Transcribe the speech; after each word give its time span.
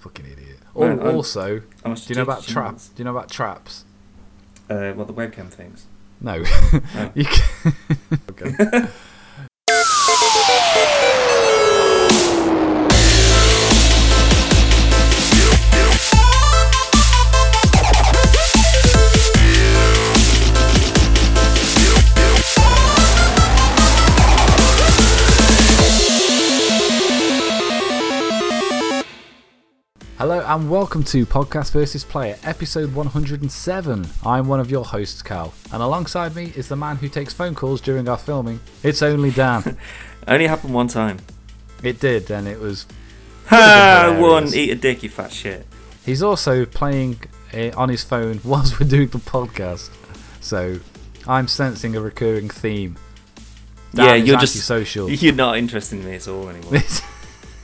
Fucking 0.00 0.26
idiot. 0.26 0.58
Man, 0.76 0.98
Oh, 1.00 1.06
I'm- 1.06 1.14
also, 1.16 1.62
I 1.84 1.88
must 1.88 2.06
do 2.08 2.12
you 2.12 2.16
know 2.16 2.22
about 2.22 2.42
traps? 2.44 2.88
Do 2.88 3.00
you 3.00 3.04
know 3.04 3.10
about 3.16 3.30
traps? 3.30 3.84
Uh, 4.68 4.92
well, 4.96 5.04
the 5.04 5.12
webcam 5.12 5.48
things. 5.50 5.86
No. 6.20 6.34
You 7.14 7.24
can... 7.24 7.74
okay. 8.30 8.88
And 30.50 30.68
welcome 30.68 31.04
to 31.04 31.24
Podcast 31.24 31.70
versus 31.70 32.02
Player, 32.02 32.36
episode 32.42 32.92
107. 32.92 34.06
I'm 34.26 34.48
one 34.48 34.58
of 34.58 34.68
your 34.68 34.84
hosts, 34.84 35.22
Cal, 35.22 35.54
and 35.72 35.80
alongside 35.80 36.34
me 36.34 36.52
is 36.56 36.66
the 36.66 36.74
man 36.74 36.96
who 36.96 37.08
takes 37.08 37.32
phone 37.32 37.54
calls 37.54 37.80
during 37.80 38.08
our 38.08 38.18
filming. 38.18 38.58
It's 38.82 39.00
only 39.00 39.30
Dan. 39.30 39.78
Only 40.26 40.48
happened 40.48 40.74
one 40.74 40.88
time. 40.88 41.18
it 41.84 42.00
did, 42.00 42.32
and 42.32 42.48
it 42.48 42.58
was. 42.58 42.86
Ha! 43.46 44.18
One, 44.20 44.52
eat 44.52 44.70
a 44.70 44.74
dick, 44.74 45.04
you 45.04 45.08
fat 45.08 45.30
shit. 45.32 45.66
He's 46.04 46.20
also 46.20 46.66
playing 46.66 47.20
uh, 47.54 47.70
on 47.76 47.88
his 47.88 48.02
phone 48.02 48.40
whilst 48.44 48.80
we're 48.80 48.88
doing 48.88 49.06
the 49.06 49.18
podcast, 49.18 49.88
so 50.40 50.80
I'm 51.28 51.46
sensing 51.46 51.94
a 51.94 52.00
recurring 52.00 52.50
theme. 52.50 52.96
Dan 53.94 54.04
yeah, 54.04 54.14
you're 54.16 54.40
just 54.40 54.56
antisocial. 54.56 55.08
You're 55.10 55.32
not 55.32 55.58
interested 55.58 56.00
in 56.00 56.06
me 56.06 56.16
at 56.16 56.26
all 56.26 56.48
anymore. 56.48 56.80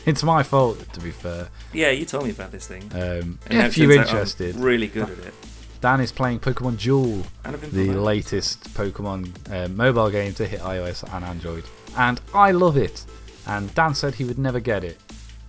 It's, 0.12 0.22
my 0.22 0.42
fault, 0.42 0.92
to 0.92 1.00
be 1.00 1.10
fair. 1.10 1.48
yeah, 1.72 1.90
you 1.90 2.04
told 2.04 2.24
me 2.24 2.30
about 2.30 2.52
this 2.52 2.66
thing. 2.66 2.84
Um, 2.94 3.38
And 3.48 3.66
if 3.66 3.76
you're 3.76 3.90
out 3.92 3.98
I'm 3.98 4.04
interested, 4.04 4.54
really 4.56 4.86
good 4.86 5.10
at 5.10 5.18
it. 5.18 5.34
Dan 5.80 6.00
is 6.00 6.12
playing 6.12 6.40
Pokemon 6.40 6.78
Duel, 6.80 7.24
And 7.44 7.54
I've 7.54 7.60
been 7.60 7.72
the 7.92 8.00
latest 8.00 8.72
Pokemon 8.74 9.30
uh, 9.52 9.68
mobile 9.68 10.10
game 10.10 10.32
to 10.34 10.46
hit 10.46 10.60
iOS 10.60 11.02
and 11.14 11.24
Android. 11.24 11.64
And 11.96 12.20
I 12.34 12.52
love 12.52 12.76
it. 12.76 13.04
And 13.46 13.72
Dan 13.74 13.94
said 13.94 14.14
he 14.14 14.24
would 14.24 14.38
never 14.38 14.60
get 14.60 14.84
it. 14.84 14.98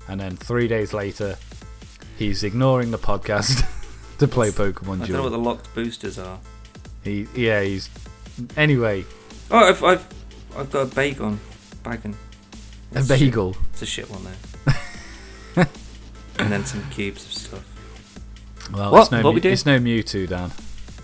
And 0.07 0.19
then 0.19 0.35
three 0.35 0.67
days 0.67 0.93
later, 0.93 1.37
he's 2.17 2.43
ignoring 2.43 2.91
the 2.91 2.97
podcast 2.97 3.63
to 4.19 4.27
play 4.27 4.49
Pokemon 4.49 4.83
Duel. 4.83 5.03
I 5.03 5.07
don't 5.07 5.11
know 5.17 5.23
what 5.23 5.29
the 5.29 5.37
locked 5.37 5.73
boosters 5.75 6.17
are. 6.19 6.39
He, 7.03 7.27
yeah, 7.35 7.61
he's. 7.61 7.89
Anyway, 8.55 9.05
Oh, 9.49 9.57
I've, 9.69 9.83
I've, 9.83 10.05
I've 10.57 10.69
got 10.71 10.91
a 10.91 10.95
bacon. 10.95 11.39
Bagon. 11.83 12.13
a 12.93 12.99
It's 12.99 13.07
shit. 13.07 13.19
bagel. 13.19 13.55
It's 13.71 13.81
a 13.81 13.85
shit 13.85 14.09
one 14.09 14.23
though. 14.25 14.29
and 16.39 16.51
then 16.51 16.65
some 16.65 16.87
cubes 16.89 17.25
of 17.25 17.33
stuff. 17.33 18.69
Well, 18.73 18.91
What? 18.91 19.01
It's 19.03 19.11
no, 19.11 19.21
What 19.23 19.33
we 19.33 19.41
do? 19.41 19.49
It's 19.49 19.65
no 19.65 19.79
Mewtwo, 19.79 20.27
Dan. 20.27 20.51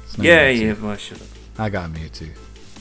It's 0.06 0.18
no 0.18 0.24
yeah, 0.24 0.52
Mewtwo. 0.52 0.62
yeah, 0.62 0.86
well, 0.88 0.98
shut 0.98 1.22
up. 1.22 1.28
I 1.58 1.70
got 1.70 1.86
a 1.86 1.90
Mewtwo. 1.94 2.30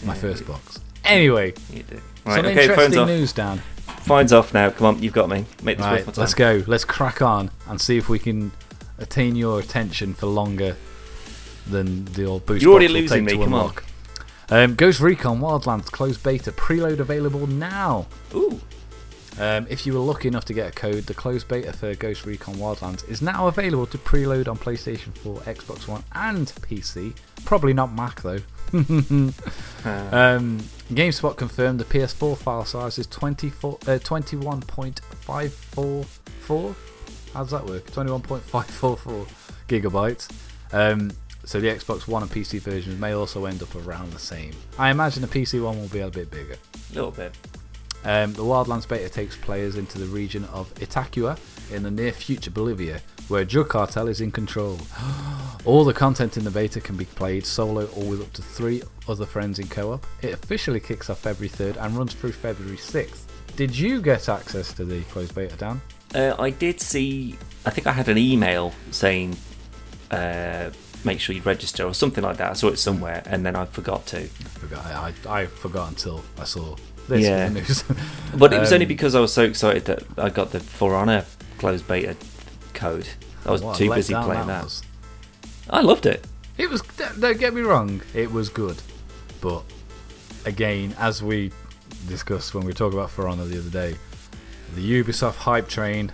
My 0.05 0.15
Yeah, 0.15 0.21
first 0.21 0.47
box. 0.47 0.81
Anyway, 1.05 1.55
You 1.73 1.83
do. 1.85 1.97
some 1.97 2.33
Right, 2.35 2.45
okay, 2.45 2.67
phone's 2.69 2.79
interesting 2.95 2.99
off. 3.01 3.09
news, 3.09 3.33
Dan. 3.33 3.63
Phone's 4.03 4.33
off 4.33 4.53
now. 4.55 4.71
Come 4.71 4.87
on, 4.87 5.03
you've 5.03 5.13
got 5.13 5.29
me. 5.29 5.45
Make 5.63 5.79
this 5.79 5.87
Right, 5.87 6.07
worth 6.07 6.17
my 6.17 6.23
let's 6.23 6.35
go. 6.35 6.63
Let's 6.67 6.85
crack 6.85 7.23
on 7.23 7.51
and 7.69 7.81
see 7.81 7.97
if 7.97 8.09
we 8.09 8.19
can 8.19 8.53
attain 8.99 9.37
your 9.37 9.59
attention 9.61 10.15
for 10.15 10.27
longer 10.27 10.77
than 11.69 12.05
the 12.07 12.25
old 12.25 12.45
boost. 12.47 12.63
You're 12.63 12.73
already 12.73 12.89
box 12.89 12.95
will 12.95 13.01
losing 13.03 13.25
me, 13.25 13.33
to 13.33 13.45
come 13.45 13.55
on. 13.55 13.75
Um, 14.51 14.75
Ghost 14.75 15.01
Recon 15.01 15.41
Wildlands 15.41 15.87
closed 15.87 16.23
beta 16.23 16.51
preload 16.53 16.99
available 16.99 17.47
now. 17.47 18.07
Ooh. 18.35 18.61
Um, 19.39 19.67
if 19.71 19.87
you 19.87 19.95
were 19.95 20.01
lucky 20.01 20.29
enough 20.29 20.45
to 20.47 20.53
get 20.53 20.69
a 20.69 20.73
code, 20.73 21.05
the 21.05 21.15
closed 21.15 21.49
beta 21.49 21.73
for 21.73 21.95
Ghost 21.95 22.27
Recon 22.27 22.55
Wildlands 22.57 23.09
is 23.09 23.23
now 23.23 23.47
available 23.49 23.87
to 23.87 23.97
preload 23.99 24.47
on 24.47 24.59
PlayStation 24.59 25.17
4, 25.19 25.37
Xbox 25.41 25.89
One, 25.89 26.05
and 26.13 26.47
PC. 26.49 27.15
Probably 27.45 27.73
not 27.73 27.93
Mac 27.95 28.21
though. 28.23 28.41
Uh, 29.85 30.09
Um, 30.13 30.61
GameSpot 30.93 31.37
confirmed 31.37 31.81
the 31.81 31.85
PS4 31.85 32.37
file 32.39 32.65
size 32.65 32.99
is 32.99 33.07
24, 33.09 33.79
uh, 33.89 33.99
21.544. 33.99 36.75
How 37.35 37.43
does 37.43 37.51
that 37.51 37.67
work? 37.67 37.91
21.544 37.91 39.27
gigabytes. 39.69 40.29
Um, 40.73 41.11
so 41.45 41.61
the 41.61 41.69
Xbox 41.69 42.07
One 42.07 42.23
and 42.23 42.31
PC 42.31 42.61
versions 42.61 42.99
may 43.01 43.13
also 43.13 43.47
end 43.47 43.63
up 43.63 43.75
around 43.75 44.13
the 44.13 44.19
same. 44.19 44.53
I 44.79 44.91
imagine 44.91 45.23
the 45.23 45.29
PC 45.29 45.63
one 45.63 45.81
will 45.81 45.89
be 45.89 46.01
a 46.01 46.11
bit 46.11 46.31
bigger. 46.31 46.55
a 46.55 46.95
little 46.95 47.11
bit. 47.11 47.35
Um, 48.05 48.33
the 48.33 48.43
Wildlands 48.43 48.89
beta 48.89 49.09
takes 49.09 49.37
players 49.37 49.77
into 49.77 49.99
the 49.99 50.07
region 50.07 50.45
of 50.47 50.75
Itacua 50.75 51.39
in 51.71 51.83
the 51.83 51.91
near 51.91 52.13
future 52.13 52.51
Bolivia, 52.51 53.01
where 53.29 53.43
a 53.43 53.45
drug 53.45 53.69
cartel 53.69 54.09
is 54.09 54.21
in 54.21 54.33
control. 54.33 54.79
All 55.65 55.85
the 55.85 55.95
content 55.95 56.37
in 56.37 56.45
the 56.45 56.51
beta 56.51 56.81
can 56.81 56.97
be 56.97 57.05
played 57.05 57.47
solo 57.47 57.87
or 57.87 58.05
with 58.05 58.23
up 58.23 58.33
to 58.33 58.43
three 58.43 58.83
other 59.09 59.27
friends 59.27 59.59
in 59.59 59.69
co 59.69 59.93
op. 59.93 60.07
It 60.21 60.35
officially 60.35 60.81
kicks 60.81 61.11
off 61.11 61.21
February 61.21 61.49
3rd 61.49 61.85
and 61.85 61.97
runs 61.97 62.15
through 62.15 62.33
February 62.33 62.77
6th. 62.77 63.27
Did 63.55 63.77
you 63.77 64.01
get 64.03 64.29
access 64.29 64.73
to 64.75 64.85
the 64.85 65.03
closed 65.05 65.35
beta, 65.35 65.57
Dan? 65.57 65.81
Uh, 66.15 66.35
I 66.39 66.51
did 66.51 66.81
see. 66.81 67.39
I 67.65 67.71
think 67.71 67.87
I 67.87 67.93
had 67.93 68.09
an 68.09 68.19
email 68.19 68.73
saying, 68.91 69.37
uh, 70.11 70.71
"Make 71.05 71.21
sure 71.21 71.35
you 71.35 71.43
register" 71.43 71.85
or 71.85 71.95
something 71.95 72.25
like 72.25 72.39
that. 72.39 72.51
I 72.51 72.53
saw 72.55 72.69
it 72.69 72.79
somewhere, 72.79 73.23
and 73.27 73.47
then 73.47 73.57
I 73.57 73.67
forgot 73.67 74.07
to. 74.07 74.21
I 74.21 74.27
forgot. 74.27 74.85
I, 74.87 75.13
I, 75.27 75.41
I 75.43 75.47
forgot 75.47 75.89
until 75.91 76.23
I 76.39 76.45
saw 76.45 76.77
this 77.09 77.23
Yeah. 77.23 77.49
news. 77.49 77.85
But 78.35 78.53
it 78.55 78.61
was 78.61 78.73
only 78.73 78.87
Um, 78.87 78.89
because 78.89 79.15
I 79.15 79.21
was 79.21 79.33
so 79.33 79.43
excited 79.43 79.85
that 79.85 80.03
I 80.17 80.31
got 80.31 80.53
the 80.53 80.61
For 80.61 80.95
Honor 80.95 81.25
closed 81.59 81.87
beta 81.87 82.17
code. 82.73 83.07
I 83.45 83.51
was 83.51 83.61
too 83.77 83.93
busy 83.93 84.15
playing 84.15 84.47
that. 84.47 84.65
was. 84.65 84.83
I 85.69 85.81
loved 85.83 86.07
it. 86.07 86.27
It 86.57 86.71
was. 86.71 86.81
Don't 87.19 87.39
get 87.39 87.53
me 87.55 87.61
wrong. 87.61 88.01
It 88.15 88.33
was 88.33 88.49
good, 88.49 88.81
but 89.41 89.63
again, 90.47 90.95
as 90.99 91.23
we 91.23 91.51
discussed 92.09 92.55
when 92.55 92.65
we 92.65 92.73
talking 92.73 92.99
about 92.99 93.11
For 93.11 93.29
Honor 93.29 93.45
the 93.45 93.59
other 93.59 93.71
day, 93.71 93.97
the 94.75 95.03
Ubisoft 95.03 95.37
hype 95.37 95.69
train, 95.69 96.11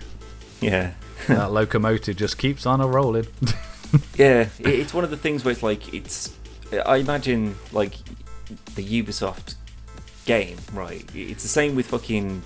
Yeah, 0.61 0.91
that 1.27 1.51
locomotive 1.59 2.17
just 2.17 2.37
keeps 2.37 2.65
on 2.65 2.81
a 2.81 2.87
rolling. 2.87 3.27
yeah. 4.17 4.49
It's 4.59 4.93
one 4.93 5.03
of 5.05 5.09
the 5.09 5.17
things 5.17 5.45
where 5.45 5.51
it's 5.53 5.63
like 5.63 5.93
it's. 5.93 6.35
I 6.85 6.97
imagine 6.97 7.55
like 7.71 7.93
the 8.75 8.83
Ubisoft 9.03 9.55
game, 10.29 10.57
right? 10.73 11.03
It's 11.15 11.43
the 11.43 11.49
same 11.59 11.75
with 11.75 11.87
fucking 11.87 12.41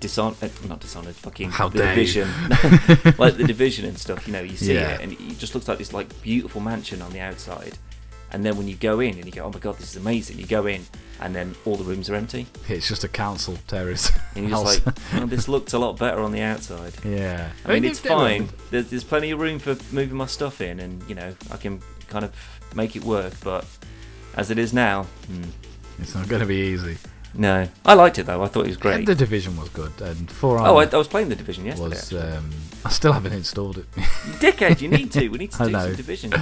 Dishon 0.00 0.32
uh, 0.42 0.68
not 0.68 0.80
Dishonored, 0.80 1.14
fucking 1.14 1.50
How 1.50 1.68
the. 1.68 1.78
Division, 1.78 2.28
like 3.18 3.36
the 3.36 3.44
Division 3.46 3.84
and 3.86 3.96
stuff. 3.96 4.26
You 4.26 4.32
know, 4.32 4.42
you 4.42 4.56
see 4.56 4.74
Yeah. 4.74 4.94
it 4.94 5.00
and 5.02 5.12
it 5.12 5.38
just 5.38 5.54
looks 5.54 5.68
like 5.68 5.78
this 5.78 5.92
like 5.92 6.08
beautiful 6.22 6.60
mansion 6.60 7.00
on 7.00 7.12
the 7.12 7.20
outside, 7.20 7.78
and 8.32 8.44
then 8.44 8.56
when 8.56 8.66
you 8.66 8.74
go 8.74 8.98
in 9.00 9.14
and 9.16 9.24
you 9.26 9.30
go, 9.32 9.44
oh 9.44 9.50
my 9.52 9.60
god, 9.60 9.76
this 9.78 9.90
is 9.90 9.96
amazing. 9.96 10.38
You 10.40 10.46
go 10.46 10.66
in 10.66 10.82
and 11.20 11.32
then 11.36 11.54
all 11.64 11.76
the 11.76 11.84
rooms 11.84 12.10
are 12.10 12.16
empty, 12.16 12.46
it's 12.68 12.88
just 12.88 13.04
a 13.04 13.08
council 13.08 13.56
terrace. 13.68 14.10
and 14.34 14.48
you're 14.48 14.58
just 14.58 14.84
like, 14.86 14.96
oh, 15.14 15.26
this 15.26 15.46
looked 15.46 15.72
a 15.72 15.78
lot 15.78 15.96
better 15.98 16.20
on 16.20 16.32
the 16.32 16.40
outside. 16.42 16.92
yeah. 17.04 17.50
I 17.64 17.74
mean, 17.74 17.82
they- 17.82 17.90
it's 17.90 18.00
fine. 18.00 18.48
There's, 18.72 18.90
there's 18.90 19.04
plenty 19.04 19.30
of 19.30 19.38
room 19.38 19.60
for 19.60 19.76
moving 19.92 20.16
my 20.16 20.26
stuff 20.26 20.60
in, 20.60 20.80
and 20.80 21.00
you 21.08 21.14
know, 21.14 21.32
I 21.52 21.56
can 21.58 21.80
kind 22.08 22.24
of 22.24 22.32
make 22.74 22.96
it 22.96 23.04
work. 23.04 23.34
But 23.44 23.64
as 24.34 24.50
it 24.50 24.58
is 24.58 24.72
now, 24.72 25.04
hmm, 25.28 25.44
It's 26.00 26.16
not 26.16 26.26
going 26.28 26.40
to 26.40 26.46
be 26.48 26.72
easy. 26.72 26.96
No. 27.34 27.68
I 27.84 27.94
liked 27.94 28.18
it 28.18 28.24
though. 28.26 28.42
I 28.42 28.48
thought 28.48 28.64
it 28.66 28.68
was 28.68 28.76
great. 28.76 29.06
The 29.06 29.14
division 29.14 29.56
was 29.56 29.68
good, 29.70 29.92
and 30.02 30.30
For 30.30 30.58
Honor 30.58 30.68
Oh, 30.68 30.76
I, 30.78 30.84
I 30.84 30.96
was 30.96 31.08
playing 31.08 31.28
the 31.30 31.36
division 31.36 31.64
yesterday. 31.64 31.88
was. 31.90 32.12
Um, 32.12 32.50
I 32.84 32.90
still 32.90 33.12
haven't 33.12 33.32
installed 33.32 33.78
it. 33.78 33.90
Dickhead, 34.40 34.80
you 34.80 34.88
need 34.88 35.12
to. 35.12 35.28
We 35.28 35.38
need 35.38 35.50
to 35.52 35.62
I 35.62 35.66
do 35.66 35.72
know. 35.72 35.80
some 35.86 35.94
division. 35.96 36.32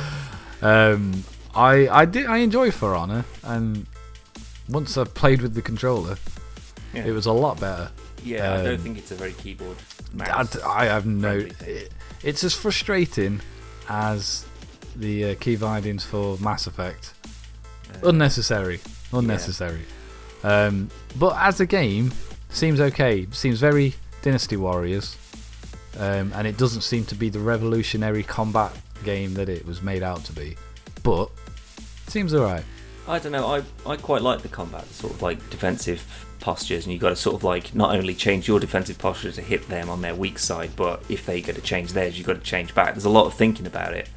Um, 0.63 1.25
I 1.55 1.89
I 1.89 2.05
did 2.05 2.27
I 2.27 2.39
enjoy 2.39 2.71
For 2.71 2.95
Honor, 2.95 3.25
and 3.45 3.87
once 4.69 4.97
I 4.97 5.05
played 5.05 5.43
with 5.43 5.55
the 5.55 5.63
controller, 5.63 6.17
Yeah, 6.95 7.05
it 7.07 7.13
was 7.13 7.27
a 7.27 7.33
lot 7.33 7.61
better. 7.61 7.91
yeah 8.25 8.55
I 8.55 8.63
don't 8.63 8.75
um, 8.75 8.81
think 8.81 8.99
it's 8.99 9.11
a 9.11 9.15
very 9.17 9.33
keyboard. 9.33 9.77
I, 10.13 10.17
Mouse. 10.43 10.57
I 10.63 10.85
have 10.87 11.07
no. 11.07 11.39
It, 11.67 11.93
it's 12.23 12.43
as 12.45 12.55
frustrating 12.55 13.41
as 13.89 14.45
the 14.97 15.31
uh, 15.31 15.35
key 15.41 15.57
bindings 15.57 16.05
for 16.05 16.37
Mass 16.39 16.67
Effect. 16.67 17.15
Uh, 18.03 18.09
Unnecessary, 18.09 18.81
unnecessary. 19.13 19.83
Um, 20.43 20.91
but 21.19 21.37
as 21.37 21.61
a 21.61 21.67
game, 21.67 22.13
seems 22.51 22.81
okay. 22.81 23.27
Seems 23.31 23.61
very 23.61 23.95
Dynasty 24.23 24.57
Warriors, 24.57 25.17
um, 25.99 26.33
and 26.35 26.47
it 26.47 26.57
doesn't 26.57 26.83
seem 26.83 27.05
to 27.07 27.15
be 27.15 27.29
the 27.29 27.41
revolutionary 27.41 28.23
combat 28.23 28.73
game 29.05 29.35
that 29.35 29.49
it 29.49 29.65
was 29.67 29.83
made 29.83 30.03
out 30.03 30.25
to 30.25 30.33
be. 30.33 30.57
But 31.03 31.31
seems 32.07 32.35
alright. 32.35 32.65
I 33.09 33.19
don't 33.19 33.33
know. 33.33 33.47
I 33.47 33.63
I 33.91 33.97
quite 33.97 34.23
like 34.23 34.43
the 34.43 34.49
combat, 34.49 34.87
the 34.87 34.95
sort 34.95 35.15
of 35.15 35.23
like 35.23 35.51
defensive 35.51 36.27
postures, 36.41 36.85
and 36.85 36.93
you've 36.93 37.03
got 37.03 37.11
to 37.11 37.17
sort 37.17 37.37
of 37.37 37.45
like 37.45 37.75
not 37.75 37.95
only 37.95 38.15
change 38.15 38.49
your 38.49 38.61
defensive 38.61 38.99
posture 38.99 39.33
to 39.33 39.43
hit 39.43 39.69
them 39.69 39.89
on 39.89 40.03
their 40.03 40.15
weak 40.15 40.39
side, 40.39 40.71
but 40.77 41.03
if 41.09 41.27
they 41.27 41.41
got 41.41 41.55
to 41.55 41.61
change 41.61 41.93
theirs, 41.93 42.17
you've 42.19 42.27
got 42.27 42.35
to 42.35 42.41
change 42.41 42.75
back. 42.75 42.95
There's 42.95 43.05
a 43.05 43.11
lot 43.11 43.27
of 43.27 43.35
thinking 43.35 43.67
about 43.67 43.95
it, 43.95 44.09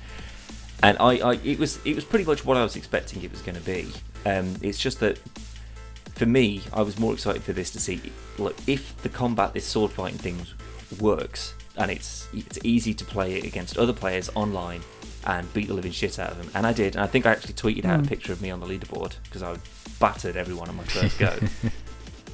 and 0.81 0.97
I, 0.99 1.17
I 1.17 1.33
it 1.43 1.59
was 1.59 1.79
it 1.85 1.95
was 1.95 2.05
pretty 2.05 2.25
much 2.25 2.45
what 2.45 2.57
I 2.57 2.63
was 2.63 2.75
expecting 2.75 3.23
it 3.23 3.31
was 3.31 3.41
going 3.41 3.57
to 3.57 3.63
be. 3.63 3.91
Um, 4.25 4.55
it's 4.61 4.77
just 4.77 4.99
that 4.99 5.19
for 6.15 6.25
me, 6.25 6.61
I 6.71 6.81
was 6.81 6.99
more 6.99 7.13
excited 7.13 7.43
for 7.43 7.53
this 7.53 7.71
to 7.71 7.79
see 7.79 7.99
look 8.37 8.55
if 8.67 8.95
the 9.01 9.09
combat, 9.09 9.53
this 9.53 9.65
sword 9.65 9.91
fighting 9.91 10.17
thing 10.19 10.37
works, 10.99 11.53
and 11.77 11.89
it's 11.91 12.27
it's 12.33 12.59
easy 12.63 12.93
to 12.93 13.05
play 13.05 13.33
it 13.35 13.45
against 13.45 13.77
other 13.77 13.93
players 13.93 14.29
online 14.35 14.81
and 15.25 15.51
beat 15.53 15.67
the 15.69 15.73
living 15.73 15.91
shit 15.91 16.19
out 16.19 16.31
of 16.31 16.37
them. 16.37 16.49
And 16.53 16.67
I 16.67 16.73
did. 16.73 16.95
And 16.95 17.03
I 17.03 17.07
think 17.07 17.25
I 17.25 17.31
actually 17.31 17.53
tweeted 17.53 17.85
out 17.85 17.99
a 18.01 18.03
Mm. 18.03 18.07
picture 18.09 18.33
of 18.33 18.41
me 18.41 18.51
on 18.51 18.59
the 18.59 18.65
leaderboard 18.67 19.13
because 19.23 19.41
I 19.41 19.55
battered 19.99 20.35
everyone 20.35 20.67
on 20.69 20.75
my 20.75 20.83
first 20.83 21.17
go. 21.17 21.33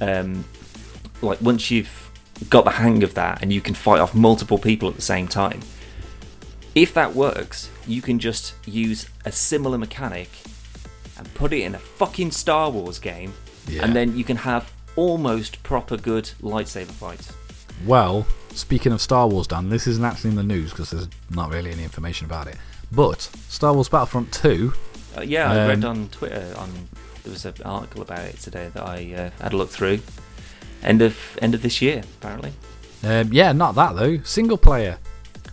um, 0.00 0.44
like 1.22 1.40
once 1.40 1.70
you've 1.70 2.10
got 2.48 2.64
the 2.64 2.70
hang 2.72 3.02
of 3.04 3.14
that 3.14 3.42
and 3.42 3.52
you 3.52 3.60
can 3.60 3.74
fight 3.74 4.00
off 4.00 4.12
multiple 4.14 4.58
people 4.58 4.88
at 4.88 4.96
the 4.96 5.02
same 5.02 5.28
time, 5.28 5.60
if 6.74 6.92
that 6.94 7.14
works, 7.14 7.70
you 7.86 8.02
can 8.02 8.18
just 8.18 8.54
use 8.66 9.08
a 9.24 9.32
similar 9.32 9.78
mechanic 9.78 10.28
and 11.16 11.32
put 11.34 11.52
it 11.52 11.60
in 11.62 11.74
a 11.74 11.78
fucking 11.78 12.30
Star 12.30 12.70
Wars 12.70 12.98
game, 12.98 13.32
Yeah. 13.68 13.84
and 13.84 13.94
then 13.94 14.16
you 14.16 14.24
can 14.24 14.36
have 14.38 14.72
almost 14.96 15.62
proper 15.62 15.96
good 15.96 16.30
lightsaber 16.42 16.90
fights. 16.90 17.32
Well, 17.86 18.26
speaking 18.50 18.92
of 18.92 19.00
Star 19.00 19.26
Wars, 19.28 19.46
Dan, 19.46 19.68
this 19.70 19.86
isn't 19.86 20.04
actually 20.04 20.30
in 20.30 20.36
the 20.36 20.42
news 20.42 20.70
because 20.70 20.90
there's 20.90 21.08
not 21.30 21.50
really 21.50 21.70
any 21.70 21.82
information 21.84 22.26
about 22.26 22.46
it. 22.48 22.56
But 22.92 23.20
Star 23.48 23.72
Wars 23.72 23.88
Battlefront 23.88 24.32
2, 24.32 24.72
Uh, 25.16 25.22
yeah, 25.22 25.50
I 25.50 25.66
read 25.68 25.84
Um, 25.84 25.90
on 26.02 26.08
Twitter 26.08 26.54
on 26.56 26.70
there 27.22 27.32
was 27.32 27.44
an 27.44 27.54
article 27.64 28.00
about 28.02 28.20
it 28.20 28.38
today 28.40 28.70
that 28.74 28.82
I 28.82 29.14
uh, 29.38 29.42
had 29.42 29.52
a 29.52 29.56
look 29.56 29.70
through. 29.70 30.00
End 30.82 31.02
of 31.02 31.16
end 31.42 31.54
of 31.54 31.62
this 31.62 31.82
year, 31.82 32.02
apparently. 32.18 32.52
um, 33.04 33.32
yeah, 33.32 33.52
not 33.52 33.74
that 33.74 33.94
though, 33.96 34.18
single 34.24 34.56
player. 34.56 34.98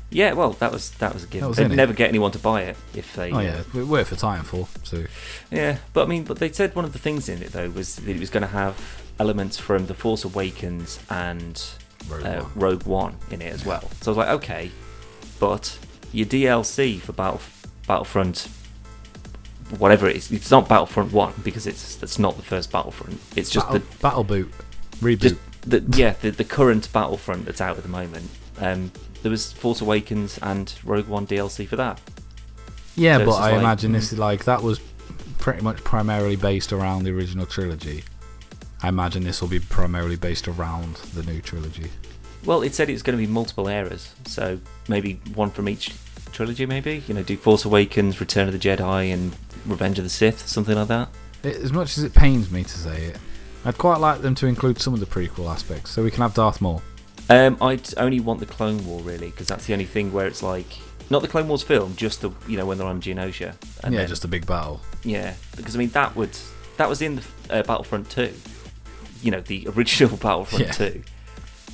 Yeah, 0.09 0.33
well, 0.33 0.51
that 0.53 0.71
was 0.71 0.91
that 0.91 1.13
was 1.13 1.25
a 1.25 1.27
given. 1.27 1.49
Was 1.49 1.57
They'd 1.57 1.65
in 1.65 1.73
it. 1.73 1.75
never 1.75 1.93
get 1.93 2.07
anyone 2.09 2.31
to 2.31 2.39
buy 2.39 2.63
it 2.63 2.77
if 2.93 3.13
they. 3.15 3.31
Oh 3.31 3.37
uh, 3.37 3.41
yeah, 3.41 3.63
it 3.73 3.87
worked 3.87 4.09
for 4.09 4.15
Titanfall. 4.15 4.67
So 4.85 5.05
Yeah, 5.51 5.79
but 5.93 6.05
I 6.05 6.07
mean, 6.07 6.23
but 6.23 6.39
they 6.39 6.51
said 6.51 6.75
one 6.75 6.85
of 6.85 6.93
the 6.93 6.99
things 6.99 7.27
in 7.27 7.41
it 7.41 7.51
though 7.51 7.69
was 7.69 7.97
that 7.97 8.09
it 8.09 8.19
was 8.19 8.29
going 8.29 8.41
to 8.41 8.47
have 8.47 9.03
elements 9.19 9.57
from 9.57 9.87
The 9.87 9.93
Force 9.93 10.23
Awakens 10.23 10.99
and 11.09 11.61
Rogue 12.07 12.25
uh, 12.25 12.41
One. 12.41 12.51
Rogue 12.55 12.83
One 12.83 13.15
in 13.31 13.41
it 13.41 13.51
as 13.51 13.65
well. 13.65 13.89
So 14.01 14.11
I 14.11 14.15
was 14.15 14.17
like, 14.17 14.29
okay, 14.29 14.71
but 15.39 15.77
your 16.13 16.25
DLC 16.25 16.99
for 17.01 17.11
Battle 17.11 17.41
Battlefront, 17.85 18.47
whatever 19.77 20.07
it 20.07 20.15
is, 20.15 20.31
it's 20.31 20.51
not 20.51 20.69
Battlefront 20.69 21.11
One 21.11 21.33
because 21.43 21.67
it's 21.67 21.97
that's 21.97 22.17
not 22.17 22.37
the 22.37 22.43
first 22.43 22.71
Battlefront. 22.71 23.19
It's 23.35 23.49
just 23.49 23.67
Battle, 23.67 23.79
the 23.79 23.97
Battle 23.97 24.23
Boot 24.23 24.51
reboot. 25.01 25.19
just 25.19 25.35
the 25.61 25.83
yeah 25.97 26.13
the, 26.21 26.31
the 26.31 26.43
current 26.43 26.91
Battlefront 26.93 27.45
that's 27.45 27.61
out 27.61 27.77
at 27.77 27.83
the 27.83 27.89
moment. 27.89 28.29
Um, 28.59 28.91
there 29.27 29.31
was 29.31 29.51
Force 29.51 29.81
Awakens 29.81 30.39
and 30.41 30.73
Rogue 30.85 31.09
One 31.09 31.27
DLC 31.27 31.67
for 31.67 31.75
that. 31.75 31.99
yeah, 32.95 33.17
so 33.17 33.25
but 33.25 33.33
I 33.33 33.51
like- 33.51 33.59
imagine 33.59 33.91
hmm. 33.91 33.95
this 33.95 34.13
is 34.13 34.19
like 34.19 34.45
that 34.45 34.63
was 34.63 34.79
pretty 35.37 35.61
much 35.61 35.83
primarily 35.83 36.37
based 36.37 36.71
around 36.71 37.03
the 37.03 37.11
original 37.11 37.45
trilogy. 37.45 38.05
I 38.81 38.87
imagine 38.87 39.25
this 39.25 39.41
will 39.41 39.49
be 39.49 39.59
primarily 39.59 40.15
based 40.15 40.47
around 40.47 40.95
the 41.13 41.23
new 41.23 41.41
trilogy. 41.41 41.91
Well, 42.45 42.61
it 42.61 42.73
said 42.73 42.89
it 42.89 42.93
was 42.93 43.03
going 43.03 43.19
to 43.19 43.21
be 43.21 43.29
multiple 43.29 43.67
eras, 43.67 44.15
so 44.25 44.61
maybe 44.87 45.19
one 45.33 45.51
from 45.51 45.67
each 45.67 45.93
trilogy. 46.31 46.65
Maybe 46.65 47.03
you 47.05 47.13
know, 47.13 47.23
do 47.23 47.35
Force 47.35 47.65
Awakens, 47.65 48.21
Return 48.21 48.47
of 48.47 48.53
the 48.53 48.59
Jedi, 48.59 49.13
and 49.13 49.35
Revenge 49.65 49.97
of 49.97 50.05
the 50.05 50.09
Sith, 50.09 50.47
something 50.47 50.75
like 50.75 50.87
that. 50.87 51.09
It, 51.43 51.57
as 51.57 51.73
much 51.73 51.97
as 51.97 52.05
it 52.05 52.13
pains 52.13 52.49
me 52.49 52.63
to 52.63 52.77
say 52.77 53.07
it, 53.07 53.17
I'd 53.65 53.77
quite 53.77 53.99
like 53.99 54.21
them 54.21 54.35
to 54.35 54.47
include 54.47 54.79
some 54.79 54.93
of 54.93 55.01
the 55.01 55.05
prequel 55.05 55.51
aspects, 55.51 55.91
so 55.91 56.01
we 56.01 56.11
can 56.11 56.21
have 56.21 56.33
Darth 56.33 56.61
Maul. 56.61 56.81
Um, 57.29 57.57
I'd 57.61 57.97
only 57.97 58.19
want 58.19 58.39
the 58.39 58.45
Clone 58.45 58.85
War 58.85 59.01
really, 59.01 59.29
because 59.31 59.47
that's 59.47 59.65
the 59.65 59.73
only 59.73 59.85
thing 59.85 60.13
where 60.13 60.27
it's 60.27 60.41
like 60.41 60.67
not 61.09 61.21
the 61.21 61.27
Clone 61.27 61.47
Wars 61.47 61.63
film, 61.63 61.95
just 61.95 62.21
the 62.21 62.31
you 62.47 62.57
know 62.57 62.65
when 62.65 62.77
they're 62.77 62.87
on 62.87 63.01
Geonosis. 63.01 63.55
And 63.83 63.93
yeah, 63.93 64.01
then- 64.01 64.07
just 64.09 64.23
a 64.25 64.27
big 64.29 64.45
battle. 64.45 64.81
yeah, 65.03 65.33
because 65.55 65.75
I 65.75 65.79
mean 65.79 65.89
that 65.89 66.15
would 66.15 66.37
that 66.77 66.87
was 66.87 67.01
in 67.01 67.15
the 67.17 67.23
uh, 67.49 67.63
Battlefront 67.63 68.09
two, 68.09 68.33
you 69.21 69.31
know 69.31 69.41
the 69.41 69.67
original 69.75 70.15
Battlefront 70.17 70.65
Yeah. 70.65 70.71
two, 70.71 71.03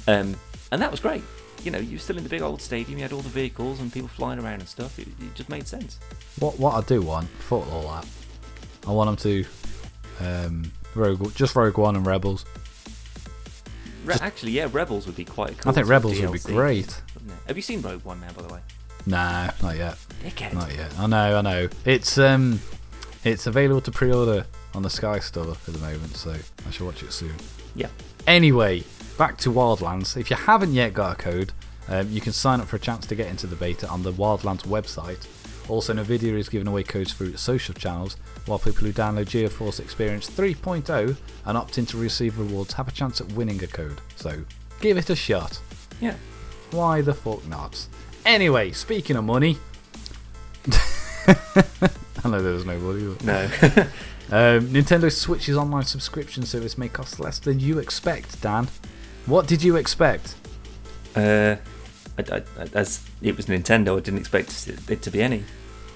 um, 0.08 0.36
and 0.72 0.82
that 0.82 0.90
was 0.92 1.00
great. 1.00 1.24
You 1.64 1.72
know, 1.72 1.80
you 1.80 1.94
were 1.94 1.98
still 2.00 2.18
in 2.18 2.24
the 2.24 2.30
big 2.30 2.42
old 2.42 2.62
stadium, 2.62 2.98
you 2.98 3.04
had 3.04 3.14
all 3.14 3.22
the 3.22 3.30
vehicles 3.30 3.80
and 3.80 3.92
people 3.94 4.10
flying 4.10 4.38
around 4.38 4.60
and 4.60 4.68
stuff. 4.68 5.00
It, 5.00 5.08
it 5.22 5.34
just 5.34 5.48
made 5.50 5.66
sense. 5.68 5.98
What 6.40 6.60
what 6.60 6.74
I 6.74 6.82
do 6.86 7.02
want, 7.02 7.30
for 7.30 7.64
all 7.72 7.84
that. 7.94 8.06
I 8.88 8.92
want 8.92 9.08
them 9.08 9.16
to 9.18 9.46
um, 10.20 10.72
Rogue, 10.96 11.34
just 11.36 11.56
Rogue 11.56 11.78
One 11.78 11.96
and 11.96 12.06
Rebels. 12.06 12.44
Re- 14.06 14.16
Actually, 14.22 14.52
yeah, 14.54 14.68
Rebels 14.72 15.06
would 15.06 15.16
be 15.16 15.26
quite 15.26 15.58
cool. 15.58 15.72
I 15.72 15.76
think 15.76 15.88
Rebels 15.88 16.20
would 16.20 16.32
be 16.32 16.40
great. 16.40 17.02
Have 17.48 17.56
you 17.56 17.62
seen 17.64 17.82
Rogue 17.82 18.04
One 18.04 18.20
now, 18.22 18.32
by 18.36 18.42
the 18.42 18.54
way? 18.54 18.60
Nah, 19.06 19.52
not 19.62 19.78
yet. 19.78 19.98
Dickhead. 20.24 20.54
Not 20.54 20.74
yet. 20.74 20.98
I 20.98 21.08
know, 21.08 21.38
I 21.38 21.42
know. 21.42 21.70
It's 21.86 22.18
um, 22.18 22.60
it's 23.24 23.48
available 23.48 23.82
to 23.82 23.92
pre-order 23.92 24.46
on 24.74 24.84
the 24.84 24.90
Sky 24.90 25.20
Store 25.20 25.52
at 25.52 25.64
the 25.66 25.80
moment, 25.80 26.16
so 26.16 26.32
I 26.32 26.72
shall 26.72 26.86
watch 26.88 27.04
it 27.04 27.12
soon. 27.12 27.34
Yeah. 27.76 27.90
Anyway, 28.28 28.84
back 29.18 29.38
to 29.40 29.50
Wildlands. 29.52 30.16
If 30.18 30.30
you 30.30 30.36
haven't 30.36 30.74
yet 30.74 30.94
got 30.94 31.14
a 31.14 31.16
code, 31.22 31.52
um, 31.90 32.10
you 32.10 32.22
can 32.22 32.32
sign 32.34 32.62
up 32.62 32.68
for 32.68 32.78
a 32.78 32.80
chance 32.80 33.06
to 33.08 33.16
get 33.16 33.28
into 33.28 33.48
the 33.48 33.56
beta 33.56 33.88
on 33.88 34.04
the 34.04 34.14
Wildlands 34.14 34.64
website. 34.66 35.28
Also, 35.70 35.94
Nvidia 35.94 36.34
is 36.38 36.50
giving 36.50 36.68
away 36.68 36.84
codes 36.84 37.14
through 37.14 37.28
its 37.30 37.42
social 37.42 37.74
channels, 37.74 38.18
while 38.46 38.60
people 38.60 38.86
who 38.86 38.92
download 38.94 39.26
GeForce 39.26 39.80
Experience 39.80 40.30
3.0 40.30 41.16
and 41.46 41.58
opt 41.58 41.78
in 41.78 41.86
to 41.88 41.98
receive 41.98 42.38
rewards 42.38 42.74
have 42.74 42.88
a 42.88 42.92
chance 42.92 43.22
at 43.22 43.32
winning 43.34 43.64
a 43.64 43.68
code. 43.68 44.02
So, 44.16 44.44
give 44.82 44.98
it 44.98 45.10
a 45.10 45.16
shot. 45.16 45.60
Yeah. 46.02 46.16
Why 46.72 47.02
the 47.02 47.14
fuck 47.14 47.46
not? 47.48 47.86
Anyway, 48.26 48.72
speaking 48.72 49.16
of 49.16 49.24
money, 49.24 49.58
I 51.28 52.30
know 52.30 52.42
there 52.42 52.54
was 52.54 52.66
no 52.66 52.78
money. 52.80 53.16
No. 53.24 53.44
um, 54.32 54.68
Nintendo 54.70 55.12
Switch's 55.12 55.58
online 55.58 55.84
subscription 55.84 56.44
service 56.46 56.78
may 56.78 56.88
cost 56.90 57.20
less 57.20 57.40
than 57.40 57.60
you 57.60 57.80
expect, 57.80 58.42
Dan. 58.42 58.68
What 59.26 59.48
did 59.48 59.64
you 59.64 59.76
expect? 59.76 60.36
uh, 61.16 61.56
I, 62.18 62.22
I, 62.32 62.42
I- 62.60 62.70
as 62.74 63.02
it 63.22 63.36
was 63.38 63.46
Nintendo, 63.48 63.98
I 63.98 64.00
didn't 64.02 64.20
expect 64.20 64.68
it 64.90 65.02
to 65.02 65.12
be 65.12 65.22
any. 65.22 65.44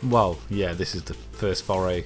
Well, 0.03 0.37
yeah, 0.49 0.73
this 0.73 0.93
is 0.95 1.03
the 1.03 1.13
first 1.13 1.63
foray 1.63 2.05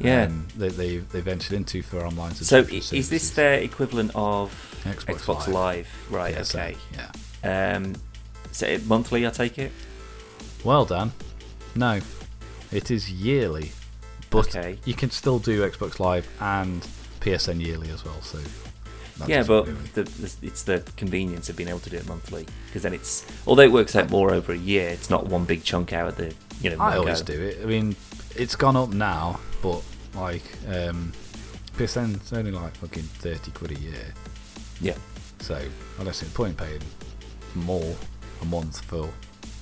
Yeah. 0.00 0.24
um, 0.24 0.48
they, 0.56 0.68
they, 0.68 0.96
they 0.98 1.20
ventured 1.20 1.52
into 1.52 1.82
for 1.82 2.04
online 2.04 2.34
so 2.34 2.58
is 2.58 3.08
this 3.10 3.30
their 3.30 3.54
equivalent 3.54 4.10
of 4.14 4.50
Xbox 4.84 5.14
Xbox, 5.20 5.38
Live. 5.46 5.54
Live? 5.54 5.88
Right. 6.10 6.34
PSN, 6.34 6.54
Okay. 6.54 6.76
Yeah. 7.44 7.76
Um, 7.76 7.94
so 8.50 8.66
it 8.66 8.86
monthly, 8.86 9.26
I 9.26 9.30
take 9.30 9.58
it. 9.58 9.72
Well, 10.64 10.84
Dan, 10.84 11.12
no, 11.74 12.00
it 12.70 12.90
is 12.90 13.10
yearly, 13.10 13.72
but 14.30 14.48
Okay. 14.56 14.78
you 14.84 14.94
can 14.94 15.10
still 15.10 15.38
do 15.38 15.68
Xbox 15.68 15.98
Live 16.00 16.28
and 16.40 16.86
PSN 17.20 17.64
yearly 17.64 17.90
as 17.90 18.04
well. 18.04 18.20
So 18.22 18.38
yeah, 19.26 19.44
but 19.44 19.66
really- 19.66 19.78
the, 19.94 20.02
the, 20.04 20.34
it's 20.42 20.62
the 20.64 20.82
convenience 20.96 21.48
of 21.48 21.56
being 21.56 21.68
able 21.68 21.78
to 21.80 21.90
do 21.90 21.96
it 21.96 22.08
monthly 22.08 22.46
because 22.66 22.82
then 22.82 22.92
it's 22.94 23.24
although 23.46 23.62
it 23.62 23.70
works 23.72 23.94
out 23.94 24.10
more 24.10 24.32
over 24.32 24.52
a 24.52 24.56
year, 24.58 24.88
it's 24.88 25.10
not 25.10 25.26
one 25.26 25.44
big 25.44 25.62
chunk 25.62 25.92
out 25.92 26.08
of 26.08 26.16
the 26.16 26.34
you 26.60 26.70
know. 26.70 26.78
I 26.80 26.96
always 26.96 27.20
do 27.22 27.40
it. 27.40 27.58
I 27.62 27.66
mean, 27.66 27.94
it's 28.36 28.56
gone 28.56 28.76
up 28.76 28.90
now, 28.90 29.38
but 29.62 29.82
like 30.14 30.42
um, 30.68 31.12
PSN's 31.76 32.32
only 32.32 32.50
like 32.50 32.76
fucking 32.76 33.02
thirty 33.04 33.50
quid 33.52 33.70
a 33.70 33.80
year. 33.80 34.12
Yeah. 34.80 34.96
So 35.40 35.54
I 35.54 36.04
don't 36.04 36.14
see 36.14 36.26
the 36.26 36.32
point 36.34 36.56
paying 36.56 36.82
more 37.54 37.96
a 38.40 38.44
month 38.44 38.80
for, 38.84 39.08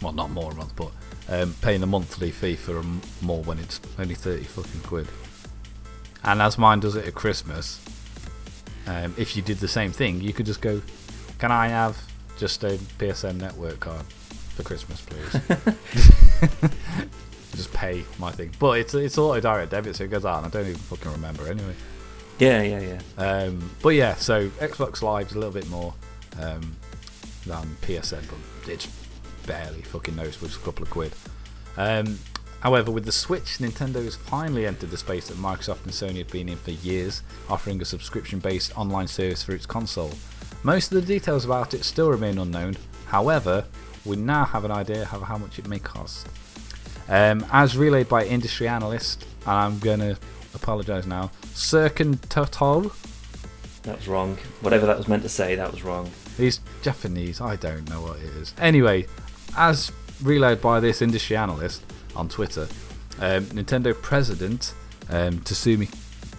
well, 0.02 0.12
not 0.12 0.30
more 0.30 0.50
a 0.50 0.54
month, 0.54 0.75
but 0.76 0.90
um, 1.28 1.54
paying 1.62 1.83
a 1.83 1.87
monthly 1.87 2.30
fee 2.30 2.57
for 2.57 2.76
a 2.76 2.80
m- 2.80 3.00
more 3.23 3.42
when 3.45 3.59
it's 3.59 3.80
only 3.99 4.14
thirty 4.14 4.45
fucking 4.45 4.80
quid. 4.80 5.07
And 6.25 6.42
as 6.42 6.59
mine 6.59 6.80
does 6.80 6.97
it 6.97 7.07
at 7.07 7.14
Christmas, 7.14 7.80
um, 8.87 9.14
if 9.16 9.37
you 9.37 9.42
did 9.42 9.59
the 9.59 9.69
same 9.69 9.92
thing, 9.92 10.21
you 10.21 10.33
could 10.33 10.47
just 10.47 10.61
go, 10.61 10.83
"Can 11.38 11.52
I 11.52 11.69
have 11.69 11.97
just 12.37 12.64
a 12.64 12.78
PSN 12.99 13.37
network 13.37 13.80
card 13.80 14.04
for 14.07 14.62
Christmas, 14.62 15.00
please?" 15.02 15.40
just 17.57 17.73
pay 17.73 18.04
my 18.19 18.30
thing. 18.30 18.50
But 18.59 18.78
it's 18.78 18.95
it's 18.95 19.19
auto 19.19 19.40
direct 19.40 19.71
debit, 19.71 19.97
so 19.97 20.04
it 20.04 20.11
goes 20.11 20.25
out, 20.25 20.38
and 20.38 20.47
I 20.47 20.50
don't 20.50 20.69
even 20.69 20.80
fucking 20.80 21.12
remember 21.12 21.47
anyway. 21.47 21.75
Yeah, 22.38 22.62
yeah, 22.62 22.80
yeah. 22.80 23.23
Um, 23.23 23.71
but 23.83 23.90
yeah, 23.90 24.14
so 24.14 24.49
Xbox 24.49 25.02
Live's 25.02 25.35
a 25.35 25.38
little 25.38 25.52
bit 25.52 25.69
more 25.69 25.92
um, 26.40 26.75
than 27.45 27.76
PSN, 27.83 28.25
but 28.28 28.73
it's 28.73 28.87
barely 29.47 29.83
fucking 29.83 30.16
noticeable, 30.16 30.49
just 30.49 30.61
a 30.61 30.64
couple 30.64 30.83
of 30.83 30.90
quid. 30.90 31.12
Um, 31.76 32.19
however, 32.61 32.90
with 32.90 33.04
the 33.04 33.12
Switch, 33.12 33.59
Nintendo 33.59 34.02
has 34.04 34.16
finally 34.16 34.66
entered 34.66 34.90
the 34.90 34.97
space 34.97 35.28
that 35.28 35.37
Microsoft 35.37 35.85
and 35.85 35.92
Sony 35.92 36.19
have 36.19 36.30
been 36.30 36.49
in 36.49 36.57
for 36.57 36.71
years, 36.71 37.23
offering 37.50 37.80
a 37.83 37.85
subscription-based 37.85 38.76
online 38.78 39.07
service 39.07 39.42
for 39.42 39.52
its 39.52 39.66
console. 39.66 40.12
Most 40.62 40.92
of 40.92 41.00
the 41.00 41.07
details 41.07 41.45
about 41.45 41.75
it 41.75 41.85
still 41.85 42.11
remain 42.11 42.38
unknown. 42.38 42.76
However, 43.07 43.64
we 44.04 44.16
now 44.16 44.45
have 44.45 44.64
an 44.64 44.71
idea 44.71 45.02
of 45.02 45.23
how 45.23 45.37
much 45.37 45.59
it 45.59 45.69
may 45.69 45.78
cost. 45.78 46.26
Um, 47.11 47.45
as 47.50 47.76
relayed 47.76 48.09
by 48.09 48.25
industry 48.25 48.69
analyst, 48.69 49.26
and 49.43 49.50
I'm 49.50 49.79
going 49.81 49.99
to 49.99 50.17
apologise 50.55 51.07
now, 51.07 51.33
Serkan 51.55 52.21
Toto. 52.29 52.93
That 53.83 53.97
was 53.97 54.07
wrong. 54.07 54.38
Whatever 54.61 54.87
that 54.87 54.97
was 54.97 55.09
meant 55.09 55.25
to 55.25 55.29
say, 55.29 55.57
that 55.57 55.73
was 55.73 55.83
wrong. 55.83 56.09
He's 56.37 56.61
Japanese, 56.83 57.40
I 57.40 57.57
don't 57.57 57.88
know 57.90 58.00
what 58.00 58.19
it 58.19 58.31
is. 58.37 58.55
Anyway, 58.59 59.07
as 59.57 59.90
relayed 60.23 60.61
by 60.61 60.79
this 60.79 61.02
industry 61.02 61.37
analyst 61.37 61.83
on 62.14 62.29
Twitter, 62.29 62.69
um, 63.19 63.45
Nintendo 63.47 64.00
president 64.00 64.73
um, 65.09 65.38
Tatsumi 65.40 65.93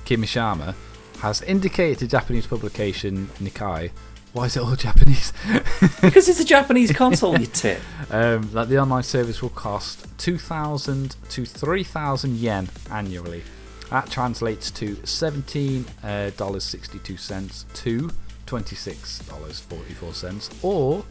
Kimishima 0.05 0.73
has 1.19 1.41
indicated 1.41 1.99
to 1.99 2.07
Japanese 2.07 2.47
publication 2.47 3.27
Nikkei 3.39 3.91
Why 4.33 4.45
is 4.45 4.55
it 4.55 4.63
all 4.63 4.75
Japanese? 4.77 5.33
because 6.01 6.29
it's 6.29 6.39
a 6.39 6.45
Japanese 6.45 6.91
console, 6.93 7.37
you 7.39 7.45
tit. 7.47 7.81
um, 8.09 8.49
that 8.53 8.69
the 8.69 8.79
online 8.79 9.03
service 9.03 9.41
will 9.41 9.49
cost 9.49 10.05
2,000 10.19 11.17
to 11.29 11.43
3,000 11.45 12.37
yen 12.37 12.69
annually. 12.89 13.43
That 13.89 14.09
translates 14.09 14.71
to 14.71 14.95
$17.62 14.95 17.73
to 17.73 18.09
$26.44 18.47 20.63
or 20.63 21.03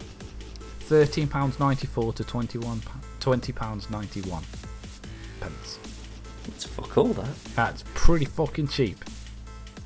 £13.94 0.88 2.14
to 2.14 2.24
21 2.24 2.80
£20.91 3.20 4.42
pence. 5.40 5.78
It's 6.48 6.64
fuck 6.64 6.96
all 6.96 7.08
that. 7.08 7.28
That's 7.54 7.84
pretty 7.94 8.24
fucking 8.24 8.68
cheap 8.68 9.04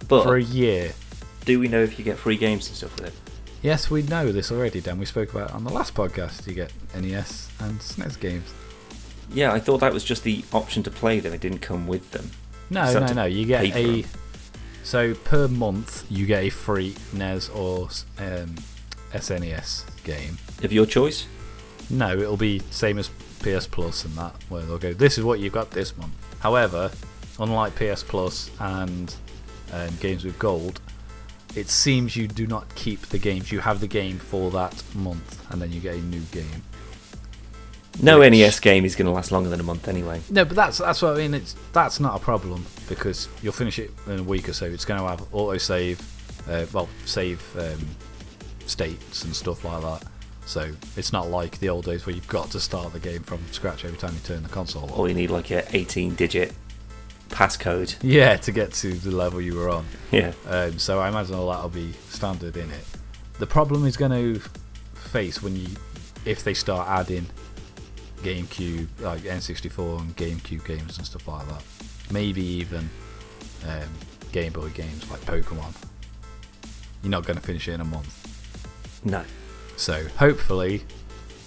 But 0.09 0.23
for 0.23 0.37
a 0.37 0.43
year. 0.43 0.93
do 1.45 1.59
we 1.59 1.67
know 1.69 1.83
if 1.83 1.99
you 1.99 2.05
get 2.05 2.17
free 2.17 2.37
games 2.37 2.69
and 2.69 2.77
stuff 2.77 2.95
with 3.01 3.09
it? 3.09 3.15
Yes, 3.65 3.91
we 3.91 4.03
know 4.03 4.31
this 4.31 4.53
already, 4.53 4.83
Dan. 4.83 4.99
We 4.99 5.07
spoke 5.07 5.33
about 5.33 5.49
it 5.49 5.55
on 5.55 5.65
the 5.65 5.71
last 5.71 5.95
podcast. 5.95 6.47
You 6.47 6.53
get 6.53 6.71
NES 6.95 7.49
and 7.61 7.81
SNES 7.81 8.21
games. 8.21 8.53
Yeah, 9.33 9.55
I 9.55 9.59
thought 9.59 9.79
that 9.81 9.91
was 9.91 10.05
just 10.05 10.23
the 10.23 10.45
option 10.53 10.83
to 10.83 10.91
play 10.91 11.19
them. 11.19 11.33
It 11.33 11.41
didn't 11.41 11.61
come 11.61 11.87
with 11.87 12.11
them. 12.11 12.31
No, 12.69 12.85
So 12.93 13.01
no, 13.01 13.15
no. 13.15 13.25
You 13.25 13.47
get 13.47 13.75
a. 13.75 14.03
them. 14.03 14.11
So 14.83 15.15
per 15.15 15.49
month, 15.49 16.05
you 16.11 16.27
get 16.27 16.45
a 16.45 16.51
free 16.51 16.95
NES 17.15 17.49
or 17.49 17.89
um, 18.19 18.55
SNES 19.15 20.05
game. 20.05 20.37
Of 20.63 20.71
your 20.71 20.85
choice? 20.85 21.27
No, 21.89 22.15
it'll 22.19 22.37
be 22.37 22.59
same 22.71 22.99
as 22.99 23.09
PS 23.41 23.67
Plus 23.67 24.05
and 24.05 24.15
that, 24.17 24.35
where 24.51 24.61
they'll 24.61 24.77
go, 24.77 24.93
this 24.93 25.17
is 25.17 25.25
what 25.25 25.41
you've 25.41 25.55
got 25.55 25.71
this 25.71 25.97
month. 25.97 26.13
However, 26.41 26.91
unlike 27.41 27.75
PS 27.77 28.03
Plus 28.03 28.51
and 28.61 29.15
um, 29.73 29.89
games 30.01 30.23
with 30.23 30.39
gold, 30.39 30.83
it 31.57 31.69
seems 31.69 32.17
you 32.17 32.27
do 32.29 32.47
not 32.47 32.75
keep 32.75 33.01
the 33.07 33.19
games. 33.19 33.53
You 33.53 33.61
have 33.61 33.81
the 33.81 33.87
game 33.87 34.19
for 34.19 34.51
that 34.53 34.83
month, 34.95 35.45
and 35.53 35.61
then 35.63 35.73
you 35.73 35.81
get 35.81 35.95
a 35.95 36.01
new 36.03 36.21
game. 36.33 36.63
No 38.03 38.19
Which- 38.19 38.33
NES 38.33 38.59
game 38.61 38.85
is 38.85 38.97
going 38.97 39.07
to 39.07 39.13
last 39.13 39.31
longer 39.31 39.49
than 39.49 39.61
a 39.61 39.65
month 39.65 39.87
anyway. 39.87 40.21
No, 40.31 40.45
but 40.45 40.57
that's 40.57 40.79
that's 40.79 41.01
what 41.01 41.15
I 41.15 41.19
mean. 41.19 41.35
It's 41.35 41.55
that's 41.73 42.01
not 42.01 42.17
a 42.17 42.19
problem 42.19 42.67
because 42.89 43.29
you'll 43.43 43.53
finish 43.53 43.79
it 43.79 43.91
in 44.09 44.19
a 44.19 44.23
week 44.23 44.49
or 44.49 44.53
so. 44.53 44.67
It's 44.67 44.85
going 44.85 45.01
to 45.01 45.07
have 45.07 45.23
auto 45.33 45.57
save, 45.59 46.01
uh, 46.49 46.67
well, 46.73 46.89
save 47.05 47.41
um, 47.57 47.87
states 48.67 49.25
and 49.25 49.35
stuff 49.35 49.65
like 49.65 49.81
that. 49.83 50.09
So 50.47 50.73
it's 50.97 51.13
not 51.13 51.31
like 51.31 51.59
the 51.61 51.69
old 51.71 51.85
days 51.87 52.05
where 52.05 52.15
you've 52.15 52.29
got 52.29 52.51
to 52.51 52.61
start 52.61 52.93
the 52.93 52.99
game 52.99 53.23
from 53.23 53.41
scratch 53.53 53.85
every 53.85 53.97
time 53.97 54.13
you 54.13 54.21
turn 54.21 54.43
the 54.43 54.49
console 54.49 54.85
on. 54.85 54.91
Or 54.91 55.09
you 55.09 55.15
need 55.15 55.31
like 55.31 55.51
a 55.51 55.65
18 55.75 56.17
digit 56.17 56.53
passcode. 57.35 57.97
Yeah, 58.03 58.37
to 58.37 58.53
get 58.53 58.73
to 58.75 58.95
the 58.95 59.11
level 59.11 59.41
you 59.41 59.57
were 59.57 59.69
on. 59.69 59.85
Yeah. 60.13 60.33
Um, 60.49 60.79
so 60.79 61.01
I 61.01 61.09
imagine 61.09 61.35
all 61.35 61.51
that'll 61.51 61.69
be 61.69 61.93
standard 62.09 62.57
in 62.57 62.71
it. 62.71 62.85
The 63.39 63.47
problem 63.47 63.85
is 63.85 63.97
going 63.97 64.13
to 64.13 64.41
face 64.95 65.43
when 65.43 65.57
you, 65.57 65.67
if 66.25 66.45
they 66.45 66.55
start 66.55 66.89
adding 66.89 67.27
GameCube, 68.23 68.87
like 69.01 69.23
N64 69.23 70.01
and 70.01 70.17
GameCube 70.17 70.65
games 70.65 70.97
and 70.97 71.07
stuff 71.07 71.27
like 71.27 71.47
that. 71.49 71.63
Maybe 72.11 72.43
even 72.43 72.89
um, 73.69 73.89
Game 74.33 74.53
Boy 74.53 74.69
games 74.71 75.11
like 75.11 75.21
Pokemon. 75.23 75.75
You're 77.03 77.11
not 77.11 77.27
going 77.27 77.37
to 77.37 77.43
finish 77.43 77.69
it 77.69 77.73
in 77.73 77.81
a 77.81 77.85
month. 77.85 79.03
No. 79.05 79.25
So 79.77 80.07
hopefully, 80.17 80.85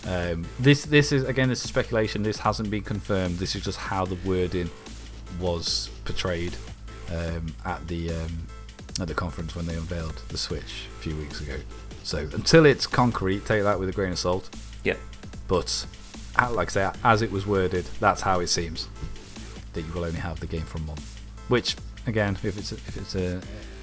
um, 0.06 0.46
this 0.60 0.84
this 0.84 1.12
is 1.12 1.24
again 1.24 1.50
this 1.50 1.64
is 1.64 1.70
speculation. 1.70 2.24
This 2.24 2.38
hasn't 2.38 2.70
been 2.70 2.84
confirmed. 2.84 3.40
This 3.40 3.56
is 3.56 3.64
just 3.64 3.78
how 3.78 4.06
the 4.06 4.18
wording 4.26 4.70
was 5.40 5.90
portrayed 6.06 6.56
um, 7.14 7.54
at 7.66 7.88
the 7.88 8.12
um, 8.12 8.48
at 9.00 9.08
the 9.08 9.14
conference 9.14 9.56
when 9.56 9.66
they 9.66 9.76
unveiled 9.76 10.22
the 10.30 10.38
Switch 10.38 10.88
a 10.98 11.02
few 11.02 11.16
weeks 11.16 11.42
ago. 11.42 11.56
So 12.04 12.20
until 12.34 12.66
it's 12.66 12.88
concrete, 12.88 13.46
take 13.46 13.64
that 13.64 13.80
with 13.80 13.90
a 13.90 13.92
grain 13.92 14.12
of 14.12 14.20
salt. 14.20 14.50
Yeah. 14.84 14.96
But 15.48 15.86
uh, 16.40 16.52
like 16.52 16.70
I 16.70 16.72
say, 16.72 16.92
as 17.04 17.22
it 17.22 17.32
was 17.32 17.46
worded, 17.46 17.86
that's 18.00 18.22
how 18.22 18.40
it 18.40 18.48
seems 18.48 18.88
that 19.74 19.82
you 19.82 19.92
will 19.94 20.06
only 20.06 20.20
have 20.20 20.40
the 20.40 20.48
game 20.48 20.64
for 20.64 20.78
a 20.78 20.82
month. 20.82 21.20
Which 21.48 21.76
again, 22.06 22.38
if 22.44 22.58
it's 22.58 22.72
a, 22.72 22.76
if 22.76 22.98
it's 22.98 23.16
a 23.16 23.42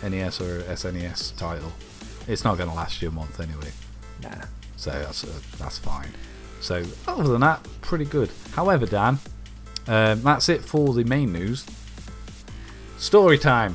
NES 0.09 0.41
or 0.41 0.63
SNES 0.63 1.37
title, 1.37 1.73
it's 2.27 2.45
not 2.45 2.59
going 2.59 2.69
to 2.69 2.75
last 2.75 3.01
you 3.03 3.09
a 3.09 3.13
month 3.13 3.41
anyway. 3.41 3.71
Nah. 4.23 4.47
So 4.77 4.91
that's 4.91 5.25
uh, 5.25 5.41
that's 5.59 5.79
fine. 5.79 6.11
So 6.61 6.83
other 7.07 7.29
than 7.29 7.43
that, 7.43 7.67
pretty 7.83 8.07
good. 8.07 8.31
However, 8.53 8.87
Dan, 8.87 9.19
um, 9.87 10.23
that's 10.23 10.49
it 10.49 10.63
for 10.63 10.95
the 10.95 11.05
main 11.05 11.33
news. 11.33 11.65
Story 12.99 13.39
time 13.39 13.75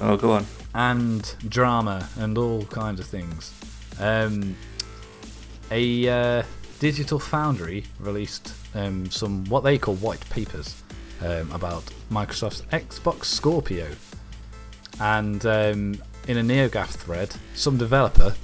Oh, 0.00 0.16
go 0.16 0.32
on. 0.32 0.46
and 0.74 1.34
drama 1.48 2.08
and 2.18 2.36
all 2.38 2.64
kinds 2.66 3.00
of 3.00 3.06
things. 3.06 3.52
Um, 4.00 4.56
a 5.70 6.08
uh, 6.08 6.42
digital 6.78 7.18
foundry 7.18 7.84
released 7.98 8.52
um, 8.74 9.10
some 9.10 9.44
what 9.46 9.64
they 9.64 9.78
call 9.78 9.94
white 9.96 10.28
papers 10.30 10.82
um, 11.22 11.50
about 11.52 11.84
Microsoft's 12.10 12.62
Xbox 12.72 13.24
Scorpio, 13.26 13.88
and 15.00 15.44
um, 15.46 15.96
in 16.28 16.38
a 16.38 16.42
NeoGAF 16.42 16.88
thread, 16.88 17.34
some 17.54 17.76
developer 17.78 18.34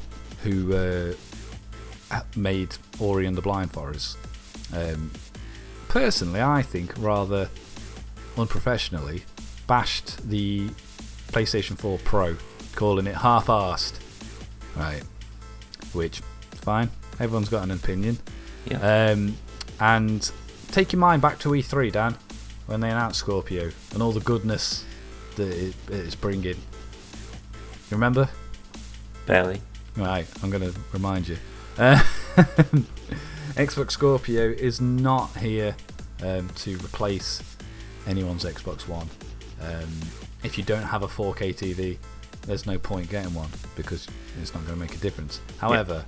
who 0.42 0.75
uh, 0.75 2.20
made 2.37 2.75
Ori 2.99 3.26
and 3.26 3.37
the 3.37 3.42
Blind 3.42 3.70
Forest. 3.73 4.16
Um, 4.75 5.11
personally, 5.90 6.40
I 6.40 6.62
think 6.62 6.94
rather 6.99 7.50
unprofessionally 8.38 9.25
bashed 9.66 10.28
the 10.30 10.68
PlayStation 11.28 11.76
4 11.76 11.99
Pro, 11.99 12.37
calling 12.76 13.06
it 13.06 13.16
half-arsed. 13.16 14.00
Right, 14.76 15.02
which 15.92 16.23
fine. 16.54 16.90
Everyone's 17.18 17.49
got 17.49 17.64
an 17.64 17.73
opinion. 17.73 18.18
Yeah. 18.66 19.11
Um, 19.11 19.37
and 19.80 20.30
take 20.70 20.92
your 20.92 21.00
mind 21.00 21.23
back 21.23 21.40
to 21.40 21.49
E3, 21.50 21.90
Dan, 21.90 22.16
when 22.66 22.80
they 22.80 22.90
announced 22.90 23.18
Scorpio 23.18 23.70
and 23.92 24.02
all 24.02 24.12
the 24.12 24.20
goodness 24.20 24.85
that 25.35 25.49
it, 25.49 25.75
it's 25.88 26.14
bringing. 26.14 26.54
You 26.54 26.56
remember? 27.90 28.28
Barely. 29.26 29.61
Right, 29.97 30.26
I'm 30.42 30.50
going 30.50 30.73
to 30.73 30.78
remind 30.92 31.26
you. 31.26 31.37
Uh, 31.76 32.00
Xbox 33.61 33.90
Scorpio 33.90 34.49
is 34.49 34.81
not 34.81 35.37
here 35.37 35.76
um, 36.25 36.49
to 36.49 36.76
replace 36.76 37.43
anyone's 38.07 38.47
Xbox 38.47 38.88
One. 38.88 39.07
Um, 39.61 39.87
if 40.43 40.57
you 40.57 40.64
don't 40.64 40.83
have 40.83 41.02
a 41.02 41.07
4K 41.07 41.55
TV, 41.55 41.99
there's 42.47 42.64
no 42.64 42.79
point 42.79 43.11
getting 43.11 43.35
one 43.35 43.50
because 43.76 44.09
it's 44.40 44.55
not 44.55 44.64
going 44.64 44.79
to 44.79 44.81
make 44.81 44.95
a 44.95 44.99
difference. 45.00 45.43
However, 45.59 46.07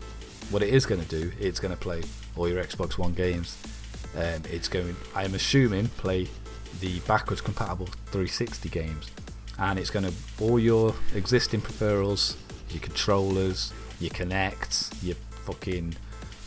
what 0.49 0.63
it 0.63 0.71
is 0.71 0.87
going 0.87 1.03
to 1.03 1.09
do, 1.09 1.31
it's 1.39 1.61
going 1.61 1.75
to 1.75 1.79
play 1.79 2.03
all 2.37 2.49
your 2.49 2.65
Xbox 2.65 2.97
One 2.97 3.13
games. 3.13 3.59
Um, 4.17 4.41
it's 4.51 4.69
going, 4.69 4.97
I'm 5.15 5.35
assuming, 5.35 5.89
play 5.89 6.29
the 6.81 7.01
backwards 7.01 7.43
compatible 7.43 7.85
360 8.13 8.71
games, 8.71 9.11
and 9.59 9.79
it's 9.79 9.91
going 9.91 10.07
to 10.07 10.15
all 10.41 10.59
your 10.59 10.95
existing 11.15 11.61
peripherals, 11.61 12.35
your 12.71 12.81
controllers, 12.81 13.75
your 14.01 14.11
Kinect, 14.11 15.05
your 15.05 15.17
fucking 15.45 15.95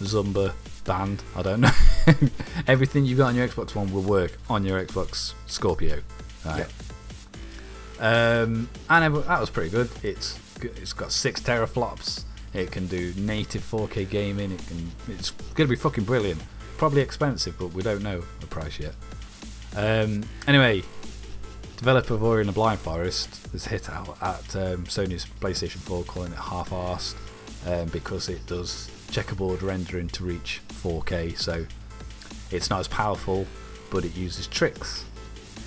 Zumba 0.02 0.54
band. 0.86 1.24
I 1.36 1.42
don't 1.42 1.62
know. 1.62 1.72
Everything 2.68 3.06
you've 3.06 3.18
got 3.18 3.28
on 3.28 3.36
your 3.36 3.48
Xbox 3.48 3.76
One 3.76 3.92
will 3.92 4.02
work 4.02 4.38
on 4.50 4.64
your 4.64 4.84
Xbox 4.84 5.34
Scorpio. 5.48 6.02
Right. 6.46 6.68
Um, 8.00 8.70
and 8.90 9.16
that 9.16 9.40
was 9.40 9.50
pretty 9.50 9.70
good. 9.70 9.90
It's 10.04 10.40
it's 10.62 10.94
got 10.94 11.12
six 11.12 11.42
teraflops. 11.42 12.24
It 12.54 12.72
can 12.72 12.88
do 12.88 13.14
native 13.18 13.62
4K 13.64 14.10
gaming. 14.10 14.52
It 14.52 14.66
can. 14.68 14.92
It's 15.10 15.32
gonna 15.56 15.70
be 15.70 15.76
fucking 15.76 16.06
brilliant. 16.06 16.42
Probably 16.78 17.02
expensive, 17.02 17.58
but 17.58 17.68
we 17.68 17.84
don't 17.84 18.04
know 18.04 18.24
the 18.40 18.48
price 18.48 18.80
yet. 18.80 18.94
Um, 19.76 20.24
anyway, 20.48 20.84
developer 21.78 22.14
of 22.14 22.24
Ori 22.24 22.42
and 22.42 22.50
the 22.50 22.54
Blind 22.54 22.80
Forest 22.80 23.48
has 23.52 23.66
hit 23.66 23.90
out 23.90 24.18
at 24.22 24.56
um, 24.56 24.86
Sony's 24.86 25.26
PlayStation 25.26 25.78
4, 25.78 26.04
calling 26.04 26.32
it 26.32 26.38
half-assed 26.38 27.16
um, 27.66 27.88
because 27.90 28.30
it 28.30 28.46
does 28.46 28.90
checkerboard 29.12 29.62
rendering 29.62 30.08
to 30.10 30.24
reach 30.24 30.62
4K. 30.70 31.38
So 31.38 31.66
it's 32.52 32.70
not 32.70 32.80
as 32.80 32.88
powerful, 32.88 33.46
but 33.90 34.06
it 34.06 34.16
uses 34.16 34.48
tricks 34.48 35.06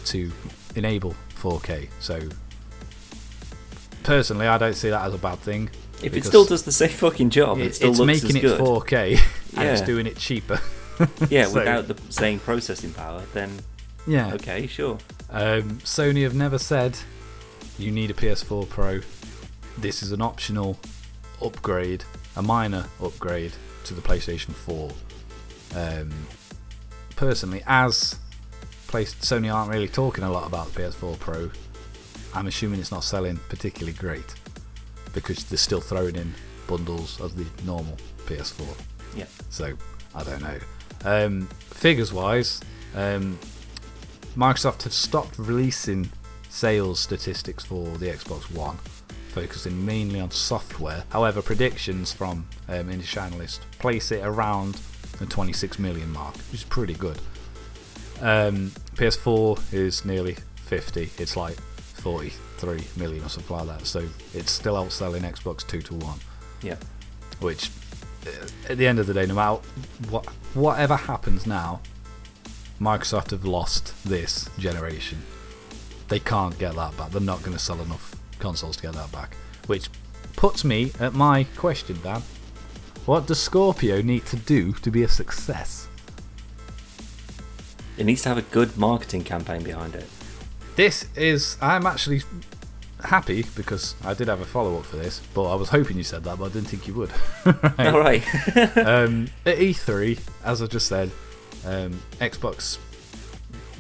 to 0.07 0.30
enable 0.76 1.14
4K. 1.37 1.88
So 2.00 2.21
personally, 4.02 4.47
I 4.47 4.59
don't 4.59 4.75
see 4.75 4.90
that 4.90 5.02
as 5.07 5.14
a 5.14 5.18
bad 5.18 5.38
thing. 5.38 5.71
If 6.02 6.14
it 6.16 6.25
still 6.25 6.45
does 6.45 6.62
the 6.62 6.73
same 6.73 6.90
fucking 6.90 7.30
job, 7.30 7.59
it, 7.59 7.66
it- 7.66 7.75
still 7.75 7.90
it's 7.90 8.00
making 8.00 8.37
it 8.37 8.40
good. 8.40 8.61
4K 8.61 9.18
and 9.57 9.68
it's 9.68 9.83
doing 9.83 10.07
it 10.07 10.16
cheaper. 10.16 10.61
Yeah, 11.30 11.45
So- 11.45 11.61
without 11.61 11.87
the 11.87 11.97
same 12.11 12.40
processing 12.40 12.92
power, 12.92 13.23
then 13.33 13.52
Yeah. 14.04 14.35
okay, 14.35 14.66
sure. 14.66 14.99
Um, 15.30 15.78
Sony 15.85 16.25
have 16.25 16.35
never 16.35 16.59
said 16.59 16.99
you 17.78 17.92
need 17.92 18.11
a 18.11 18.14
PS4 18.14 18.68
Pro. 18.68 19.00
This 19.76 20.02
is 20.02 20.11
an 20.11 20.21
optional 20.21 20.76
upgrade, 21.40 22.02
a 22.38 22.42
minor 22.42 22.87
upgrade 23.02 23.52
to 23.85 23.95
the 23.95 24.00
PlayStation 24.00 24.52
4. 24.52 24.90
Um, 25.76 26.11
personally, 27.16 27.62
as 27.66 28.16
Sony 28.87 29.52
aren't 29.52 29.71
really 29.71 29.88
talking 29.88 30.25
a 30.25 30.30
lot 30.30 30.47
about 30.47 30.73
the 30.73 30.80
PS4 30.80 31.18
Pro, 31.18 31.50
I'm 32.35 32.47
assuming 32.47 32.78
it's 32.80 32.92
not 32.92 33.04
selling 33.04 33.38
particularly 33.49 33.92
great 33.92 34.35
because 35.12 35.45
they're 35.45 35.59
still 35.59 35.80
throwing 35.80 36.14
in 36.14 36.33
bundles 36.68 37.21
of 37.21 37.37
the 37.37 37.45
normal 37.64 37.97
PS4. 38.26 38.80
Yeah. 39.16 39.26
So 39.50 39.75
I 40.14 40.23
don't 40.23 40.42
know. 40.42 40.59
Um, 41.04 41.49
figures 41.71 42.12
wise, 42.12 42.61
um, 42.95 43.37
Microsoft 44.37 44.85
have 44.85 44.92
stopped 44.92 45.38
releasing 45.38 46.09
sales 46.50 47.00
statistics 47.00 47.64
for 47.64 47.85
the 47.99 48.07
Xbox 48.07 48.50
One, 48.54 48.78
focusing 49.28 49.85
mainly 49.85 50.20
on 50.20 50.30
software. 50.30 51.04
However, 51.11 51.42
predictions 51.42 52.12
from 52.12 52.47
um, 52.68 52.90
industry 52.90 53.20
analysts 53.23 53.61
place 53.78 54.11
it 54.12 54.25
around 54.25 54.80
the 55.18 55.26
26 55.26 55.78
million 55.78 56.11
mark, 56.12 56.35
which 56.37 56.61
is 56.62 56.64
pretty 56.64 56.94
good. 56.94 57.18
Um, 58.20 58.73
PS4 58.97 59.73
is 59.73 60.04
nearly 60.04 60.37
50. 60.56 61.11
It's 61.18 61.37
like 61.37 61.54
43 61.61 62.82
million 62.97 63.25
or 63.25 63.28
something 63.28 63.56
like 63.56 63.66
that. 63.78 63.87
So 63.87 64.06
it's 64.35 64.50
still 64.50 64.75
outselling 64.75 65.20
Xbox 65.23 65.66
2 65.66 65.82
to 65.82 65.94
1 65.94 66.18
Yeah. 66.62 66.76
which 67.40 67.70
uh, 68.26 68.30
at 68.68 68.78
the 68.78 68.87
end 68.87 68.99
of 68.99 69.06
the 69.06 69.14
day, 69.14 69.26
no 69.26 69.35
matter 69.35 69.61
what, 70.11 70.26
whatever 70.54 70.97
happens 70.97 71.47
now, 71.47 71.80
Microsoft 72.80 73.30
have 73.30 73.44
lost 73.44 73.92
this 74.04 74.49
generation. 74.58 75.18
They 76.08 76.18
can't 76.20 76.56
get 76.58 76.75
that 76.75 76.97
back. 76.97 77.11
They're 77.11 77.20
not 77.20 77.40
going 77.40 77.52
to 77.56 77.58
sell 77.62 77.80
enough 77.80 78.14
consoles 78.38 78.76
to 78.76 78.83
get 78.83 78.95
that 78.95 79.11
back. 79.12 79.35
Which 79.66 79.88
puts 80.37 80.64
me 80.64 80.92
at 81.00 81.14
my 81.14 81.45
question, 81.57 81.99
Dan. 82.02 82.23
What 83.07 83.26
does 83.26 83.40
Scorpio 83.40 84.02
need 84.02 84.26
to 84.26 84.37
do 84.37 84.73
to 84.75 84.90
be 84.90 85.02
a 85.02 85.09
success? 85.09 85.88
It 87.97 88.04
needs 88.04 88.23
to 88.23 88.28
have 88.28 88.38
a 88.38 88.42
good 88.42 88.76
marketing 88.76 89.25
campaign 89.25 89.62
behind 89.62 89.95
it. 89.95 90.07
This 90.76 91.07
is. 91.16 91.57
I'm 91.61 91.87
actually 91.87 92.23
happy 93.02 93.45
because 93.57 93.95
I 94.04 94.14
did 94.14 94.28
have 94.28 94.40
a 94.40 94.45
follow 94.45 94.76
up 94.78 94.85
for 94.85 94.97
this, 94.97 95.21
but 95.35 95.50
I 95.50 95.54
was 95.54 95.68
hoping 95.68 95.97
you 95.97 96.04
said 96.04 96.25
that, 96.25 96.38
but 96.38 96.47
I 96.47 96.49
didn't 96.49 96.68
think 96.68 96.87
you 96.87 96.95
would. 96.95 97.11
Right. 97.45 97.87
All 97.95 97.99
right. 97.99 98.23
um, 98.76 99.28
at 99.47 99.59
E3, 99.59 100.21
as 100.45 100.62
I 100.62 100.66
just 100.66 100.87
said, 100.87 101.11
um, 101.64 102.00
Xbox 102.21 102.78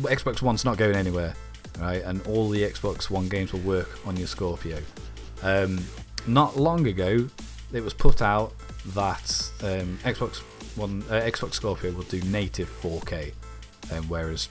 Xbox 0.02 0.42
One's 0.42 0.64
not 0.64 0.76
going 0.76 0.96
anywhere, 0.96 1.34
right? 1.80 2.02
And 2.02 2.24
all 2.26 2.48
the 2.48 2.62
Xbox 2.62 3.10
One 3.10 3.28
games 3.28 3.52
will 3.52 3.60
work 3.60 4.06
on 4.06 4.16
your 4.16 4.26
Scorpio. 4.26 4.78
Um, 5.42 5.78
not 6.26 6.56
long 6.56 6.86
ago, 6.86 7.28
it 7.72 7.82
was 7.82 7.94
put 7.94 8.22
out 8.22 8.52
that 8.94 9.50
um, 9.62 9.98
Xbox 10.02 10.38
One, 10.76 11.02
uh, 11.08 11.20
Xbox 11.20 11.54
Scorpio 11.54 11.92
will 11.92 12.02
do 12.04 12.20
native 12.22 12.68
4K, 12.82 13.32
um, 13.92 14.08
whereas 14.08 14.48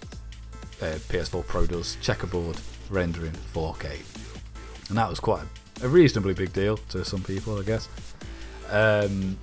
uh, 0.82 0.98
PS4 1.10 1.46
Pro 1.48 1.66
does 1.66 1.98
checkerboard 2.02 2.58
rendering 2.90 3.34
4K, 3.54 4.00
and 4.90 4.98
that 4.98 5.10
was 5.10 5.20
quite 5.20 5.44
a 5.82 5.88
reasonably 5.88 6.34
big 6.34 6.54
deal 6.54 6.78
to 6.78 7.04
some 7.04 7.24
people, 7.24 7.60
I 7.60 7.64
guess. 7.64 7.90
Um, 8.70 9.38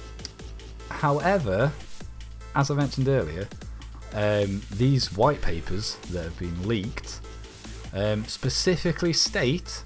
however, 0.88 1.72
as 2.54 2.70
I 2.70 2.74
mentioned 2.74 3.08
earlier, 3.08 3.48
um, 4.12 4.62
these 4.72 5.12
white 5.12 5.42
papers 5.42 5.96
that 6.10 6.22
have 6.22 6.38
been 6.38 6.68
leaked 6.68 7.20
um, 7.94 8.24
specifically 8.24 9.12
state 9.12 9.82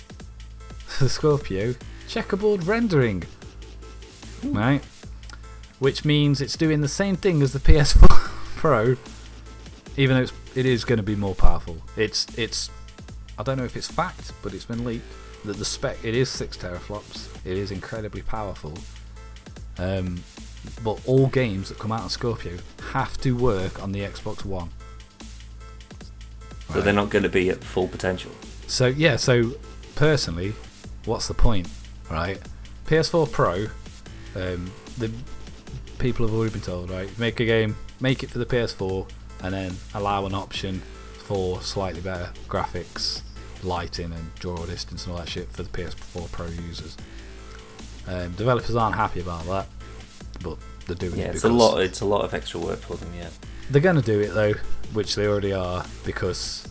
the 0.98 1.08
Scorpio 1.08 1.74
checkerboard 2.08 2.64
rendering, 2.64 3.22
right? 4.44 4.82
Which 5.78 6.04
means 6.04 6.40
it's 6.40 6.56
doing 6.56 6.80
the 6.80 6.88
same 6.88 7.14
thing 7.16 7.42
as 7.42 7.52
the 7.52 7.58
PS4 7.72 8.08
Pro, 8.56 8.96
even 9.96 10.16
though 10.16 10.22
it's, 10.22 10.32
it 10.54 10.66
is 10.66 10.84
going 10.84 10.96
to 10.96 11.02
be 11.02 11.14
more 11.14 11.34
powerful. 11.34 11.76
It's 11.96 12.26
it's 12.36 12.70
I 13.38 13.42
don't 13.42 13.58
know 13.58 13.64
if 13.64 13.76
it's 13.76 13.88
fact, 13.88 14.32
but 14.42 14.54
it's 14.54 14.64
been 14.64 14.84
leaked 14.84 15.04
that 15.44 15.56
the 15.56 15.64
spec 15.64 15.98
it 16.02 16.14
is 16.14 16.28
six 16.28 16.56
teraflops. 16.56 17.28
It 17.44 17.56
is 17.56 17.70
incredibly 17.70 18.22
powerful. 18.22 18.74
Um, 19.78 20.22
but 20.82 21.00
all 21.06 21.28
games 21.28 21.68
that 21.68 21.78
come 21.78 21.92
out 21.92 22.00
on 22.00 22.10
Scorpio 22.10 22.58
have 22.92 23.16
to 23.18 23.36
work 23.36 23.80
on 23.82 23.92
the 23.92 24.00
Xbox 24.00 24.44
One. 24.44 24.70
But 26.72 26.84
they're 26.84 26.92
not 26.92 27.10
going 27.10 27.22
to 27.22 27.28
be 27.28 27.50
at 27.50 27.62
full 27.64 27.88
potential. 27.88 28.30
So 28.66 28.86
yeah, 28.86 29.16
so 29.16 29.52
personally, 29.94 30.52
what's 31.06 31.28
the 31.28 31.34
point, 31.34 31.68
right? 32.10 32.38
PS4 32.86 33.30
Pro, 33.32 33.66
um, 34.36 34.70
the 34.98 35.10
people 35.98 36.26
have 36.26 36.34
already 36.34 36.52
been 36.52 36.60
told, 36.62 36.90
right? 36.90 37.08
Make 37.18 37.40
a 37.40 37.44
game, 37.44 37.76
make 38.00 38.22
it 38.22 38.30
for 38.30 38.38
the 38.38 38.46
PS4, 38.46 39.08
and 39.42 39.54
then 39.54 39.76
allow 39.94 40.26
an 40.26 40.34
option 40.34 40.82
for 41.18 41.60
slightly 41.62 42.00
better 42.00 42.30
graphics, 42.48 43.22
lighting, 43.62 44.12
and 44.12 44.34
draw 44.36 44.56
distance 44.66 45.04
and 45.04 45.12
all 45.12 45.18
that 45.20 45.28
shit 45.28 45.50
for 45.50 45.62
the 45.62 45.68
PS4 45.70 46.30
Pro 46.32 46.46
users. 46.46 46.96
Um, 48.06 48.32
developers 48.32 48.74
aren't 48.76 48.96
happy 48.96 49.20
about 49.20 49.44
that, 49.46 49.66
but 50.42 50.56
they're 50.86 50.96
doing 50.96 51.18
Yeah, 51.18 51.26
it 51.26 51.34
it's 51.36 51.44
a 51.44 51.48
lot. 51.48 51.80
It's 51.80 52.00
a 52.00 52.06
lot 52.06 52.24
of 52.24 52.32
extra 52.32 52.60
work 52.60 52.78
for 52.80 52.96
them. 52.96 53.10
Yeah. 53.16 53.28
they're 53.70 53.82
going 53.82 53.96
to 53.96 54.02
do 54.02 54.20
it 54.20 54.28
though, 54.34 54.54
which 54.92 55.14
they 55.14 55.26
already 55.26 55.52
are, 55.52 55.84
because 56.04 56.66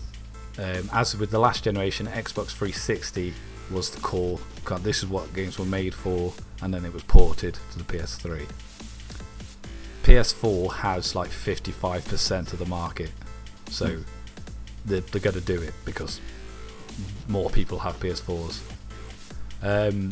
um, 0.57 0.89
as 0.93 1.15
with 1.15 1.31
the 1.31 1.39
last 1.39 1.63
generation, 1.63 2.07
Xbox 2.07 2.51
360 2.51 3.33
was 3.71 3.91
the 3.91 4.01
core. 4.01 4.39
God, 4.65 4.83
This 4.83 4.99
is 4.99 5.09
what 5.09 5.33
games 5.33 5.59
were 5.59 5.65
made 5.65 5.93
for, 5.93 6.33
and 6.61 6.73
then 6.73 6.85
it 6.85 6.93
was 6.93 7.03
ported 7.03 7.57
to 7.71 7.77
the 7.77 7.83
PS3. 7.83 8.47
PS4 10.03 10.73
has 10.73 11.15
like 11.15 11.29
55% 11.29 12.53
of 12.53 12.59
the 12.59 12.65
market, 12.65 13.11
so 13.69 13.99
they're, 14.85 15.01
they're 15.01 15.21
going 15.21 15.35
to 15.35 15.41
do 15.41 15.61
it 15.61 15.73
because 15.85 16.21
more 17.27 17.49
people 17.49 17.79
have 17.79 17.99
PS4s. 17.99 18.61
Um, 19.61 20.11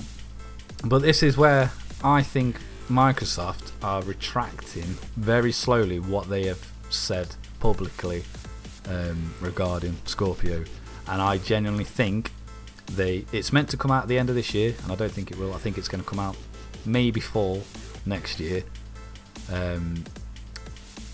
but 0.84 1.02
this 1.02 1.24
is 1.24 1.38
where 1.38 1.72
I 2.04 2.22
think 2.22 2.60
Microsoft 2.90 3.72
are 3.82 4.02
retracting 4.04 4.98
very 5.16 5.52
slowly 5.52 6.00
what 6.00 6.30
they 6.30 6.46
have 6.46 6.72
said 6.90 7.36
publicly 7.60 8.24
um, 8.90 9.34
regarding 9.42 9.96
Scorpio, 10.06 10.64
and 11.08 11.22
I 11.22 11.38
genuinely 11.38 11.84
think 11.86 12.32
they 12.92 13.26
it's 13.32 13.52
meant 13.52 13.70
to 13.70 13.78
come 13.78 13.92
out 13.92 14.04
at 14.04 14.10
the 14.10 14.18
end 14.20 14.30
of 14.30 14.36
this 14.36 14.54
year, 14.54 14.76
and 14.84 14.92
I 14.92 14.96
don't 14.96 15.12
think 15.12 15.32
it 15.32 15.38
will. 15.38 15.54
I 15.54 15.58
think 15.58 15.78
it's 15.78 15.88
going 15.88 16.04
to 16.04 16.10
come 16.10 16.20
out 16.20 16.36
maybe 16.86 17.20
fall 17.20 17.64
next 18.06 18.40
year, 18.40 18.64
um, 19.52 20.04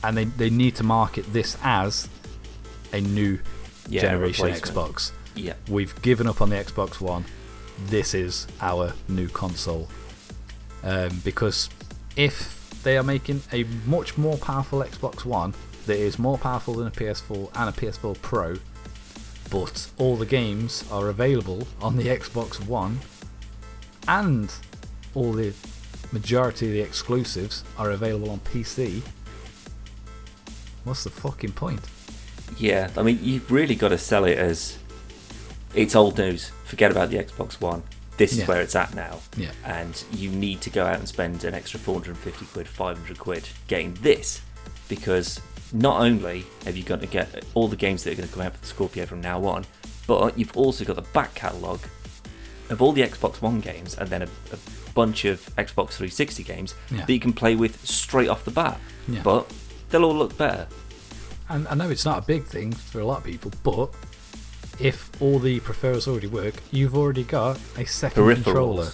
and 0.03 0.17
they 0.17 0.25
they 0.25 0.49
need 0.49 0.75
to 0.75 0.83
market 0.83 1.31
this 1.31 1.57
as 1.63 2.09
a 2.93 2.99
new 3.01 3.39
Yeah, 3.87 4.01
generation. 4.01 4.47
Xbox. 4.47 5.11
Yeah. 5.35 5.53
We've 5.69 5.99
given 6.01 6.27
up 6.27 6.41
on 6.41 6.49
the 6.49 6.57
Xbox 6.57 6.99
One. 6.99 7.23
This 7.87 8.13
is 8.13 8.47
our 8.59 8.93
new 9.07 9.29
console. 9.29 9.87
Um, 10.83 11.21
because 11.23 11.69
if 12.15 12.81
they 12.83 12.97
are 12.97 13.03
making 13.03 13.41
a 13.53 13.63
much 13.85 14.17
more 14.17 14.37
powerful 14.37 14.79
Xbox 14.79 15.23
One 15.23 15.53
that 15.85 15.97
is 15.97 16.17
more 16.19 16.37
powerful 16.37 16.75
than 16.75 16.87
a 16.87 16.91
PS4 16.91 17.49
and 17.55 17.69
a 17.69 17.71
PS4 17.71 18.21
Pro, 18.21 18.57
but 19.49 19.89
all 19.97 20.15
the 20.15 20.25
games 20.25 20.83
are 20.91 21.09
available 21.09 21.67
on 21.81 21.97
the 21.97 22.05
Xbox 22.05 22.65
One, 22.65 22.99
and 24.07 24.51
all 25.13 25.33
the 25.33 25.53
majority 26.11 26.67
of 26.67 26.73
the 26.73 26.81
exclusives 26.81 27.63
are 27.77 27.91
available 27.91 28.29
on 28.29 28.39
PC, 28.39 29.01
what's 30.83 31.03
the 31.03 31.09
fucking 31.09 31.51
point? 31.53 31.81
Yeah, 32.57 32.89
I 32.97 33.03
mean, 33.03 33.19
you've 33.21 33.51
really 33.51 33.75
got 33.75 33.89
to 33.89 33.97
sell 33.97 34.25
it 34.25 34.37
as 34.37 34.77
it's 35.73 35.95
old 35.95 36.17
news. 36.17 36.51
Forget 36.65 36.91
about 36.91 37.09
the 37.09 37.17
Xbox 37.17 37.61
One. 37.61 37.83
This 38.17 38.33
is 38.33 38.39
Yeah. 38.39 38.45
where 38.45 38.61
it's 38.61 38.75
at 38.75 38.93
now. 38.93 39.19
Yeah. 39.37 39.51
And 39.63 40.03
you 40.11 40.29
need 40.29 40.61
to 40.61 40.69
go 40.69 40.85
out 40.85 40.99
and 40.99 41.07
spend 41.07 41.43
an 41.43 41.53
extra 41.53 41.79
450 41.79 42.45
quid, 42.47 42.67
500 42.67 43.17
quid 43.17 43.47
getting 43.67 43.93
this 44.01 44.41
because 44.87 45.39
not 45.73 46.01
only 46.01 46.45
have 46.65 46.75
you 46.75 46.83
got 46.83 46.99
to 47.01 47.07
get 47.07 47.45
all 47.53 47.67
the 47.67 47.75
games 47.75 48.03
that 48.03 48.13
are 48.13 48.15
going 48.15 48.27
to 48.27 48.33
come 48.33 48.43
out 48.43 48.53
for 48.53 48.61
the 48.61 48.67
Scorpio 48.67 49.05
from 49.05 49.21
now 49.21 49.43
on, 49.45 49.65
but 50.07 50.37
you've 50.37 50.55
also 50.57 50.83
got 50.83 50.95
the 50.97 51.01
back 51.13 51.33
catalogue 51.35 51.79
of 52.69 52.81
all 52.81 52.91
the 52.91 53.01
Xbox 53.01 53.41
One 53.41 53.59
games 53.59 53.95
and 53.97 54.09
then 54.09 54.21
a, 54.23 54.25
a 54.25 54.57
bunch 54.93 55.25
of 55.25 55.39
Xbox 55.57 55.91
360 55.91 56.43
games 56.43 56.75
Yeah. 56.89 57.05
that 57.05 57.13
you 57.13 57.19
can 57.19 57.33
play 57.33 57.55
with 57.55 57.85
straight 57.85 58.27
off 58.29 58.43
the 58.45 58.51
bat. 58.51 58.79
Yeah. 59.07 59.21
But 59.23 59.51
they'll 59.89 60.03
all 60.05 60.15
look 60.15 60.37
better. 60.37 60.67
And 61.49 61.67
I 61.67 61.75
know 61.75 61.89
it's 61.89 62.05
not 62.05 62.17
a 62.23 62.25
big 62.25 62.43
thing 62.45 62.71
for 62.71 62.99
a 63.01 63.05
lot 63.05 63.19
of 63.19 63.23
people, 63.25 63.51
but 63.63 63.89
if 64.79 65.09
all 65.21 65.37
the 65.39 65.59
peripherals 65.61 66.07
already 66.07 66.27
work, 66.27 66.55
you've 66.71 66.95
already 66.97 67.23
got 67.23 67.59
a 67.77 67.85
second 67.85 68.23
Peripherals. 68.23 68.43
controller. 68.43 68.89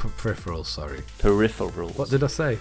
P- 0.00 0.08
peripherals, 0.08 0.66
sorry. 0.66 1.00
Peripherals. 1.18 1.96
What 1.96 2.10
did 2.10 2.24
I 2.24 2.26
say? 2.26 2.58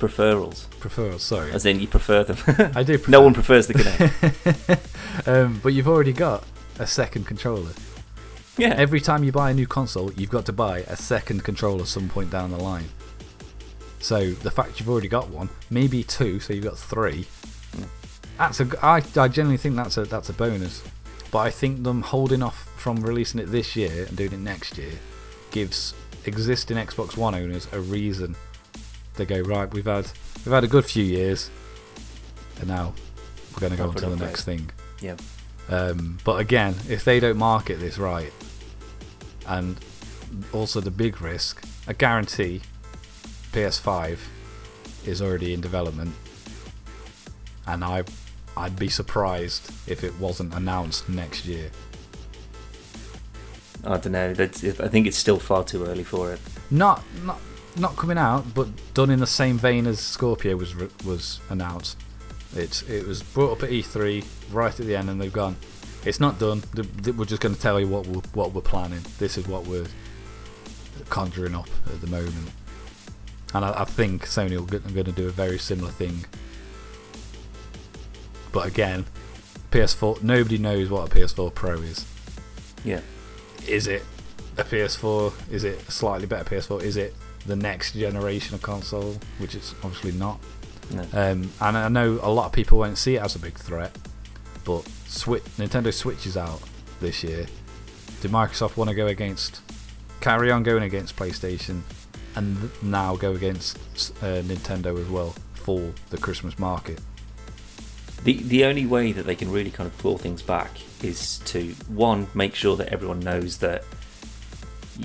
Preferals. 0.00 0.66
Peripherals, 0.80 1.20
sorry. 1.20 1.52
As 1.52 1.66
in, 1.66 1.78
you 1.78 1.86
prefer 1.86 2.24
them. 2.24 2.38
I 2.74 2.82
do. 2.82 2.96
Prefer 2.96 3.10
no 3.10 3.20
one 3.20 3.34
prefers 3.34 3.66
the 3.66 3.74
Kinect. 3.74 5.28
um, 5.28 5.60
but 5.62 5.74
you've 5.74 5.88
already 5.88 6.14
got 6.14 6.42
a 6.78 6.86
second 6.86 7.26
controller. 7.26 7.70
yeah. 8.56 8.74
Every 8.76 9.00
time 9.00 9.22
you 9.24 9.30
buy 9.30 9.50
a 9.50 9.54
new 9.54 9.66
console, 9.66 10.10
you've 10.14 10.30
got 10.30 10.46
to 10.46 10.52
buy 10.54 10.78
a 10.80 10.96
second 10.96 11.44
controller 11.44 11.84
some 11.84 12.08
point 12.08 12.30
down 12.30 12.50
the 12.50 12.56
line. 12.56 12.88
So 13.98 14.30
the 14.30 14.50
fact 14.50 14.80
you've 14.80 14.88
already 14.88 15.08
got 15.08 15.28
one, 15.28 15.50
maybe 15.68 16.02
two, 16.02 16.40
so 16.40 16.54
you've 16.54 16.64
got 16.64 16.78
three. 16.78 17.26
That's 18.38 18.60
a. 18.60 18.68
I, 18.82 19.02
I 19.16 19.28
genuinely 19.28 19.58
think 19.58 19.76
that's 19.76 19.98
a 19.98 20.06
that's 20.06 20.30
a 20.30 20.32
bonus. 20.32 20.82
But 21.30 21.40
I 21.40 21.50
think 21.50 21.82
them 21.84 22.00
holding 22.00 22.42
off 22.42 22.70
from 22.76 23.02
releasing 23.02 23.38
it 23.38 23.46
this 23.46 23.76
year 23.76 24.06
and 24.06 24.16
doing 24.16 24.32
it 24.32 24.40
next 24.40 24.78
year 24.78 24.92
gives 25.50 25.92
existing 26.24 26.78
Xbox 26.78 27.18
One 27.18 27.34
owners 27.34 27.68
a 27.72 27.80
reason 27.80 28.34
to 29.20 29.26
go 29.26 29.40
right. 29.40 29.72
We've 29.72 29.84
had 29.84 30.06
we've 30.44 30.52
had 30.52 30.64
a 30.64 30.68
good 30.68 30.84
few 30.84 31.04
years, 31.04 31.50
and 32.58 32.68
now 32.68 32.94
we're 33.52 33.60
going 33.60 33.72
to 33.72 33.78
go 33.78 33.88
on 33.88 33.94
to 33.96 34.06
the 34.06 34.16
next 34.16 34.44
thing. 34.44 34.70
Yeah. 35.00 35.16
Um, 35.68 36.18
but 36.24 36.40
again, 36.40 36.74
if 36.88 37.04
they 37.04 37.20
don't 37.20 37.36
market 37.36 37.78
this 37.78 37.96
right, 37.98 38.32
and 39.46 39.76
also 40.52 40.80
the 40.80 40.90
big 40.90 41.20
risk, 41.20 41.64
I 41.86 41.92
guarantee 41.92 42.62
PS5 43.52 44.18
is 45.06 45.22
already 45.22 45.54
in 45.54 45.60
development, 45.60 46.14
and 47.66 47.84
I, 47.84 48.04
I'd 48.56 48.78
be 48.78 48.88
surprised 48.88 49.72
if 49.88 50.04
it 50.04 50.18
wasn't 50.18 50.54
announced 50.54 51.08
next 51.08 51.46
year. 51.46 51.70
I 53.84 53.96
don't 53.96 54.12
know. 54.12 54.34
That's, 54.34 54.62
I 54.62 54.88
think 54.88 55.06
it's 55.06 55.16
still 55.16 55.38
far 55.38 55.64
too 55.64 55.86
early 55.86 56.04
for 56.04 56.32
it. 56.32 56.40
Not 56.70 57.02
not 57.24 57.40
not 57.76 57.96
coming 57.96 58.18
out, 58.18 58.52
but 58.54 58.68
done 58.94 59.10
in 59.10 59.20
the 59.20 59.26
same 59.26 59.58
vein 59.58 59.86
as 59.86 60.00
Scorpio 60.00 60.56
was 60.56 60.74
was 61.04 61.40
announced. 61.50 61.96
It's 62.54 62.82
it 62.82 63.06
was 63.06 63.22
brought 63.22 63.52
up 63.58 63.62
at 63.62 63.70
E3 63.70 64.24
right 64.52 64.78
at 64.80 64.86
the 64.86 64.96
end, 64.96 65.08
and 65.10 65.20
they've 65.20 65.32
gone. 65.32 65.56
It's 66.04 66.18
not 66.20 66.38
done. 66.38 66.62
We're 67.16 67.26
just 67.26 67.42
going 67.42 67.54
to 67.54 67.60
tell 67.60 67.78
you 67.78 67.86
what 67.86 68.06
we're, 68.06 68.22
what 68.32 68.52
we're 68.54 68.62
planning. 68.62 69.02
This 69.18 69.36
is 69.36 69.46
what 69.46 69.66
we're 69.66 69.86
conjuring 71.10 71.54
up 71.54 71.68
at 71.86 72.00
the 72.00 72.06
moment. 72.06 72.50
And 73.52 73.64
I, 73.66 73.82
I 73.82 73.84
think 73.84 74.24
Sony 74.26 74.56
are 74.58 74.64
going 74.92 75.04
to 75.04 75.12
do 75.12 75.26
a 75.28 75.30
very 75.30 75.58
similar 75.58 75.90
thing. 75.90 76.24
But 78.52 78.66
again, 78.66 79.04
PS4. 79.70 80.22
Nobody 80.22 80.58
knows 80.58 80.88
what 80.88 81.10
a 81.10 81.14
PS4 81.14 81.54
Pro 81.54 81.74
is 81.80 82.04
Yeah. 82.84 83.00
is 83.68 83.86
it 83.86 84.02
a 84.56 84.64
PS4? 84.64 85.32
Is 85.52 85.64
it 85.64 85.86
a 85.86 85.92
slightly 85.92 86.26
better 86.26 86.44
PS4? 86.44 86.82
Is 86.82 86.96
it 86.96 87.14
the 87.46 87.56
next 87.56 87.94
generation 87.94 88.54
of 88.54 88.62
console? 88.62 89.16
Which 89.38 89.54
it's 89.54 89.74
obviously 89.82 90.12
not. 90.12 90.38
No. 90.92 91.02
Um, 91.12 91.50
and 91.60 91.76
I 91.76 91.88
know 91.88 92.18
a 92.22 92.30
lot 92.30 92.46
of 92.46 92.52
people 92.52 92.78
won't 92.78 92.98
see 92.98 93.16
it 93.16 93.22
as 93.22 93.36
a 93.36 93.38
big 93.38 93.54
threat, 93.54 93.96
but 94.64 94.86
Switch, 95.06 95.44
Nintendo 95.56 95.92
Switch 95.92 96.26
is 96.26 96.36
out 96.36 96.60
this 97.00 97.22
year. 97.22 97.46
Did 98.20 98.30
Microsoft 98.30 98.76
want 98.76 98.90
to 98.90 98.96
go 98.96 99.06
against, 99.06 99.60
carry 100.20 100.50
on 100.50 100.62
going 100.62 100.82
against 100.82 101.16
PlayStation, 101.16 101.82
and 102.36 102.70
now 102.82 103.16
go 103.16 103.32
against 103.32 103.78
uh, 104.22 104.42
Nintendo 104.42 105.00
as 105.00 105.08
well 105.08 105.34
for 105.54 105.92
the 106.10 106.18
Christmas 106.18 106.58
market? 106.58 107.00
The 108.24 108.42
the 108.42 108.64
only 108.64 108.84
way 108.84 109.12
that 109.12 109.24
they 109.24 109.34
can 109.34 109.50
really 109.50 109.70
kind 109.70 109.86
of 109.86 109.96
pull 109.98 110.18
things 110.18 110.42
back 110.42 110.70
is 111.02 111.38
to 111.46 111.74
one 111.88 112.26
make 112.34 112.54
sure 112.54 112.76
that 112.76 112.88
everyone 112.88 113.20
knows 113.20 113.58
that 113.58 113.84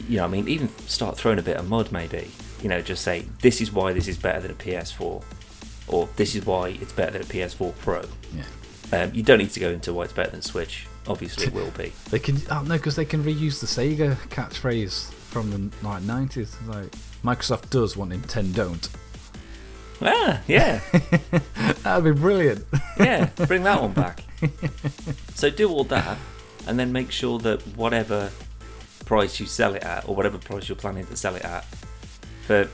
you 0.08 0.18
know 0.18 0.26
I 0.26 0.28
mean 0.28 0.48
even 0.48 0.70
start 0.88 1.18
throwing 1.18 1.40
a 1.40 1.42
bit 1.44 1.58
of 1.58 1.68
mud 1.70 1.92
maybe 1.92 2.30
you 2.62 2.70
know 2.70 2.82
just 2.82 3.04
say 3.04 3.26
this 3.42 3.62
is 3.62 3.72
why 3.72 3.94
this 3.94 4.08
is 4.08 4.18
better 4.18 4.40
than 4.42 4.52
a 4.52 4.56
PS4 4.56 5.24
or 5.88 6.10
this 6.16 6.36
is 6.36 6.46
why 6.46 6.70
it's 6.70 6.94
better 6.94 7.12
than 7.12 7.22
a 7.22 7.26
PS4 7.26 7.76
Pro. 7.78 8.02
Yeah. 8.36 8.44
Um, 9.02 9.14
you 9.14 9.24
don't 9.24 9.38
need 9.40 9.52
to 9.52 9.60
go 9.60 9.70
into 9.70 9.94
why 9.94 10.04
it's 10.06 10.14
better 10.14 10.32
than 10.32 10.42
Switch. 10.42 10.88
Obviously, 11.08 11.46
it 11.48 11.54
will 11.54 11.70
be. 11.72 11.92
They 12.10 12.20
can, 12.20 12.38
oh 12.50 12.64
no, 12.64 12.76
because 12.78 12.96
they 12.96 13.06
can 13.06 13.24
reuse 13.24 13.60
the 13.60 13.68
Sega 13.68 14.16
catchphrase 14.30 15.12
from 15.14 15.52
the 15.52 15.88
like 15.88 16.02
nineties. 16.04 16.56
Like 16.66 16.92
Microsoft 17.24 17.70
does 17.70 17.96
what 17.96 18.10
Nintendo 18.10 18.54
don't. 18.56 18.90
Ah, 20.02 20.42
yeah, 20.48 20.82
That'd 21.84 22.04
be 22.04 22.20
brilliant. 22.20 22.66
yeah. 23.00 23.30
Bring 23.48 23.64
that 23.64 23.82
one 23.82 23.94
back. 23.94 24.24
So 25.36 25.50
do 25.50 25.70
all 25.70 25.84
that, 25.86 26.18
and 26.66 26.80
then 26.80 26.92
make 26.92 27.12
sure 27.12 27.40
that 27.40 27.62
whatever 27.78 28.32
price 29.06 29.40
you 29.40 29.46
sell 29.46 29.76
it 29.76 29.84
at, 29.84 30.08
or 30.08 30.16
whatever 30.16 30.38
price 30.38 30.68
you're 30.68 30.76
planning 30.76 31.06
to 31.06 31.16
sell 31.16 31.36
it 31.36 31.46
at, 31.46 31.64
for 32.46 32.70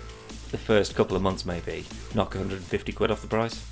the 0.52 0.58
first 0.58 0.96
couple 0.96 1.16
of 1.16 1.22
months, 1.22 1.46
maybe 1.46 1.86
knock 2.14 2.36
150 2.36 2.92
quid 2.92 3.12
off 3.12 3.22
the 3.22 3.28
price. 3.28 3.66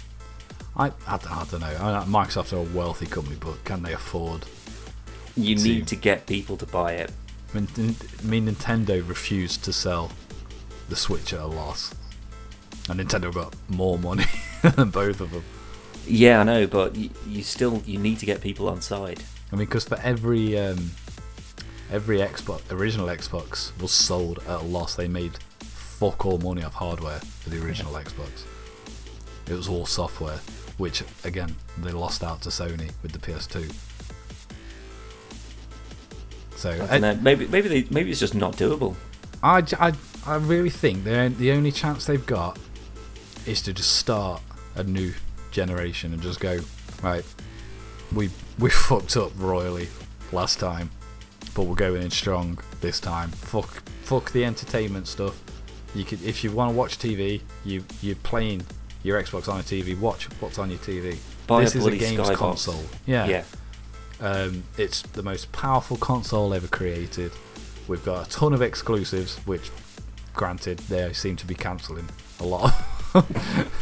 I, 0.75 0.87
I, 1.07 1.15
I 1.15 1.45
don't 1.49 1.59
know. 1.59 1.67
I, 1.67 2.03
Microsoft 2.05 2.53
are 2.53 2.57
a 2.57 2.77
wealthy 2.77 3.05
company, 3.05 3.35
but 3.39 3.63
can 3.65 3.83
they 3.83 3.93
afford? 3.93 4.45
You 5.35 5.57
See. 5.57 5.75
need 5.75 5.87
to 5.87 5.95
get 5.95 6.25
people 6.25 6.57
to 6.57 6.65
buy 6.65 6.93
it. 6.93 7.11
I 7.53 7.59
mean, 7.59 7.67
I 7.77 8.23
mean, 8.23 8.47
Nintendo 8.47 9.07
refused 9.07 9.63
to 9.65 9.73
sell 9.73 10.11
the 10.87 10.95
Switch 10.95 11.33
at 11.33 11.39
a 11.39 11.47
loss, 11.47 11.93
and 12.89 12.99
Nintendo 12.99 13.33
got 13.33 13.55
more 13.67 13.97
money 13.97 14.25
than 14.61 14.89
both 14.89 15.19
of 15.21 15.31
them. 15.31 15.43
Yeah, 16.05 16.41
I 16.41 16.43
know, 16.43 16.67
but 16.67 16.95
you, 16.95 17.09
you 17.27 17.43
still 17.43 17.81
you 17.85 17.99
need 17.99 18.19
to 18.19 18.25
get 18.25 18.41
people 18.41 18.69
on 18.69 18.81
side. 18.81 19.21
I 19.51 19.55
mean, 19.55 19.65
because 19.65 19.83
for 19.83 19.99
every 20.01 20.57
um, 20.59 20.91
every 21.91 22.19
Xbox, 22.19 22.71
original 22.71 23.07
Xbox 23.07 23.79
was 23.81 23.91
sold 23.91 24.39
at 24.39 24.61
a 24.61 24.63
loss. 24.63 24.95
They 24.95 25.07
made 25.07 25.37
fuck 25.59 26.25
all 26.25 26.37
money 26.37 26.63
off 26.63 26.75
hardware 26.75 27.19
for 27.19 27.49
the 27.49 27.63
original 27.63 27.93
Xbox. 27.93 28.43
It 29.49 29.53
was 29.53 29.67
all 29.67 29.85
software, 29.85 30.37
which 30.77 31.03
again 31.23 31.55
they 31.79 31.91
lost 31.91 32.23
out 32.23 32.41
to 32.43 32.49
Sony 32.49 32.91
with 33.01 33.11
the 33.11 33.19
PS2. 33.19 33.73
So 36.55 36.71
I 36.89 36.99
I. 36.99 37.21
Maybe 37.21 37.47
maybe 37.47 37.67
they, 37.67 37.87
maybe 37.89 38.11
it's 38.11 38.19
just 38.19 38.35
not 38.35 38.53
doable. 38.53 38.95
I, 39.41 39.63
I, 39.79 39.93
I 40.25 40.35
really 40.35 40.69
think 40.69 41.03
the 41.03 41.33
the 41.37 41.51
only 41.51 41.71
chance 41.71 42.05
they've 42.05 42.25
got 42.25 42.59
is 43.45 43.61
to 43.63 43.73
just 43.73 43.95
start 43.95 44.41
a 44.75 44.83
new 44.83 45.13
generation 45.51 46.13
and 46.13 46.21
just 46.21 46.39
go 46.39 46.59
right. 47.01 47.25
We 48.13 48.29
we 48.59 48.69
fucked 48.87 49.17
up 49.17 49.31
royally 49.37 49.87
last 50.31 50.59
time, 50.59 50.91
but 51.59 51.65
we're 51.65 51.75
going 51.75 52.01
in 52.01 52.09
strong 52.09 52.57
this 52.79 53.01
time. 53.01 53.27
Fuck 53.31 53.83
fuck 54.03 54.31
the 54.31 54.45
entertainment 54.45 55.09
stuff. 55.09 55.43
You 55.93 56.05
could 56.05 56.23
if 56.23 56.41
you 56.41 56.53
want 56.53 56.71
to 56.71 56.77
watch 56.77 56.97
TV, 56.97 57.41
you 57.65 57.83
you're 58.01 58.15
playing 58.15 58.65
your 59.03 59.21
Xbox 59.21 59.49
on 59.49 59.59
a 59.59 59.63
TV. 59.63 59.99
Watch 59.99 60.29
what's 60.39 60.57
on 60.57 60.69
your 60.69 60.79
TV. 60.79 61.17
Buy 61.47 61.65
this 61.65 61.75
a 61.75 61.79
is 61.79 61.85
a 61.85 61.97
games 61.97 62.29
Skybox. 62.29 62.35
console. 62.35 62.81
yeah. 63.27 63.43
Um, 64.21 64.63
it's 64.77 65.01
the 65.01 65.21
most 65.21 65.51
powerful 65.51 65.97
console 65.97 66.53
ever 66.53 66.67
created. 66.67 67.33
We've 67.89 68.05
got 68.05 68.27
a 68.27 68.29
ton 68.29 68.53
of 68.53 68.61
exclusives, 68.61 69.35
which, 69.39 69.69
granted, 70.33 70.77
they 70.87 71.11
seem 71.11 71.35
to 71.35 71.45
be 71.45 71.55
cancelling 71.55 72.07
a 72.39 72.45
lot. 72.45 72.73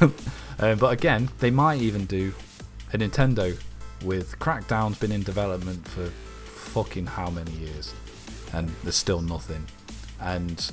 um, 0.01 0.79
but 0.79 0.93
again, 0.93 1.29
they 1.41 1.51
might 1.51 1.79
even 1.81 2.05
do 2.05 2.33
a 2.91 2.97
Nintendo 2.97 3.55
with 4.03 4.39
Crackdown's 4.39 4.97
been 4.97 5.11
in 5.11 5.21
development 5.21 5.87
for 5.87 6.11
fucking 6.67 7.05
how 7.05 7.29
many 7.29 7.51
years, 7.51 7.93
and 8.53 8.69
there's 8.83 8.95
still 8.95 9.21
nothing. 9.21 9.65
And 10.19 10.71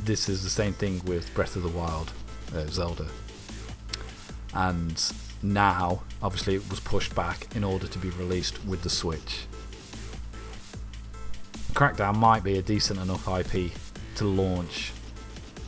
this 0.00 0.28
is 0.28 0.42
the 0.42 0.50
same 0.50 0.72
thing 0.72 1.02
with 1.04 1.32
Breath 1.34 1.56
of 1.56 1.62
the 1.62 1.68
Wild, 1.68 2.12
uh, 2.54 2.66
Zelda. 2.66 3.06
And 4.54 5.02
now, 5.42 6.02
obviously, 6.22 6.54
it 6.54 6.68
was 6.70 6.80
pushed 6.80 7.14
back 7.14 7.54
in 7.54 7.64
order 7.64 7.86
to 7.86 7.98
be 7.98 8.10
released 8.10 8.64
with 8.64 8.82
the 8.82 8.90
Switch. 8.90 9.46
Crackdown 11.72 12.16
might 12.16 12.44
be 12.44 12.58
a 12.58 12.62
decent 12.62 13.00
enough 13.00 13.28
IP 13.28 13.72
to 14.16 14.24
launch 14.24 14.92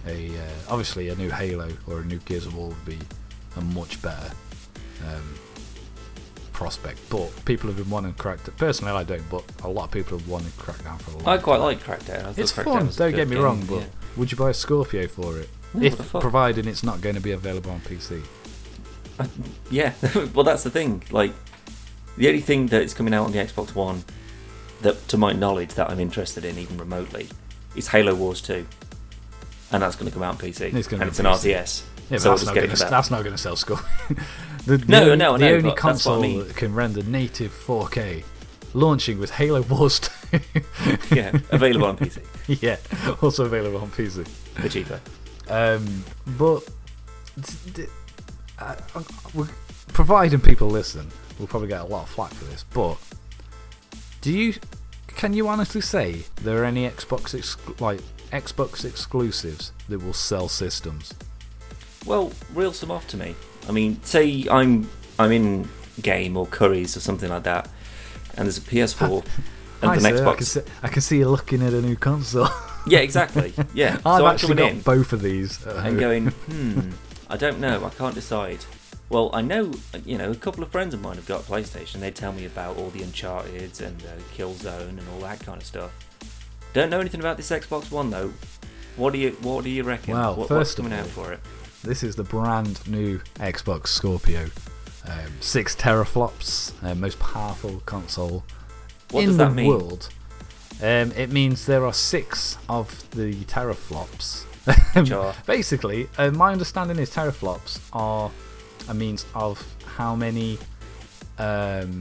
a 0.06 0.28
uh, 0.28 0.40
obviously 0.68 1.08
a 1.08 1.14
new 1.16 1.30
Halo 1.30 1.68
or 1.86 2.00
a 2.00 2.04
new 2.04 2.18
Gears 2.18 2.46
of 2.46 2.56
War 2.56 2.68
would 2.68 2.84
be 2.84 2.98
a 3.56 3.60
much 3.60 4.00
better 4.02 4.30
um, 5.06 5.34
prospect. 6.56 6.98
But 7.10 7.30
people 7.44 7.68
have 7.68 7.76
been 7.76 7.90
wanting 7.90 8.14
Crackdown. 8.14 8.56
Personally, 8.56 8.92
I 8.94 9.04
don't, 9.04 9.28
but 9.30 9.44
a 9.62 9.68
lot 9.68 9.84
of 9.84 9.90
people 9.90 10.18
have 10.18 10.26
wanted 10.26 10.56
Crackdown 10.56 10.98
for 11.00 11.10
a 11.10 11.18
long 11.18 11.28
I 11.28 11.38
quite 11.38 11.58
time. 11.58 11.64
like 11.66 11.84
Crackdown. 11.84 12.24
I 12.24 12.40
It's 12.40 12.52
Crackdown 12.52 12.64
fun. 12.64 12.90
Don't 12.96 13.14
get 13.14 13.28
me 13.28 13.36
game, 13.36 13.44
wrong, 13.44 13.64
but 13.66 13.80
yeah. 13.80 13.86
would 14.16 14.32
you 14.32 14.38
buy 14.38 14.50
a 14.50 14.54
Scorpio 14.54 15.06
for 15.06 15.38
it? 15.38 15.50
No, 15.74 15.82
if 15.84 16.10
providing 16.10 16.66
it's 16.66 16.82
not 16.82 17.02
going 17.02 17.14
to 17.14 17.20
be 17.20 17.32
available 17.32 17.70
on 17.70 17.80
PC. 17.80 18.22
Yeah, 19.70 19.92
well, 20.34 20.44
that's 20.44 20.62
the 20.62 20.70
thing. 20.70 21.02
Like, 21.10 21.32
the 22.16 22.28
only 22.28 22.40
thing 22.40 22.68
that 22.68 22.82
is 22.82 22.94
coming 22.94 23.12
out 23.12 23.26
on 23.26 23.32
the 23.32 23.38
Xbox 23.38 23.74
One 23.74 24.04
that, 24.80 25.08
to 25.08 25.18
my 25.18 25.32
knowledge, 25.32 25.74
that 25.74 25.90
I'm 25.90 26.00
interested 26.00 26.44
in, 26.44 26.58
even 26.58 26.78
remotely, 26.78 27.28
is 27.74 27.88
Halo 27.88 28.14
Wars 28.14 28.40
2. 28.40 28.66
And 29.72 29.82
that's 29.82 29.96
going 29.96 30.06
to 30.06 30.14
come 30.14 30.22
out 30.22 30.34
on 30.34 30.38
PC. 30.38 30.72
It's 30.74 30.88
and 30.92 31.02
it's 31.02 31.18
an 31.18 31.26
RTS. 31.26 31.82
Yeah, 32.10 32.18
but 32.18 32.20
so 32.20 32.28
we'll 32.30 32.36
that's, 32.38 32.46
not 32.46 32.54
gonna, 32.54 32.66
that. 32.68 32.90
that's 32.90 33.10
not 33.10 33.22
going 33.24 33.34
to 33.36 33.42
sell 33.42 33.56
Scorpio. 33.56 33.86
the, 34.66 34.78
No, 34.86 35.14
no, 35.14 35.32
the 35.32 35.38
know, 35.38 35.54
only 35.54 35.64
what 35.70 35.72
I 35.78 35.80
console 35.80 36.20
mean. 36.22 36.46
that 36.46 36.56
can 36.56 36.72
render 36.74 37.02
native 37.02 37.50
4K, 37.52 38.22
launching 38.74 39.18
with 39.18 39.30
Halo 39.32 39.62
Wars 39.62 40.00
2. 40.30 40.40
yeah, 41.14 41.36
available 41.50 41.86
on 41.86 41.96
PC 41.96 42.22
yeah, 42.62 42.76
also 43.22 43.44
available 43.44 43.80
on 43.80 43.90
PC. 43.90 44.26
for 44.28 44.68
cheaper. 44.68 45.00
Um, 45.48 46.04
but 46.38 46.64
d- 47.40 47.52
d- 47.72 47.86
uh, 48.58 48.76
we're- 49.34 49.50
providing 49.88 50.40
people 50.40 50.68
listen, 50.68 51.08
we'll 51.38 51.48
probably 51.48 51.68
get 51.68 51.80
a 51.80 51.84
lot 51.84 52.02
of 52.04 52.08
flack 52.08 52.32
for 52.34 52.44
this. 52.44 52.64
But 52.72 52.98
do 54.20 54.32
you? 54.32 54.54
Can 55.08 55.32
you 55.32 55.48
honestly 55.48 55.80
say 55.80 56.22
there 56.42 56.60
are 56.62 56.64
any 56.64 56.88
Xbox 56.88 57.34
exclu- 57.34 57.80
like 57.80 58.00
Xbox 58.32 58.84
exclusives 58.84 59.72
that 59.88 59.98
will 59.98 60.12
sell 60.12 60.48
systems? 60.48 61.14
Well, 62.06 62.32
reel 62.54 62.72
some 62.72 62.90
off 62.90 63.06
to 63.08 63.16
me. 63.16 63.34
I 63.68 63.72
mean, 63.72 64.02
say 64.02 64.46
I'm 64.50 64.88
I'm 65.18 65.32
in 65.32 65.68
game 66.00 66.36
or 66.36 66.46
Currys 66.46 66.96
or 66.96 67.00
something 67.00 67.28
like 67.28 67.42
that, 67.44 67.68
and 68.36 68.46
there's 68.46 68.58
a 68.58 68.62
PS4 68.62 69.24
and 69.82 69.90
Hi, 69.90 69.94
an 69.94 70.00
sir, 70.00 70.08
I 70.08 70.12
can, 70.12 70.24
Xbox. 70.24 70.42
see, 70.44 70.60
I 70.82 70.88
can 70.88 71.02
see 71.02 71.18
you 71.18 71.28
looking 71.28 71.62
at 71.62 71.72
a 71.72 71.82
new 71.82 71.96
console. 71.96 72.48
Yeah, 72.88 73.00
exactly. 73.00 73.52
Yeah. 73.74 73.94
I've 74.06 74.18
so 74.18 74.26
actually 74.28 74.54
got 74.54 74.70
in 74.70 74.80
both 74.80 75.12
of 75.12 75.20
these. 75.20 75.60
and 75.66 75.98
going, 75.98 76.28
hmm, 76.28 76.90
I 77.28 77.36
don't 77.36 77.58
know. 77.58 77.84
I 77.84 77.90
can't 77.90 78.14
decide. 78.14 78.64
Well, 79.08 79.28
I 79.32 79.40
know, 79.40 79.72
you 80.04 80.16
know, 80.16 80.30
a 80.30 80.36
couple 80.36 80.62
of 80.62 80.70
friends 80.70 80.94
of 80.94 81.00
mine 81.00 81.16
have 81.16 81.26
got 81.26 81.40
a 81.40 81.50
PlayStation. 81.50 81.94
They 81.94 82.12
tell 82.12 82.32
me 82.32 82.44
about 82.46 82.76
all 82.76 82.90
the 82.90 83.02
Uncharted 83.02 83.80
and 83.80 84.00
uh, 84.04 84.22
Killzone 84.36 84.90
and 84.90 85.02
all 85.12 85.20
that 85.22 85.40
kind 85.40 85.60
of 85.60 85.66
stuff. 85.66 85.90
Don't 86.74 86.88
know 86.88 87.00
anything 87.00 87.18
about 87.18 87.36
this 87.36 87.50
Xbox 87.50 87.90
One 87.90 88.10
though. 88.10 88.32
What 88.96 89.12
do 89.12 89.18
you 89.18 89.32
What 89.42 89.64
do 89.64 89.70
you 89.70 89.82
reckon? 89.82 90.14
Well, 90.14 90.30
what, 90.30 90.38
what's 90.38 90.48
first 90.48 90.78
of 90.78 90.84
coming 90.84 90.98
out 90.98 91.06
for 91.06 91.32
it? 91.32 91.40
This 91.82 92.02
is 92.02 92.16
the 92.16 92.24
brand 92.24 92.86
new 92.88 93.20
Xbox 93.36 93.88
Scorpio. 93.88 94.46
Um, 95.06 95.30
six 95.40 95.76
teraflops, 95.76 96.72
uh, 96.82 96.94
most 96.96 97.18
powerful 97.20 97.80
console 97.86 98.42
What 99.12 99.20
in 99.22 99.28
does 99.28 99.36
the 99.36 99.44
that 99.44 99.54
mean? 99.54 99.68
world. 99.68 100.08
Um, 100.82 101.12
it 101.12 101.30
means 101.30 101.64
there 101.64 101.86
are 101.86 101.92
six 101.92 102.58
of 102.68 103.08
the 103.12 103.34
teraflops. 103.44 104.44
Are- 105.12 105.34
Basically, 105.46 106.08
uh, 106.18 106.32
my 106.32 106.50
understanding 106.52 106.98
is 106.98 107.10
teraflops 107.10 107.78
are 107.92 108.32
a 108.88 108.94
means 108.94 109.24
of 109.34 109.64
how 109.96 110.16
many, 110.16 110.58
um, 111.38 112.00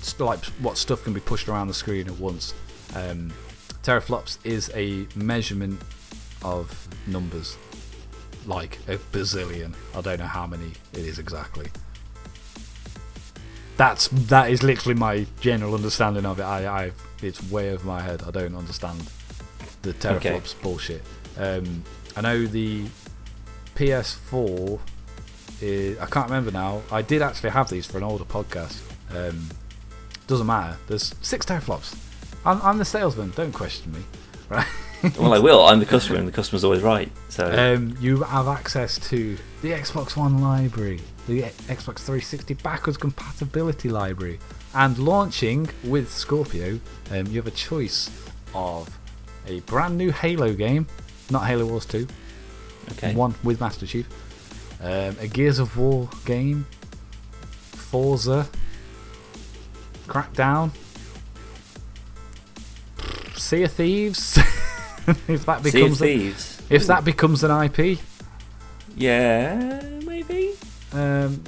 st- 0.00 0.20
like 0.20 0.44
what 0.62 0.78
stuff 0.78 1.02
can 1.02 1.12
be 1.12 1.20
pushed 1.20 1.48
around 1.48 1.66
the 1.66 1.74
screen 1.74 2.06
at 2.06 2.18
once. 2.20 2.54
Um, 2.94 3.32
teraflops 3.82 4.38
is 4.44 4.70
a 4.74 5.06
measurement 5.16 5.80
of 6.44 6.88
numbers, 7.08 7.56
like 8.46 8.78
a 8.88 8.96
bazillion. 8.96 9.74
I 9.94 10.00
don't 10.00 10.18
know 10.18 10.26
how 10.26 10.46
many 10.46 10.72
it 10.92 11.00
is 11.00 11.18
exactly. 11.18 11.68
That's 13.76 14.08
that 14.08 14.50
is 14.50 14.62
literally 14.62 14.98
my 14.98 15.26
general 15.40 15.74
understanding 15.74 16.26
of 16.26 16.38
it. 16.38 16.42
I, 16.42 16.66
I 16.66 16.92
it's 17.22 17.42
way 17.50 17.70
over 17.72 17.86
my 17.86 18.00
head. 18.00 18.22
I 18.26 18.30
don't 18.30 18.54
understand 18.54 19.00
the 19.82 19.92
teraflops 19.94 20.60
bullshit. 20.60 21.02
Um, 21.38 21.84
I 22.16 22.20
know 22.20 22.46
the 22.46 22.84
PS4. 23.76 24.78
Is, 25.62 25.98
I 25.98 26.06
can't 26.06 26.28
remember 26.28 26.50
now. 26.50 26.82
I 26.90 27.02
did 27.02 27.22
actually 27.22 27.50
have 27.50 27.68
these 27.68 27.86
for 27.86 27.98
an 27.98 28.04
older 28.04 28.24
podcast. 28.24 28.80
Um, 29.14 29.48
doesn't 30.26 30.46
matter. 30.46 30.76
There's 30.86 31.14
six 31.22 31.44
teraflops. 31.44 31.96
I'm, 32.44 32.60
I'm 32.62 32.78
the 32.78 32.84
salesman. 32.84 33.32
Don't 33.36 33.52
question 33.52 33.92
me. 33.92 34.00
Right. 34.48 34.66
well, 35.18 35.32
I 35.32 35.38
will. 35.38 35.64
I'm 35.64 35.80
the 35.80 35.86
customer, 35.86 36.18
and 36.18 36.28
the 36.28 36.32
customer's 36.32 36.64
always 36.64 36.82
right. 36.82 37.10
So 37.28 37.50
Um, 37.50 37.96
you 38.00 38.22
have 38.22 38.48
access 38.48 38.98
to 39.08 39.36
the 39.62 39.70
Xbox 39.70 40.16
One 40.16 40.40
library, 40.42 41.00
the 41.26 41.42
Xbox 41.42 42.00
360 42.00 42.54
backwards 42.54 42.98
compatibility 42.98 43.88
library, 43.88 44.38
and 44.74 44.98
launching 44.98 45.68
with 45.84 46.12
Scorpio, 46.12 46.78
um, 47.10 47.26
you 47.26 47.36
have 47.36 47.46
a 47.46 47.52
choice 47.52 48.10
of 48.54 48.98
a 49.46 49.60
brand 49.60 49.96
new 49.96 50.12
Halo 50.12 50.52
game, 50.52 50.86
not 51.30 51.46
Halo 51.46 51.64
Wars 51.64 51.86
2, 51.86 52.06
okay. 52.92 53.14
one 53.14 53.34
with 53.42 53.60
Master 53.60 53.86
Chief, 53.86 54.06
um, 54.82 55.16
a 55.18 55.28
Gears 55.28 55.58
of 55.58 55.76
War 55.78 56.10
game, 56.26 56.66
Forza, 57.72 58.48
Crackdown, 60.06 60.72
Sea 63.34 63.62
of 63.62 63.72
Thieves. 63.72 64.38
if 65.28 65.46
that 65.46 65.62
Sea 65.64 65.70
becomes 65.72 66.02
a, 66.02 66.04
Thieves. 66.04 66.62
if 66.70 66.86
that 66.86 67.04
becomes 67.04 67.42
an 67.44 67.50
IP, 67.64 67.98
Yeah, 68.96 69.80
maybe. 70.04 70.52
Um, 70.92 71.42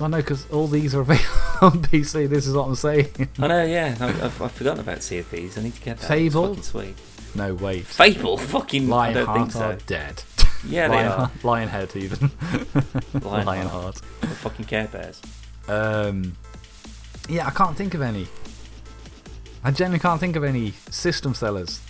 I 0.00 0.08
know 0.08 0.16
because 0.18 0.50
all 0.50 0.66
these 0.66 0.94
are 0.94 1.00
available 1.02 1.26
on 1.62 1.82
PC. 1.82 2.28
This 2.28 2.46
is 2.46 2.54
what 2.54 2.68
I'm 2.68 2.74
saying. 2.74 3.28
I 3.38 3.46
know. 3.46 3.64
Yeah, 3.64 3.96
I, 4.00 4.08
I've, 4.08 4.42
I've 4.42 4.52
forgotten 4.52 4.80
about 4.80 5.02
Sea 5.02 5.18
of 5.18 5.26
Thieves. 5.26 5.56
I 5.56 5.62
need 5.62 5.74
to 5.74 5.80
get 5.80 5.98
that. 5.98 6.06
Fable? 6.08 6.52
It's 6.52 6.70
fucking 6.70 6.94
sweet. 6.94 7.34
No 7.34 7.54
way. 7.54 7.80
Fable, 7.80 8.36
fucking. 8.38 8.92
I 8.92 9.12
don't 9.12 9.26
think 9.26 9.36
Lionheart 9.36 9.52
so. 9.52 9.70
are 9.70 9.76
dead. 9.86 10.22
Yeah, 10.66 10.88
they 10.88 11.04
are. 11.04 11.30
Lionhead 11.42 11.94
even. 11.94 12.30
Lionheart. 13.22 13.46
Lionheart. 13.46 14.00
The 14.22 14.26
fucking 14.26 14.64
Care 14.64 14.88
Bears. 14.88 15.22
Um, 15.68 16.36
yeah, 17.28 17.46
I 17.46 17.50
can't 17.50 17.76
think 17.76 17.94
of 17.94 18.00
any. 18.02 18.26
I 19.66 19.72
genuinely 19.72 19.98
can't 19.98 20.20
think 20.20 20.36
of 20.36 20.44
any 20.44 20.74
system 20.90 21.34
sellers. 21.34 21.80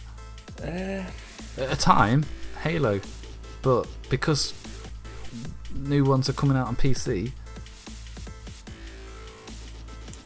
Uh, 0.62 1.04
At 1.58 1.72
a 1.72 1.76
time, 1.76 2.24
Halo, 2.62 3.02
but 3.60 3.86
because 4.08 4.54
new 5.74 6.02
ones 6.02 6.30
are 6.30 6.32
coming 6.32 6.56
out 6.56 6.68
on 6.68 6.76
PC, 6.76 7.32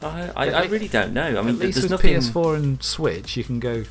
I, 0.01 0.31
I, 0.37 0.51
I 0.51 0.65
really 0.67 0.87
don't 0.87 1.13
know. 1.13 1.23
I 1.25 1.43
mean, 1.43 1.57
at 1.57 1.61
least 1.61 1.81
there's 1.81 1.83
with 1.83 1.91
nothing. 1.91 2.15
PS4 2.15 2.55
and 2.55 2.81
Switch, 2.85 3.37
you 3.37 3.43
can 3.43 3.59
go. 3.59 3.83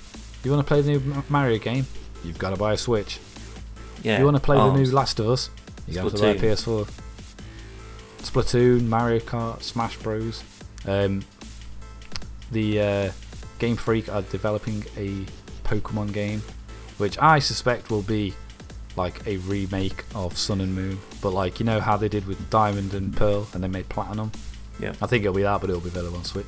You 0.45 0.51
want 0.51 0.65
to 0.65 0.67
play 0.67 0.79
the 0.79 0.91
new 0.91 1.23
Mario 1.27 1.57
game? 1.57 1.85
You've 2.23 2.39
got 2.39 2.51
to 2.51 2.55
buy 2.55 2.71
a 2.71 2.77
Switch. 2.77 3.19
Yeah. 4.03 4.19
You 4.19 4.23
want 4.23 4.37
to 4.37 4.41
play 4.41 4.55
the 4.55 4.71
new 4.71 4.85
Last 4.85 5.19
of 5.19 5.27
Us? 5.29 5.49
You 5.85 5.95
got 5.95 6.09
to 6.11 6.17
buy 6.17 6.29
a 6.29 6.35
Splatoon. 6.35 6.85
PS4. 6.87 6.89
Splatoon, 8.19 8.87
Mario 8.87 9.19
Kart, 9.19 9.61
Smash 9.63 9.97
Bros. 9.97 10.45
Um, 10.85 11.25
the 12.51 12.79
uh, 12.81 13.11
Game 13.59 13.75
Freak 13.75 14.09
are 14.09 14.21
developing 14.23 14.85
a 14.97 15.25
Pokemon 15.63 16.13
game, 16.13 16.41
which 16.97 17.17
I 17.19 17.39
suspect 17.39 17.91
will 17.91 18.01
be 18.01 18.33
like 18.95 19.25
a 19.27 19.37
remake 19.37 20.03
of 20.15 20.37
Sun 20.37 20.61
and 20.61 20.73
Moon. 20.73 20.97
But 21.21 21.31
like 21.31 21.59
you 21.59 21.65
know 21.65 21.79
how 21.79 21.97
they 21.97 22.09
did 22.09 22.25
with 22.25 22.49
Diamond 22.49 22.93
and 22.93 23.15
Pearl, 23.15 23.47
and 23.53 23.63
they 23.63 23.67
made 23.67 23.87
Platinum. 23.89 24.31
Yeah. 24.79 24.93
I 25.01 25.07
think 25.07 25.23
it'll 25.23 25.35
be 25.35 25.43
that, 25.43 25.59
but 25.61 25.69
it'll 25.69 25.81
be 25.81 25.89
available 25.89 26.17
on 26.17 26.23
Switch. 26.23 26.47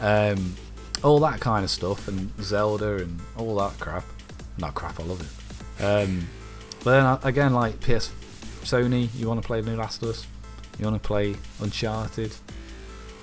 Um, 0.00 0.56
all 1.04 1.20
that 1.20 1.40
kind 1.40 1.64
of 1.64 1.70
stuff, 1.70 2.08
and 2.08 2.32
Zelda 2.42 2.96
and 2.96 3.20
all 3.36 3.56
that 3.56 3.78
crap. 3.78 4.04
Not 4.58 4.74
crap, 4.74 4.98
I 4.98 5.04
love 5.04 5.20
it. 5.20 5.82
Um, 5.82 6.28
but 6.82 6.90
then 6.92 7.04
uh, 7.04 7.20
again, 7.22 7.54
like 7.54 7.80
PS, 7.80 8.12
Sony, 8.62 9.08
you 9.14 9.28
want 9.28 9.40
to 9.40 9.46
play 9.46 9.60
the 9.60 9.70
new 9.70 9.76
Last 9.76 10.02
of 10.02 10.08
Us, 10.08 10.26
you 10.78 10.84
want 10.84 11.02
to 11.02 11.06
play 11.06 11.36
Uncharted, 11.60 12.32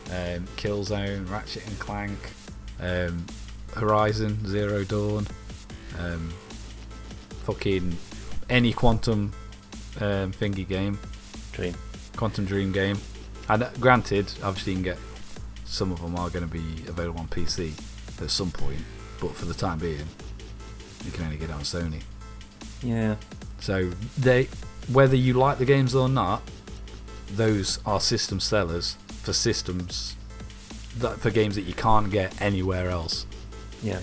um, 0.09 0.45
Killzone, 0.55 1.29
Ratchet 1.29 1.65
and 1.67 1.77
Clank, 1.79 2.17
um, 2.79 3.25
Horizon 3.75 4.45
Zero 4.47 4.83
Dawn, 4.83 5.27
um, 5.99 6.29
fucking 7.43 7.97
any 8.49 8.73
Quantum 8.73 9.31
um, 9.99 10.31
thingy 10.31 10.67
game, 10.67 10.99
Dream. 11.51 11.73
Quantic 12.13 12.47
Dream 12.47 12.71
game. 12.71 12.97
And 13.49 13.63
uh, 13.63 13.69
granted, 13.79 14.31
obviously 14.43 14.73
you 14.73 14.77
can 14.77 14.83
get 14.83 14.97
some 15.65 15.91
of 15.91 16.01
them 16.01 16.15
are 16.15 16.29
going 16.29 16.47
to 16.47 16.51
be 16.51 16.87
available 16.87 17.19
on 17.19 17.27
PC 17.27 17.71
at 18.21 18.29
some 18.31 18.51
point, 18.51 18.81
but 19.21 19.31
for 19.35 19.45
the 19.45 19.53
time 19.53 19.77
being, 19.79 20.05
you 21.05 21.11
can 21.11 21.25
only 21.25 21.37
get 21.37 21.49
it 21.49 21.53
on 21.53 21.61
Sony. 21.61 22.01
Yeah. 22.81 23.15
So 23.59 23.91
they, 24.17 24.45
whether 24.91 25.15
you 25.15 25.33
like 25.33 25.57
the 25.57 25.65
games 25.65 25.93
or 25.93 26.09
not, 26.09 26.41
those 27.31 27.79
are 27.85 27.99
system 27.99 28.39
sellers 28.39 28.97
for 29.21 29.33
systems 29.33 30.16
that 30.99 31.19
for 31.19 31.29
games 31.29 31.55
that 31.55 31.63
you 31.63 31.73
can't 31.73 32.11
get 32.11 32.39
anywhere 32.41 32.89
else. 32.89 33.25
Yeah. 33.83 33.99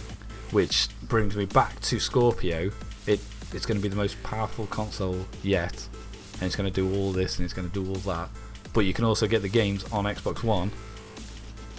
Which 0.51 0.89
brings 1.09 1.37
me 1.37 1.45
back 1.47 1.81
to 1.83 1.99
Scorpio. 1.99 2.71
It 3.07 3.21
it's 3.53 3.67
going 3.67 3.79
to 3.79 3.83
be 3.83 3.89
the 3.89 3.97
most 3.97 4.21
powerful 4.23 4.67
console 4.67 5.27
yet, 5.43 5.89
and 6.35 6.43
it's 6.43 6.57
going 6.57 6.71
to 6.71 6.75
do 6.75 6.93
all 6.97 7.13
this 7.13 7.39
and 7.39 7.45
it's 7.45 7.55
going 7.55 7.69
to 7.69 7.75
do 7.75 7.89
all 7.89 7.97
that. 8.15 8.29
But 8.73 8.81
you 8.81 8.93
can 8.93 9.05
also 9.05 9.27
get 9.27 9.43
the 9.43 9.49
games 9.49 9.85
on 9.93 10.05
Xbox 10.05 10.43
One 10.43 10.71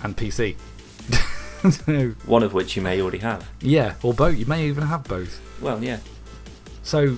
and 0.04 0.16
PC. 0.16 0.56
So, 1.72 2.10
One 2.26 2.44
of 2.44 2.54
which 2.54 2.76
you 2.76 2.82
may 2.84 3.02
already 3.02 3.18
have. 3.20 3.50
yeah, 3.60 3.96
or 4.04 4.14
both. 4.14 4.38
You 4.38 4.46
may 4.46 4.68
even 4.68 4.84
have 4.84 5.04
both. 5.06 5.42
Well, 5.62 5.84
yeah. 5.84 5.98
So, 6.84 7.18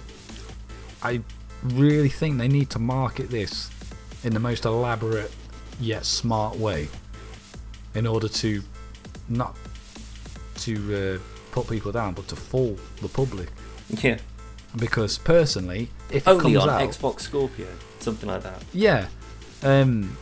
I 1.04 1.22
really 1.64 2.10
think 2.10 2.38
they 2.38 2.48
need 2.48 2.70
to 2.72 2.80
market 2.80 3.30
this 3.30 3.70
in 4.24 4.34
the 4.34 4.40
most 4.40 4.64
elaborate 4.66 5.32
yet 5.80 6.06
smart 6.06 6.56
way 6.56 6.88
in 7.98 8.06
order 8.06 8.28
to 8.28 8.62
not 9.28 9.56
to 10.56 10.74
uh, 10.96 11.20
put 11.52 11.68
people 11.68 11.92
down, 11.92 12.14
but 12.14 12.28
to 12.28 12.36
fool 12.36 12.78
the 13.02 13.08
public. 13.10 13.50
Yeah. 13.90 14.20
Because 14.76 15.18
personally, 15.18 15.90
if 16.12 16.28
Only 16.28 16.56
on 16.58 16.70
out, 16.70 16.82
Xbox 16.82 17.22
Scorpio. 17.22 17.68
Something 18.00 18.30
like 18.30 18.44
that. 18.44 18.64
yeah, 18.74 19.08
um, 19.64 20.16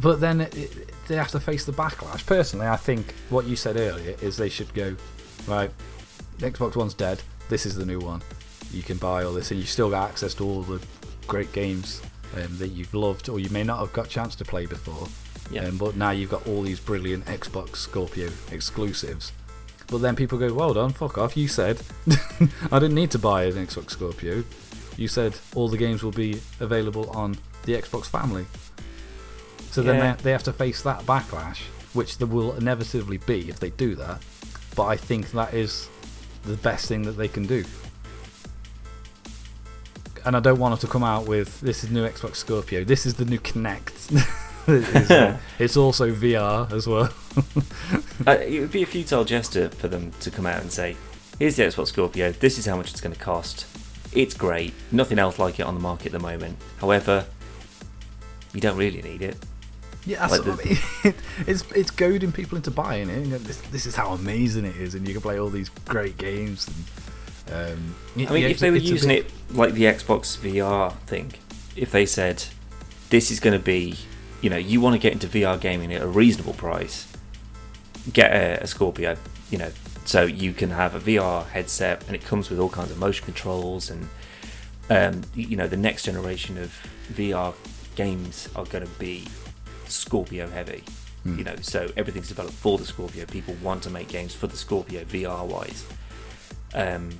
but 0.00 0.20
then 0.20 0.42
it, 0.42 0.56
it, 0.56 0.90
they 1.08 1.16
have 1.16 1.30
to 1.32 1.40
face 1.40 1.64
the 1.64 1.72
backlash. 1.72 2.24
Personally, 2.24 2.68
I 2.68 2.76
think 2.76 3.14
what 3.30 3.46
you 3.46 3.56
said 3.56 3.76
earlier 3.76 4.14
is 4.22 4.36
they 4.36 4.48
should 4.48 4.72
go 4.74 4.94
right. 5.48 5.70
Xbox 6.38 6.76
One's 6.76 6.94
dead. 6.94 7.20
This 7.48 7.66
is 7.66 7.74
the 7.74 7.84
new 7.84 7.98
one. 7.98 8.22
You 8.72 8.82
can 8.82 8.98
buy 8.98 9.24
all 9.24 9.32
this, 9.32 9.50
and 9.50 9.58
you 9.58 9.66
still 9.66 9.90
got 9.90 10.08
access 10.08 10.34
to 10.34 10.44
all 10.44 10.62
the 10.62 10.80
great 11.26 11.52
games 11.52 12.00
um, 12.36 12.56
that 12.58 12.68
you've 12.68 12.94
loved, 12.94 13.28
or 13.28 13.40
you 13.40 13.50
may 13.50 13.64
not 13.64 13.80
have 13.80 13.92
got 13.92 14.06
a 14.06 14.08
chance 14.08 14.36
to 14.36 14.44
play 14.44 14.66
before. 14.66 15.08
Yeah. 15.50 15.64
Um, 15.66 15.78
but 15.78 15.96
now 15.96 16.10
you've 16.10 16.30
got 16.30 16.46
all 16.46 16.62
these 16.62 16.80
brilliant 16.80 17.24
Xbox 17.26 17.76
Scorpio 17.76 18.30
exclusives. 18.50 19.32
But 19.88 19.98
then 19.98 20.16
people 20.16 20.38
go, 20.38 20.52
well 20.52 20.74
done, 20.74 20.90
fuck 20.90 21.16
off. 21.18 21.36
You 21.36 21.46
said 21.48 21.80
I 22.72 22.78
didn't 22.78 22.94
need 22.94 23.10
to 23.12 23.18
buy 23.18 23.44
an 23.44 23.54
Xbox 23.54 23.90
Scorpio. 23.90 24.42
You 24.96 25.08
said 25.08 25.36
all 25.54 25.68
the 25.68 25.76
games 25.76 26.02
will 26.02 26.10
be 26.12 26.40
available 26.60 27.10
on 27.10 27.36
the 27.64 27.74
Xbox 27.74 28.06
family. 28.06 28.46
So 29.70 29.82
then 29.82 30.16
they, 30.16 30.22
they 30.22 30.32
have 30.32 30.42
to 30.44 30.52
face 30.52 30.82
that 30.82 31.02
backlash, 31.02 31.58
which 31.92 32.18
there 32.18 32.26
will 32.26 32.54
inevitably 32.56 33.18
be 33.18 33.48
if 33.48 33.60
they 33.60 33.70
do 33.70 33.94
that. 33.96 34.22
but 34.74 34.86
I 34.86 34.96
think 34.96 35.32
that 35.32 35.52
is 35.52 35.88
the 36.44 36.56
best 36.56 36.86
thing 36.86 37.02
that 37.02 37.12
they 37.12 37.28
can 37.28 37.46
do. 37.46 37.64
And 40.24 40.36
I 40.36 40.40
don't 40.40 40.58
want 40.58 40.72
them 40.72 40.88
to 40.88 40.92
come 40.92 41.04
out 41.04 41.26
with 41.26 41.60
this 41.60 41.84
is 41.84 41.90
new 41.90 42.08
Xbox 42.08 42.36
Scorpio. 42.36 42.84
This 42.84 43.06
is 43.06 43.14
the 43.14 43.24
new 43.24 43.38
Kinect. 43.38 44.26
it's, 44.68 45.40
it's 45.58 45.76
also 45.76 46.12
VR 46.12 46.70
as 46.72 46.86
well. 46.86 47.12
uh, 48.26 48.38
it 48.40 48.60
would 48.60 48.72
be 48.72 48.82
a 48.82 48.86
futile 48.86 49.24
gesture 49.24 49.68
for 49.68 49.88
them 49.88 50.12
to 50.20 50.30
come 50.30 50.46
out 50.46 50.60
and 50.60 50.70
say, 50.70 50.96
"Here's 51.38 51.56
the 51.56 51.64
Xbox 51.64 51.88
Scorpio. 51.88 52.32
This 52.32 52.58
is 52.58 52.66
how 52.66 52.76
much 52.76 52.90
it's 52.90 53.00
going 53.00 53.14
to 53.14 53.20
cost. 53.20 53.66
It's 54.12 54.34
great. 54.34 54.72
Nothing 54.92 55.18
else 55.18 55.38
like 55.38 55.60
it 55.60 55.62
on 55.62 55.74
the 55.74 55.80
market 55.80 56.06
at 56.06 56.12
the 56.12 56.18
moment. 56.18 56.56
However, 56.78 57.26
you 58.52 58.60
don't 58.60 58.76
really 58.76 59.02
need 59.02 59.22
it." 59.22 59.36
Yeah, 60.06 60.24
like 60.26 60.44
the, 60.44 60.52
I 60.52 60.64
mean. 60.64 61.14
it's 61.48 61.64
it's 61.72 61.90
goading 61.90 62.32
people 62.32 62.56
into 62.56 62.70
buying 62.70 63.10
it. 63.10 63.44
This, 63.44 63.60
this, 63.72 63.86
is 63.86 63.96
how 63.96 64.12
amazing 64.12 64.64
it 64.64 64.76
is, 64.76 64.94
and 64.94 65.06
you 65.06 65.14
can 65.14 65.20
play 65.20 65.38
all 65.38 65.50
these 65.50 65.68
great 65.84 66.16
games. 66.16 66.68
And, 67.48 67.72
um, 67.72 67.94
I 68.14 68.18
mean, 68.18 68.42
yeah, 68.42 68.48
if 68.48 68.60
they 68.60 68.70
were 68.70 68.76
using 68.76 69.08
bit... 69.08 69.26
it 69.26 69.32
like 69.56 69.74
the 69.74 69.84
Xbox 69.84 70.38
VR 70.38 70.92
thing, 71.06 71.32
if 71.74 71.90
they 71.90 72.06
said 72.06 72.44
this 73.10 73.30
is 73.30 73.40
going 73.40 73.58
to 73.58 73.64
be 73.64 73.96
you 74.40 74.50
know 74.50 74.56
you 74.56 74.80
want 74.80 74.94
to 74.94 74.98
get 74.98 75.12
into 75.12 75.26
VR 75.26 75.60
gaming 75.60 75.92
at 75.92 76.02
a 76.02 76.06
reasonable 76.06 76.54
price, 76.54 77.10
get 78.12 78.32
a, 78.32 78.62
a 78.62 78.66
Scorpio. 78.66 79.16
You 79.50 79.58
know, 79.58 79.70
so 80.04 80.24
you 80.24 80.52
can 80.52 80.70
have 80.70 80.94
a 80.94 81.00
VR 81.00 81.46
headset 81.46 82.04
and 82.06 82.14
it 82.14 82.24
comes 82.24 82.50
with 82.50 82.58
all 82.58 82.68
kinds 82.68 82.90
of 82.90 82.98
motion 82.98 83.24
controls 83.24 83.90
and 83.90 84.08
um, 84.88 85.22
you 85.34 85.56
know 85.56 85.66
the 85.66 85.76
next 85.76 86.04
generation 86.04 86.58
of 86.58 86.72
VR 87.12 87.54
games 87.94 88.48
are 88.54 88.64
going 88.66 88.84
to 88.84 88.92
be 88.98 89.26
Scorpio 89.86 90.48
heavy. 90.48 90.84
Mm. 91.24 91.38
You 91.38 91.44
know, 91.44 91.56
so 91.60 91.90
everything's 91.96 92.28
developed 92.28 92.54
for 92.54 92.78
the 92.78 92.84
Scorpio. 92.84 93.26
People 93.26 93.56
want 93.62 93.82
to 93.84 93.90
make 93.90 94.08
games 94.08 94.34
for 94.34 94.46
the 94.46 94.56
Scorpio 94.56 95.02
VR 95.04 95.44
wise. 95.44 95.84
Um, 96.74 97.10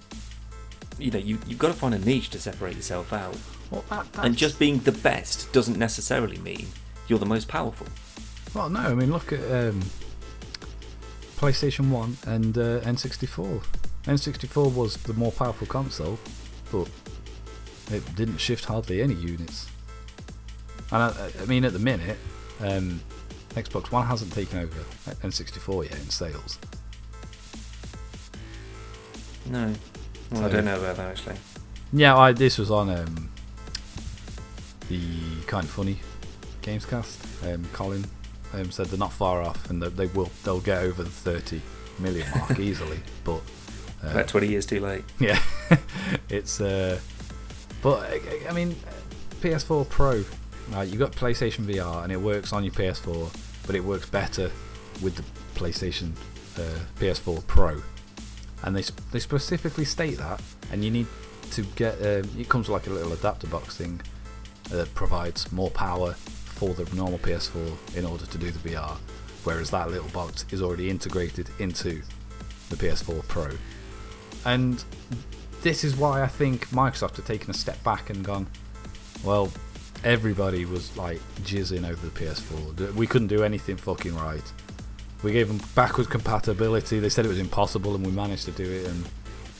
you 0.98 1.10
know, 1.10 1.18
you 1.18 1.38
you've 1.46 1.58
got 1.58 1.68
to 1.68 1.74
find 1.74 1.94
a 1.94 1.98
niche 1.98 2.30
to 2.30 2.38
separate 2.38 2.76
yourself 2.76 3.12
out. 3.12 3.36
Well, 3.70 3.84
that, 3.90 4.06
and 4.18 4.36
just 4.36 4.58
being 4.58 4.78
the 4.80 4.92
best 4.92 5.52
doesn't 5.52 5.76
necessarily 5.76 6.38
mean 6.38 6.68
you're 7.08 7.18
the 7.18 7.26
most 7.26 7.48
powerful. 7.48 7.86
Well, 8.54 8.70
no, 8.70 8.80
I 8.80 8.94
mean, 8.94 9.12
look 9.12 9.32
at 9.32 9.40
um, 9.40 9.82
PlayStation 11.36 11.90
1 11.90 12.16
and 12.26 12.56
uh, 12.56 12.80
N64. 12.80 13.62
N64 14.04 14.74
was 14.74 14.96
the 14.98 15.12
more 15.14 15.32
powerful 15.32 15.66
console, 15.66 16.18
but 16.72 16.88
it 17.90 18.16
didn't 18.16 18.38
shift 18.38 18.64
hardly 18.64 19.02
any 19.02 19.14
units. 19.14 19.68
And 20.92 21.02
I, 21.02 21.30
I 21.42 21.44
mean, 21.46 21.64
at 21.64 21.72
the 21.72 21.78
minute, 21.78 22.16
um, 22.60 23.00
Xbox 23.50 23.90
One 23.90 24.06
hasn't 24.06 24.32
taken 24.32 24.60
over 24.60 24.80
N64 25.26 25.90
yet 25.90 25.98
in 25.98 26.10
sales. 26.10 26.58
No, 29.46 29.72
well, 30.30 30.40
so, 30.40 30.46
I 30.46 30.50
don't 30.50 30.64
know 30.64 30.78
about 30.78 30.96
that 30.96 31.10
actually. 31.10 31.36
Yeah, 31.92 32.16
I, 32.16 32.32
this 32.32 32.58
was 32.58 32.70
on 32.70 32.90
um, 32.90 33.30
the 34.88 35.42
kind 35.46 35.64
of 35.64 35.70
funny 35.70 35.98
Gamescast. 36.66 37.54
Um, 37.54 37.64
Colin 37.72 38.04
um, 38.52 38.70
said 38.72 38.86
they're 38.86 38.98
not 38.98 39.12
far 39.12 39.40
off, 39.40 39.70
and 39.70 39.80
they 39.80 40.06
will 40.06 40.30
they'll 40.44 40.60
get 40.60 40.82
over 40.82 41.02
the 41.04 41.10
30 41.10 41.62
million 42.00 42.26
mark 42.36 42.58
easily. 42.58 42.98
But 43.24 43.40
uh, 44.04 44.10
about 44.10 44.28
20 44.28 44.48
years 44.48 44.66
too 44.66 44.80
late. 44.80 45.04
Yeah, 45.20 45.40
it's. 46.28 46.60
Uh, 46.60 46.98
but 47.82 48.10
I 48.48 48.52
mean, 48.52 48.74
PS4 49.40 49.88
Pro. 49.88 50.24
Uh, 50.74 50.80
you 50.80 50.98
got 50.98 51.12
PlayStation 51.12 51.64
VR, 51.64 52.02
and 52.02 52.12
it 52.12 52.20
works 52.20 52.52
on 52.52 52.64
your 52.64 52.72
PS4, 52.72 53.64
but 53.66 53.76
it 53.76 53.84
works 53.84 54.10
better 54.10 54.50
with 55.00 55.14
the 55.14 55.22
PlayStation 55.54 56.10
uh, 56.58 56.78
PS4 56.98 57.46
Pro. 57.46 57.80
And 58.64 58.74
they 58.74 58.82
they 59.12 59.20
specifically 59.20 59.84
state 59.84 60.18
that, 60.18 60.42
and 60.72 60.84
you 60.84 60.90
need 60.90 61.06
to 61.52 61.62
get. 61.76 61.94
Um, 62.00 62.28
it 62.36 62.48
comes 62.48 62.68
with 62.68 62.80
like 62.80 62.88
a 62.88 62.90
little 62.90 63.12
adapter 63.12 63.46
box 63.46 63.76
thing 63.76 64.00
that 64.70 64.92
provides 64.94 65.52
more 65.52 65.70
power 65.70 66.16
for 66.56 66.74
the 66.74 66.84
normal 66.96 67.18
PS4 67.18 67.96
in 67.96 68.04
order 68.04 68.26
to 68.26 68.38
do 68.38 68.50
the 68.50 68.70
VR, 68.70 68.96
whereas 69.44 69.70
that 69.70 69.90
little 69.90 70.08
box 70.08 70.44
is 70.50 70.62
already 70.62 70.90
integrated 70.90 71.48
into 71.58 72.02
the 72.70 72.76
PS4 72.76 73.26
Pro. 73.28 73.50
And 74.44 74.82
this 75.62 75.84
is 75.84 75.96
why 75.96 76.22
I 76.22 76.26
think 76.26 76.68
Microsoft 76.70 77.16
have 77.16 77.26
taken 77.26 77.50
a 77.50 77.54
step 77.54 77.82
back 77.84 78.10
and 78.10 78.24
gone, 78.24 78.46
well, 79.22 79.52
everybody 80.04 80.64
was 80.64 80.96
like 80.96 81.20
jizzing 81.42 81.88
over 81.88 82.06
the 82.06 82.12
PS4. 82.12 82.94
We 82.94 83.06
couldn't 83.06 83.28
do 83.28 83.42
anything 83.42 83.76
fucking 83.76 84.14
right. 84.14 84.52
We 85.22 85.32
gave 85.32 85.48
them 85.48 85.60
backward 85.74 86.08
compatibility. 86.08 87.00
They 87.00 87.08
said 87.08 87.24
it 87.24 87.28
was 87.28 87.38
impossible, 87.38 87.94
and 87.94 88.06
we 88.06 88.12
managed 88.12 88.44
to 88.44 88.52
do 88.52 88.70
it. 88.70 88.86
And 88.86 89.04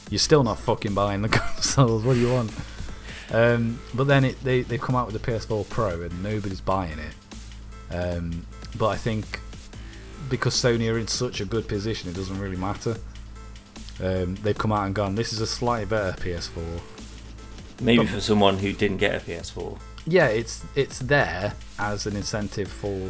you're 0.09 0.19
still 0.19 0.43
not 0.43 0.59
fucking 0.59 0.93
buying 0.93 1.21
the 1.21 1.29
consoles. 1.37 2.03
What 2.03 2.13
do 2.13 2.19
you 2.19 2.31
want? 2.31 2.51
Um, 3.31 3.79
but 3.93 4.05
then 4.07 4.23
it, 4.23 4.41
they 4.43 4.61
they've 4.61 4.81
come 4.81 4.95
out 4.95 5.11
with 5.11 5.21
the 5.21 5.31
PS4 5.31 5.69
Pro 5.69 6.01
and 6.01 6.23
nobody's 6.23 6.61
buying 6.61 6.97
it. 6.99 7.93
Um, 7.93 8.45
but 8.77 8.87
I 8.87 8.95
think 8.95 9.39
because 10.29 10.53
Sony 10.53 10.91
are 10.91 10.97
in 10.97 11.07
such 11.07 11.41
a 11.41 11.45
good 11.45 11.67
position, 11.67 12.09
it 12.09 12.15
doesn't 12.15 12.39
really 12.39 12.57
matter. 12.57 12.97
Um, 14.01 14.35
they've 14.35 14.57
come 14.57 14.71
out 14.71 14.85
and 14.85 14.95
gone. 14.95 15.15
This 15.15 15.33
is 15.33 15.41
a 15.41 15.47
slightly 15.47 15.85
better 15.85 16.15
PS4. 16.21 16.81
Maybe 17.81 18.03
but, 18.03 18.09
for 18.09 18.21
someone 18.21 18.57
who 18.57 18.73
didn't 18.73 18.97
get 18.97 19.15
a 19.15 19.25
PS4. 19.25 19.79
Yeah, 20.05 20.27
it's 20.27 20.63
it's 20.75 20.99
there 20.99 21.53
as 21.79 22.05
an 22.05 22.15
incentive 22.15 22.69
for. 22.69 23.09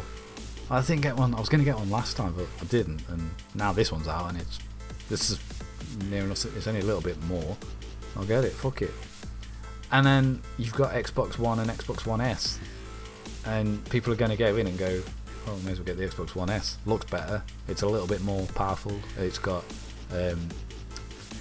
I 0.70 0.80
didn't 0.82 1.02
get 1.02 1.16
one. 1.16 1.34
I 1.34 1.40
was 1.40 1.48
going 1.48 1.60
to 1.60 1.64
get 1.64 1.76
one 1.76 1.90
last 1.90 2.16
time, 2.16 2.34
but 2.36 2.46
I 2.60 2.64
didn't, 2.64 3.00
and 3.08 3.30
now 3.54 3.72
this 3.72 3.90
one's 3.90 4.08
out, 4.08 4.28
and 4.28 4.38
it's 4.38 4.58
this 5.08 5.30
is 5.30 5.40
near 6.10 6.24
enough. 6.24 6.44
It's 6.56 6.66
only 6.66 6.80
a 6.80 6.84
little 6.84 7.00
bit 7.00 7.20
more. 7.24 7.56
I'll 8.16 8.24
get 8.24 8.44
it. 8.44 8.52
Fuck 8.52 8.82
it. 8.82 8.92
And 9.90 10.04
then 10.04 10.42
you've 10.58 10.74
got 10.74 10.92
Xbox 10.92 11.38
One 11.38 11.58
and 11.58 11.70
Xbox 11.70 12.06
One 12.06 12.20
S. 12.20 12.58
And 13.46 13.84
people 13.90 14.12
are 14.12 14.16
going 14.16 14.30
to 14.30 14.36
go 14.36 14.56
in 14.56 14.66
and 14.66 14.78
go, 14.78 15.02
oh, 15.46 15.56
may 15.64 15.72
as 15.72 15.78
well 15.78 15.86
get 15.86 15.96
the 15.96 16.06
Xbox 16.06 16.34
One 16.34 16.50
S. 16.50 16.78
Looks 16.86 17.10
better. 17.10 17.42
It's 17.68 17.82
a 17.82 17.88
little 17.88 18.06
bit 18.06 18.22
more 18.22 18.46
powerful. 18.54 18.92
It's 19.18 19.38
got 19.38 19.64
um, 20.12 20.48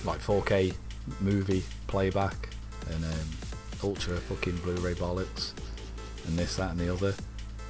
like 0.05 0.19
4K 0.19 0.73
movie 1.19 1.63
playback 1.87 2.49
and 2.89 3.03
um, 3.03 3.29
ultra 3.83 4.15
fucking 4.15 4.55
Blu-ray 4.57 4.93
bollocks 4.93 5.51
and 6.27 6.37
this, 6.37 6.55
that, 6.55 6.71
and 6.71 6.79
the 6.79 6.91
other. 6.93 7.13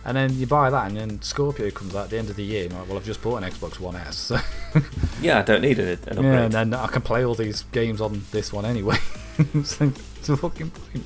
And 0.05 0.15
then 0.15 0.37
you 0.37 0.47
buy 0.47 0.69
that, 0.69 0.87
and 0.87 0.95
then 0.95 1.21
Scorpio 1.21 1.69
comes 1.69 1.93
out 1.93 2.05
at 2.05 2.09
the 2.11 2.17
end 2.17 2.29
of 2.29 2.37
the 2.37 2.43
year. 2.43 2.63
And 2.63 2.71
you're 2.71 2.79
like, 2.79 2.89
well, 2.89 2.97
I've 2.97 3.05
just 3.05 3.21
bought 3.21 3.43
an 3.43 3.49
Xbox 3.49 3.79
One 3.79 3.95
S. 3.95 4.15
So 4.15 4.39
yeah, 5.21 5.39
I 5.39 5.41
don't 5.41 5.61
need 5.61 5.79
it. 5.79 5.99
Yeah, 6.07 6.43
and 6.43 6.53
then 6.53 6.73
I 6.73 6.87
can 6.87 7.01
play 7.01 7.25
all 7.25 7.35
these 7.35 7.63
games 7.73 7.99
on 7.99 8.23
this 8.31 8.53
one 8.53 8.63
anyway. 8.63 8.97
so 9.65 9.91
a 10.29 10.37
fucking 10.37 10.71
point. 10.71 11.05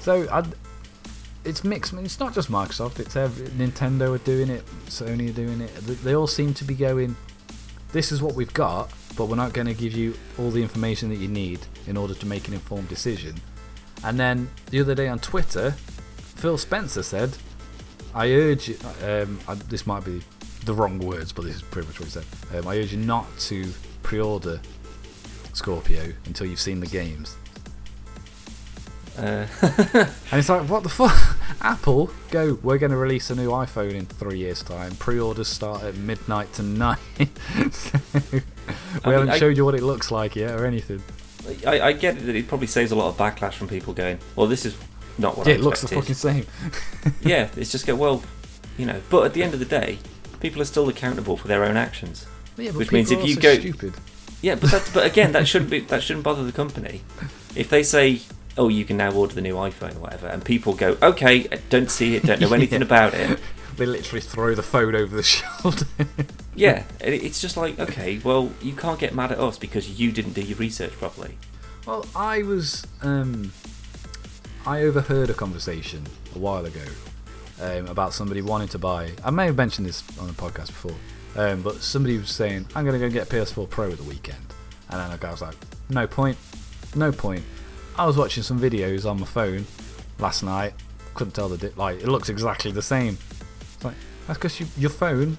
So 0.00 0.28
I, 0.30 0.44
it's 1.44 1.64
mixed. 1.64 1.92
I 1.92 1.96
mean, 1.96 2.04
it's 2.04 2.20
not 2.20 2.34
just 2.34 2.50
Microsoft. 2.50 3.00
It's 3.00 3.16
every, 3.16 3.46
Nintendo 3.48 4.14
are 4.14 4.18
doing 4.18 4.48
it. 4.48 4.64
Sony 4.86 5.30
are 5.30 5.32
doing 5.32 5.60
it. 5.60 5.74
They 6.02 6.14
all 6.14 6.26
seem 6.26 6.54
to 6.54 6.64
be 6.64 6.74
going. 6.74 7.16
This 7.92 8.10
is 8.10 8.22
what 8.22 8.34
we've 8.34 8.52
got, 8.54 8.90
but 9.16 9.26
we're 9.26 9.36
not 9.36 9.52
going 9.52 9.66
to 9.66 9.74
give 9.74 9.92
you 9.92 10.14
all 10.38 10.50
the 10.50 10.62
information 10.62 11.08
that 11.10 11.16
you 11.16 11.28
need 11.28 11.60
in 11.86 11.96
order 11.96 12.14
to 12.14 12.26
make 12.26 12.48
an 12.48 12.54
informed 12.54 12.88
decision. 12.88 13.36
And 14.02 14.18
then 14.18 14.50
the 14.70 14.80
other 14.80 14.94
day 14.94 15.08
on 15.08 15.18
Twitter, 15.18 15.70
Phil 16.18 16.58
Spencer 16.58 17.02
said, 17.02 17.36
"I 18.14 18.32
urge. 18.32 18.70
Um, 19.02 19.38
I, 19.46 19.54
this 19.54 19.86
might 19.86 20.04
be 20.04 20.22
the 20.64 20.74
wrong 20.74 20.98
words, 20.98 21.32
but 21.32 21.44
this 21.44 21.56
is 21.56 21.62
pretty 21.62 21.88
much 21.88 22.00
what 22.00 22.06
he 22.06 22.10
said. 22.10 22.24
Um, 22.54 22.66
I 22.66 22.78
urge 22.78 22.92
you 22.92 22.98
not 22.98 23.26
to 23.38 23.70
pre-order 24.02 24.60
Scorpio 25.52 26.12
until 26.26 26.46
you've 26.46 26.60
seen 26.60 26.80
the 26.80 26.86
games. 26.86 27.36
Uh. 29.16 29.46
and 29.62 30.08
it's 30.32 30.48
like, 30.48 30.68
what 30.68 30.82
the 30.82 30.88
fuck? 30.88 31.36
Apple, 31.60 32.10
go. 32.30 32.58
We're 32.62 32.78
going 32.78 32.90
to 32.90 32.96
release 32.96 33.30
a 33.30 33.34
new 33.34 33.50
iPhone 33.50 33.92
in 33.92 34.06
three 34.06 34.38
years' 34.38 34.62
time. 34.62 34.94
Pre-orders 34.96 35.48
start 35.48 35.82
at 35.82 35.96
midnight 35.96 36.52
tonight. 36.52 36.98
so, 37.70 37.98
we 38.32 38.42
I 39.04 39.12
haven't 39.12 39.28
mean, 39.28 39.38
showed 39.38 39.54
I, 39.54 39.56
you 39.56 39.64
what 39.64 39.74
it 39.74 39.82
looks 39.82 40.10
like 40.10 40.36
yet 40.36 40.58
or 40.58 40.66
anything. 40.66 41.02
I, 41.66 41.80
I, 41.80 41.92
get 41.92 42.16
it. 42.16 42.34
It 42.34 42.48
probably 42.48 42.66
saves 42.66 42.90
a 42.90 42.96
lot 42.96 43.08
of 43.08 43.16
backlash 43.16 43.54
from 43.54 43.68
people 43.68 43.92
going, 43.92 44.18
"Well, 44.34 44.46
this 44.46 44.64
is 44.64 44.76
not 45.18 45.36
what 45.36 45.46
yeah, 45.46 45.54
I 45.54 45.56
it 45.56 45.60
looks 45.60 45.82
the 45.82 45.88
fucking 45.88 46.14
same." 46.14 46.46
yeah, 47.20 47.50
it's 47.56 47.70
just 47.70 47.86
go 47.86 47.94
well, 47.94 48.22
you 48.78 48.86
know. 48.86 49.00
But 49.10 49.26
at 49.26 49.34
the 49.34 49.42
end 49.42 49.52
of 49.52 49.60
the 49.60 49.66
day, 49.66 49.98
people 50.40 50.62
are 50.62 50.66
still 50.66 50.88
accountable 50.88 51.36
for 51.36 51.48
their 51.48 51.64
own 51.64 51.76
actions. 51.76 52.26
Yeah, 52.56 52.70
which 52.70 52.92
means 52.92 53.10
if 53.10 53.26
you 53.26 53.36
go 53.36 53.54
stupid. 53.54 53.94
Yeah, 54.40 54.56
but 54.56 54.70
that, 54.70 54.90
but 54.92 55.06
again, 55.06 55.32
that 55.32 55.48
shouldn't 55.48 55.70
be 55.70 55.80
that 55.80 56.02
shouldn't 56.02 56.24
bother 56.24 56.44
the 56.44 56.52
company. 56.52 57.02
If 57.54 57.70
they 57.70 57.82
say, 57.82 58.20
"Oh, 58.56 58.68
you 58.68 58.84
can 58.84 58.96
now 58.96 59.12
order 59.12 59.34
the 59.34 59.40
new 59.40 59.54
iPhone 59.54 59.96
or 59.96 60.00
whatever," 60.00 60.26
and 60.28 60.44
people 60.44 60.74
go, 60.74 60.96
"Okay, 61.02 61.48
don't 61.70 61.90
see 61.90 62.16
it, 62.16 62.24
don't 62.24 62.40
know 62.40 62.52
anything 62.60 62.80
yeah. 62.80 62.86
about 62.86 63.14
it," 63.14 63.38
they 63.76 63.86
literally 63.86 64.20
throw 64.20 64.54
the 64.54 64.62
phone 64.62 64.94
over 64.94 65.14
the 65.16 65.22
shoulder. 65.62 65.86
yeah, 66.54 66.84
it's 67.00 67.40
just 67.40 67.56
like, 67.56 67.78
okay, 67.78 68.20
well, 68.24 68.52
you 68.62 68.72
can't 68.74 68.98
get 68.98 69.14
mad 69.14 69.32
at 69.32 69.38
us 69.38 69.58
because 69.58 70.00
you 70.00 70.12
didn't 70.12 70.32
do 70.32 70.42
your 70.42 70.58
research 70.58 70.92
properly. 70.92 71.36
Well, 71.86 72.06
I 72.14 72.42
was, 72.42 72.86
um, 73.02 73.52
I 74.66 74.82
overheard 74.82 75.30
a 75.30 75.34
conversation 75.34 76.04
a 76.34 76.38
while 76.38 76.64
ago 76.64 76.84
um, 77.60 77.86
about 77.88 78.14
somebody 78.14 78.42
wanting 78.42 78.68
to 78.68 78.78
buy. 78.78 79.10
I 79.24 79.30
may 79.30 79.46
have 79.46 79.56
mentioned 79.56 79.86
this 79.86 80.02
on 80.18 80.26
the 80.28 80.32
podcast 80.32 80.68
before 80.68 80.94
Um, 81.36 81.62
but 81.62 81.76
somebody 81.82 82.16
was 82.16 82.30
saying, 82.30 82.66
I'm 82.74 82.84
going 82.84 82.98
to 82.98 83.06
go 83.06 83.12
get 83.12 83.28
PS4 83.28 83.68
Pro 83.68 83.90
at 83.90 83.98
the 83.98 84.04
weekend. 84.04 84.40
And 84.90 85.00
then 85.00 85.10
a 85.10 85.18
guy 85.18 85.30
was 85.30 85.42
like, 85.42 85.56
no 85.90 86.06
point. 86.06 86.38
No 86.94 87.10
point. 87.12 87.42
I 87.96 88.06
was 88.06 88.16
watching 88.16 88.42
some 88.42 88.58
videos 88.60 89.08
on 89.08 89.20
my 89.20 89.26
phone 89.26 89.66
last 90.18 90.42
night. 90.42 90.74
Couldn't 91.14 91.32
tell 91.32 91.48
the 91.48 91.56
di- 91.56 91.74
like 91.76 92.00
it 92.00 92.08
looks 92.08 92.28
exactly 92.28 92.72
the 92.72 92.82
same. 92.82 93.16
It's 93.60 93.84
like 93.84 93.94
that's 94.26 94.38
because 94.38 94.58
you, 94.58 94.66
your 94.76 94.90
phone, 94.90 95.38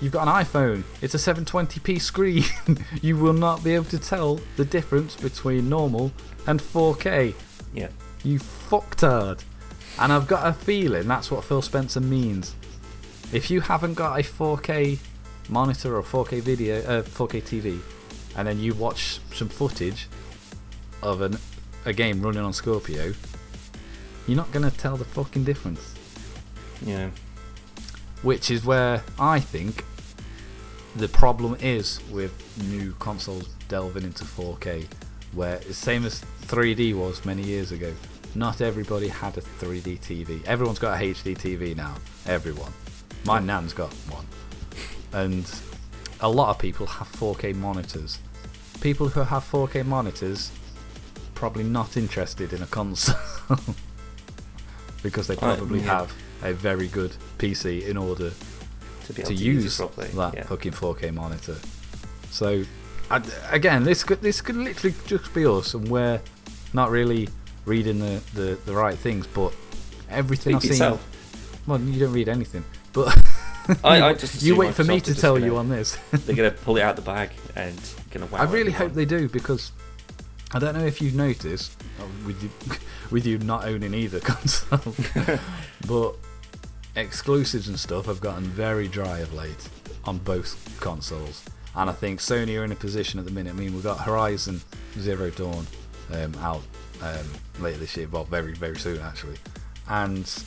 you've 0.00 0.12
got 0.12 0.28
an 0.28 0.44
iPhone. 0.44 0.84
It's 1.02 1.14
a 1.14 1.18
720p 1.18 2.00
screen. 2.00 2.44
you 3.02 3.16
will 3.16 3.32
not 3.32 3.64
be 3.64 3.74
able 3.74 3.86
to 3.86 3.98
tell 3.98 4.40
the 4.56 4.64
difference 4.64 5.16
between 5.16 5.68
normal 5.68 6.12
and 6.46 6.60
4K. 6.60 7.34
Yeah. 7.74 7.88
You 8.22 8.38
fucktard. 8.38 9.42
And 9.98 10.12
I've 10.12 10.28
got 10.28 10.46
a 10.46 10.52
feeling 10.52 11.08
that's 11.08 11.30
what 11.30 11.42
Phil 11.42 11.62
Spencer 11.62 12.00
means. 12.00 12.54
If 13.32 13.50
you 13.50 13.60
haven't 13.60 13.94
got 13.94 14.20
a 14.20 14.22
4K 14.22 14.98
monitor 15.48 15.96
or 15.96 16.02
4K 16.02 16.40
video, 16.40 16.78
uh, 16.82 17.02
4K 17.02 17.42
TV, 17.42 17.80
and 18.36 18.46
then 18.46 18.60
you 18.60 18.74
watch 18.74 19.18
some 19.32 19.48
footage 19.48 20.08
of 21.02 21.22
an, 21.22 21.38
a 21.86 21.92
game 21.92 22.20
running 22.20 22.42
on 22.42 22.52
Scorpio, 22.52 23.14
you're 24.26 24.36
not 24.36 24.50
going 24.52 24.68
to 24.68 24.76
tell 24.76 24.96
the 24.96 25.04
fucking 25.04 25.44
difference. 25.44 25.94
Yeah. 26.84 27.10
Which 28.22 28.50
is 28.50 28.64
where 28.64 29.02
I 29.18 29.40
think 29.40 29.84
the 30.96 31.08
problem 31.08 31.56
is 31.60 32.00
with 32.10 32.32
new 32.68 32.92
consoles 32.98 33.48
delving 33.68 34.02
into 34.02 34.24
4K, 34.24 34.86
where 35.32 35.56
it's 35.56 35.78
same 35.78 36.04
as 36.04 36.24
3D 36.42 36.94
was 36.94 37.24
many 37.24 37.42
years 37.42 37.70
ago. 37.70 37.94
Not 38.34 38.60
everybody 38.60 39.08
had 39.08 39.38
a 39.38 39.40
3D 39.40 40.00
TV. 40.00 40.44
Everyone's 40.44 40.78
got 40.78 41.00
a 41.00 41.04
HD 41.04 41.36
TV 41.36 41.76
now. 41.76 41.94
Everyone. 42.26 42.72
My 43.24 43.38
nan's 43.38 43.72
got 43.72 43.92
one. 44.10 44.26
And 45.12 45.50
a 46.20 46.28
lot 46.28 46.50
of 46.50 46.58
people 46.58 46.86
have 46.86 47.10
4K 47.12 47.54
monitors. 47.54 48.18
People 48.80 49.08
who 49.08 49.20
have 49.20 49.44
4K 49.44 49.86
monitors 49.86 50.50
probably 51.36 51.62
not 51.62 51.96
interested 51.96 52.52
in 52.52 52.62
a 52.62 52.66
console 52.66 53.14
because 55.02 55.28
they 55.28 55.36
probably 55.36 55.78
yeah. 55.80 55.98
have 56.00 56.12
a 56.42 56.52
very 56.52 56.88
good 56.88 57.14
PC 57.38 57.86
in 57.86 57.96
order 57.96 58.30
To 59.06 59.12
be 59.12 59.22
able 59.22 59.30
to 59.30 59.36
to, 59.36 59.44
use 59.44 59.64
use 59.64 59.78
that 59.78 60.34
yeah. 60.34 60.42
fucking 60.44 60.72
4K 60.72 61.14
monitor. 61.14 61.56
So, 62.30 62.64
I, 63.10 63.22
again, 63.52 63.84
this 63.84 64.02
could 64.02 64.20
this 64.20 64.40
could 64.40 64.56
literally 64.56 64.96
just 65.06 65.32
be 65.32 65.46
us, 65.46 65.74
and 65.74 65.88
we're 65.88 66.20
not 66.72 66.90
really 66.90 67.28
reading 67.64 67.98
the, 68.00 68.20
the, 68.34 68.58
the 68.66 68.74
right 68.74 68.98
things. 68.98 69.26
But 69.26 69.54
everything 70.10 70.58
Speak 70.58 70.72
I've 70.82 70.98
for 70.98 70.98
seen, 70.98 71.62
well, 71.66 71.80
you 71.80 72.00
don't 72.00 72.12
read 72.12 72.28
anything. 72.28 72.64
But 72.92 73.16
I- 73.84 73.98
you, 73.98 74.04
I 74.04 74.14
just 74.24 74.42
you 74.42 74.56
wait 74.56 74.74
for 74.74 74.84
me 74.84 75.00
to 75.00 75.14
tell 75.14 75.34
gonna- 75.34 75.46
you 75.46 75.56
on 75.56 75.68
this. 75.68 75.96
They're 76.10 76.34
gonna 76.34 76.50
pull 76.50 76.76
it 76.78 76.82
out 76.82 76.96
the 76.96 77.02
bag 77.02 77.30
and 77.54 77.78
gonna 78.10 78.26
wow. 78.26 78.40
I 78.40 78.44
really 78.44 78.72
hope 78.72 78.92
they 78.94 79.04
do 79.04 79.28
because 79.28 79.72
I 80.52 80.58
don't 80.58 80.74
know 80.74 80.84
if 80.84 81.02
you've 81.02 81.14
noticed 81.14 81.76
uh, 82.00 82.04
with 82.26 82.42
you, 82.42 82.50
with 83.10 83.26
you 83.26 83.38
not 83.38 83.64
owning 83.64 83.94
either 83.94 84.20
console, 84.20 84.94
but 85.86 86.14
exclusives 86.94 87.68
and 87.68 87.78
stuff 87.78 88.06
have 88.06 88.20
gotten 88.20 88.44
very 88.44 88.88
dry 88.88 89.18
of 89.18 89.32
late 89.34 89.68
on 90.04 90.18
both 90.18 90.78
consoles. 90.80 91.44
And 91.74 91.90
I 91.90 91.92
think 91.92 92.20
Sony 92.20 92.58
are 92.58 92.64
in 92.64 92.72
a 92.72 92.76
position 92.76 93.18
at 93.18 93.26
the 93.26 93.32
minute. 93.32 93.50
I 93.50 93.52
mean, 93.52 93.74
we've 93.74 93.82
got 93.82 94.00
Horizon 94.00 94.62
Zero 94.98 95.30
Dawn 95.30 95.66
um, 96.12 96.34
out 96.36 96.62
um, 97.02 97.26
later 97.60 97.78
this 97.78 97.96
year, 97.96 98.08
well, 98.08 98.24
very 98.24 98.54
very 98.54 98.76
soon 98.76 99.00
actually, 99.00 99.36
and 99.88 100.42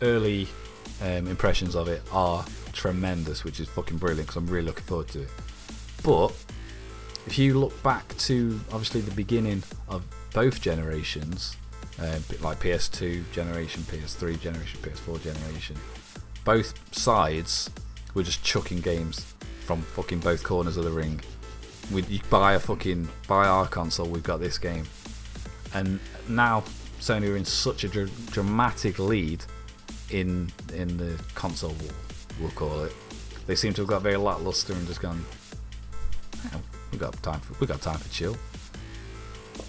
early 0.00 0.48
um, 1.02 1.26
impressions 1.26 1.74
of 1.74 1.88
it 1.88 2.02
are 2.12 2.44
tremendous, 2.72 3.44
which 3.44 3.60
is 3.60 3.68
fucking 3.68 3.98
brilliant 3.98 4.28
because 4.28 4.36
I'm 4.36 4.46
really 4.46 4.66
looking 4.66 4.84
forward 4.84 5.08
to 5.08 5.22
it. 5.22 5.28
But 6.02 6.32
if 7.26 7.38
you 7.38 7.58
look 7.58 7.80
back 7.82 8.16
to 8.18 8.60
obviously 8.70 9.00
the 9.00 9.10
beginning 9.12 9.62
of 9.88 10.04
both 10.32 10.60
generations, 10.60 11.56
uh, 12.00 12.18
like 12.40 12.60
PS2 12.60 13.30
generation, 13.32 13.82
PS3 13.82 14.40
generation, 14.40 14.80
PS4 14.82 15.22
generation, 15.22 15.76
both 16.44 16.74
sides 16.94 17.70
were 18.14 18.22
just 18.22 18.42
chucking 18.42 18.80
games 18.80 19.34
from 19.64 19.80
fucking 19.80 20.18
both 20.20 20.42
corners 20.42 20.76
of 20.76 20.84
the 20.84 20.90
ring. 20.90 21.20
We 21.92 22.02
you 22.02 22.20
buy 22.30 22.54
a 22.54 22.60
fucking 22.60 23.08
buy 23.26 23.46
our 23.46 23.66
console, 23.66 24.06
we've 24.06 24.22
got 24.22 24.40
this 24.40 24.58
game, 24.58 24.84
and 25.72 26.00
now 26.28 26.64
Sony 27.00 27.30
are 27.30 27.36
in 27.36 27.44
such 27.44 27.84
a 27.84 27.88
dr- 27.88 28.30
dramatic 28.30 28.98
lead 28.98 29.44
in 30.10 30.50
in 30.74 30.96
the 30.96 31.20
console 31.34 31.70
war, 31.70 31.92
we'll 32.40 32.50
call 32.50 32.84
it. 32.84 32.92
They 33.46 33.54
seem 33.54 33.74
to 33.74 33.82
have 33.82 33.88
got 33.88 34.02
very 34.02 34.16
lackluster 34.16 34.72
and 34.72 34.86
just 34.86 35.00
gone. 35.00 35.24
"Yeah, 37.00 37.08
we 37.08 37.12
got 37.12 37.22
time 37.22 37.40
for 37.40 37.54
we 37.60 37.66
got 37.66 37.80
time 37.82 37.98
for 37.98 38.08
chill. 38.12 38.36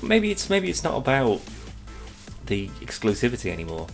maybe 0.01 0.31
it's 0.31 0.49
maybe 0.49 0.69
it's 0.69 0.83
not 0.83 0.95
about 0.97 1.41
the 2.45 2.67
exclusivity 2.81 3.51
anymore. 3.51 3.87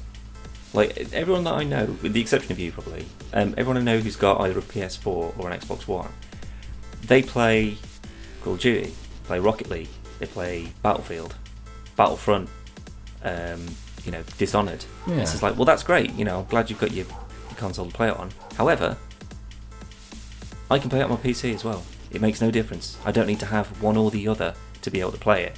Like 0.73 1.11
everyone 1.13 1.43
that 1.45 1.53
I 1.53 1.63
know, 1.63 1.85
with 2.01 2.13
the 2.13 2.21
exception 2.21 2.51
of 2.53 2.59
you 2.59 2.71
probably, 2.71 3.05
um, 3.33 3.53
everyone 3.57 3.77
I 3.77 3.81
know 3.81 3.99
who's 3.99 4.15
got 4.15 4.39
either 4.41 4.57
a 4.59 4.61
PS4 4.61 5.05
or 5.37 5.49
an 5.49 5.59
Xbox 5.59 5.87
One, 5.87 6.09
they 7.03 7.21
play 7.21 7.77
Call 8.41 8.53
of 8.53 8.59
Duty, 8.59 8.87
they 8.87 8.93
play 9.27 9.39
Rocket 9.39 9.69
League, 9.69 9.89
they 10.19 10.25
play 10.27 10.69
Battlefield, 10.81 11.35
Battlefront, 11.97 12.49
um, 13.23 13.65
you 14.05 14.11
know, 14.13 14.23
Dishonored. 14.37 14.85
Yeah. 15.07 15.15
It's 15.15 15.31
just 15.31 15.43
like, 15.43 15.55
well, 15.57 15.65
that's 15.65 15.83
great. 15.83 16.13
You 16.13 16.23
know, 16.23 16.39
I'm 16.39 16.45
glad 16.45 16.69
you've 16.69 16.79
got 16.79 16.91
your 16.91 17.05
console 17.57 17.85
to 17.87 17.93
play 17.93 18.07
it 18.07 18.15
on. 18.17 18.31
However, 18.55 18.95
I 20.69 20.79
can 20.79 20.89
play 20.89 21.01
it 21.01 21.03
on 21.03 21.09
my 21.09 21.15
PC 21.17 21.53
as 21.53 21.63
well. 21.65 21.83
It 22.11 22.21
makes 22.21 22.41
no 22.41 22.51
difference. 22.51 22.97
I 23.05 23.11
don't 23.11 23.27
need 23.27 23.39
to 23.39 23.45
have 23.45 23.81
one 23.81 23.97
or 23.97 24.11
the 24.11 24.27
other 24.27 24.53
to 24.81 24.91
be 24.91 24.99
able 24.99 25.11
to 25.11 25.17
play 25.17 25.43
it. 25.45 25.57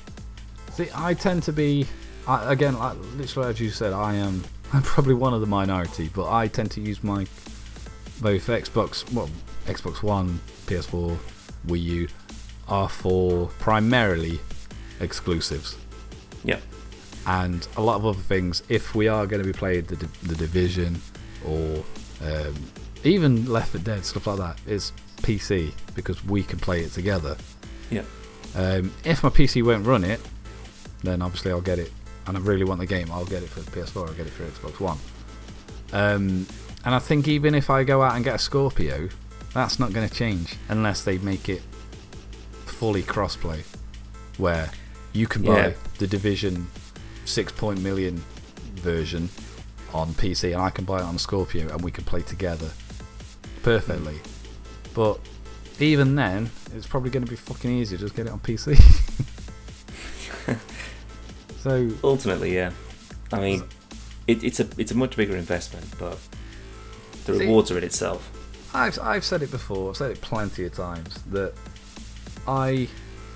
See, 0.73 0.87
I 0.95 1.13
tend 1.13 1.43
to 1.43 1.53
be, 1.53 1.85
I, 2.27 2.51
again, 2.51 2.77
like, 2.77 2.97
literally 3.15 3.49
as 3.49 3.59
you 3.59 3.69
said, 3.69 3.93
I 3.93 4.15
am. 4.15 4.43
I'm 4.73 4.81
probably 4.81 5.13
one 5.13 5.33
of 5.33 5.41
the 5.41 5.47
minority, 5.47 6.09
but 6.13 6.31
I 6.31 6.47
tend 6.47 6.71
to 6.71 6.81
use 6.81 7.03
my 7.03 7.25
both 8.21 8.47
Xbox, 8.47 9.11
well, 9.13 9.29
Xbox 9.65 10.01
One, 10.01 10.39
PS4, 10.65 11.15
Wii 11.67 11.81
U, 11.83 12.07
are 12.67 12.89
for 12.89 13.47
primarily 13.59 14.39
exclusives. 14.99 15.77
Yeah. 16.43 16.59
and 17.25 17.67
a 17.77 17.81
lot 17.81 17.95
of 17.95 18.05
other 18.05 18.19
things. 18.19 18.63
If 18.67 18.95
we 18.95 19.07
are 19.07 19.25
going 19.25 19.41
to 19.41 19.47
be 19.47 19.53
playing 19.57 19.85
the, 19.85 19.95
the 19.95 20.35
division 20.35 20.99
or 21.45 21.83
um, 22.21 22.55
even 23.03 23.45
Left 23.51 23.69
4 23.71 23.81
Dead 23.81 24.05
stuff 24.05 24.27
like 24.27 24.37
that 24.37 24.59
is 24.67 24.91
PC 25.21 25.71
because 25.95 26.23
we 26.25 26.43
can 26.43 26.59
play 26.59 26.81
it 26.81 26.91
together. 26.91 27.37
Yeah. 27.89 28.03
Um, 28.55 28.91
if 29.03 29.23
my 29.23 29.29
PC 29.29 29.63
won't 29.63 29.85
run 29.85 30.03
it, 30.03 30.19
then 31.03 31.21
obviously 31.21 31.51
I'll 31.51 31.61
get 31.61 31.79
it, 31.79 31.91
and 32.27 32.37
I 32.37 32.39
really 32.39 32.63
want 32.65 32.79
the 32.79 32.85
game, 32.85 33.11
I'll 33.11 33.25
get 33.25 33.43
it 33.43 33.49
for 33.49 33.59
PS4. 33.61 34.07
I'll 34.07 34.13
get 34.13 34.27
it 34.27 34.31
for 34.31 34.43
Xbox 34.45 34.79
One. 34.79 34.97
Um, 35.91 36.47
and 36.85 36.93
I 36.95 36.99
think 36.99 37.27
even 37.27 37.55
if 37.55 37.69
I 37.69 37.83
go 37.83 38.01
out 38.01 38.15
and 38.15 38.23
get 38.23 38.35
a 38.35 38.39
Scorpio, 38.39 39.09
that's 39.53 39.79
not 39.79 39.93
going 39.93 40.07
to 40.07 40.13
change 40.13 40.55
unless 40.69 41.03
they 41.03 41.17
make 41.19 41.49
it 41.49 41.61
fully 42.65 43.03
crossplay, 43.03 43.63
where 44.37 44.69
you 45.13 45.27
can 45.27 45.43
buy 45.43 45.67
Yeah. 45.67 45.73
the 45.99 46.07
Division 46.07 46.67
six 47.25 47.51
point 47.51 47.81
million 47.81 48.23
version 48.75 49.29
on 49.93 50.13
PC, 50.13 50.53
and 50.53 50.61
I 50.61 50.69
can 50.69 50.85
buy 50.85 50.97
it 50.97 51.03
on 51.03 51.17
Scorpio, 51.17 51.69
and 51.71 51.81
we 51.81 51.91
can 51.91 52.03
play 52.03 52.21
together 52.21 52.69
perfectly. 53.63 54.19
But 54.93 55.19
even 55.79 56.15
then, 56.15 56.51
it's 56.75 56.85
probably 56.85 57.09
going 57.09 57.25
to 57.25 57.29
be 57.29 57.35
fucking 57.35 57.71
easy. 57.71 57.97
Just 57.97 58.15
get 58.15 58.27
it 58.27 58.31
on 58.31 58.39
PC. 58.39 58.77
so 61.61 61.89
Ultimately, 62.03 62.55
yeah. 62.55 62.71
I 63.31 63.39
mean, 63.39 63.63
it, 64.27 64.43
it's 64.43 64.59
a 64.59 64.67
it's 64.77 64.91
a 64.91 64.95
much 64.95 65.17
bigger 65.17 65.35
investment, 65.35 65.85
but 65.97 66.19
the 67.25 67.33
See- 67.33 67.39
rewards 67.45 67.71
are 67.71 67.77
in 67.77 67.83
itself. 67.83 68.29
I've 68.75 68.99
I've 68.99 69.23
said 69.23 69.41
it 69.41 69.51
before. 69.51 69.89
I've 69.89 69.97
said 69.97 70.11
it 70.11 70.21
plenty 70.21 70.65
of 70.65 70.73
times 70.73 71.15
that 71.31 71.53
I 72.47 72.87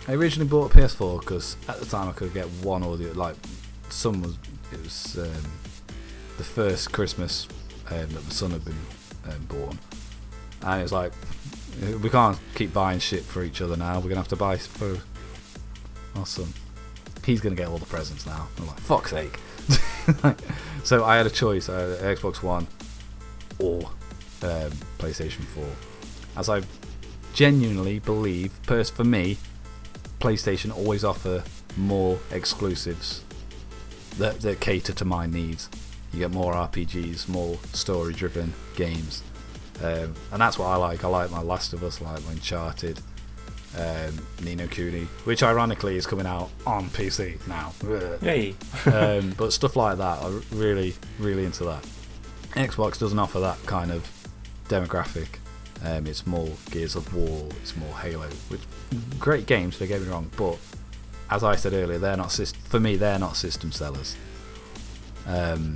I 0.07 0.13
originally 0.13 0.49
bought 0.49 0.73
a 0.73 0.77
PS4 0.77 1.19
because 1.21 1.57
at 1.67 1.79
the 1.79 1.85
time 1.85 2.09
I 2.09 2.11
could 2.11 2.33
get 2.33 2.45
one 2.63 2.83
or 2.83 2.97
the 2.97 3.13
like. 3.13 3.35
Some 3.89 4.21
was 4.21 4.37
it 4.73 4.83
was 4.83 5.17
um, 5.17 5.51
the 6.37 6.43
first 6.43 6.91
Christmas 6.91 7.47
um, 7.89 8.09
that 8.09 8.23
my 8.23 8.29
son 8.29 8.51
had 8.51 8.65
been 8.65 8.75
um, 9.25 9.45
born, 9.45 9.79
and 10.61 10.79
it 10.79 10.83
was 10.83 10.91
like 10.91 11.13
we 12.01 12.09
can't 12.09 12.37
keep 12.55 12.73
buying 12.73 12.99
shit 12.99 13.23
for 13.23 13.43
each 13.43 13.61
other 13.61 13.77
now. 13.77 13.95
We're 13.95 14.09
gonna 14.09 14.15
have 14.15 14.27
to 14.29 14.35
buy 14.35 14.57
for 14.57 14.99
son. 16.25 16.53
He's 17.23 17.41
gonna 17.41 17.55
get 17.55 17.67
all 17.67 17.77
the 17.77 17.85
presents 17.85 18.25
now. 18.25 18.47
I'm 18.57 18.67
like, 18.67 18.79
fuck's 18.79 19.11
sake. 19.11 19.39
so 20.83 21.03
I 21.03 21.17
had 21.17 21.25
a 21.25 21.29
choice: 21.29 21.67
had 21.67 21.99
Xbox 21.99 22.41
One 22.41 22.67
or 23.59 23.81
um, 24.43 24.71
PlayStation 24.97 25.43
4. 25.43 25.63
As 26.37 26.49
I 26.49 26.61
genuinely 27.33 27.99
believe, 27.99 28.59
pers- 28.63 28.89
for 28.89 29.03
me, 29.03 29.37
PlayStation 30.19 30.75
always 30.75 31.03
offer 31.03 31.43
more 31.75 32.19
exclusives 32.31 33.23
that, 34.17 34.41
that 34.41 34.59
cater 34.59 34.93
to 34.93 35.05
my 35.05 35.25
needs. 35.27 35.69
You 36.13 36.19
get 36.19 36.31
more 36.31 36.53
RPGs, 36.53 37.27
more 37.27 37.57
story-driven 37.73 38.53
games, 38.75 39.23
Um, 39.83 40.13
and 40.31 40.41
that's 40.41 40.57
what 40.57 40.65
I 40.65 40.75
like. 40.75 41.03
I 41.03 41.07
like 41.07 41.31
my 41.31 41.41
Last 41.41 41.73
of 41.73 41.83
Us, 41.83 42.01
like 42.01 42.23
my 42.25 42.31
Uncharted, 42.31 42.99
um, 43.77 44.25
Ni 44.43 44.55
no 44.55 44.67
Kuni, 44.67 45.03
which 45.23 45.43
ironically 45.43 45.97
is 45.97 46.07
coming 46.07 46.25
out 46.25 46.49
on 46.65 46.89
PC 46.89 47.45
now. 47.47 47.73
Hey. 48.21 48.55
um, 48.91 49.33
but 49.37 49.53
stuff 49.53 49.75
like 49.75 49.97
that, 49.97 50.21
I'm 50.23 50.43
really, 50.51 50.95
really 51.19 51.45
into 51.45 51.63
that. 51.65 51.85
Xbox 52.53 52.99
doesn't 52.99 53.19
offer 53.19 53.39
that 53.39 53.63
kind 53.65 53.91
of 53.91 54.09
demographic. 54.67 55.27
Um, 55.85 56.07
it's 56.07 56.25
more 56.25 56.49
Gears 56.71 56.95
of 56.95 57.13
War, 57.13 57.47
it's 57.61 57.75
more 57.75 57.93
Halo, 57.99 58.27
which 58.49 58.61
great 59.19 59.45
games. 59.45 59.77
Don't 59.77 59.87
get 59.87 60.01
me 60.01 60.07
wrong, 60.07 60.31
but 60.35 60.57
as 61.29 61.43
I 61.43 61.55
said 61.55 61.73
earlier, 61.73 61.99
they're 61.99 62.17
not 62.17 62.31
for 62.31 62.79
me. 62.79 62.95
They're 62.95 63.19
not 63.19 63.35
system 63.35 63.71
sellers. 63.71 64.15
Um, 65.27 65.75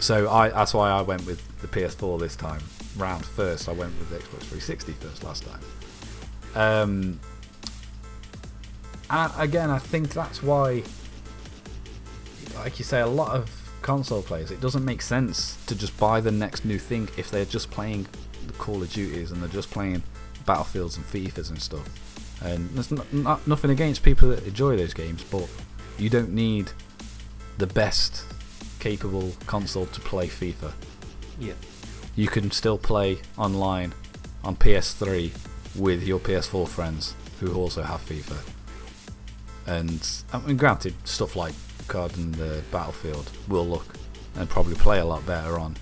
so 0.00 0.28
I 0.28 0.48
that's 0.48 0.74
why 0.74 0.90
I 0.90 1.02
went 1.02 1.26
with 1.26 1.60
the 1.60 1.68
PS4 1.68 2.18
this 2.18 2.34
time 2.34 2.62
round 2.98 3.24
first. 3.24 3.68
I 3.68 3.72
went 3.72 3.98
with 3.98 4.10
the 4.10 4.16
Xbox 4.16 4.42
360 4.42 4.92
first 4.92 5.24
last 5.24 5.44
time. 5.44 5.60
Um, 6.54 7.20
and 9.10 9.32
again, 9.38 9.70
I 9.70 9.78
think 9.78 10.10
that's 10.10 10.42
why, 10.42 10.82
like 12.56 12.78
you 12.78 12.84
say, 12.84 13.00
a 13.00 13.06
lot 13.06 13.34
of 13.34 13.50
console 13.82 14.22
players, 14.22 14.50
it 14.50 14.60
doesn't 14.60 14.84
make 14.84 15.00
sense 15.00 15.56
to 15.66 15.74
just 15.74 15.98
buy 15.98 16.20
the 16.20 16.32
next 16.32 16.64
new 16.64 16.78
thing 16.78 17.08
if 17.16 17.30
they're 17.30 17.44
just 17.44 17.70
playing 17.70 18.06
the 18.46 18.52
Call 18.54 18.82
of 18.82 18.92
Duties 18.92 19.30
and 19.30 19.40
they're 19.40 19.48
just 19.48 19.70
playing 19.70 20.02
Battlefields 20.44 20.96
and 20.96 21.06
FIFAs 21.06 21.50
and 21.50 21.60
stuff. 21.60 21.88
And 22.42 22.68
there's 22.70 22.90
not, 22.90 23.12
not, 23.12 23.46
nothing 23.46 23.70
against 23.70 24.02
people 24.02 24.28
that 24.30 24.46
enjoy 24.46 24.76
those 24.76 24.94
games, 24.94 25.24
but 25.24 25.48
you 25.98 26.08
don't 26.08 26.32
need 26.32 26.70
the 27.56 27.66
best 27.66 28.24
capable 28.78 29.32
console 29.46 29.86
to 29.86 30.00
play 30.00 30.28
FIFA. 30.28 30.72
Yeah. 31.38 31.54
You 32.18 32.26
can 32.26 32.50
still 32.50 32.78
play 32.78 33.20
online 33.36 33.94
on 34.42 34.56
PS3 34.56 35.30
with 35.76 36.02
your 36.02 36.18
PS4 36.18 36.66
friends 36.66 37.14
who 37.38 37.54
also 37.54 37.80
have 37.84 38.04
FIFA. 38.04 38.36
And 39.68 40.04
I 40.32 40.40
mean, 40.40 40.56
granted, 40.56 40.94
stuff 41.04 41.36
like 41.36 41.54
COD 41.86 42.16
and 42.16 42.34
the 42.34 42.60
Battlefield 42.72 43.30
will 43.46 43.68
look 43.68 43.86
and 44.34 44.48
probably 44.48 44.74
play 44.74 44.98
a 44.98 45.04
lot 45.04 45.24
better 45.26 45.60
on 45.60 45.76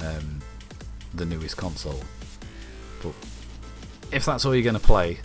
um, 0.00 0.38
the 1.14 1.26
newest 1.26 1.56
console. 1.56 2.00
But 3.02 3.14
if 4.12 4.24
that's 4.24 4.44
all 4.44 4.54
you're 4.54 4.62
going 4.62 4.74
to 4.74 4.86
play, 4.86 5.18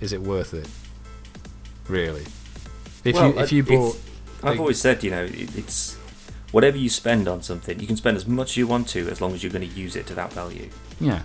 is 0.00 0.12
it 0.12 0.20
worth 0.20 0.52
it? 0.52 0.68
Really? 1.88 2.24
If 3.04 3.14
Well, 3.14 3.34
you 3.34 3.38
if 3.38 3.52
you 3.52 3.62
bought, 3.62 4.00
I've 4.38 4.44
like- 4.50 4.58
always 4.58 4.80
said, 4.80 5.04
you 5.04 5.12
know, 5.12 5.22
it, 5.22 5.56
it's 5.56 5.96
whatever 6.52 6.76
you 6.76 6.88
spend 6.88 7.28
on 7.28 7.42
something, 7.42 7.80
you 7.80 7.86
can 7.86 7.96
spend 7.96 8.16
as 8.16 8.26
much 8.26 8.50
as 8.50 8.56
you 8.56 8.66
want 8.66 8.88
to 8.88 9.08
as 9.08 9.20
long 9.20 9.32
as 9.34 9.42
you're 9.42 9.52
going 9.52 9.68
to 9.68 9.74
use 9.74 9.96
it 9.96 10.06
to 10.06 10.14
that 10.14 10.32
value. 10.32 10.68
yeah, 11.00 11.22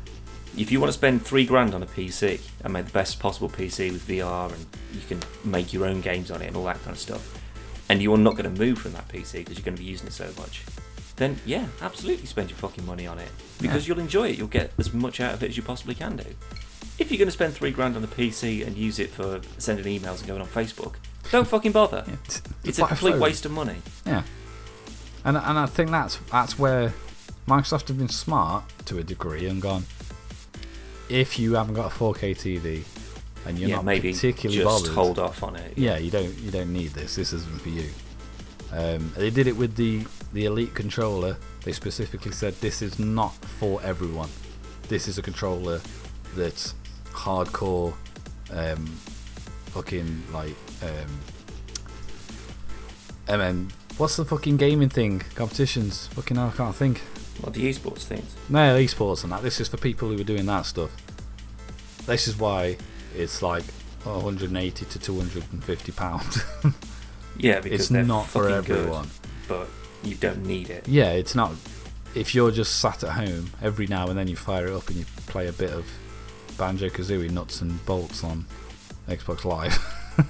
If 0.58 0.72
you 0.72 0.80
want 0.80 0.90
to 0.90 0.98
spend 0.98 1.22
three 1.24 1.46
grand 1.46 1.74
on 1.76 1.84
a 1.84 1.86
PC 1.86 2.42
and 2.64 2.74
make 2.74 2.86
the 2.86 2.92
best 2.92 3.20
possible 3.20 3.50
PC 3.50 3.92
with 3.92 4.08
VR 4.08 4.52
and 4.52 4.66
you 4.94 5.02
can 5.08 5.20
make 5.44 5.72
your 5.74 5.86
own 5.86 6.02
games 6.02 6.32
on 6.32 6.42
it 6.42 6.48
and 6.48 6.56
all 6.58 6.64
that 6.66 6.78
kind 6.84 6.92
of 6.92 7.00
stuff, 7.00 7.40
and 7.90 8.02
you're 8.02 8.18
not 8.18 8.36
going 8.36 8.52
to 8.54 8.60
move 8.60 8.80
from 8.80 8.94
that 8.94 9.08
PC 9.08 9.34
because 9.40 9.58
you're 9.58 9.66
going 9.66 9.76
to 9.78 9.82
be 9.84 9.88
using 9.90 10.08
it 10.08 10.14
so 10.14 10.30
much, 10.40 10.64
then 11.18 11.38
yeah, 11.46 11.66
absolutely 11.82 12.26
spend 12.26 12.50
your 12.50 12.58
fucking 12.58 12.86
money 12.86 13.06
on 13.08 13.18
it 13.20 13.30
because 13.62 13.88
Yeah. 13.88 13.94
you'll 13.96 14.02
enjoy 14.04 14.30
it. 14.30 14.38
You'll 14.38 14.48
get 14.48 14.72
as 14.78 14.94
much 14.94 15.20
out 15.20 15.34
of 15.34 15.44
it 15.44 15.50
as 15.50 15.58
you 15.58 15.64
possibly 15.64 15.96
can 15.96 16.16
do. 16.18 16.26
If 17.00 17.12
you're 17.12 17.18
going 17.20 17.28
to 17.28 17.32
spend 17.32 17.54
three 17.54 17.72
grand 17.72 17.96
on 17.96 18.04
a 18.04 18.08
PC 18.08 18.66
and 18.66 18.76
use 18.76 18.98
it 19.00 19.10
for 19.12 19.40
sending 19.60 19.86
emails 19.86 20.20
and 20.20 20.28
going 20.28 20.42
on 20.42 20.48
Facebook, 20.48 20.96
don't 21.32 21.48
fucking 21.48 21.72
bother. 21.72 22.04
yeah. 22.08 22.16
It's 22.64 22.80
a 22.80 22.86
complete 22.88 23.12
phone. 23.12 23.20
waste 23.20 23.46
of 23.46 23.52
money. 23.52 23.76
Yeah, 24.06 24.24
and 25.28 25.36
and 25.36 25.60
I 25.60 25.66
think 25.66 25.92
that's 25.92 26.16
that's 26.32 26.58
where 26.58 26.94
Microsoft 27.48 27.90
have 27.90 27.98
been 27.98 28.10
smart 28.10 28.64
to 28.86 28.98
a 28.98 29.04
degree 29.04 29.46
and 29.46 29.62
gone. 29.62 29.84
If 31.10 31.38
you 31.38 31.56
haven't 31.56 31.76
got 31.76 31.92
a 31.92 31.96
4K 31.96 32.32
TV 32.32 32.84
and 33.46 33.60
you're 33.60 33.70
yeah, 33.70 33.76
not 33.78 33.86
maybe 33.86 34.12
particularly 34.12 34.64
just 34.64 34.86
bothered, 34.86 34.96
hold 34.96 35.20
off 35.20 35.44
on 35.44 35.56
it. 35.56 35.78
yeah, 35.78 35.98
you 35.98 36.10
don't 36.10 36.34
you 36.40 36.50
don't 36.50 36.72
need 36.72 36.92
this. 36.92 37.16
This 37.16 37.34
isn't 37.34 37.62
for 37.62 37.70
you. 37.70 37.90
Um, 38.72 39.12
they 39.18 39.30
did 39.30 39.48
it 39.48 39.56
with 39.56 39.76
the 39.76 40.06
the 40.32 40.46
Elite 40.46 40.74
controller. 40.74 41.38
They 41.64 41.74
specifically 41.74 42.32
said 42.32 42.54
this 42.56 42.82
is 42.82 42.98
not 42.98 43.34
for 43.34 43.82
everyone. 43.84 44.30
This 44.88 45.10
is 45.10 45.18
a 45.18 45.22
controller 45.22 45.82
that's 46.36 46.74
hardcore, 47.12 47.94
um, 48.52 48.86
fucking 49.68 50.24
like, 50.32 50.56
um, 50.84 51.20
and 53.28 53.42
then 53.42 53.72
what's 53.98 54.16
the 54.16 54.26
fucking 54.26 54.58
gaming 54.58 54.90
thing? 54.90 55.20
Competitions? 55.36 56.08
Fucking 56.08 56.38
hell, 56.38 56.52
I 56.54 56.58
can't 56.58 56.76
think. 56.76 57.00
What 57.42 57.54
the 57.54 57.70
esports 57.70 58.00
things? 58.04 58.36
No, 58.50 58.76
esports 58.78 59.24
and 59.24 59.32
that. 59.32 59.44
This 59.44 59.60
is 59.60 59.68
for 59.68 59.78
people 59.78 60.10
who 60.10 60.20
are 60.20 60.24
doing 60.24 60.46
that 60.48 60.66
stuff. 60.66 60.92
This 62.06 62.28
is 62.28 62.38
why 62.38 62.78
it's 63.16 63.42
like 63.42 63.64
180 64.04 64.86
to 64.86 65.00
250 65.00 65.92
pounds. 65.92 66.44
Yeah, 67.40 67.60
because 67.60 67.82
it's 67.82 67.92
not 67.92 68.26
for 68.26 68.50
everyone. 68.50 69.04
good, 69.04 69.10
but 69.48 69.68
you 70.04 70.16
don't 70.16 70.44
need 70.44 70.72
it. 70.72 70.88
Yeah, 70.88 71.12
it's 71.12 71.36
not. 71.36 71.52
If 72.16 72.34
you're 72.34 72.50
just 72.50 72.80
sat 72.80 73.04
at 73.04 73.12
home 73.12 73.52
every 73.62 73.86
now 73.86 74.08
and 74.08 74.18
then, 74.18 74.28
you 74.28 74.36
fire 74.36 74.68
it 74.68 74.74
up 74.74 74.88
and 74.88 74.98
you 74.98 75.06
play 75.28 75.48
a 75.48 75.54
bit 75.54 75.72
of 75.72 75.86
Banjo 76.58 76.90
Kazooie 76.90 77.30
nuts 77.30 77.62
and 77.62 77.86
bolts 77.86 78.24
on 78.24 78.46
Xbox 79.08 79.46
Live, 79.46 79.78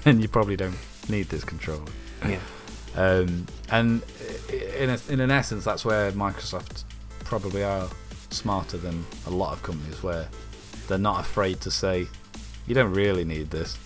and 0.04 0.20
you 0.20 0.28
probably 0.28 0.56
don't 0.56 0.76
need 1.08 1.30
this 1.30 1.44
controller. 1.44 1.90
Yeah. 2.28 2.40
Um, 2.96 3.46
and 3.70 4.02
in 4.80 4.90
a, 4.90 4.98
in 5.08 5.20
an 5.20 5.30
essence, 5.30 5.64
that's 5.64 5.84
where 5.84 6.10
Microsoft 6.12 6.84
probably 7.24 7.62
are 7.62 7.88
smarter 8.30 8.76
than 8.76 9.04
a 9.26 9.30
lot 9.30 9.52
of 9.52 9.62
companies, 9.62 10.02
where 10.02 10.28
they're 10.88 10.98
not 10.98 11.20
afraid 11.20 11.60
to 11.62 11.70
say, 11.70 12.06
"You 12.66 12.74
don't 12.74 12.92
really 12.92 13.24
need 13.24 13.50
this, 13.50 13.76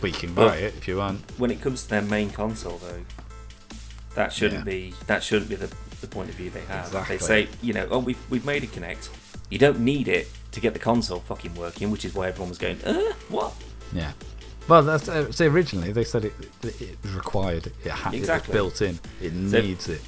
but 0.00 0.10
you 0.10 0.16
can 0.16 0.34
buy 0.34 0.44
Well- 0.46 0.54
it 0.54 0.74
if 0.76 0.86
you 0.88 0.98
want." 0.98 1.20
When 1.38 1.50
it 1.50 1.60
comes 1.60 1.82
to 1.84 1.88
their 1.90 2.02
main 2.02 2.30
console, 2.30 2.78
though, 2.78 3.00
that 4.14 4.32
shouldn't 4.32 4.66
Yeah. 4.66 4.72
be 4.72 4.94
that 5.06 5.22
shouldn't 5.22 5.48
be 5.48 5.56
the, 5.56 5.70
the 6.00 6.06
point 6.06 6.28
of 6.30 6.34
view 6.36 6.50
they 6.50 6.60
have. 6.62 6.86
Exactly. 6.86 7.16
They 7.16 7.24
say, 7.24 7.48
you 7.62 7.72
know, 7.72 7.88
oh, 7.90 7.98
we've 7.98 8.18
we've 8.30 8.44
made 8.44 8.62
a 8.64 8.66
Kinect. 8.66 9.08
You 9.48 9.58
don't 9.58 9.80
need 9.80 10.06
it 10.06 10.28
to 10.52 10.60
get 10.60 10.74
the 10.74 10.78
console 10.78 11.20
fucking 11.20 11.54
working, 11.54 11.90
which 11.90 12.04
is 12.04 12.14
why 12.14 12.28
everyone 12.28 12.48
was 12.50 12.58
going, 12.58 12.80
uh, 12.84 13.12
what? 13.28 13.52
Yeah. 13.92 14.12
Well, 14.70 14.82
that's 14.84 15.08
uh, 15.08 15.32
say 15.32 15.46
originally 15.46 15.90
they 15.90 16.04
said 16.04 16.24
it, 16.24 16.32
it, 16.62 16.80
it 16.80 16.96
was 17.02 17.12
required. 17.14 17.72
It 17.84 17.90
had 17.90 18.14
Exactly. 18.14 18.52
it 18.52 18.54
built 18.54 18.80
in. 18.80 19.00
It 19.20 19.32
So- 19.50 19.60
needs 19.60 19.88
it. 19.88 20.00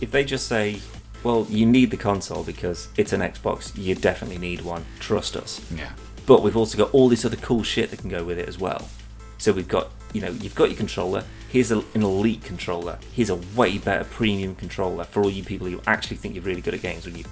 If 0.00 0.12
they 0.12 0.24
just 0.24 0.46
say, 0.46 0.80
well, 1.24 1.44
you 1.50 1.66
need 1.66 1.90
the 1.90 1.96
console 1.96 2.44
because 2.44 2.86
it's 2.96 3.12
an 3.12 3.20
Xbox, 3.20 3.76
you 3.76 3.96
definitely 3.96 4.38
need 4.38 4.60
one. 4.60 4.84
Trust 5.00 5.36
us. 5.36 5.60
Yeah. 5.74 5.90
But 6.26 6.44
we've 6.44 6.56
also 6.56 6.78
got 6.78 6.94
all 6.94 7.08
this 7.08 7.24
other 7.24 7.36
cool 7.38 7.64
shit 7.64 7.90
that 7.90 7.98
can 7.98 8.08
go 8.08 8.22
with 8.22 8.38
it 8.38 8.48
as 8.48 8.56
well. 8.56 8.88
So 9.38 9.50
we've 9.52 9.66
got, 9.66 9.88
you 10.12 10.20
know, 10.20 10.30
you've 10.30 10.54
got 10.54 10.68
your 10.68 10.76
controller. 10.76 11.24
Here's 11.48 11.72
a, 11.72 11.78
an 11.94 12.04
elite 12.04 12.44
controller. 12.44 13.00
Here's 13.12 13.30
a 13.30 13.40
way 13.56 13.78
better 13.78 14.04
premium 14.04 14.54
controller 14.54 15.02
for 15.02 15.24
all 15.24 15.30
you 15.30 15.42
people 15.42 15.66
who 15.66 15.80
actually 15.88 16.18
think 16.18 16.36
you're 16.36 16.44
really 16.44 16.60
good 16.60 16.74
at 16.74 16.82
games 16.82 17.04
when 17.04 17.16
you 17.16 17.24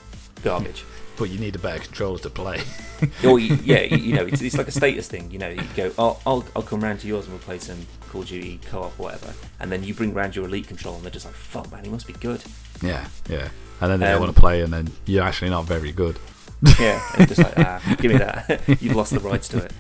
garbage. 0.43 0.83
But 1.19 1.31
you 1.31 1.39
need 1.39 1.55
a 1.57 1.59
better 1.59 1.83
controller 1.83 2.19
to 2.19 2.31
play. 2.31 2.61
or 3.25 3.39
yeah, 3.39 3.83
you, 3.83 3.97
you 3.97 4.15
know, 4.15 4.27
it's, 4.27 4.43
it's 4.43 4.57
like 4.59 4.69
a 4.69 4.73
status 4.73 5.09
thing. 5.09 5.31
You 5.31 5.39
know, 5.39 5.49
you 5.49 5.63
go, 5.75 5.93
oh, 5.99 6.21
I'll 6.27 6.45
I'll 6.55 6.63
come 6.63 6.81
round 6.83 7.01
to 7.01 7.07
yours 7.07 7.25
and 7.25 7.33
we'll 7.35 7.43
play 7.43 7.59
some 7.59 7.87
Call 8.11 8.21
of 8.23 8.29
Duty 8.29 8.61
co-op 8.67 8.93
whatever. 8.99 9.33
And 9.59 9.73
then 9.73 9.83
you 9.83 9.95
bring 9.95 10.13
round 10.15 10.37
your 10.37 10.45
elite 10.45 10.69
controller 10.69 10.97
and 10.97 11.05
they're 11.05 11.11
just 11.13 11.25
like, 11.27 11.35
fuck 11.35 11.71
man, 11.73 11.85
he 11.85 11.91
must 11.91 12.07
be 12.07 12.13
good. 12.15 12.43
yeah, 12.83 13.09
yeah. 13.31 13.49
And 13.81 13.91
then 13.91 14.01
they 14.01 14.07
don't 14.07 14.17
Um, 14.17 14.23
want 14.23 14.35
to 14.35 14.41
play, 14.41 14.63
and 14.63 14.73
then 14.73 14.89
you're 15.07 15.23
actually 15.25 15.51
not 15.51 15.65
very 15.65 15.93
good. 15.93 16.19
Yeah, 16.81 17.01
and 17.19 17.29
just 17.29 17.41
like, 17.43 17.59
ah, 17.59 17.81
give 18.01 18.11
me 18.13 18.19
that. 18.19 18.63
You've 18.81 18.97
lost 18.97 19.13
the 19.13 19.21
rights 19.21 19.49
to 19.49 19.59
it. 19.59 19.73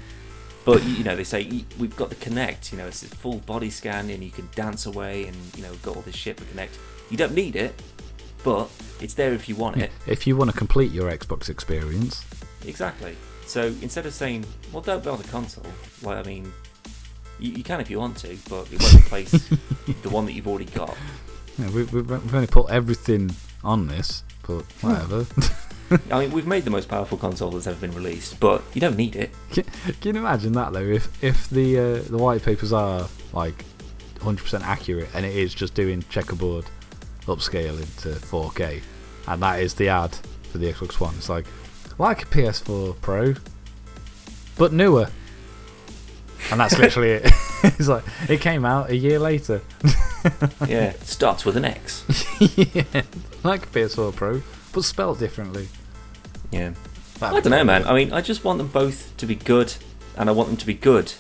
But 0.66 0.84
you 0.84 1.04
know, 1.04 1.16
they 1.16 1.24
say 1.24 1.64
we've 1.78 1.96
got 1.96 2.10
the 2.10 2.16
Kinect. 2.16 2.70
You 2.72 2.78
know, 2.78 2.86
it's 2.86 3.02
a 3.02 3.06
full 3.06 3.38
body 3.38 3.70
scan, 3.70 4.10
and 4.10 4.22
you 4.22 4.30
can 4.30 4.48
dance 4.54 4.84
away, 4.84 5.26
and 5.26 5.36
you 5.56 5.62
know, 5.62 5.70
we've 5.70 5.82
got 5.82 5.96
all 5.96 6.02
this 6.02 6.14
shit 6.16 6.38
for 6.38 6.44
Kinect. 6.44 6.76
You 7.10 7.16
don't 7.16 7.34
need 7.34 7.56
it, 7.56 7.80
but 8.46 8.70
it's 9.00 9.14
there 9.14 9.32
if 9.32 9.48
you 9.48 9.56
want 9.56 9.76
it. 9.76 9.90
If 10.06 10.24
you 10.24 10.36
want 10.36 10.52
to 10.52 10.56
complete 10.56 10.92
your 10.92 11.10
Xbox 11.10 11.50
experience, 11.50 12.24
Exactly. 12.64 13.16
So 13.46 13.66
instead 13.82 14.06
of 14.06 14.14
saying, 14.14 14.44
well, 14.72 14.82
don't 14.82 15.02
build 15.02 15.20
a 15.20 15.24
console, 15.24 15.66
well, 16.02 16.18
I 16.18 16.22
mean, 16.22 16.52
you, 17.38 17.52
you 17.52 17.64
can 17.64 17.80
if 17.80 17.90
you 17.90 17.98
want 17.98 18.16
to, 18.18 18.36
but 18.48 18.72
it 18.72 18.80
won't 18.80 18.94
replace 18.94 19.30
the 20.02 20.08
one 20.08 20.26
that 20.26 20.32
you've 20.32 20.48
already 20.48 20.66
got. 20.66 20.96
yeah, 21.58 21.66
we, 21.70 21.84
we've, 21.84 22.08
we've 22.08 22.34
only 22.34 22.46
put 22.46 22.70
everything 22.70 23.34
on 23.64 23.88
this, 23.88 24.22
but 24.46 24.62
whatever. 24.80 25.26
I 26.10 26.20
mean, 26.20 26.32
we've 26.32 26.46
made 26.46 26.64
the 26.64 26.70
most 26.70 26.88
powerful 26.88 27.18
console 27.18 27.50
that's 27.50 27.66
ever 27.66 27.80
been 27.80 27.94
released, 27.94 28.40
but 28.40 28.62
you 28.74 28.80
don't 28.80 28.96
need 28.96 29.14
it. 29.16 29.30
can, 29.50 29.64
can 30.00 30.14
you 30.14 30.20
imagine 30.20 30.52
that 30.52 30.72
though? 30.72 30.80
If 30.80 31.22
if 31.22 31.48
the 31.50 31.78
uh, 31.78 31.98
the 32.02 32.18
white 32.18 32.42
papers 32.42 32.72
are 32.72 33.08
like 33.32 33.64
100% 34.18 34.62
accurate, 34.62 35.08
and 35.14 35.24
it 35.24 35.36
is 35.36 35.54
just 35.54 35.74
doing 35.74 36.04
checkerboard 36.10 36.64
upscaling 37.26 37.80
into 37.80 38.18
4K, 38.20 38.82
and 39.28 39.42
that 39.42 39.60
is 39.60 39.74
the 39.74 39.88
ad 39.88 40.16
for 40.50 40.58
the 40.58 40.72
Xbox 40.72 41.00
One, 41.00 41.14
it's 41.16 41.28
like 41.28 41.46
like 41.98 42.22
a 42.22 42.26
PS4 42.26 43.00
Pro, 43.00 43.34
but 44.56 44.72
newer. 44.72 45.08
And 46.50 46.60
that's 46.60 46.78
literally 46.78 47.10
it. 47.10 47.32
it's 47.64 47.88
like 47.88 48.04
it 48.28 48.40
came 48.40 48.64
out 48.64 48.90
a 48.90 48.96
year 48.96 49.18
later. 49.18 49.62
Yeah, 50.66 50.92
starts 51.04 51.44
with 51.44 51.56
an 51.56 51.64
X. 51.64 52.02
yeah, 52.40 53.02
like 53.44 53.62
a 53.62 53.68
PS4 53.68 54.12
Pro, 54.12 54.42
but 54.72 54.82
spelled 54.82 55.20
differently. 55.20 55.68
Yeah. 56.50 56.72
That'd 57.20 57.36
I 57.36 57.40
don't 57.40 57.50
know, 57.50 57.62
man. 57.62 57.82
good. 57.82 57.90
I 57.90 57.94
mean, 57.94 58.12
I 58.12 58.22
just 58.22 58.42
want 58.42 58.58
them 58.58 58.66
both 58.66 59.16
to 59.18 59.26
be 59.26 59.36
good, 59.36 59.74
and 60.16 60.28
I 60.28 60.32
want 60.32 60.48
them 60.48 60.56
to 60.56 60.66
be 60.66 60.74
good 60.74 61.12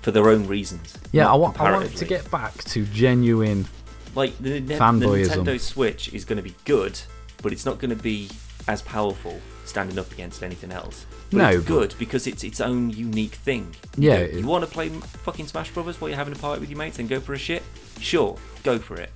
for 0.00 0.12
their 0.12 0.30
own 0.30 0.46
reasons. 0.46 0.96
Yeah, 1.12 1.30
I 1.30 1.34
want, 1.34 1.60
I 1.60 1.70
want 1.70 1.94
to 1.94 2.04
get 2.06 2.30
back 2.30 2.54
to 2.64 2.86
genuine. 2.86 3.66
Like 4.14 4.36
the, 4.38 4.58
the, 4.60 4.60
the. 4.60 4.74
Nintendo 4.74 5.60
Switch 5.60 6.12
is 6.12 6.24
going 6.24 6.36
to 6.38 6.42
be 6.42 6.54
good, 6.64 6.98
but 7.42 7.52
it's 7.52 7.64
not 7.66 7.78
going 7.78 7.90
to 7.96 8.02
be 8.02 8.28
as 8.66 8.82
powerful 8.82 9.40
standing 9.64 9.98
up 9.98 10.10
against 10.12 10.42
anything 10.42 10.70
else. 10.72 11.06
But 11.30 11.36
No, 11.38 11.48
it's 11.48 11.56
but- 11.58 11.66
good 11.66 11.94
because 11.98 12.26
it's 12.26 12.44
its 12.44 12.60
own 12.60 12.90
unique 12.90 13.32
thing. 13.34 13.74
Yeah, 13.96 14.14
it- 14.14 14.34
you 14.34 14.46
want 14.46 14.64
to 14.64 14.70
play 14.70 14.88
fucking 14.88 15.46
Smash 15.46 15.70
Brothers 15.72 16.00
while 16.00 16.08
you're 16.08 16.16
having 16.18 16.34
a 16.34 16.38
party 16.38 16.60
with 16.60 16.70
your 16.70 16.78
mates 16.78 16.98
and 16.98 17.08
go 17.08 17.20
for 17.20 17.32
a 17.34 17.38
shit? 17.38 17.62
Sure, 18.00 18.36
go 18.62 18.78
for 18.78 18.96
it. 18.96 19.10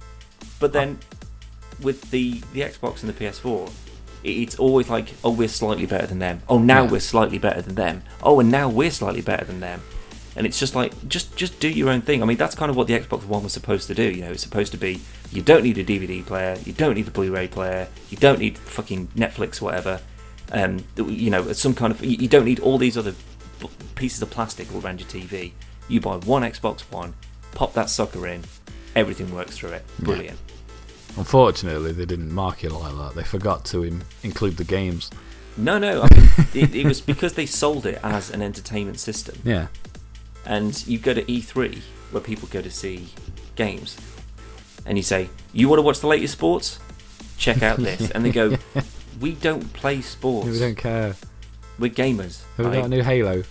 But 0.60 0.72
then 0.72 0.98
with 1.80 2.10
the 2.10 2.40
the 2.52 2.60
Xbox 2.60 3.02
and 3.02 3.12
the 3.12 3.24
PS4, 3.24 3.70
it's 4.24 4.56
always 4.58 4.88
like, 4.88 5.12
oh, 5.24 5.30
we're 5.32 5.48
slightly 5.48 5.86
better 5.86 6.06
than 6.06 6.18
them. 6.20 6.42
Oh, 6.48 6.58
now 6.58 6.84
Yeah. 6.84 6.90
we're 6.90 7.00
slightly 7.00 7.38
better 7.38 7.60
than 7.62 7.74
them. 7.74 8.02
Oh, 8.22 8.38
and 8.40 8.50
now 8.50 8.68
we're 8.68 8.90
slightly 8.90 9.20
better 9.22 9.44
than 9.44 9.60
them. 9.60 9.82
And 10.34 10.46
it's 10.46 10.58
just 10.58 10.74
like, 10.74 11.08
just 11.08 11.36
just 11.36 11.60
do 11.60 11.68
your 11.68 11.90
own 11.90 12.00
thing. 12.00 12.22
I 12.22 12.26
mean, 12.26 12.36
that's 12.36 12.54
kind 12.54 12.70
of 12.70 12.76
what 12.76 12.86
the 12.86 12.98
Xbox 12.98 13.24
One 13.24 13.42
was 13.42 13.52
supposed 13.52 13.86
to 13.88 13.94
do. 13.94 14.02
You 14.02 14.22
know, 14.22 14.30
it's 14.30 14.42
supposed 14.42 14.72
to 14.72 14.78
be, 14.78 15.00
you 15.30 15.42
don't 15.42 15.62
need 15.62 15.78
a 15.78 15.84
DVD 15.84 16.24
player, 16.24 16.58
you 16.64 16.72
don't 16.72 16.94
need 16.94 17.08
a 17.08 17.10
Blu-ray 17.10 17.48
player, 17.48 17.88
you 18.08 18.16
don't 18.16 18.38
need 18.38 18.56
fucking 18.58 19.08
Netflix, 19.08 19.60
whatever. 19.60 20.00
Um, 20.50 20.84
you 20.96 21.30
know, 21.30 21.52
some 21.52 21.74
kind 21.74 21.92
of, 21.92 22.04
you 22.04 22.28
don't 22.28 22.44
need 22.44 22.60
all 22.60 22.78
these 22.78 22.96
other 22.98 23.14
pieces 23.94 24.20
of 24.22 24.30
plastic 24.30 24.72
all 24.74 24.82
around 24.82 25.00
your 25.00 25.08
TV. 25.08 25.52
You 25.88 26.00
buy 26.00 26.16
one 26.16 26.42
Xbox 26.42 26.80
One, 26.90 27.14
pop 27.52 27.74
that 27.74 27.90
sucker 27.90 28.26
in, 28.26 28.42
everything 28.94 29.34
works 29.34 29.56
through 29.58 29.70
it. 29.70 29.84
Yeah. 29.98 30.04
Brilliant. 30.04 30.38
Unfortunately, 31.16 31.92
they 31.92 32.06
didn't 32.06 32.32
market 32.32 32.72
it 32.72 32.74
like 32.74 32.96
that. 32.96 33.14
They 33.14 33.24
forgot 33.24 33.64
to 33.66 33.84
in, 33.84 34.02
include 34.22 34.56
the 34.56 34.64
games. 34.64 35.10
No, 35.56 35.78
no. 35.78 36.02
I 36.02 36.08
mean, 36.14 36.28
it, 36.54 36.74
it 36.74 36.86
was 36.86 37.00
because 37.00 37.34
they 37.34 37.44
sold 37.44 37.84
it 37.84 38.00
as 38.02 38.30
an 38.30 38.42
entertainment 38.42 38.98
system. 38.98 39.38
Yeah. 39.44 39.66
And 40.46 40.84
you 40.86 40.98
go 40.98 41.14
to 41.14 41.22
E3 41.22 41.80
where 42.10 42.20
people 42.22 42.48
go 42.50 42.60
to 42.62 42.70
see 42.70 43.08
games, 43.56 43.96
and 44.84 44.96
you 44.98 45.02
say, 45.04 45.30
"You 45.52 45.68
want 45.68 45.78
to 45.78 45.82
watch 45.82 46.00
the 46.00 46.08
latest 46.08 46.32
sports? 46.34 46.78
Check 47.38 47.62
out 47.62 47.78
this." 47.82 48.10
And 48.10 48.24
they 48.24 48.30
go, 48.32 48.56
"We 49.20 49.32
don't 49.32 49.72
play 49.72 50.00
sports. 50.00 50.48
We 50.48 50.58
don't 50.58 50.74
care. 50.76 51.14
We're 51.78 51.90
gamers." 51.92 52.42
Have 52.56 52.66
we 52.66 52.72
got 52.72 52.84
a 52.86 52.88
new 52.88 53.02
Halo? 53.02 53.44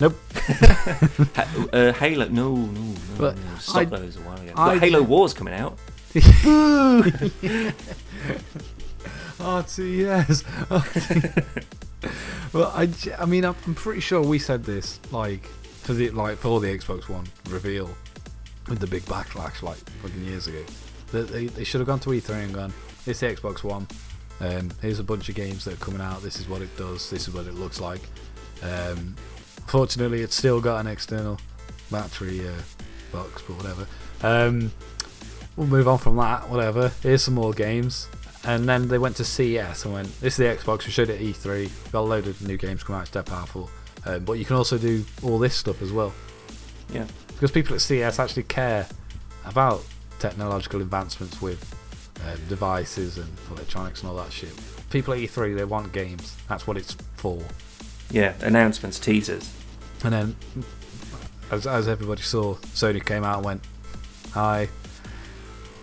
Nope. 0.00 0.16
Uh, 1.72 1.92
Halo? 1.92 2.28
No, 2.28 2.54
no, 2.54 2.70
no. 2.80 2.94
But 3.18 3.36
no. 3.36 3.42
I- 3.74 3.84
those 3.84 4.16
a 4.16 4.20
while 4.20 4.40
ago. 4.40 4.52
I- 4.56 4.78
Halo 4.78 5.02
War's 5.02 5.34
coming 5.34 5.54
out. 5.54 5.76
RTS. 9.38 10.44
well, 12.52 12.72
I, 12.74 13.24
mean, 13.26 13.44
I'm 13.44 13.54
I'm 13.66 13.74
pretty 13.74 14.00
sure 14.00 14.20
we 14.22 14.38
said 14.38 14.64
this 14.64 15.00
like 15.12 15.48
for 15.88 15.94
the 15.94 16.10
like 16.10 16.36
for 16.36 16.60
the 16.60 16.66
Xbox 16.66 17.08
One 17.08 17.24
reveal 17.48 17.88
with 18.68 18.78
the 18.78 18.86
big 18.86 19.04
backlash 19.04 19.62
like 19.62 19.78
fucking 20.02 20.22
years 20.22 20.46
ago. 20.46 20.62
That 21.12 21.28
they, 21.28 21.46
they 21.46 21.64
should 21.64 21.80
have 21.80 21.88
gone 21.88 22.00
to 22.00 22.10
E3 22.10 22.44
and 22.44 22.54
gone, 22.54 22.74
"It's 23.06 23.20
the 23.20 23.28
Xbox 23.28 23.64
One. 23.64 23.86
Um, 24.40 24.70
here's 24.82 24.98
a 24.98 25.04
bunch 25.04 25.30
of 25.30 25.34
games 25.34 25.64
that 25.64 25.72
are 25.72 25.82
coming 25.82 26.02
out. 26.02 26.20
This 26.20 26.38
is 26.38 26.46
what 26.46 26.60
it 26.60 26.76
does. 26.76 27.08
This 27.08 27.26
is 27.26 27.32
what 27.32 27.46
it 27.46 27.54
looks 27.54 27.80
like." 27.80 28.02
Um, 28.62 29.16
fortunately, 29.66 30.20
it's 30.20 30.34
still 30.34 30.60
got 30.60 30.78
an 30.80 30.88
external 30.88 31.40
battery 31.90 32.46
uh, 32.46 32.52
box, 33.10 33.40
but 33.48 33.56
whatever. 33.56 33.86
Um, 34.22 34.70
we'll 35.56 35.68
move 35.68 35.88
on 35.88 35.96
from 35.96 36.16
that. 36.16 36.50
Whatever. 36.50 36.92
Here's 37.02 37.22
some 37.22 37.34
more 37.34 37.54
games. 37.54 38.08
And 38.44 38.68
then 38.68 38.88
they 38.88 38.98
went 38.98 39.16
to 39.16 39.24
CES 39.24 39.86
and 39.86 39.94
went, 39.94 40.20
"This 40.20 40.34
is 40.34 40.36
the 40.36 40.44
Xbox. 40.54 40.84
We 40.84 40.92
showed 40.92 41.08
it 41.08 41.14
at 41.14 41.26
E3. 41.26 41.92
Got 41.92 42.00
a 42.00 42.02
load 42.02 42.26
of 42.26 42.46
new 42.46 42.58
games 42.58 42.82
come 42.82 42.96
out. 42.96 43.02
It's 43.04 43.10
dead 43.10 43.24
powerful. 43.24 43.70
Um, 44.06 44.24
but 44.24 44.34
you 44.34 44.44
can 44.44 44.56
also 44.56 44.78
do 44.78 45.04
all 45.22 45.38
this 45.38 45.54
stuff 45.54 45.82
as 45.82 45.92
well 45.92 46.12
Yeah. 46.92 47.06
because 47.28 47.50
people 47.50 47.74
at 47.74 47.80
CES 47.80 48.18
actually 48.18 48.44
care 48.44 48.86
about 49.44 49.84
technological 50.20 50.80
advancements 50.80 51.42
with 51.42 51.74
um, 52.26 52.38
devices 52.48 53.18
and 53.18 53.28
electronics 53.50 54.00
and 54.02 54.10
all 54.10 54.16
that 54.16 54.32
shit. 54.32 54.52
People 54.90 55.14
at 55.14 55.20
E3 55.20 55.54
they 55.56 55.64
want 55.64 55.92
games. 55.92 56.36
That's 56.48 56.66
what 56.66 56.76
it's 56.76 56.96
for. 57.16 57.40
Yeah. 58.10 58.34
Announcements, 58.40 58.98
teasers. 58.98 59.52
And 60.04 60.12
then, 60.12 60.36
as, 61.50 61.66
as 61.66 61.88
everybody 61.88 62.22
saw, 62.22 62.54
Sony 62.56 63.04
came 63.04 63.24
out 63.24 63.36
and 63.38 63.44
went, 63.44 63.64
"Hi, 64.32 64.68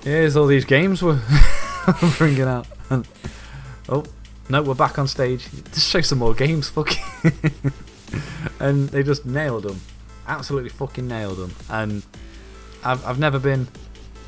here's 0.04 0.36
all 0.38 0.48
these 0.48 0.66
games 0.66 1.04
we're 1.04 1.22
bringing 2.18 2.44
out." 2.44 2.66
And, 2.90 3.08
oh 3.90 4.04
no, 4.50 4.64
we're 4.64 4.74
back 4.74 4.98
on 4.98 5.08
stage. 5.08 5.48
Just 5.74 5.90
show 5.90 6.02
some 6.02 6.20
more 6.20 6.34
games, 6.34 6.70
fuck. 6.70 6.90
it." 8.16 8.52
and 8.60 8.90
they 8.90 9.04
just 9.04 9.26
nailed 9.26 9.64
them, 9.64 9.80
absolutely 10.28 10.70
fucking 10.70 11.08
nailed 11.08 11.38
them. 11.38 11.54
And 11.70 12.04
I've 12.84 13.06
I've 13.06 13.20
never 13.20 13.40
been 13.40 13.68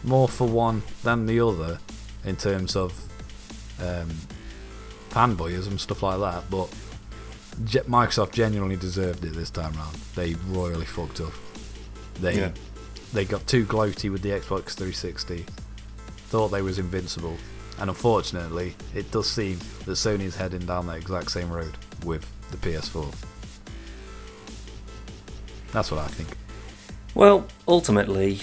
more 0.04 0.28
for 0.28 0.48
one 0.48 0.84
than 1.04 1.26
the 1.26 1.40
other 1.42 1.80
in 2.26 2.36
terms 2.36 2.76
of 2.76 2.92
um, 3.82 4.10
fanboyism 5.10 5.80
stuff 5.80 6.04
like 6.04 6.20
that, 6.20 6.50
but. 6.50 6.70
Je- 7.66 7.80
Microsoft 7.80 8.34
genuinely 8.34 8.76
deserved 8.76 9.26
it 9.26 9.34
this 9.34 9.50
time 9.50 9.74
round. 9.74 9.96
They 10.14 10.36
royally 10.50 10.86
fucked 10.86 11.22
up. 11.22 11.34
They 12.22 12.36
Yeah. 12.38 12.52
they 13.14 13.26
got 13.26 13.48
too 13.48 13.66
gloaty 13.66 14.12
with 14.12 14.22
the 14.22 14.30
Xbox 14.30 14.76
360. 14.76 15.44
Thought 16.30 16.50
they 16.50 16.62
was 16.62 16.78
invincible, 16.78 17.36
and 17.80 17.90
unfortunately, 17.90 18.76
it 18.94 19.10
does 19.10 19.28
seem 19.28 19.58
that 19.86 19.94
Sony 19.94 20.22
is 20.26 20.36
heading 20.36 20.68
down 20.68 20.86
that 20.86 20.98
exact 20.98 21.32
same 21.32 21.50
road 21.50 21.76
with 22.06 22.28
the 22.52 22.58
PS4. 22.58 23.12
That's 25.72 25.92
what 25.92 26.00
I 26.00 26.08
think. 26.08 26.30
Well, 27.14 27.48
ultimately, 27.68 28.42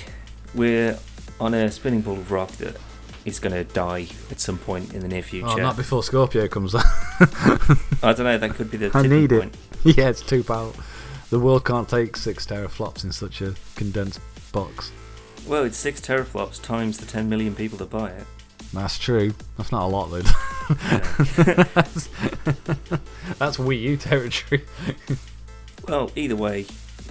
we're 0.54 0.98
on 1.40 1.54
a 1.54 1.70
spinning 1.70 2.00
ball 2.00 2.14
of 2.14 2.30
rock 2.30 2.50
that 2.52 2.76
is 3.24 3.40
going 3.40 3.54
to 3.54 3.64
die 3.72 4.06
at 4.30 4.40
some 4.40 4.58
point 4.58 4.92
in 4.92 5.00
the 5.00 5.08
near 5.08 5.20
oh, 5.20 5.22
future. 5.22 5.48
Oh, 5.48 5.56
not 5.56 5.76
before 5.76 6.02
Scorpio 6.02 6.48
comes 6.48 6.74
out. 6.74 6.84
I 8.02 8.12
don't 8.12 8.24
know. 8.24 8.38
That 8.38 8.54
could 8.54 8.70
be 8.70 8.76
the 8.76 8.90
I 8.94 9.06
need 9.06 9.32
it. 9.32 9.56
yeah, 9.84 10.08
it's 10.08 10.22
too 10.22 10.44
powerful. 10.44 10.82
The 11.30 11.38
world 11.40 11.64
can't 11.64 11.88
take 11.88 12.16
six 12.16 12.46
teraflops 12.46 13.04
in 13.04 13.12
such 13.12 13.40
a 13.40 13.54
condensed 13.76 14.20
box. 14.52 14.92
Well, 15.46 15.64
it's 15.64 15.76
six 15.76 16.00
teraflops 16.00 16.62
times 16.62 16.98
the 16.98 17.06
10 17.06 17.28
million 17.28 17.54
people 17.54 17.78
that 17.78 17.90
buy 17.90 18.10
it. 18.10 18.26
That's 18.72 18.98
true. 18.98 19.34
That's 19.56 19.72
not 19.72 19.84
a 19.84 19.86
lot, 19.86 20.10
though. 20.10 20.18
Yeah. 20.18 21.64
that's, 21.74 22.08
that's 23.38 23.56
Wii 23.58 23.80
U 23.82 23.96
territory. 23.96 24.64
well, 25.86 26.10
either 26.16 26.36
way, 26.36 26.66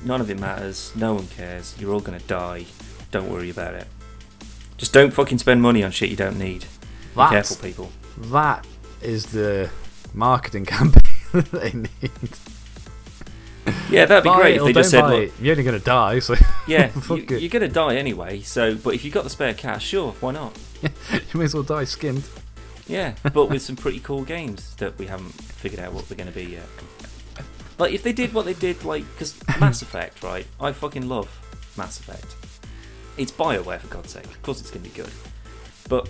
none 0.05 0.21
of 0.21 0.29
it 0.29 0.39
matters. 0.39 0.91
No 0.95 1.13
one 1.13 1.27
cares. 1.27 1.75
You're 1.79 1.93
all 1.93 1.99
going 1.99 2.19
to 2.19 2.25
die. 2.27 2.65
Don't 3.11 3.29
worry 3.29 3.49
about 3.49 3.73
it. 3.73 3.87
Just 4.77 4.93
don't 4.93 5.11
fucking 5.11 5.37
spend 5.37 5.61
money 5.61 5.83
on 5.83 5.91
shit 5.91 6.09
you 6.09 6.15
don't 6.15 6.37
need. 6.37 6.65
Be 7.15 7.27
careful, 7.29 7.57
people. 7.57 7.91
That 8.17 8.65
is 9.01 9.27
the 9.27 9.69
marketing 10.13 10.65
campaign 10.67 11.03
that 11.31 11.51
they 11.51 11.71
need. 11.71 12.11
Yeah, 13.89 14.05
that'd 14.05 14.23
be 14.23 14.29
Buy 14.29 14.41
great 14.41 14.55
if 14.57 14.63
they 14.63 14.73
just 14.73 14.89
said, 14.91 15.07
look. 15.07 15.31
You're 15.39 15.51
only 15.53 15.63
going 15.63 15.79
to 15.79 15.85
die, 15.85 16.19
so 16.19 16.35
yeah, 16.67 16.91
you, 17.09 17.15
you're 17.15 17.49
going 17.49 17.61
to 17.61 17.67
die 17.67 17.95
anyway. 17.95 18.41
So, 18.41 18.75
but 18.75 18.93
if 18.93 19.05
you've 19.05 19.13
got 19.13 19.23
the 19.23 19.29
spare 19.29 19.53
cash, 19.53 19.85
sure, 19.85 20.13
why 20.19 20.31
not? 20.31 20.57
you 20.81 20.89
may 21.35 21.45
as 21.45 21.53
well 21.53 21.63
die 21.63 21.85
skinned. 21.85 22.23
Yeah, 22.87 23.13
but 23.31 23.45
with 23.45 23.61
some 23.61 23.75
pretty 23.77 23.99
cool 23.99 24.23
games 24.23 24.75
that 24.75 24.97
we 24.97 25.05
haven't 25.05 25.31
figured 25.31 25.79
out 25.79 25.93
what 25.93 26.09
they're 26.09 26.17
going 26.17 26.31
to 26.31 26.35
be 26.35 26.45
yet. 26.45 26.67
Like 27.77 27.93
if 27.93 28.03
they 28.03 28.13
did 28.13 28.33
what 28.33 28.45
they 28.45 28.53
did, 28.53 28.83
like 28.83 29.03
because 29.13 29.35
Mass 29.59 29.81
Effect, 29.81 30.21
right? 30.23 30.45
I 30.59 30.71
fucking 30.71 31.07
love 31.07 31.27
Mass 31.77 31.99
Effect. 31.99 32.35
It's 33.17 33.31
Bioware 33.31 33.79
for 33.79 33.87
God's 33.87 34.11
sake. 34.11 34.25
Of 34.25 34.41
course, 34.41 34.59
it's 34.59 34.71
going 34.71 34.83
to 34.83 34.89
be 34.89 34.95
good. 34.95 35.11
But 35.89 36.09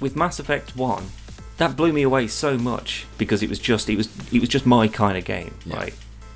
with 0.00 0.16
Mass 0.16 0.38
Effect 0.38 0.76
One, 0.76 1.04
that 1.58 1.76
blew 1.76 1.92
me 1.92 2.02
away 2.02 2.26
so 2.26 2.56
much 2.58 3.06
because 3.18 3.42
it 3.42 3.48
was 3.48 3.58
just 3.58 3.88
it 3.88 3.96
was 3.96 4.08
it 4.32 4.40
was 4.40 4.48
just 4.48 4.66
my 4.66 4.88
kind 4.88 5.16
of 5.18 5.24
game, 5.24 5.54
Yeah. 5.64 5.76
right? 5.76 5.94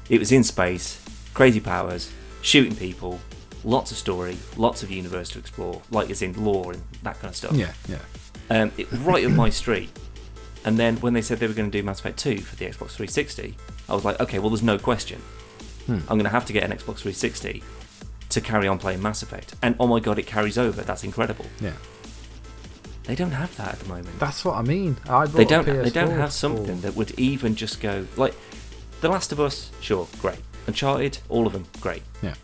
It 0.08 0.18
was 0.18 0.32
in 0.32 0.42
space, 0.44 1.02
crazy 1.34 1.60
powers, 1.60 2.10
shooting 2.40 2.74
people, 2.74 3.20
lots 3.64 3.90
of 3.90 3.96
story, 3.98 4.38
lots 4.56 4.82
of 4.82 4.90
universe 4.90 5.28
to 5.30 5.38
explore, 5.38 5.82
like 5.90 6.08
as 6.10 6.22
in 6.22 6.32
lore 6.44 6.72
and 6.72 6.82
that 7.02 7.16
kind 7.16 7.28
of 7.30 7.36
stuff 7.36 7.52
Yeah, 7.52 7.72
yeah. 7.88 7.98
um, 8.48 8.72
it, 8.78 8.88
right 8.92 9.24
up 9.24 9.32
my 9.32 9.50
street. 9.50 9.90
And 10.68 10.78
then 10.78 10.98
when 10.98 11.14
they 11.14 11.22
said 11.22 11.38
they 11.38 11.46
were 11.46 11.54
going 11.54 11.70
to 11.70 11.78
do 11.78 11.82
Mass 11.82 11.98
Effect 12.00 12.18
2 12.18 12.42
for 12.42 12.54
the 12.56 12.66
Xbox 12.66 12.90
360, 12.90 13.56
I 13.88 13.94
was 13.94 14.04
like, 14.04 14.20
okay, 14.20 14.38
well, 14.38 14.50
there's 14.50 14.62
no 14.62 14.78
question. 14.78 15.18
Hmm. 15.86 16.00
I'm 16.00 16.18
going 16.18 16.24
to 16.24 16.28
have 16.28 16.44
to 16.44 16.52
get 16.52 16.62
an 16.62 16.72
Xbox 16.72 16.98
360 16.98 17.62
to 18.28 18.40
carry 18.42 18.68
on 18.68 18.78
playing 18.78 19.00
Mass 19.00 19.22
Effect. 19.22 19.54
And 19.62 19.76
oh 19.80 19.86
my 19.86 19.98
god, 19.98 20.18
it 20.18 20.26
carries 20.26 20.58
over. 20.58 20.82
That's 20.82 21.04
incredible. 21.04 21.46
Yeah. 21.62 21.72
They 23.04 23.14
don't 23.14 23.30
have 23.30 23.56
that 23.56 23.72
at 23.72 23.78
the 23.78 23.88
moment. 23.88 24.18
That's 24.18 24.44
what 24.44 24.56
I 24.56 24.62
mean. 24.62 24.98
I 25.08 25.24
they 25.24 25.46
don't. 25.46 25.64
They 25.64 25.88
don't 25.88 26.10
have 26.10 26.32
something 26.32 26.66
for- 26.76 26.82
that 26.82 26.94
would 26.94 27.18
even 27.18 27.54
just 27.56 27.80
go 27.80 28.06
like 28.18 28.34
The 29.00 29.08
Last 29.08 29.32
of 29.32 29.40
Us. 29.40 29.70
Sure, 29.80 30.06
great. 30.20 30.40
Uncharted, 30.66 31.16
all 31.30 31.46
of 31.46 31.54
them, 31.54 31.64
great. 31.80 32.02
Yeah. 32.20 32.34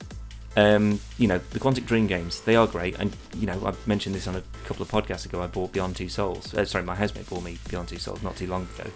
Um, 0.56 1.00
you 1.18 1.26
know, 1.26 1.38
the 1.50 1.58
Quantic 1.58 1.84
Dream 1.86 2.06
games, 2.06 2.40
they 2.42 2.54
are 2.54 2.66
great. 2.68 2.96
And, 3.00 3.16
you 3.36 3.46
know, 3.46 3.60
I 3.66 3.74
mentioned 3.86 4.14
this 4.14 4.28
on 4.28 4.36
a 4.36 4.42
couple 4.64 4.82
of 4.82 4.88
podcasts 4.90 5.26
ago. 5.26 5.42
I 5.42 5.48
bought 5.48 5.72
Beyond 5.72 5.96
Two 5.96 6.08
Souls. 6.08 6.54
Uh, 6.54 6.64
sorry, 6.64 6.84
my 6.84 6.94
housemate 6.94 7.28
bought 7.28 7.42
me 7.42 7.58
Beyond 7.68 7.88
Two 7.88 7.98
Souls 7.98 8.22
not 8.22 8.36
too 8.36 8.46
long 8.46 8.68
ago. 8.78 8.88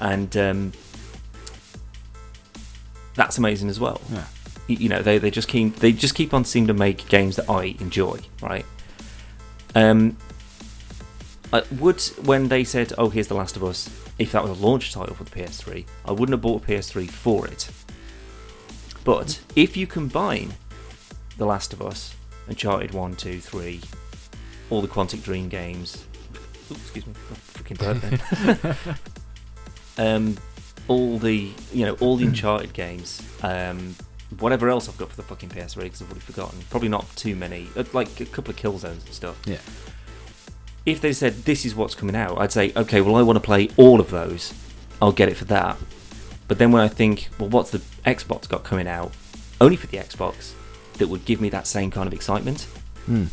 and 0.00 0.36
um, 0.36 0.72
that's 3.14 3.38
amazing 3.38 3.68
as 3.68 3.78
well. 3.80 4.00
Yeah. 4.10 4.24
Y- 4.68 4.76
You 4.80 4.88
know, 4.88 5.02
they, 5.02 5.18
they 5.18 5.30
just 5.30 5.48
keep 5.48 5.76
they 5.76 5.92
just 5.92 6.14
keep 6.14 6.32
on 6.34 6.44
seeming 6.44 6.68
to 6.68 6.74
make 6.74 7.08
games 7.08 7.36
that 7.36 7.48
I 7.50 7.76
enjoy, 7.80 8.18
right? 8.42 8.66
Um, 9.74 10.16
I 11.52 11.62
would 11.78 12.00
when 12.24 12.48
they 12.48 12.64
said, 12.64 12.92
"Oh, 12.98 13.08
here's 13.10 13.26
The 13.28 13.34
Last 13.34 13.56
of 13.56 13.64
Us," 13.64 13.88
if 14.18 14.32
that 14.32 14.42
was 14.42 14.58
a 14.58 14.62
launch 14.66 14.92
title 14.92 15.14
for 15.14 15.24
the 15.24 15.30
PS3, 15.30 15.84
I 16.04 16.12
wouldn't 16.12 16.30
have 16.30 16.42
bought 16.42 16.62
a 16.64 16.66
PS3 16.66 17.08
for 17.10 17.46
it. 17.46 17.68
But 19.04 19.40
if 19.56 19.76
you 19.76 19.86
combine 19.86 20.54
The 21.40 21.46
Last 21.46 21.72
of 21.72 21.80
Us, 21.80 22.14
Uncharted 22.48 22.92
1, 22.92 23.16
2, 23.16 23.40
3, 23.40 23.80
all 24.68 24.82
the 24.82 24.88
Quantic 24.88 25.22
Dream 25.22 25.48
games, 25.48 26.04
Ooh, 26.70 26.74
excuse 26.74 27.06
me, 27.06 27.14
I 27.30 27.34
freaking 27.34 27.78
burped 27.78 28.76
then. 29.96 29.96
um, 30.16 30.36
all 30.86 31.18
the 31.18 31.50
you 31.72 31.86
know 31.86 31.94
all 31.94 32.18
the 32.18 32.26
Uncharted 32.26 32.74
games, 32.74 33.22
um, 33.42 33.96
whatever 34.38 34.68
else 34.68 34.86
I've 34.86 34.98
got 34.98 35.08
for 35.08 35.16
the 35.16 35.22
fucking 35.22 35.48
PS3 35.48 35.84
because 35.84 36.02
I've 36.02 36.08
already 36.08 36.20
forgotten. 36.20 36.58
Probably 36.68 36.90
not 36.90 37.08
too 37.16 37.34
many, 37.34 37.68
uh, 37.74 37.84
like 37.94 38.20
a 38.20 38.26
couple 38.26 38.50
of 38.50 38.58
Killzones 38.58 39.06
and 39.06 39.14
stuff. 39.14 39.40
Yeah. 39.46 39.60
If 40.84 41.00
they 41.00 41.14
said 41.14 41.44
this 41.44 41.64
is 41.64 41.74
what's 41.74 41.94
coming 41.94 42.16
out, 42.16 42.36
I'd 42.36 42.52
say 42.52 42.70
okay, 42.76 43.00
well 43.00 43.16
I 43.16 43.22
want 43.22 43.38
to 43.38 43.40
play 43.40 43.70
all 43.78 43.98
of 43.98 44.10
those. 44.10 44.52
I'll 45.00 45.10
get 45.10 45.30
it 45.30 45.38
for 45.38 45.46
that. 45.46 45.78
But 46.48 46.58
then 46.58 46.70
when 46.70 46.82
I 46.82 46.88
think, 46.88 47.30
well, 47.38 47.48
what's 47.48 47.70
the 47.70 47.78
Xbox 48.04 48.46
got 48.46 48.62
coming 48.62 48.86
out 48.86 49.12
only 49.58 49.76
for 49.76 49.86
the 49.86 49.96
Xbox 49.96 50.52
that 51.00 51.08
would 51.08 51.24
give 51.24 51.40
me 51.40 51.48
that 51.48 51.66
same 51.66 51.90
kind 51.90 52.06
of 52.06 52.12
excitement? 52.12 52.62
Hmm. 53.06 53.24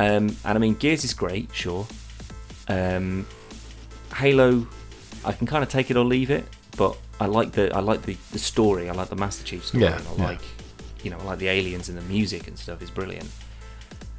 Um, 0.00 0.36
and 0.44 0.56
I 0.56 0.58
mean, 0.58 0.74
Gears 0.74 1.04
is 1.04 1.14
great, 1.14 1.48
sure. 1.54 1.86
Um, 2.66 3.24
Halo, 4.16 4.66
I 5.24 5.32
can 5.32 5.46
kind 5.46 5.62
of 5.62 5.68
take 5.68 5.90
it 5.90 5.96
or 5.96 6.04
leave 6.04 6.30
it, 6.30 6.44
but 6.76 6.96
I 7.20 7.26
like 7.26 7.52
the 7.52 7.74
I 7.74 7.80
like 7.80 8.02
the, 8.02 8.16
the 8.32 8.38
story. 8.38 8.90
I 8.90 8.92
like 8.92 9.08
the 9.08 9.16
Master 9.16 9.44
Chief 9.44 9.64
story. 9.64 9.84
Yeah, 9.84 9.96
and 9.96 10.08
I 10.08 10.14
yeah. 10.16 10.24
like 10.24 10.40
you 11.04 11.10
know 11.10 11.18
I 11.18 11.24
like 11.24 11.38
the 11.38 11.48
aliens 11.48 11.88
and 11.88 11.96
the 11.96 12.02
music 12.02 12.48
and 12.48 12.58
stuff 12.58 12.82
is 12.82 12.90
brilliant. 12.90 13.30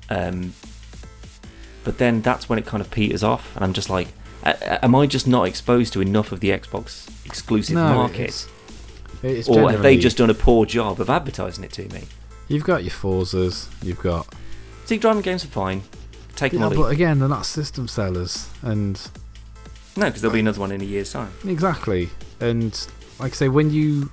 Um, 0.10 0.54
but 1.84 1.98
then 1.98 2.22
that's 2.22 2.48
when 2.48 2.58
it 2.60 2.66
kind 2.66 2.80
of 2.80 2.90
peters 2.90 3.24
off, 3.24 3.54
and 3.56 3.66
I'm 3.66 3.74
just 3.74 3.90
like, 3.90 4.08
am 4.44 4.96
I 4.96 5.06
just 5.06 5.28
not 5.28 5.48
exposed 5.48 5.92
to 5.94 6.02
enough 6.02 6.32
of 6.32 6.40
the 6.40 6.50
Xbox 6.50 7.10
exclusive 7.26 7.76
No, 7.76 7.94
market, 7.94 8.30
it's, 8.30 8.48
it's 9.22 9.50
or 9.50 9.70
have 9.70 9.82
they 9.82 9.98
just 9.98 10.18
done 10.18 10.30
a 10.30 10.34
poor 10.34 10.66
job 10.66 11.02
of 11.02 11.10
advertising 11.10 11.64
it 11.64 11.74
to 11.74 11.90
me? 11.90 12.04
You've 12.48 12.64
got 12.64 12.84
your 12.84 12.92
Forzas, 12.92 13.68
you've 13.84 14.02
got. 14.02 14.28
See, 14.86 14.98
driving 14.98 15.22
games 15.22 15.44
are 15.46 15.48
fine. 15.48 15.82
Take 16.36 16.52
them 16.52 16.62
Yeah, 16.62 16.68
leave. 16.68 16.78
but 16.80 16.92
again, 16.92 17.20
they're 17.20 17.30
not 17.30 17.46
system 17.46 17.88
sellers, 17.88 18.50
and 18.62 19.00
No, 19.96 20.08
because 20.08 20.22
there'll 20.22 20.34
be 20.34 20.40
another 20.40 20.60
one 20.60 20.72
in 20.72 20.82
a 20.82 20.86
year's 20.86 21.12
time. 21.12 21.32
Exactly. 21.46 22.10
And 22.40 22.74
like 23.20 23.32
I 23.32 23.36
say, 23.36 23.50
when 23.50 23.72
you. 23.72 24.10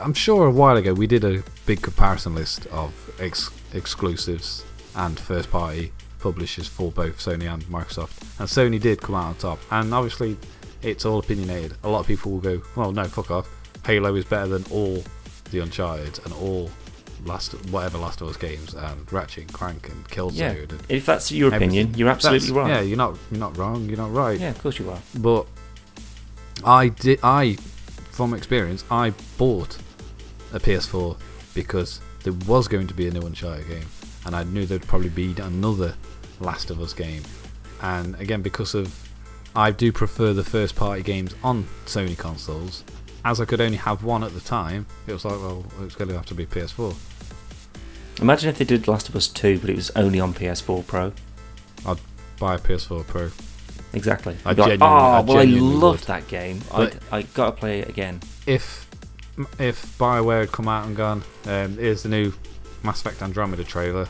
I'm 0.00 0.14
sure 0.14 0.46
a 0.46 0.50
while 0.50 0.76
ago 0.78 0.94
we 0.94 1.06
did 1.06 1.22
a 1.24 1.42
big 1.66 1.82
comparison 1.82 2.34
list 2.34 2.66
of 2.68 2.94
ex- 3.20 3.50
exclusives 3.74 4.64
and 4.94 5.18
first 5.20 5.50
party 5.50 5.92
publishers 6.18 6.66
for 6.66 6.90
both 6.90 7.18
Sony 7.18 7.52
and 7.52 7.62
Microsoft. 7.64 8.22
And 8.38 8.48
Sony 8.48 8.80
did 8.80 9.02
come 9.02 9.14
out 9.16 9.24
on 9.26 9.34
top. 9.34 9.58
And 9.70 9.92
obviously, 9.92 10.38
it's 10.80 11.04
all 11.04 11.18
opinionated. 11.18 11.74
A 11.84 11.88
lot 11.90 12.00
of 12.00 12.06
people 12.06 12.32
will 12.32 12.40
go, 12.40 12.62
well, 12.74 12.90
no, 12.92 13.04
fuck 13.04 13.30
off. 13.30 13.48
Halo 13.84 14.14
is 14.14 14.24
better 14.24 14.46
than 14.48 14.64
all 14.70 15.04
the 15.50 15.58
Uncharted 15.58 16.20
and 16.24 16.32
all 16.32 16.70
last 17.26 17.52
whatever 17.70 17.98
Last 17.98 18.20
of 18.20 18.28
Us 18.28 18.36
games 18.36 18.74
and 18.74 19.12
Ratchet 19.12 19.44
and 19.44 19.52
Clank 19.52 19.88
and 19.88 20.08
Killzone. 20.08 20.36
Yeah. 20.36 20.50
And 20.50 20.82
If 20.88 21.06
that's 21.06 21.30
your 21.32 21.54
opinion, 21.54 21.94
you're 21.94 22.08
absolutely 22.08 22.48
That's- 22.48 22.56
right. 22.56 22.68
Yeah, 22.76 22.80
you're 22.82 22.96
not 22.96 23.18
you're 23.30 23.40
not 23.40 23.56
wrong. 23.56 23.88
You're 23.88 23.98
not 23.98 24.12
right. 24.12 24.38
Yeah, 24.40 24.50
of 24.50 24.58
course 24.62 24.78
you 24.78 24.90
are. 24.90 25.00
But 25.18 25.46
I 26.64 26.88
did. 26.88 27.20
I, 27.22 27.54
from 28.10 28.32
experience, 28.34 28.84
I 28.90 29.12
bought 29.36 29.76
a 30.52 30.58
PS4 30.60 31.16
because 31.54 32.00
there 32.24 32.32
was 32.46 32.68
going 32.68 32.86
to 32.86 32.94
be 32.94 33.08
a 33.08 33.10
new 33.10 33.20
Uncharted 33.22 33.68
game, 33.68 33.86
and 34.24 34.34
I 34.34 34.44
knew 34.44 34.64
there'd 34.66 34.86
probably 34.86 35.10
be 35.10 35.34
another 35.40 35.94
Last 36.40 36.70
of 36.70 36.80
Us 36.80 36.92
game. 36.92 37.22
And 37.82 38.14
again, 38.20 38.42
because 38.42 38.74
of 38.74 38.94
I 39.54 39.70
do 39.70 39.90
prefer 39.92 40.32
the 40.32 40.44
first 40.44 40.76
party 40.76 41.02
games 41.02 41.34
on 41.42 41.66
Sony 41.86 42.16
consoles. 42.16 42.84
As 43.24 43.40
I 43.40 43.44
could 43.44 43.60
only 43.60 43.78
have 43.78 44.04
one 44.04 44.22
at 44.22 44.32
the 44.34 44.40
time, 44.40 44.86
it 45.08 45.12
was 45.12 45.24
like, 45.24 45.34
well, 45.40 45.64
it's 45.82 45.96
going 45.96 46.08
to 46.10 46.14
have 46.14 46.26
to 46.26 46.34
be 46.34 46.46
PS4. 46.46 46.94
Imagine 48.20 48.48
if 48.48 48.58
they 48.58 48.64
did 48.64 48.88
Last 48.88 49.08
of 49.08 49.16
Us 49.16 49.28
2, 49.28 49.58
but 49.58 49.68
it 49.70 49.76
was 49.76 49.90
only 49.90 50.20
on 50.20 50.32
PS4 50.32 50.86
Pro. 50.86 51.12
I'd 51.86 51.98
buy 52.38 52.54
a 52.54 52.58
PS4 52.58 53.06
Pro. 53.06 53.30
Exactly. 53.92 54.36
I 54.44 54.48
like, 54.50 54.56
genuinely- 54.56 54.86
I 54.86 55.18
oh, 55.18 55.22
well, 55.22 55.36
I 55.38 55.44
genuinely 55.44 55.76
loved 55.76 56.00
would." 56.00 56.06
that 56.08 56.28
game. 56.28 56.60
I 56.72 56.92
I 57.12 57.22
gotta 57.22 57.52
play 57.52 57.80
it 57.80 57.88
again. 57.88 58.20
if 58.46 58.86
if 59.58 59.96
Bioware 59.98 60.40
had 60.40 60.52
come 60.52 60.68
out 60.68 60.86
and 60.86 60.96
gone, 60.96 61.22
um, 61.46 61.76
here's 61.76 62.02
the 62.02 62.08
new 62.08 62.32
Mass 62.82 63.00
Effect 63.00 63.22
Andromeda 63.22 63.64
trailer, 63.64 64.08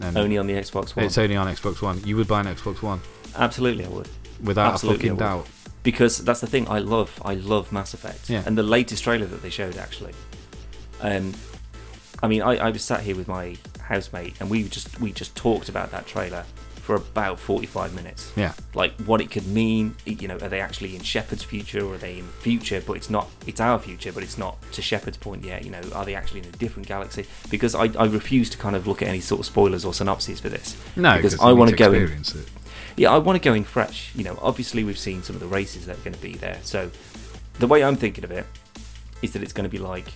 and 0.00 0.16
Only 0.16 0.38
on 0.38 0.46
the 0.46 0.54
Xbox 0.54 0.96
One. 0.96 1.04
it's 1.06 1.18
only 1.18 1.36
on 1.36 1.46
Xbox 1.46 1.80
One, 1.82 2.02
you 2.04 2.16
would 2.16 2.28
buy 2.28 2.40
an 2.40 2.46
Xbox 2.46 2.82
One 2.82 3.00
Absolutely, 3.36 3.84
I 3.84 3.88
would. 3.88 4.08
without 4.42 4.72
Absolutely, 4.74 5.08
a 5.08 5.12
fucking 5.12 5.18
doubt. 5.18 5.46
Because 5.82 6.18
that's 6.18 6.40
the 6.40 6.46
thing. 6.46 6.68
I 6.68 6.78
love. 6.78 7.20
I 7.24 7.34
love 7.34 7.72
Mass 7.72 7.92
Effect. 7.92 8.30
Yeah. 8.30 8.42
And 8.46 8.56
the 8.56 8.62
latest 8.62 9.02
trailer 9.02 9.26
that 9.26 9.42
they 9.42 9.50
showed, 9.50 9.76
actually. 9.76 10.12
Um, 11.00 11.32
I 12.22 12.28
mean, 12.28 12.42
I, 12.42 12.56
I 12.56 12.70
was 12.70 12.82
sat 12.82 13.00
here 13.00 13.16
with 13.16 13.28
my 13.28 13.56
housemate, 13.80 14.34
and 14.40 14.48
we 14.48 14.64
just 14.64 15.00
we 15.00 15.12
just 15.12 15.34
talked 15.36 15.68
about 15.68 15.90
that 15.90 16.06
trailer 16.06 16.44
for 16.76 16.96
about 16.96 17.38
forty-five 17.38 17.94
minutes. 17.94 18.32
Yeah, 18.36 18.52
like 18.74 18.92
what 19.02 19.20
it 19.20 19.30
could 19.30 19.46
mean. 19.46 19.96
You 20.04 20.28
know, 20.28 20.36
are 20.36 20.48
they 20.48 20.60
actually 20.60 20.94
in 20.96 21.02
Shepard's 21.02 21.42
future, 21.42 21.84
or 21.84 21.94
are 21.94 21.98
they 21.98 22.18
in 22.18 22.26
the 22.26 22.32
future? 22.32 22.82
But 22.84 22.94
it's 22.94 23.10
not. 23.10 23.28
It's 23.46 23.60
our 23.60 23.78
future, 23.78 24.12
but 24.12 24.22
it's 24.22 24.38
not 24.38 24.56
to 24.72 24.82
Shepard's 24.82 25.16
point 25.16 25.44
yet. 25.44 25.64
You 25.64 25.70
know, 25.70 25.80
are 25.94 26.04
they 26.04 26.14
actually 26.14 26.40
in 26.40 26.46
a 26.46 26.52
different 26.52 26.88
galaxy? 26.88 27.26
Because 27.50 27.74
I, 27.74 27.84
I 27.98 28.06
refuse 28.06 28.50
to 28.50 28.58
kind 28.58 28.76
of 28.76 28.86
look 28.86 29.02
at 29.02 29.08
any 29.08 29.20
sort 29.20 29.40
of 29.40 29.46
spoilers 29.46 29.84
or 29.84 29.92
synopses 29.92 30.40
for 30.40 30.48
this. 30.48 30.76
no, 30.96 31.16
because 31.16 31.38
I 31.40 31.52
want 31.52 31.70
to 31.70 31.76
go 31.76 31.92
in. 31.92 32.02
experience 32.02 32.34
it. 32.34 32.48
Yeah, 32.96 33.10
I 33.10 33.18
want 33.18 33.40
to 33.40 33.44
go 33.48 33.54
in 33.54 33.64
fresh. 33.64 34.14
You 34.14 34.24
know, 34.24 34.38
obviously 34.42 34.84
we've 34.84 34.98
seen 34.98 35.22
some 35.22 35.34
of 35.34 35.40
the 35.40 35.46
races 35.48 35.86
that 35.86 35.96
are 35.98 36.02
going 36.02 36.14
to 36.14 36.20
be 36.20 36.34
there. 36.34 36.58
So 36.62 36.90
the 37.58 37.66
way 37.66 37.82
I'm 37.82 37.96
thinking 37.96 38.22
of 38.24 38.30
it 38.30 38.46
is 39.22 39.32
that 39.32 39.42
it's 39.42 39.52
going 39.52 39.64
to 39.64 39.70
be 39.70 39.78
like 39.78 40.06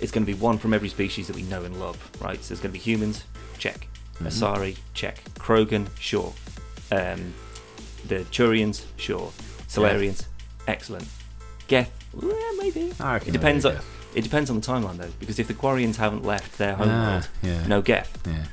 it's 0.00 0.12
going 0.12 0.24
to 0.24 0.32
be 0.32 0.38
one 0.38 0.58
from 0.58 0.72
every 0.74 0.88
species 0.88 1.26
that 1.26 1.36
we 1.36 1.42
know 1.42 1.64
and 1.64 1.78
love, 1.80 1.96
right? 2.20 2.42
So 2.42 2.48
there's 2.48 2.60
going 2.60 2.72
to 2.72 2.78
be 2.78 2.82
humans, 2.82 3.24
check. 3.58 3.88
Mhm. 4.20 4.26
Asari, 4.28 4.76
check. 4.94 5.22
Krogan, 5.34 5.88
sure. 5.98 6.32
Um, 6.92 7.34
the 8.06 8.20
Turians, 8.30 8.84
sure. 8.96 9.30
Salarians, 9.68 10.24
excellent. 10.66 11.06
Geth, 11.66 11.90
well, 12.14 12.56
maybe. 12.56 12.92
It 13.28 13.32
depends 13.32 13.64
on 13.66 13.72
it 14.14 14.22
depends 14.22 14.48
on 14.50 14.58
the 14.60 14.66
timeline 14.66 14.96
though, 14.96 15.10
because 15.20 15.38
if 15.38 15.46
the 15.48 15.54
Quarians 15.54 15.96
haven't 15.96 16.24
left 16.24 16.56
their 16.58 16.72
Ah, 16.72 16.76
homeworld, 16.76 17.28
yeah, 17.42 17.66
no 17.66 17.82
Geth. 17.82 18.16
yeah, 18.26 18.44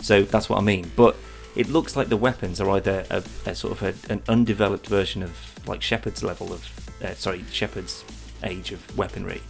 So 0.00 0.22
that's 0.22 0.48
what 0.48 0.58
I 0.58 0.62
mean. 0.62 0.92
But 0.94 1.16
it 1.56 1.68
looks 1.68 1.96
like 1.96 2.08
the 2.08 2.16
weapons 2.16 2.60
are 2.60 2.70
either 2.70 3.04
a, 3.10 3.22
a 3.44 3.54
sort 3.54 3.72
of 3.72 3.82
a, 3.82 4.12
an 4.12 4.22
undeveloped 4.28 4.86
version 4.86 5.22
of 5.24 5.32
like 5.66 5.82
Shepard's 5.82 6.22
level 6.22 6.52
of, 6.52 6.66
uh, 7.04 7.14
sorry, 7.14 7.44
Shepard's 7.50 8.04
age 8.44 8.70
of 8.70 8.96
weaponry. 8.96 9.42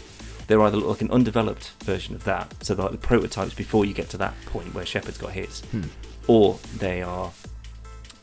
They're 0.53 0.61
either 0.61 0.77
like 0.77 1.01
an 1.01 1.11
undeveloped 1.11 1.71
version 1.85 2.15
of 2.15 2.25
that, 2.25 2.53
so 2.63 2.75
they're 2.75 2.83
like 2.85 2.93
the 2.93 2.99
prototypes 3.07 3.55
before 3.55 3.87
you 3.87 3.95
get 3.95 4.11
to 4.11 4.19
that 4.19 4.35
point 4.45 4.75
where 4.75 4.85
Shepard's 4.85 5.17
got 5.17 5.33
his, 5.33 5.61
Hmm. 5.71 5.85
or 6.27 6.59
they 6.77 7.01
are 7.01 7.33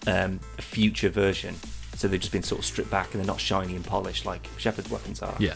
um, 0.06 0.40
a 0.60 0.62
future 0.62 1.10
version. 1.10 1.56
So 1.96 2.08
they've 2.08 2.20
just 2.20 2.32
been 2.32 2.44
sort 2.44 2.60
of 2.60 2.66
stripped 2.66 2.92
back 2.92 3.14
and 3.16 3.20
they're 3.20 3.26
not 3.28 3.40
shiny 3.40 3.76
and 3.76 3.84
polished 3.84 4.28
like 4.28 4.48
Shepard's 4.60 4.92
weapons 4.92 5.24
are 5.24 5.36
yeah. 5.40 5.56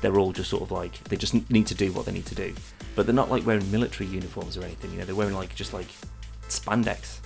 they're 0.00 0.18
all 0.18 0.32
just 0.32 0.50
sort 0.50 0.62
of 0.64 0.72
like 0.72 1.02
they 1.04 1.16
just 1.16 1.34
need 1.50 1.68
to 1.68 1.74
do 1.76 1.92
what 1.92 2.04
they 2.04 2.12
need 2.12 2.26
to 2.26 2.34
do 2.34 2.52
but 2.96 3.06
they're 3.06 3.14
not 3.14 3.30
like 3.30 3.46
wearing 3.46 3.70
military 3.70 4.08
uniforms 4.10 4.56
or 4.58 4.64
anything 4.64 4.90
you 4.92 4.98
know 4.98 5.04
they're 5.04 5.14
wearing 5.14 5.34
like 5.36 5.54
just 5.54 5.72
like 5.72 5.86
spandex 6.48 7.20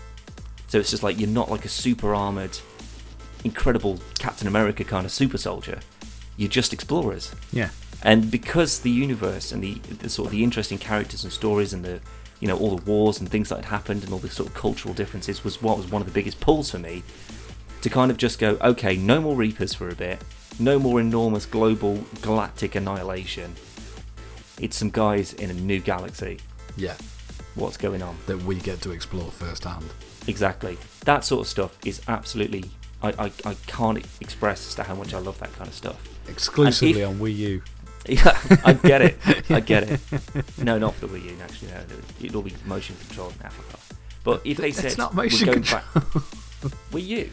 so 0.68 0.78
it's 0.78 0.90
just 0.90 1.02
like 1.02 1.18
you're 1.18 1.28
not 1.28 1.50
like 1.50 1.64
a 1.64 1.68
super 1.68 2.14
armored 2.14 2.56
incredible 3.44 3.98
captain 4.18 4.46
america 4.46 4.84
kind 4.84 5.04
of 5.04 5.10
super 5.10 5.38
soldier 5.38 5.80
you're 6.36 6.48
just 6.48 6.72
explorers 6.72 7.34
Yeah. 7.52 7.70
And 8.04 8.30
because 8.30 8.80
the 8.80 8.90
universe 8.90 9.52
and 9.52 9.62
the, 9.62 9.74
the 9.74 10.08
sort 10.08 10.26
of 10.26 10.32
the 10.32 10.42
interesting 10.42 10.78
characters 10.78 11.24
and 11.24 11.32
stories 11.32 11.72
and 11.72 11.84
the 11.84 12.00
you 12.40 12.48
know 12.48 12.56
all 12.58 12.76
the 12.76 12.84
wars 12.90 13.20
and 13.20 13.28
things 13.28 13.48
that 13.48 13.56
had 13.56 13.64
happened 13.66 14.02
and 14.04 14.12
all 14.12 14.18
the 14.18 14.28
sort 14.28 14.48
of 14.48 14.54
cultural 14.54 14.92
differences 14.94 15.44
was 15.44 15.62
what 15.62 15.76
was 15.76 15.90
one 15.90 16.02
of 16.02 16.06
the 16.06 16.12
biggest 16.14 16.40
pulls 16.40 16.70
for 16.70 16.78
me 16.78 17.02
to 17.82 17.88
kind 17.90 18.10
of 18.10 18.16
just 18.16 18.38
go 18.38 18.56
okay 18.60 18.96
no 18.96 19.20
more 19.20 19.36
reapers 19.36 19.72
for 19.74 19.88
a 19.88 19.94
bit 19.94 20.20
no 20.58 20.78
more 20.78 21.00
enormous 21.00 21.46
global 21.46 22.04
galactic 22.20 22.74
annihilation 22.74 23.54
it's 24.58 24.76
some 24.76 24.90
guys 24.90 25.32
in 25.34 25.50
a 25.50 25.54
new 25.54 25.78
galaxy 25.80 26.38
Yeah. 26.76 26.94
what's 27.54 27.76
going 27.76 28.02
on 28.02 28.16
That 28.26 28.42
we 28.42 28.56
get 28.56 28.80
to 28.82 28.90
explore 28.90 29.30
firsthand. 29.30 29.86
exactly 30.26 30.78
that 31.04 31.24
sort 31.24 31.40
of 31.42 31.48
stuff 31.48 31.78
is 31.84 32.00
absolutely 32.08 32.64
I, 33.02 33.08
I, 33.26 33.32
I 33.44 33.54
can't 33.66 33.98
express 34.20 34.68
as 34.68 34.74
to 34.76 34.82
how 34.84 34.94
much 34.94 35.12
I 35.14 35.18
love 35.18 35.38
that 35.40 35.52
kind 35.54 35.68
of 35.68 35.74
stuff 35.74 36.08
Exclusively 36.28 37.00
if- 37.02 37.08
on 37.08 37.16
Wii 37.18 37.36
U. 37.36 37.62
Yeah, 38.08 38.36
I 38.64 38.72
get 38.72 39.02
it. 39.02 39.18
I 39.50 39.60
get 39.72 39.84
it. 39.84 40.00
No, 40.58 40.76
not 40.78 40.94
for 40.94 41.06
the 41.06 41.18
Wii 41.18 41.24
U. 41.24 41.36
Actually, 41.42 41.68
no, 41.70 41.80
it'll 42.20 42.42
be 42.42 42.52
motion 42.64 42.96
controlled 43.06 43.34
now. 43.42 43.48
fuck 43.50 43.74
off. 43.74 43.92
But 44.24 44.40
if 44.44 44.56
they 44.58 44.72
said 44.72 44.86
It's 44.86 44.98
not 44.98 45.14
we're 45.14 45.24
motion 45.24 45.46
going 45.46 45.62
control. 45.62 45.82
back, 45.94 46.02
Wii 46.92 47.06
U, 47.06 47.30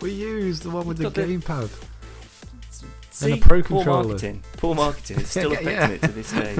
Wii 0.00 0.16
U 0.16 0.36
is 0.38 0.60
the 0.60 0.70
one 0.70 0.86
with 0.86 1.00
It's 1.00 1.12
the 1.12 1.22
gamepad. 1.22 1.70
See, 3.10 3.32
a 3.32 3.36
Pro 3.38 3.62
poor 3.62 3.78
controller. 3.78 4.04
marketing. 4.08 4.42
Poor 4.58 4.74
marketing. 4.74 5.18
It's 5.20 5.30
still 5.30 5.52
Yeah, 5.52 5.58
affecting 5.60 5.88
yeah. 5.90 5.94
it 5.96 6.02
to 6.02 6.08
this 6.12 6.30
day. 6.32 6.56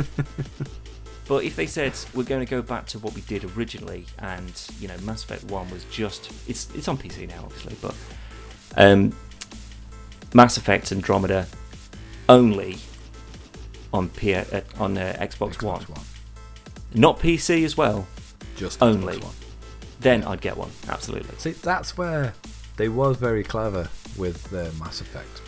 but 1.29 1.45
if 1.45 1.55
they 1.55 1.67
said 1.67 1.93
we're 2.15 2.23
going 2.25 2.45
to 2.45 2.51
go 2.51 2.63
back 2.63 2.87
to 2.89 2.99
what 2.99 3.15
we 3.15 3.21
did 3.23 3.45
originally, 3.57 4.07
and 4.19 4.61
you 4.81 4.89
know, 4.89 4.97
Mass 5.03 5.23
Effect 5.23 5.45
One 5.45 5.71
was 5.71 5.85
just 5.85 6.33
it's 6.49 6.69
it's 6.75 6.89
on 6.89 6.97
PC 6.99 7.29
now, 7.29 7.43
obviously, 7.45 7.77
but 7.83 7.95
um, 8.77 9.15
Mass 10.35 10.57
Effect 10.57 10.91
Andromeda 10.93 11.47
only 12.29 12.79
on 13.97 14.09
P- 14.11 14.35
uh, 14.35 14.61
on 14.79 14.97
uh, 14.99 15.17
Xbox, 15.19 15.63
One, 15.63 15.85
not 16.95 17.19
PC 17.19 17.65
as 17.65 17.77
well. 17.77 18.07
Just 18.57 18.83
Only. 18.83 19.15
Xbox 19.17 19.23
One. 19.25 19.33
Then 20.01 20.25
I'd 20.25 20.41
get 20.41 20.57
one. 20.57 20.71
Absolutely. 20.89 21.35
See, 21.39 21.53
that's 21.53 21.97
where 21.97 22.35
they 22.77 22.89
was 22.89 23.17
very 23.17 23.43
clever 23.43 23.89
with 24.17 24.53
uh, 24.53 24.69
Mass 24.79 25.01
Effect. 25.01 25.41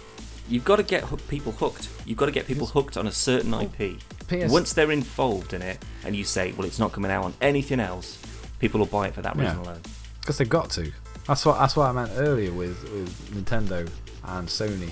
You've 0.48 0.64
got 0.64 0.76
to 0.76 0.82
get 0.82 1.04
hook- 1.04 1.26
people 1.28 1.52
hooked. 1.52 1.88
You've 2.06 2.16
got 2.18 2.26
to 2.26 2.32
get 2.32 2.46
people 2.46 2.66
hooked 2.66 2.96
on 2.96 3.06
a 3.06 3.12
certain 3.12 3.52
Oh, 3.52 3.60
IP. 3.60 3.98
PS 4.28 4.50
Once 4.50 4.72
they're 4.72 4.90
involved 4.90 5.52
in 5.52 5.60
it, 5.62 5.78
and 6.04 6.16
you 6.16 6.24
say, 6.24 6.52
"Well, 6.52 6.66
it's 6.66 6.78
not 6.78 6.92
coming 6.92 7.10
out 7.10 7.24
on 7.24 7.34
anything 7.42 7.80
else," 7.80 8.18
people 8.58 8.78
will 8.80 8.86
buy 8.86 9.08
it 9.08 9.14
for 9.14 9.22
that 9.22 9.36
Yeah. 9.36 9.42
reason 9.42 9.58
alone. 9.58 9.80
because 10.20 10.38
they've 10.38 10.48
got 10.48 10.70
to. 10.70 10.90
That's 11.26 11.44
what 11.46 11.58
that's 11.58 11.76
what 11.76 11.88
I 11.88 11.92
meant 11.92 12.10
earlier 12.16 12.52
with, 12.52 12.82
with 12.92 13.30
Nintendo 13.34 13.88
and 14.24 14.48
Sony. 14.48 14.90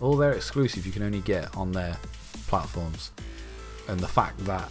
All 0.00 0.16
their 0.16 0.32
exclusive 0.32 0.84
you 0.86 0.92
can 0.92 1.02
only 1.02 1.20
get 1.20 1.54
on 1.56 1.72
their 1.72 1.96
platforms, 2.52 3.12
and 3.88 3.98
the 3.98 4.12
fact 4.20 4.36
that 4.44 4.68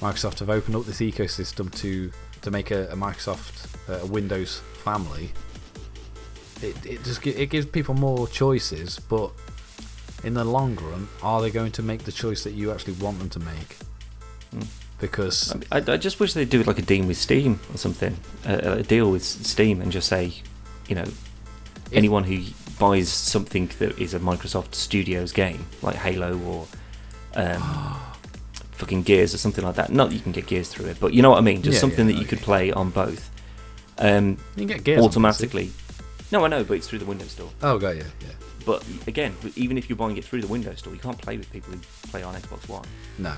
Microsoft 0.00 0.38
have 0.38 0.48
opened 0.48 0.74
up 0.76 0.84
this 0.86 1.00
ecosystem 1.00 1.66
to 1.82 2.10
to 2.40 2.50
make 2.50 2.70
a, 2.70 2.82
a 2.88 2.96
Microsoft 2.96 3.54
uh, 3.90 4.04
a 4.04 4.06
Windows 4.06 4.62
family, 4.82 5.26
it 6.62 6.76
it 6.86 7.04
just 7.04 7.26
it 7.26 7.50
gives 7.50 7.66
people 7.66 7.94
more 7.94 8.26
choices. 8.26 8.98
But 8.98 9.30
in 10.22 10.32
the 10.32 10.44
long 10.44 10.76
run, 10.76 11.08
are 11.22 11.42
they 11.42 11.50
going 11.50 11.72
to 11.72 11.82
make 11.82 12.04
the 12.04 12.12
choice 12.12 12.42
that 12.44 12.52
you 12.52 12.72
actually 12.72 12.94
want 12.94 13.18
them 13.18 13.28
to 13.36 13.40
make? 13.40 13.70
Mm. 14.56 14.66
Because 14.98 15.54
I, 15.70 15.78
I, 15.78 15.92
I 15.94 15.96
just 15.98 16.20
wish 16.20 16.32
they'd 16.32 16.48
do 16.48 16.62
like 16.62 16.78
a 16.78 16.86
deal 16.92 17.04
with 17.04 17.18
Steam 17.18 17.60
or 17.72 17.76
something, 17.76 18.16
a, 18.46 18.78
a 18.78 18.82
deal 18.82 19.10
with 19.10 19.22
Steam, 19.22 19.82
and 19.82 19.92
just 19.92 20.08
say, 20.08 20.32
you 20.88 20.94
know, 20.94 21.08
anyone 21.92 22.24
who 22.24 22.38
buys 22.78 23.08
something 23.10 23.66
that 23.78 23.98
is 23.98 24.14
a 24.14 24.20
Microsoft 24.20 24.74
Studios 24.74 25.32
game, 25.32 25.66
like 25.82 25.96
Halo 25.96 26.38
or 26.38 26.66
um, 27.36 27.96
fucking 28.72 29.02
Gears 29.02 29.34
or 29.34 29.38
something 29.38 29.64
like 29.64 29.76
that. 29.76 29.90
Not 29.92 30.10
that 30.10 30.14
you 30.14 30.20
can 30.20 30.32
get 30.32 30.46
Gears 30.46 30.68
through 30.68 30.86
it, 30.86 30.98
but 31.00 31.14
you 31.14 31.22
know 31.22 31.30
what 31.30 31.38
I 31.38 31.42
mean. 31.42 31.62
Just 31.62 31.74
Yeah, 31.74 31.80
something 31.80 32.08
yeah, 32.08 32.14
that 32.14 32.20
you 32.20 32.26
could 32.26 32.40
play 32.40 32.72
on 32.72 32.90
both. 32.90 33.30
Um, 33.98 34.38
you 34.56 34.66
can 34.66 34.66
get 34.66 34.84
Gears 34.84 34.98
on 35.00 35.04
automatically. 35.04 35.70
No, 36.32 36.44
I 36.44 36.48
know, 36.48 36.64
but 36.64 36.74
it's 36.74 36.88
through 36.88 36.98
the 36.98 37.04
Windows 37.04 37.30
Store. 37.30 37.50
Oh, 37.62 37.78
got 37.78 37.96
you. 37.96 38.04
Yeah. 38.20 38.28
But 38.66 38.84
again, 39.06 39.36
even 39.56 39.76
if 39.76 39.88
you're 39.88 39.96
buying 39.96 40.16
it 40.16 40.24
through 40.24 40.40
the 40.40 40.46
Windows 40.46 40.78
Store, 40.78 40.94
you 40.94 41.00
can't 41.00 41.18
play 41.18 41.36
with 41.36 41.50
people 41.52 41.72
who 41.72 41.80
play 42.10 42.22
on 42.22 42.34
Xbox 42.34 42.68
One. 42.68 42.84
No, 43.18 43.34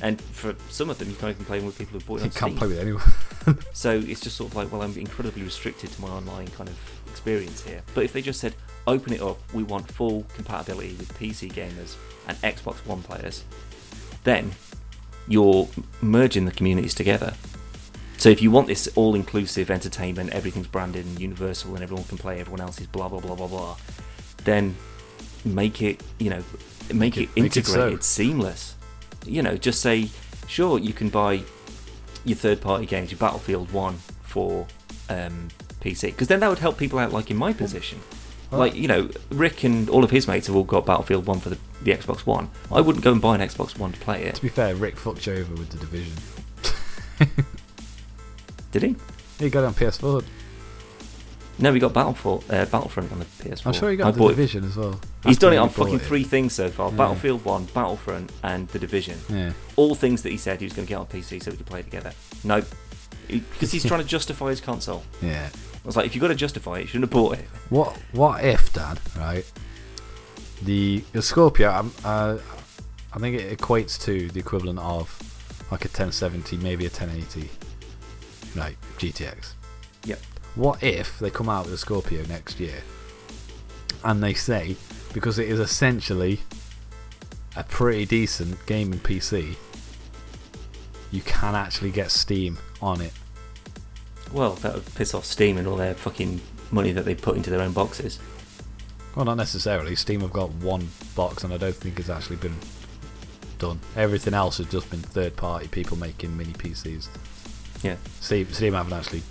And 0.00 0.20
for 0.20 0.54
some 0.70 0.90
of 0.90 0.98
them, 0.98 1.08
you 1.10 1.16
can't 1.16 1.30
even 1.34 1.44
play 1.44 1.60
with 1.60 1.76
people 1.76 1.98
who 1.98 2.06
bought 2.06 2.16
it 2.20 2.20
you 2.20 2.24
on 2.26 2.30
can't 2.30 2.52
Steam. 2.52 2.56
play 2.58 2.68
with 2.68 2.78
anyone. 2.78 3.02
So 3.72 3.92
it's 3.98 4.20
just 4.20 4.36
sort 4.36 4.50
of 4.50 4.56
like, 4.56 4.70
well, 4.70 4.82
I'm 4.82 4.94
incredibly 4.98 5.42
restricted 5.42 5.90
to 5.92 6.00
my 6.02 6.08
online 6.08 6.48
kind 6.48 6.68
of 6.68 6.76
experience 7.10 7.62
here. 7.62 7.82
But 7.94 8.04
if 8.04 8.12
they 8.12 8.20
just 8.20 8.40
said, 8.40 8.54
open 8.86 9.14
it 9.14 9.22
up, 9.22 9.38
we 9.54 9.62
want 9.62 9.90
full 9.90 10.26
compatibility 10.34 10.94
with 10.98 11.10
PC 11.18 11.50
gamers 11.52 11.94
and 12.26 12.36
Xbox 12.42 12.84
One 12.84 13.02
players, 13.02 13.44
then 14.24 14.52
you're 15.28 15.66
merging 16.02 16.44
the 16.44 16.50
communities 16.52 16.92
together. 16.94 17.32
So 18.18 18.28
if 18.28 18.42
you 18.42 18.50
want 18.50 18.66
this 18.66 18.86
all-inclusive 18.96 19.70
entertainment, 19.70 20.30
everything's 20.34 20.66
branded 20.66 21.06
and 21.06 21.18
universal, 21.18 21.72
and 21.74 21.82
everyone 21.82 22.04
can 22.04 22.18
play 22.18 22.40
everyone 22.40 22.60
else's 22.60 22.86
blah 22.88 23.08
blah 23.08 23.20
blah 23.20 23.34
blah 23.36 23.46
blah, 23.46 23.76
then 24.44 24.76
make 25.44 25.80
it, 25.80 26.02
you 26.18 26.28
know, 26.28 26.42
make, 26.92 27.16
it- 27.16 27.22
it 27.22 27.36
make 27.40 27.56
it 27.56 27.60
integrated, 27.62 28.02
so. 28.04 28.22
seamless. 28.22 28.74
You 29.26 29.42
know, 29.42 29.56
just 29.56 29.80
say, 29.80 30.08
sure, 30.46 30.78
you 30.78 30.92
can 30.92 31.08
buy 31.08 31.42
your 32.24 32.36
third-party 32.36 32.86
games, 32.86 33.10
your 33.10 33.18
Battlefield 33.18 33.70
One 33.72 33.98
for 34.22 34.66
um, 35.08 35.48
PC, 35.80 36.02
because 36.02 36.28
then 36.28 36.40
that 36.40 36.48
would 36.48 36.58
help 36.58 36.78
people 36.78 36.98
out, 36.98 37.12
like 37.12 37.30
in 37.30 37.36
my 37.36 37.52
position. 37.52 38.00
Like 38.50 38.74
you 38.74 38.88
know, 38.88 39.10
Rick 39.30 39.64
and 39.64 39.90
all 39.90 40.04
of 40.04 40.10
his 40.10 40.26
mates 40.26 40.46
have 40.46 40.56
all 40.56 40.64
got 40.64 40.86
Battlefield 40.86 41.26
One 41.26 41.38
for 41.38 41.50
the, 41.50 41.58
the 41.82 41.92
Xbox 41.92 42.20
One. 42.20 42.48
I 42.72 42.80
wouldn't 42.80 43.04
go 43.04 43.12
and 43.12 43.20
buy 43.20 43.34
an 43.34 43.42
Xbox 43.42 43.78
One 43.78 43.92
to 43.92 44.00
play 44.00 44.22
it. 44.22 44.36
To 44.36 44.42
be 44.42 44.48
fair, 44.48 44.74
Rick 44.74 44.96
fucked 44.96 45.26
you 45.26 45.34
over 45.34 45.54
with 45.54 45.68
the 45.68 45.76
division. 45.76 46.14
Did 48.72 48.82
he? 48.82 48.96
He 49.38 49.50
got 49.50 49.64
it 49.64 49.66
on 49.66 49.74
PS4. 49.74 50.24
No, 51.60 51.72
he 51.72 51.80
got 51.80 51.92
Battlefront, 51.92 52.44
uh, 52.50 52.66
Battlefront 52.66 53.10
on 53.10 53.18
the 53.18 53.24
PS4. 53.24 53.66
I'm 53.66 53.72
sure 53.72 53.90
he 53.90 53.94
I 53.94 53.96
got 53.96 54.12
the 54.14 54.18
bought 54.18 54.28
it- 54.32 54.36
division 54.36 54.64
as 54.64 54.76
well. 54.76 55.00
He's 55.24 55.36
After 55.36 55.46
done 55.46 55.52
it 55.54 55.56
on 55.56 55.68
fucking 55.70 55.96
it. 55.96 56.02
three 56.02 56.22
things 56.24 56.52
so 56.52 56.68
far: 56.70 56.90
Yeah. 56.90 56.96
Battlefield 56.96 57.44
One, 57.44 57.64
Battlefront, 57.74 58.30
and 58.44 58.68
the 58.68 58.78
Division. 58.78 59.18
Yeah. 59.28 59.52
All 59.76 59.94
things 59.96 60.22
that 60.22 60.30
he 60.30 60.36
said 60.36 60.60
he 60.60 60.66
was 60.66 60.72
going 60.72 60.86
to 60.86 60.88
get 60.88 60.98
on 60.98 61.06
PC 61.06 61.42
so 61.42 61.50
we 61.50 61.56
could 61.56 61.66
play 61.66 61.82
together. 61.82 62.12
No, 62.44 62.62
because 63.26 63.72
he's 63.72 63.84
trying 63.84 64.00
to 64.00 64.06
justify 64.16 64.50
his 64.50 64.60
console. 64.60 65.02
Yeah. 65.20 65.48
I 65.52 65.86
was 65.86 65.96
like, 65.96 66.06
if 66.06 66.14
you've 66.14 66.22
got 66.22 66.28
to 66.28 66.34
justify 66.34 66.78
it, 66.78 66.80
you 66.82 66.86
shouldn't 66.86 67.04
have 67.04 67.10
bought 67.10 67.38
it. 67.38 67.48
What 67.70 67.96
What 68.12 68.44
if, 68.44 68.72
Dad? 68.72 69.00
Right. 69.16 69.44
The, 70.62 71.02
the 71.12 71.22
Scorpio, 71.22 71.70
uh, 72.04 72.38
I 73.12 73.18
think 73.18 73.40
it 73.40 73.56
equates 73.58 74.00
to 74.04 74.28
the 74.30 74.40
equivalent 74.40 74.78
of 74.80 75.16
like 75.70 75.84
a 75.84 75.88
1070, 75.88 76.56
maybe 76.58 76.84
a 76.86 76.88
1080, 76.90 77.48
like 78.56 78.76
GTX. 78.98 79.52
Yep. 80.04 80.20
What 80.58 80.82
if 80.82 81.20
they 81.20 81.30
come 81.30 81.48
out 81.48 81.66
with 81.66 81.74
a 81.74 81.78
Scorpio 81.78 82.26
next 82.26 82.58
year, 82.58 82.82
and 84.02 84.20
they 84.20 84.34
say 84.34 84.74
because 85.12 85.38
it 85.38 85.48
is 85.48 85.60
essentially 85.60 86.40
a 87.54 87.62
pretty 87.62 88.04
decent 88.04 88.66
gaming 88.66 88.98
PC, 88.98 89.54
you 91.12 91.20
can 91.20 91.54
actually 91.54 91.92
get 91.92 92.10
Steam 92.10 92.58
on 92.82 93.00
it. 93.00 93.12
Well, 94.32 94.54
that 94.54 94.74
would 94.74 94.94
piss 94.96 95.14
off 95.14 95.24
Steam 95.24 95.58
and 95.58 95.68
all 95.68 95.76
their 95.76 95.94
fucking 95.94 96.40
money 96.72 96.90
that 96.90 97.04
they 97.04 97.14
put 97.14 97.36
into 97.36 97.50
their 97.50 97.60
own 97.60 97.72
boxes. 97.72 98.18
Well, 99.14 99.26
not 99.26 99.36
necessarily. 99.36 99.94
Steam 99.94 100.22
have 100.22 100.32
got 100.32 100.50
one 100.54 100.88
box, 101.14 101.44
and 101.44 101.54
I 101.54 101.56
don't 101.56 101.76
think 101.76 102.00
it's 102.00 102.10
actually 102.10 102.36
been 102.36 102.56
done. 103.60 103.78
Everything 103.94 104.34
else 104.34 104.58
has 104.58 104.66
just 104.66 104.90
been 104.90 105.02
third-party 105.02 105.68
people 105.68 105.96
making 105.96 106.36
mini 106.36 106.52
PCs. 106.54 107.06
Yeah. 107.84 107.94
Steam, 108.18 108.52
Steam 108.52 108.72
haven't 108.72 108.92
actually 108.92 109.22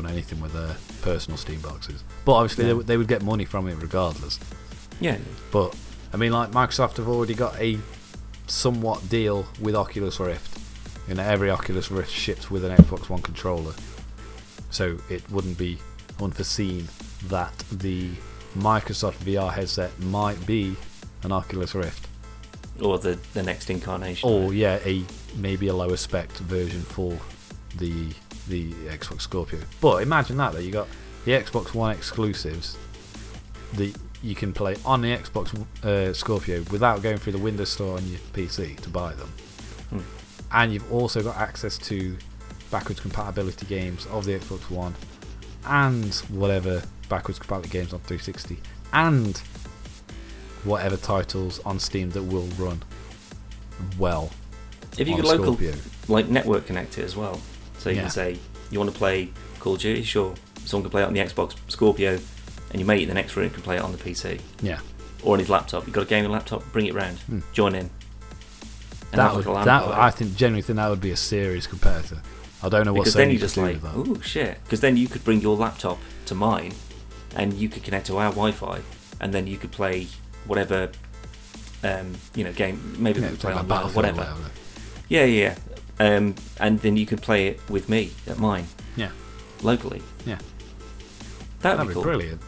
done 0.00 0.10
anything 0.10 0.40
with 0.40 0.52
their 0.52 0.76
personal 1.02 1.36
Steam 1.38 1.60
boxes, 1.60 2.02
but 2.24 2.32
obviously 2.34 2.64
they, 2.64 2.70
Yeah. 2.70 2.74
would- 2.76 2.86
they 2.86 2.96
would 2.96 3.08
get 3.08 3.22
money 3.22 3.44
from 3.44 3.68
it 3.68 3.76
regardless. 3.80 4.38
Yeah. 5.00 5.18
But 5.50 5.74
I 6.12 6.16
mean, 6.16 6.32
like 6.32 6.50
Microsoft 6.52 6.96
have 6.98 7.08
already 7.08 7.34
got 7.34 7.54
a 7.60 7.78
somewhat 8.46 9.08
deal 9.08 9.46
with 9.60 9.74
Oculus 9.74 10.18
Rift. 10.20 10.58
You 11.08 11.14
know, 11.14 11.22
every 11.22 11.50
Oculus 11.50 11.90
Rift 11.90 12.10
ships 12.12 12.50
with 12.50 12.64
an 12.64 12.76
Xbox 12.76 13.08
One 13.08 13.22
controller, 13.22 13.74
so 14.70 14.98
it 15.08 15.28
wouldn't 15.30 15.58
be 15.58 15.78
unforeseen 16.20 16.88
that 17.28 17.52
the 17.70 18.10
Microsoft 18.58 19.18
VR 19.24 19.52
headset 19.52 19.98
might 20.00 20.44
be 20.46 20.74
an 21.22 21.32
Oculus 21.32 21.74
Rift, 21.74 22.08
Or 22.80 22.98
the, 22.98 23.18
the 23.34 23.42
next 23.42 23.68
incarnation. 23.70 24.28
or 24.28 24.52
yeah, 24.54 24.78
a 24.84 25.04
maybe 25.36 25.66
a 25.68 25.74
lower 25.74 25.96
spec 25.96 26.30
version 26.32 26.82
for 26.82 27.18
the 27.76 28.12
the 28.48 28.72
Xbox 28.88 29.22
Scorpio. 29.22 29.60
But 29.80 30.02
imagine 30.02 30.36
that 30.38 30.52
though, 30.52 30.58
you 30.60 30.70
got 30.72 30.88
the 31.24 31.32
Xbox 31.32 31.74
One 31.74 31.94
exclusives 31.94 32.76
that 33.74 33.94
you 34.22 34.34
can 34.34 34.52
play 34.52 34.76
on 34.84 35.00
the 35.02 35.08
Xbox 35.16 35.54
uh, 35.84 36.12
Scorpio 36.14 36.62
without 36.70 37.02
going 37.02 37.18
through 37.18 37.32
the 37.32 37.38
Windows 37.38 37.70
Store 37.70 37.96
on 37.96 38.06
your 38.08 38.18
PC 38.32 38.76
to 38.80 38.88
buy 38.88 39.12
them, 39.14 39.28
Hmm. 39.90 40.00
and 40.52 40.72
you've 40.72 40.90
also 40.92 41.22
got 41.22 41.36
access 41.36 41.76
to 41.78 42.16
backwards 42.70 43.00
compatibility 43.00 43.66
games 43.66 44.06
of 44.06 44.24
the 44.24 44.32
Xbox 44.38 44.70
One 44.70 44.94
and 45.66 46.14
whatever 46.30 46.82
backwards 47.08 47.38
compatibility 47.38 47.78
games 47.78 47.92
on 47.92 48.00
360 48.00 48.58
and 48.92 49.36
whatever 50.64 50.96
titles 50.96 51.60
on 51.64 51.78
Steam 51.78 52.10
that 52.10 52.22
will 52.22 52.46
run 52.58 52.82
well 53.98 54.30
if 54.98 55.06
you 55.06 55.14
on 55.14 55.20
could 55.20 55.28
local 55.28 55.44
Scorpio. 55.56 55.74
like 56.08 56.28
network 56.28 56.66
connect 56.66 56.98
it 56.98 57.04
as 57.04 57.16
well. 57.16 57.40
So 57.86 57.90
you 57.90 57.96
Yeah. 57.98 58.02
can 58.02 58.10
say 58.10 58.36
you 58.72 58.80
want 58.80 58.90
to 58.92 58.98
play 58.98 59.28
Call 59.60 59.74
of 59.74 59.80
Duty, 59.80 60.02
sure. 60.02 60.34
Someone 60.64 60.82
can 60.82 60.90
play 60.90 61.02
it 61.02 61.04
on 61.04 61.12
the 61.12 61.20
Xbox 61.20 61.54
Scorpio, 61.68 62.18
and 62.72 62.80
your 62.80 62.84
mate 62.84 63.02
in 63.02 63.06
the 63.08 63.14
next 63.14 63.36
room 63.36 63.48
can 63.48 63.62
play 63.62 63.76
it 63.76 63.80
on 63.82 63.92
the 63.92 63.98
PC 63.98 64.40
Yeah, 64.60 64.80
or 65.22 65.34
on 65.34 65.38
his 65.38 65.48
laptop. 65.48 65.86
You've 65.86 65.94
got 65.94 66.02
a 66.02 66.06
gaming 66.08 66.32
laptop, 66.32 66.64
bring 66.72 66.86
it 66.86 66.94
round, 66.94 67.18
Hmm. 67.20 67.38
join 67.52 67.76
in. 67.76 67.90
And 69.12 69.20
that 69.20 69.36
would, 69.36 69.44
that 69.44 69.84
party. 69.84 69.92
I 69.92 70.10
think 70.10 70.34
genuinely 70.34 70.62
think 70.62 70.78
that 70.78 70.88
would 70.90 71.00
be 71.00 71.12
a 71.12 71.16
serious 71.16 71.68
competitor. 71.68 72.20
I 72.60 72.68
don't 72.68 72.84
know 72.86 72.92
what 72.92 73.02
because 73.04 73.14
Sony 73.14 73.18
then 73.18 73.30
you 73.30 73.38
just 73.38 73.56
like, 73.56 73.84
ooh 73.96 74.20
shit. 74.20 74.58
Because 74.64 74.80
then 74.80 74.96
you 74.96 75.06
could 75.06 75.22
bring 75.22 75.40
your 75.40 75.56
laptop 75.56 75.98
to 76.24 76.34
mine, 76.34 76.72
and 77.36 77.52
you 77.54 77.68
could 77.68 77.84
connect 77.84 78.06
to 78.08 78.16
our 78.16 78.30
Wi-Fi, 78.30 78.80
and 79.20 79.32
then 79.32 79.46
you 79.46 79.58
could 79.58 79.70
play 79.70 80.08
whatever, 80.44 80.90
um, 81.84 82.14
you 82.34 82.42
know, 82.42 82.50
game. 82.52 82.96
Maybe 82.98 83.20
Yeah, 83.20 83.30
play 83.38 83.54
like 83.54 83.68
Battlefield 83.68 84.04
or 84.06 84.10
whatever. 84.12 84.34
Yeah, 85.08 85.24
yeah. 85.26 85.54
Um, 85.98 86.34
and 86.60 86.78
then 86.80 86.96
you 86.96 87.06
could 87.06 87.22
play 87.22 87.46
it 87.48 87.60
with 87.70 87.88
me 87.88 88.10
at 88.26 88.38
mine 88.38 88.66
Yeah, 88.96 89.10
locally. 89.62 90.02
Yeah. 90.26 90.38
That'd, 91.60 91.78
that'd 91.78 91.82
be 91.82 91.88
be 91.88 91.94
cool. 91.94 92.02
brilliant. 92.02 92.40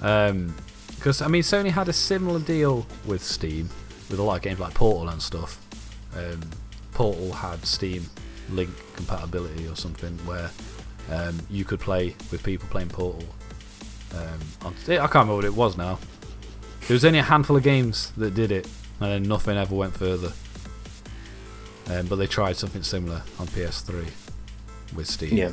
Um, 0.00 0.54
Because 0.96 1.22
I 1.22 1.28
mean, 1.28 1.42
Sony 1.42 1.70
had 1.70 1.88
a 1.88 1.92
similar 1.92 2.40
deal 2.40 2.86
with 3.06 3.22
Steam 3.22 3.68
with 4.10 4.18
a 4.18 4.22
lot 4.22 4.36
of 4.36 4.42
games 4.42 4.58
like 4.60 4.74
Portal 4.74 5.08
and 5.08 5.22
stuff. 5.22 5.58
Um, 6.16 6.40
Portal 6.92 7.32
had 7.32 7.64
Steam 7.64 8.06
Link 8.50 8.70
compatibility 8.96 9.66
or 9.68 9.76
something 9.76 10.16
where 10.26 10.50
um, 11.10 11.38
you 11.48 11.64
could 11.64 11.80
play 11.80 12.14
with 12.30 12.42
people 12.42 12.68
playing 12.70 12.88
Portal. 12.88 13.24
Um, 14.14 14.38
on, 14.66 14.74
I 14.88 14.96
can't 14.96 15.14
remember 15.14 15.36
what 15.36 15.44
it 15.44 15.54
was 15.54 15.76
now. 15.76 15.98
There 16.88 16.94
was 16.94 17.04
only 17.04 17.20
a 17.20 17.22
handful 17.22 17.56
of 17.56 17.62
games 17.62 18.10
that 18.16 18.34
did 18.34 18.50
it, 18.52 18.68
and 19.00 19.10
then 19.12 19.22
nothing 19.22 19.56
ever 19.56 19.74
went 19.74 19.94
further. 19.96 20.32
Um, 21.90 22.06
but 22.06 22.16
they 22.16 22.26
tried 22.26 22.56
something 22.56 22.82
similar 22.82 23.22
on 23.38 23.46
PS3 23.48 24.06
with 24.94 25.06
Steam. 25.06 25.36
Yeah. 25.36 25.52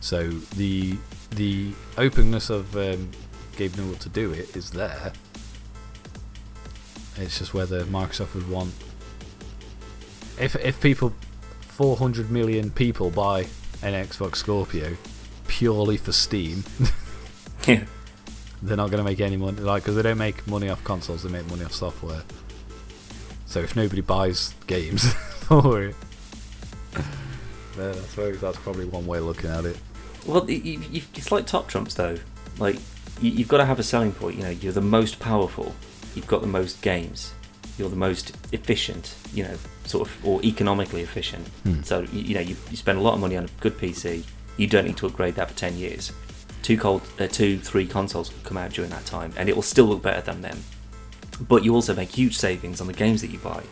So 0.00 0.28
the 0.28 0.96
the 1.30 1.72
openness 1.98 2.50
of 2.50 2.76
um, 2.76 3.10
Gabe 3.56 3.76
Newell 3.76 3.94
to 3.96 4.08
do 4.08 4.32
it 4.32 4.54
is 4.56 4.70
there. 4.70 5.12
It's 7.16 7.38
just 7.38 7.54
whether 7.54 7.84
Microsoft 7.84 8.34
would 8.34 8.48
want. 8.48 8.74
If 10.38 10.56
if 10.56 10.80
people, 10.80 11.12
400 11.60 12.30
million 12.30 12.70
people 12.70 13.10
buy 13.10 13.46
an 13.82 13.92
Xbox 13.94 14.36
Scorpio 14.36 14.96
purely 15.46 15.96
for 15.96 16.12
Steam, 16.12 16.64
Yeah. 17.66 17.84
they're 18.62 18.76
not 18.76 18.90
going 18.90 18.98
to 19.02 19.08
make 19.08 19.20
any 19.20 19.36
money. 19.36 19.60
Like 19.60 19.82
because 19.84 19.96
they 19.96 20.02
don't 20.02 20.18
make 20.18 20.46
money 20.46 20.68
off 20.68 20.82
consoles, 20.84 21.22
they 21.22 21.30
make 21.30 21.48
money 21.48 21.64
off 21.64 21.72
software. 21.72 22.22
So 23.46 23.60
if 23.60 23.76
nobody 23.76 24.00
buys 24.00 24.52
games 24.66 25.14
for 25.48 25.82
it, 25.82 25.96
then 27.76 27.90
I 27.90 27.98
suppose 27.98 28.40
that's 28.40 28.58
probably 28.58 28.84
one 28.86 29.06
way 29.06 29.18
of 29.18 29.24
looking 29.24 29.50
at 29.50 29.64
it. 29.64 29.76
Well, 30.26 30.48
you, 30.48 30.56
you, 30.56 30.80
you- 30.90 31.02
it's 31.14 31.32
like 31.32 31.46
top 31.46 31.68
trumps 31.68 31.94
though. 31.94 32.16
Like 32.58 32.76
you, 33.20 33.30
you've 33.30 33.48
got 33.48 33.58
to 33.58 33.64
have 33.64 33.78
a 33.78 33.82
selling 33.82 34.12
point. 34.12 34.36
You 34.36 34.42
know, 34.44 34.50
you're 34.50 34.72
the 34.72 34.80
most 34.80 35.18
powerful. 35.20 35.74
You've 36.14 36.26
got 36.26 36.40
the 36.40 36.46
most 36.46 36.82
games. 36.82 37.34
You're 37.78 37.88
the 37.90 37.96
most 37.96 38.36
efficient. 38.52 39.16
You 39.34 39.44
know, 39.44 39.56
sort 39.84 40.08
of 40.08 40.26
or 40.26 40.42
economically 40.44 41.02
efficient. 41.02 41.46
Hmm. 41.64 41.82
So 41.82 42.00
you, 42.12 42.20
you 42.22 42.34
know, 42.34 42.40
you, 42.40 42.56
you 42.70 42.76
spend 42.76 42.98
a 42.98 43.00
lot 43.00 43.14
of 43.14 43.20
money 43.20 43.36
on 43.36 43.44
a 43.44 43.48
good 43.60 43.76
PC. 43.76 44.24
You 44.56 44.66
don't 44.68 44.86
need 44.86 44.96
to 44.98 45.06
upgrade 45.06 45.34
that 45.34 45.50
for 45.50 45.56
ten 45.56 45.76
years. 45.76 46.12
Two 46.62 46.78
cold, 46.78 47.02
uh, 47.18 47.26
two, 47.26 47.58
three 47.58 47.86
consoles 47.86 48.32
will 48.32 48.40
come 48.42 48.56
out 48.56 48.70
during 48.70 48.90
that 48.90 49.04
time, 49.04 49.32
and 49.36 49.48
it 49.50 49.54
will 49.54 49.62
still 49.62 49.84
look 49.84 50.00
better 50.00 50.22
than 50.22 50.40
them. 50.40 50.58
But 51.40 51.62
you 51.64 51.74
also 51.74 51.94
make 51.94 52.10
huge 52.10 52.38
savings 52.38 52.80
on 52.80 52.86
the 52.86 52.92
games 52.94 53.20
that 53.20 53.30
you 53.30 53.38
buy. 53.40 53.62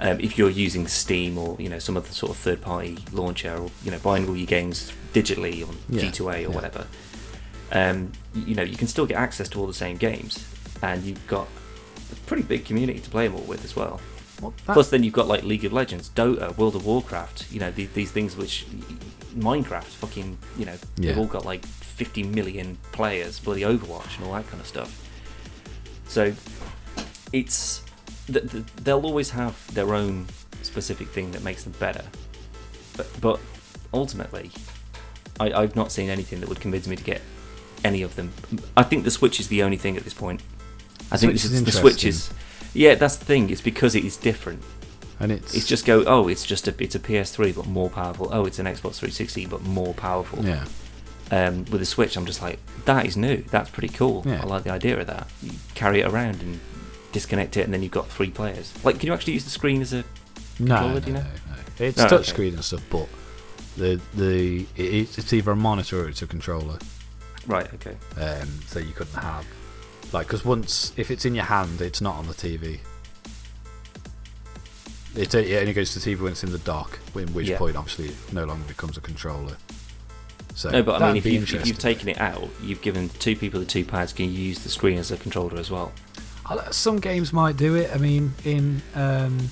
Um, 0.00 0.18
if 0.20 0.36
you're 0.36 0.50
using 0.50 0.86
Steam 0.88 1.38
or 1.38 1.56
you 1.60 1.68
know 1.68 1.78
some 1.78 1.96
other 1.96 2.08
sort 2.08 2.30
of 2.30 2.36
third-party 2.38 2.98
launcher, 3.12 3.56
or 3.56 3.70
you 3.84 3.90
know 3.90 3.98
buying 3.98 4.28
all 4.28 4.36
your 4.36 4.46
games 4.46 4.92
digitally 5.12 5.66
on 5.66 5.76
Yeah, 5.88 6.02
G2A 6.04 6.26
or 6.26 6.38
yeah. 6.40 6.48
whatever, 6.48 6.86
um, 7.72 8.10
you 8.34 8.54
know 8.54 8.62
you 8.62 8.76
can 8.76 8.88
still 8.88 9.06
get 9.06 9.16
access 9.16 9.48
to 9.50 9.60
all 9.60 9.66
the 9.66 9.72
same 9.72 9.96
games, 9.96 10.44
and 10.82 11.02
you've 11.04 11.24
got 11.26 11.46
a 12.12 12.16
pretty 12.26 12.42
big 12.42 12.64
community 12.64 12.98
to 13.00 13.10
play 13.10 13.28
them 13.28 13.36
all 13.36 13.42
with 13.42 13.64
as 13.64 13.76
well. 13.76 14.00
Plus, 14.66 14.90
then 14.90 15.02
you've 15.04 15.14
got 15.14 15.28
like 15.28 15.42
League 15.44 15.64
of 15.64 15.72
Legends, 15.72 16.10
Dota, 16.10 16.54
World 16.58 16.74
of 16.76 16.84
Warcraft. 16.84 17.50
You 17.52 17.60
know 17.60 17.70
these, 17.70 17.90
these 17.92 18.10
things 18.10 18.36
which 18.36 18.66
Minecraft, 19.36 19.84
fucking, 19.84 20.36
you 20.58 20.64
know, 20.66 20.76
they've 20.96 21.16
all 21.18 21.26
got 21.26 21.44
like 21.44 21.64
50 21.66 22.24
million 22.24 22.78
players, 22.92 23.38
bloody 23.40 23.62
Overwatch 23.62 24.16
and 24.16 24.26
all 24.26 24.32
that 24.34 24.46
kind 24.48 24.60
of 24.60 24.66
stuff. 24.66 25.00
So 26.08 26.32
it's 27.32 27.82
they'll 28.28 29.04
always 29.04 29.30
have 29.30 29.72
their 29.74 29.94
own 29.94 30.26
specific 30.62 31.08
thing 31.08 31.32
that 31.32 31.42
makes 31.42 31.64
them 31.64 31.74
better, 31.78 32.04
but 32.96 33.06
but 33.20 33.40
ultimately, 33.92 34.50
I, 35.38 35.52
I've 35.52 35.76
not 35.76 35.92
seen 35.92 36.08
anything 36.10 36.40
that 36.40 36.48
would 36.48 36.60
convince 36.60 36.86
me 36.86 36.96
to 36.96 37.04
get 37.04 37.20
any 37.84 38.02
of 38.02 38.16
them. 38.16 38.32
I 38.76 38.82
think 38.82 39.04
the 39.04 39.10
Switch 39.10 39.40
is 39.40 39.48
the 39.48 39.62
only 39.62 39.76
thing 39.76 39.96
at 39.96 40.04
this 40.04 40.14
point. 40.14 40.40
I 41.12 41.16
think 41.16 41.32
Switch 41.32 41.42
this 41.42 41.44
is 41.46 41.52
is, 41.54 41.64
the 41.64 41.72
Switch 41.72 42.04
is. 42.04 42.32
Yeah, 42.72 42.94
that's 42.94 43.16
the 43.16 43.24
thing. 43.24 43.50
It's 43.50 43.60
because 43.60 43.94
it 43.94 44.04
is 44.04 44.16
different. 44.16 44.62
and 45.20 45.30
it's 45.30 45.54
It's 45.54 45.66
just 45.66 45.84
go. 45.84 46.02
Oh, 46.06 46.28
it's 46.28 46.44
just 46.44 46.66
a 46.66 46.74
it's 46.82 46.94
a 46.94 46.98
PS3 47.00 47.54
but 47.54 47.66
more 47.66 47.90
powerful. 47.90 48.30
Oh, 48.32 48.46
it's 48.46 48.58
an 48.58 48.66
Xbox 48.66 48.96
360 48.96 49.46
but 49.46 49.62
more 49.62 49.94
powerful. 49.94 50.44
yeah. 50.44 50.64
Um, 51.30 51.64
with 51.66 51.80
the 51.80 51.86
Switch, 51.86 52.16
I'm 52.16 52.26
just 52.26 52.42
like 52.42 52.58
that 52.84 53.06
is 53.06 53.16
new. 53.16 53.38
That's 53.50 53.70
pretty 53.70 53.88
cool. 53.94 54.22
Yeah. 54.26 54.42
I 54.42 54.46
like 54.46 54.64
the 54.64 54.70
idea 54.70 54.98
of 55.00 55.06
that. 55.06 55.28
You 55.42 55.52
carry 55.74 56.00
it 56.00 56.06
around 56.06 56.40
and 56.42 56.60
disconnect 57.14 57.56
it, 57.56 57.62
and 57.62 57.72
then 57.72 57.82
you've 57.82 57.92
got 57.92 58.08
three 58.08 58.28
players. 58.30 58.72
Like, 58.84 58.98
can 59.00 59.06
you 59.06 59.14
actually 59.14 59.32
use 59.32 59.44
the 59.44 59.50
screen 59.50 59.80
as 59.80 59.92
a? 59.94 60.04
No, 60.58 60.76
controller, 60.76 60.92
no, 60.94 61.00
do 61.00 61.06
you 61.06 61.12
know? 61.14 61.20
no. 61.22 61.86
It's 61.86 61.96
No, 61.98 62.08
touch 62.08 62.32
okay. 62.32 62.48
and 62.48 62.62
stuff, 62.62 62.82
but 62.90 63.08
the 63.76 64.00
the 64.14 64.66
it, 64.76 65.18
it's 65.18 65.32
either 65.32 65.50
a 65.52 65.56
monitor 65.56 66.04
or 66.04 66.08
it's 66.08 66.20
a 66.22 66.26
controller. 66.26 66.78
Right. 67.46 67.68
Okay. 67.74 67.96
Um, 68.20 68.48
so 68.66 68.78
you 68.78 68.92
couldn't 68.92 69.20
have 69.20 69.44
like 70.12 70.26
because 70.26 70.44
once 70.44 70.92
if 70.96 71.10
it's 71.10 71.24
in 71.24 71.34
your 71.34 71.44
hand, 71.46 71.80
it's 71.80 72.00
not 72.00 72.14
on 72.16 72.26
the 72.26 72.34
TV. 72.34 72.78
It, 75.16 75.32
it 75.34 75.60
only 75.60 75.72
goes 75.72 75.92
to 75.94 76.00
TV 76.00 76.20
when 76.20 76.32
it's 76.32 76.42
in 76.44 76.50
the 76.50 76.58
dock. 76.58 76.98
In 77.14 77.32
which 77.34 77.48
Yeah. 77.48 77.58
point, 77.58 77.76
obviously, 77.76 78.06
it 78.08 78.32
no 78.32 78.44
longer 78.44 78.64
becomes 78.66 78.96
a 78.96 79.00
controller. 79.00 79.56
So 80.56 80.70
No, 80.70 80.82
but 80.82 81.02
I 81.02 81.08
mean, 81.08 81.16
if 81.16 81.26
you've, 81.26 81.52
if 81.52 81.66
you've 81.66 81.78
taken 81.78 82.08
it 82.08 82.20
out, 82.20 82.48
you've 82.62 82.80
given 82.82 83.08
two 83.18 83.34
people 83.36 83.58
the 83.60 83.66
two 83.66 83.84
pads. 83.84 84.12
Can 84.12 84.26
you 84.26 84.30
use 84.32 84.60
the 84.60 84.68
screen 84.68 84.98
as 84.98 85.10
a 85.10 85.16
controller 85.16 85.56
as 85.58 85.70
well? 85.70 85.92
Some 86.70 87.00
games 87.00 87.32
might 87.32 87.56
do 87.56 87.74
it. 87.74 87.90
I 87.94 87.98
mean, 87.98 88.32
in 88.44 88.82
um, 88.94 89.50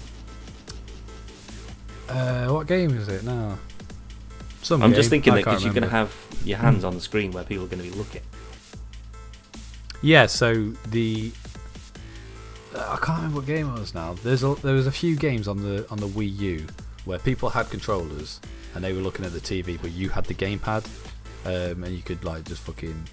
uh, 2.09 2.49
what 2.49 2.67
game 2.67 2.97
is 2.97 3.09
it 3.09 3.25
now? 3.25 3.59
Some 4.63 4.83
I'm 4.83 4.91
game, 4.91 4.97
just 4.97 5.11
thinking 5.11 5.33
I 5.33 5.37
that 5.37 5.45
because 5.45 5.65
you're 5.65 5.73
going 5.73 5.85
to 5.85 5.89
have 5.89 6.15
your 6.45 6.59
hands 6.59 6.85
on 6.85 6.95
the 6.95 7.01
screen 7.01 7.33
where 7.33 7.45
people 7.45 7.65
are 7.65 7.69
going 7.69 7.83
to 7.83 7.91
be 7.91 7.97
looking. 7.97 8.23
Yeah, 10.03 10.27
so 10.27 10.73
the 10.89 11.33
uh, 12.75 12.97
I 13.01 13.05
can't 13.05 13.19
remember 13.19 13.37
what 13.37 13.47
game 13.47 13.69
it 13.75 13.79
was 13.79 13.95
now. 13.95 14.15
There's 14.23 14.43
a, 14.43 14.55
there 14.57 14.75
was 14.75 14.87
a 14.87 14.93
few 14.93 15.17
games 15.17 15.49
on 15.49 15.63
the 15.63 15.89
on 15.91 15.99
the 15.99 16.09
Wii 16.09 16.39
U 16.39 16.67
where 17.05 17.19
people 17.19 17.49
had 17.49 17.71
controllers 17.71 18.41
and 18.75 18.85
they 18.85 18.93
were 18.93 19.01
looking 19.01 19.25
at 19.25 19.33
the 19.33 19.41
TV, 19.41 19.81
but 19.81 19.93
you 19.93 20.09
had 20.09 20.25
the 20.25 20.35
gamepad, 20.35 20.87
um, 21.45 21.85
and 21.85 21.95
you 21.95 22.03
could 22.03 22.25
like 22.25 22.45
just 22.45 22.63
fucking 22.63 23.09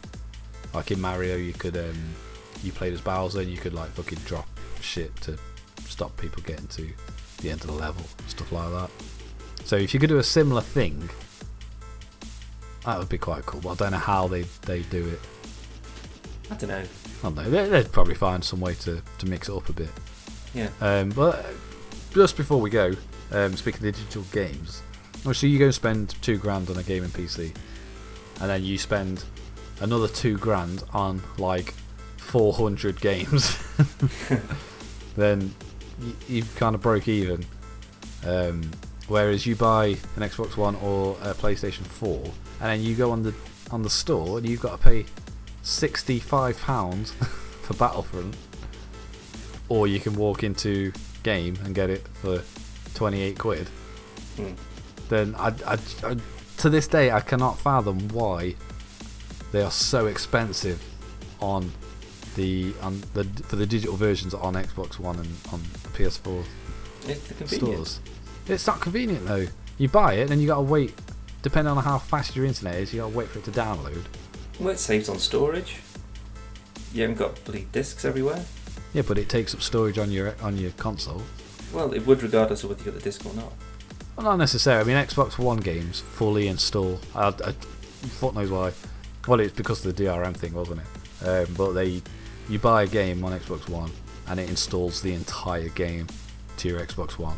like 0.73 0.91
in 0.91 1.01
Mario, 1.01 1.36
you 1.36 1.53
could 1.53 1.77
um, 1.77 2.15
you 2.64 2.72
played 2.72 2.93
as 2.93 3.01
Bowser 3.01 3.41
and 3.41 3.49
you 3.49 3.57
could 3.57 3.74
like 3.74 3.89
fucking 3.91 4.20
drop 4.26 4.47
shit 4.82 5.16
to 5.22 5.38
stop 5.86 6.16
people 6.18 6.41
getting 6.43 6.68
to 6.68 6.88
the 7.41 7.49
end 7.51 7.62
of 7.62 7.68
the 7.68 7.74
level, 7.74 8.03
stuff 8.28 8.51
like 8.51 8.70
that. 8.72 8.89
So 9.66 9.76
if 9.76 9.93
you 9.93 9.99
could 9.99 10.10
do 10.10 10.18
a 10.18 10.24
similar 10.24 10.62
thing, 10.62 11.10
that 12.86 12.97
would 12.97 13.10
be 13.10 13.18
quite 13.18 13.45
cool. 13.45 13.62
But 13.62 13.70
I 13.72 13.76
don't 13.76 13.91
know 13.91 13.97
how 13.97 14.28
they 14.28 14.43
they 14.64 14.82
do 14.84 15.07
it. 15.07 15.20
I 16.51 16.55
don't 16.55 16.70
know. 16.70 16.80
I 16.80 17.24
don't 17.24 17.36
know. 17.36 17.49
They- 17.49 17.70
They'd 17.70 17.91
probably 17.91 18.16
find 18.16 18.43
some 18.43 18.60
way 18.60 18.74
to, 18.76 19.01
to 19.20 19.26
mix 19.28 19.49
it 19.49 19.55
up 19.55 19.70
a 19.70 19.74
bit. 19.74 19.89
Yeah. 20.53 20.70
Um, 20.82 21.10
but 21.10 21.45
just 22.14 22.36
before 22.38 22.60
we 22.60 22.70
go, 22.72 22.93
um, 23.32 23.55
speaking 23.55 23.86
of 23.88 23.93
digital 23.95 24.24
games, 24.32 24.82
obviously 25.18 25.49
you 25.49 25.60
go 25.60 25.66
and 25.66 25.76
spend 25.76 26.10
two 26.24 26.38
grand 26.38 26.70
on 26.72 26.78
a 26.78 26.84
gaming 26.84 27.10
PC, 27.12 27.55
and 28.41 28.49
then 28.49 28.64
you 28.64 28.78
spend 28.80 29.24
another 29.82 30.07
two 30.07 30.38
grand 30.38 30.84
on 30.93 31.22
like 31.38 31.76
400 32.30 33.01
games. 33.01 33.57
then 35.15 35.53
you, 35.99 36.15
you 36.27 36.43
kind 36.55 36.75
of 36.75 36.82
broke 36.82 37.07
even. 37.07 37.43
Um, 38.25 38.69
whereas 39.07 39.45
you 39.45 39.55
buy 39.55 39.88
an 39.88 40.21
Xbox 40.23 40.55
One 40.55 40.75
or 40.75 41.13
a 41.21 41.34
PlayStation 41.34 41.86
4, 41.86 42.23
and 42.23 42.34
then 42.61 42.82
you 42.84 42.95
go 42.95 43.11
on 43.11 43.23
the 43.23 43.34
on 43.71 43.82
the 43.84 43.89
store 43.89 44.38
and 44.39 44.47
you've 44.47 44.61
got 44.61 44.77
to 44.77 44.84
pay 44.84 45.05
65 45.63 46.59
pounds 46.61 47.11
for 47.63 47.73
Battlefront, 47.75 48.36
or 49.69 49.88
you 49.88 49.99
can 49.99 50.15
walk 50.15 50.43
into 50.43 50.91
Game 51.23 51.57
and 51.63 51.73
get 51.75 51.89
it 51.89 52.07
for 52.21 52.41
28 52.93 53.38
quid. 53.38 53.67
Mm. 54.38 54.55
Then 55.09 55.36
I, 55.36 55.47
I, 55.65 55.77
I- 56.03 56.17
to 56.57 56.69
this 56.69 56.88
day 56.88 57.09
I 57.09 57.21
cannot 57.21 57.57
fathom 57.57 58.07
why 58.09 58.55
they 59.51 59.61
are 59.61 59.71
so 59.71 60.07
expensive 60.07 60.84
on 61.39 61.71
the 62.39 62.73
on 62.81 63.01
the 63.13 63.25
for 63.43 63.57
the 63.57 63.65
digital 63.65 63.97
versions 63.97 64.33
on 64.33 64.53
Xbox 64.53 64.97
One 64.97 65.17
and 65.17 65.27
on 65.51 65.61
the 65.83 65.89
PS4 65.89 66.45
It's 67.07 67.55
stores. 67.55 67.99
It's 68.47 68.65
not 68.65 68.79
convenient 68.79 69.27
though. 69.27 69.47
You 69.77 69.89
buy 69.89 70.13
it, 70.15 70.31
and 70.31 70.41
you 70.41 70.47
gotta 70.47 70.61
wait. 70.61 70.93
Depending 71.41 71.71
on 71.75 71.83
how 71.83 71.97
fast 71.97 72.35
your 72.35 72.45
internet 72.45 72.75
is, 72.75 72.93
you 72.93 73.01
gotta 73.01 73.15
wait 73.15 73.27
for 73.27 73.39
it 73.39 73.45
to 73.45 73.51
download. 73.51 74.03
Well, 74.59 74.69
it 74.69 74.79
saves 74.79 75.09
on 75.09 75.19
storage. 75.19 75.77
You 76.93 77.01
haven't 77.03 77.17
got 77.17 77.43
bloody 77.45 77.67
discs 77.71 78.03
everywhere. 78.05 78.43
Yeah, 78.93 79.03
but 79.07 79.17
it 79.17 79.29
takes 79.29 79.53
up 79.53 79.61
storage 79.61 79.97
on 79.97 80.09
your 80.09 80.35
on 80.41 80.57
your 80.57 80.71
console. 80.71 81.21
Well, 81.73 81.93
it 81.93 82.05
would 82.07 82.23
regardless 82.23 82.63
of 82.63 82.69
whether 82.69 82.83
you 82.83 82.91
got 82.91 82.97
the 82.99 83.03
disc 83.03 83.25
or 83.25 83.33
not. 83.33 83.53
Well, 84.15 84.25
not 84.25 84.37
necessarily. 84.37 84.91
I 84.91 84.95
mean, 84.95 85.07
Xbox 85.07 85.37
One 85.37 85.57
games 85.57 85.99
fully 85.99 86.47
install. 86.47 86.99
I, 87.13 87.27
I, 87.27 87.51
fuck 87.51 88.33
knows 88.33 88.49
why. 88.49 88.71
Well, 89.27 89.39
it's 89.39 89.53
because 89.53 89.85
of 89.85 89.95
the 89.95 90.03
DRM 90.03 90.35
thing, 90.35 90.53
wasn't 90.53 90.81
it? 90.81 91.27
Um, 91.27 91.53
but 91.55 91.73
they, 91.73 92.01
you 92.49 92.59
buy 92.59 92.83
a 92.83 92.87
game 92.87 93.23
on 93.23 93.37
Xbox 93.39 93.69
One, 93.69 93.91
and 94.27 94.39
it 94.39 94.49
installs 94.49 95.01
the 95.01 95.13
entire 95.13 95.69
game 95.69 96.07
to 96.57 96.67
your 96.67 96.79
Xbox 96.79 97.17
One. 97.17 97.37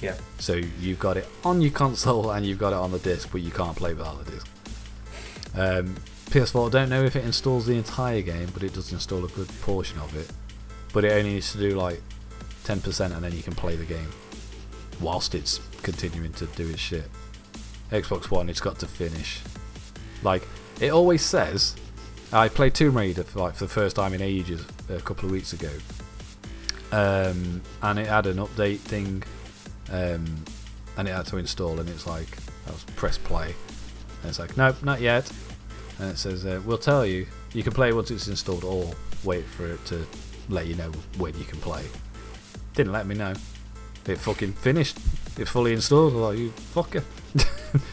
Yeah. 0.00 0.16
So 0.38 0.54
you've 0.80 0.98
got 0.98 1.16
it 1.16 1.28
on 1.44 1.60
your 1.60 1.72
console 1.72 2.30
and 2.30 2.46
you've 2.46 2.58
got 2.58 2.72
it 2.72 2.76
on 2.76 2.92
the 2.92 2.98
disc, 2.98 3.30
but 3.32 3.40
you 3.40 3.50
can't 3.50 3.76
play 3.76 3.94
without 3.94 4.24
the 4.24 4.30
disc. 4.30 4.46
Um, 5.54 5.96
PS4. 6.30 6.68
I 6.68 6.70
don't 6.70 6.88
know 6.88 7.02
if 7.04 7.16
it 7.16 7.24
installs 7.24 7.66
the 7.66 7.74
entire 7.74 8.20
game, 8.20 8.48
but 8.52 8.62
it 8.62 8.74
does 8.74 8.92
install 8.92 9.24
a 9.24 9.28
good 9.28 9.48
portion 9.62 9.98
of 9.98 10.14
it. 10.16 10.30
But 10.92 11.04
it 11.04 11.12
only 11.12 11.34
needs 11.34 11.52
to 11.52 11.58
do 11.58 11.70
like 11.70 12.00
10%, 12.64 13.14
and 13.14 13.24
then 13.24 13.32
you 13.32 13.42
can 13.42 13.54
play 13.54 13.76
the 13.76 13.84
game 13.84 14.08
whilst 15.00 15.34
it's 15.34 15.60
continuing 15.82 16.32
to 16.34 16.46
do 16.46 16.68
its 16.68 16.80
shit. 16.80 17.08
Xbox 17.90 18.30
One, 18.30 18.48
it's 18.48 18.60
got 18.60 18.78
to 18.80 18.86
finish. 18.86 19.40
Like 20.22 20.46
it 20.80 20.90
always 20.90 21.24
says. 21.24 21.74
I 22.32 22.48
played 22.48 22.74
Tomb 22.74 22.96
Raider 22.96 23.24
for, 23.24 23.40
like 23.40 23.54
for 23.54 23.64
the 23.64 23.70
first 23.70 23.96
time 23.96 24.12
in 24.12 24.20
ages 24.20 24.64
a 24.90 25.00
couple 25.00 25.26
of 25.26 25.30
weeks 25.30 25.54
ago, 25.54 25.70
um, 26.92 27.62
and 27.82 27.98
it 27.98 28.06
had 28.06 28.26
an 28.26 28.36
update 28.36 28.78
thing, 28.80 29.22
um, 29.90 30.44
and 30.98 31.08
it 31.08 31.12
had 31.12 31.26
to 31.26 31.38
install, 31.38 31.80
and 31.80 31.88
it's 31.88 32.06
like 32.06 32.28
I 32.66 32.72
was 32.72 32.84
press 32.96 33.16
play, 33.16 33.54
and 34.22 34.28
it's 34.28 34.38
like 34.38 34.56
nope, 34.58 34.82
not 34.82 35.00
yet, 35.00 35.30
and 35.98 36.10
it 36.10 36.18
says 36.18 36.44
uh, 36.44 36.60
we'll 36.66 36.76
tell 36.76 37.06
you 37.06 37.26
you 37.54 37.62
can 37.62 37.72
play 37.72 37.94
once 37.94 38.10
it's 38.10 38.28
installed, 38.28 38.64
or 38.64 38.90
wait 39.24 39.46
for 39.46 39.66
it 39.66 39.84
to 39.86 40.06
let 40.50 40.66
you 40.66 40.74
know 40.74 40.92
when 41.16 41.36
you 41.38 41.44
can 41.44 41.58
play. 41.60 41.84
Didn't 42.74 42.92
let 42.92 43.06
me 43.06 43.14
know. 43.14 43.32
It 44.06 44.18
fucking 44.18 44.52
finished. 44.52 44.98
It 45.38 45.48
fully 45.48 45.72
installed. 45.72 46.12
I 46.12 46.16
was 46.16 46.22
like 46.30 46.38
you 46.38 46.52
fucker. 46.74 47.04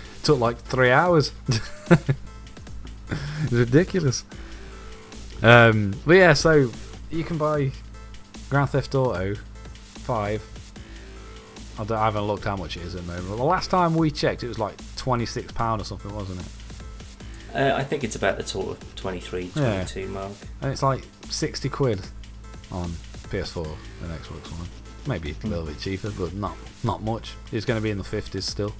Took 0.24 0.40
like 0.40 0.58
three 0.58 0.92
hours. 0.92 1.32
it's 3.10 3.52
ridiculous. 3.52 4.24
Um, 5.44 5.94
but 6.06 6.14
yeah, 6.16 6.34
so 6.34 6.72
you 7.12 7.24
can 7.24 7.38
buy 7.38 7.72
Grand 8.50 8.70
Theft 8.70 8.96
Auto 8.96 9.36
5. 9.36 10.52
I, 11.78 11.84
don't- 11.84 11.98
I 11.98 12.06
haven't 12.06 12.24
looked 12.24 12.46
how 12.46 12.56
much 12.56 12.78
it 12.78 12.84
is 12.84 12.96
at 12.96 13.02
the 13.06 13.08
moment. 13.08 13.30
But 13.30 13.36
the 13.38 13.44
last 13.44 13.70
time 13.70 13.96
we 13.96 14.10
checked, 14.12 14.44
it 14.44 14.48
was 14.48 14.60
like 14.60 14.78
£26 14.96 15.82
or 15.82 15.84
something, 15.84 16.16
wasn't 16.16 16.40
it? 16.42 16.48
Uh, 17.56 17.76
I 17.76 17.84
think 17.84 18.04
it's 18.04 18.16
about 18.16 18.38
the 18.38 18.46
sort 18.46 18.78
of 18.82 18.96
23, 18.96 19.52
Yeah. 19.56 19.86
mark. 20.08 20.32
And 20.62 20.72
it's 20.72 20.84
like 20.84 21.04
60 21.30 21.70
quid 21.70 22.02
on 22.72 22.90
PS4 23.30 23.66
and 24.04 24.12
Xbox 24.12 24.52
One. 24.58 24.68
Maybe 25.08 25.36
a 25.44 25.48
little 25.48 25.66
bit 25.66 25.80
cheaper, 25.80 26.10
but 26.12 26.34
not 26.34 26.56
not 26.84 27.04
much. 27.04 27.34
It's 27.52 27.66
going 27.66 27.78
to 27.80 27.84
be 27.84 27.92
in 27.92 27.98
the 27.98 28.04
50s 28.04 28.42
still. 28.44 28.74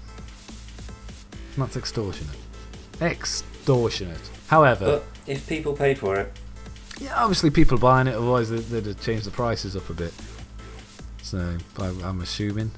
That's 1.58 1.78
extortionate. 1.78 2.36
Extortionate. 3.02 3.55
However, 4.48 4.86
But 4.86 5.04
if 5.28 5.48
people 5.48 5.74
pay 5.74 5.96
for 5.96 6.18
it, 6.18 6.32
Yeah, 7.00 7.16
obviously 7.22 7.50
people 7.50 7.78
are 7.78 7.82
buying 7.82 8.08
it, 8.08 8.16
otherwise 8.16 8.50
they'd, 8.50 8.60
they'd 8.60 8.86
have 8.86 9.02
changed 9.02 9.26
the 9.26 9.32
prices 9.32 9.76
up 9.76 9.90
a 9.90 9.94
bit. 9.94 10.14
So 11.24 11.58
I, 11.80 11.88
I'm 12.04 12.22
assuming. 12.22 12.72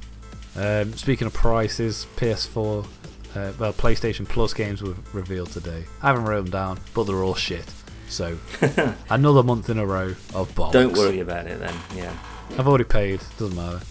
Um, 0.55 0.93
speaking 0.93 1.27
of 1.27 1.33
prices, 1.33 2.07
PS4, 2.15 2.85
uh, 3.35 3.51
well, 3.59 3.73
PlayStation 3.73 4.27
Plus 4.27 4.53
games 4.53 4.81
were 4.81 4.95
revealed 5.13 5.51
today. 5.51 5.83
I 6.01 6.07
haven't 6.07 6.25
wrote 6.25 6.43
them 6.45 6.51
down, 6.51 6.79
but 6.93 7.03
they're 7.03 7.23
all 7.23 7.35
shit. 7.35 7.71
So 8.09 8.38
another 9.09 9.43
month 9.43 9.69
in 9.69 9.77
a 9.77 9.85
row 9.85 10.15
of 10.33 10.49
bollocks. 10.55 10.71
don't 10.71 10.93
worry 10.93 11.19
about 11.19 11.45
it 11.45 11.59
then. 11.59 11.75
Yeah. 11.95 12.17
I've 12.57 12.67
already 12.67 12.85
paid. 12.85 13.19
Doesn't 13.38 13.55
matter. 13.55 13.81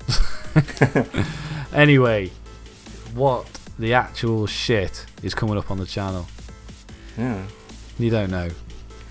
anyway, 1.72 2.30
what 3.14 3.46
the 3.78 3.92
actual 3.92 4.46
shit 4.46 5.04
is 5.22 5.34
coming 5.34 5.58
up 5.58 5.70
on 5.70 5.76
the 5.76 5.84
channel? 5.86 6.26
Yeah. 7.18 7.42
You 7.98 8.10
don't 8.10 8.30
know. 8.30 8.50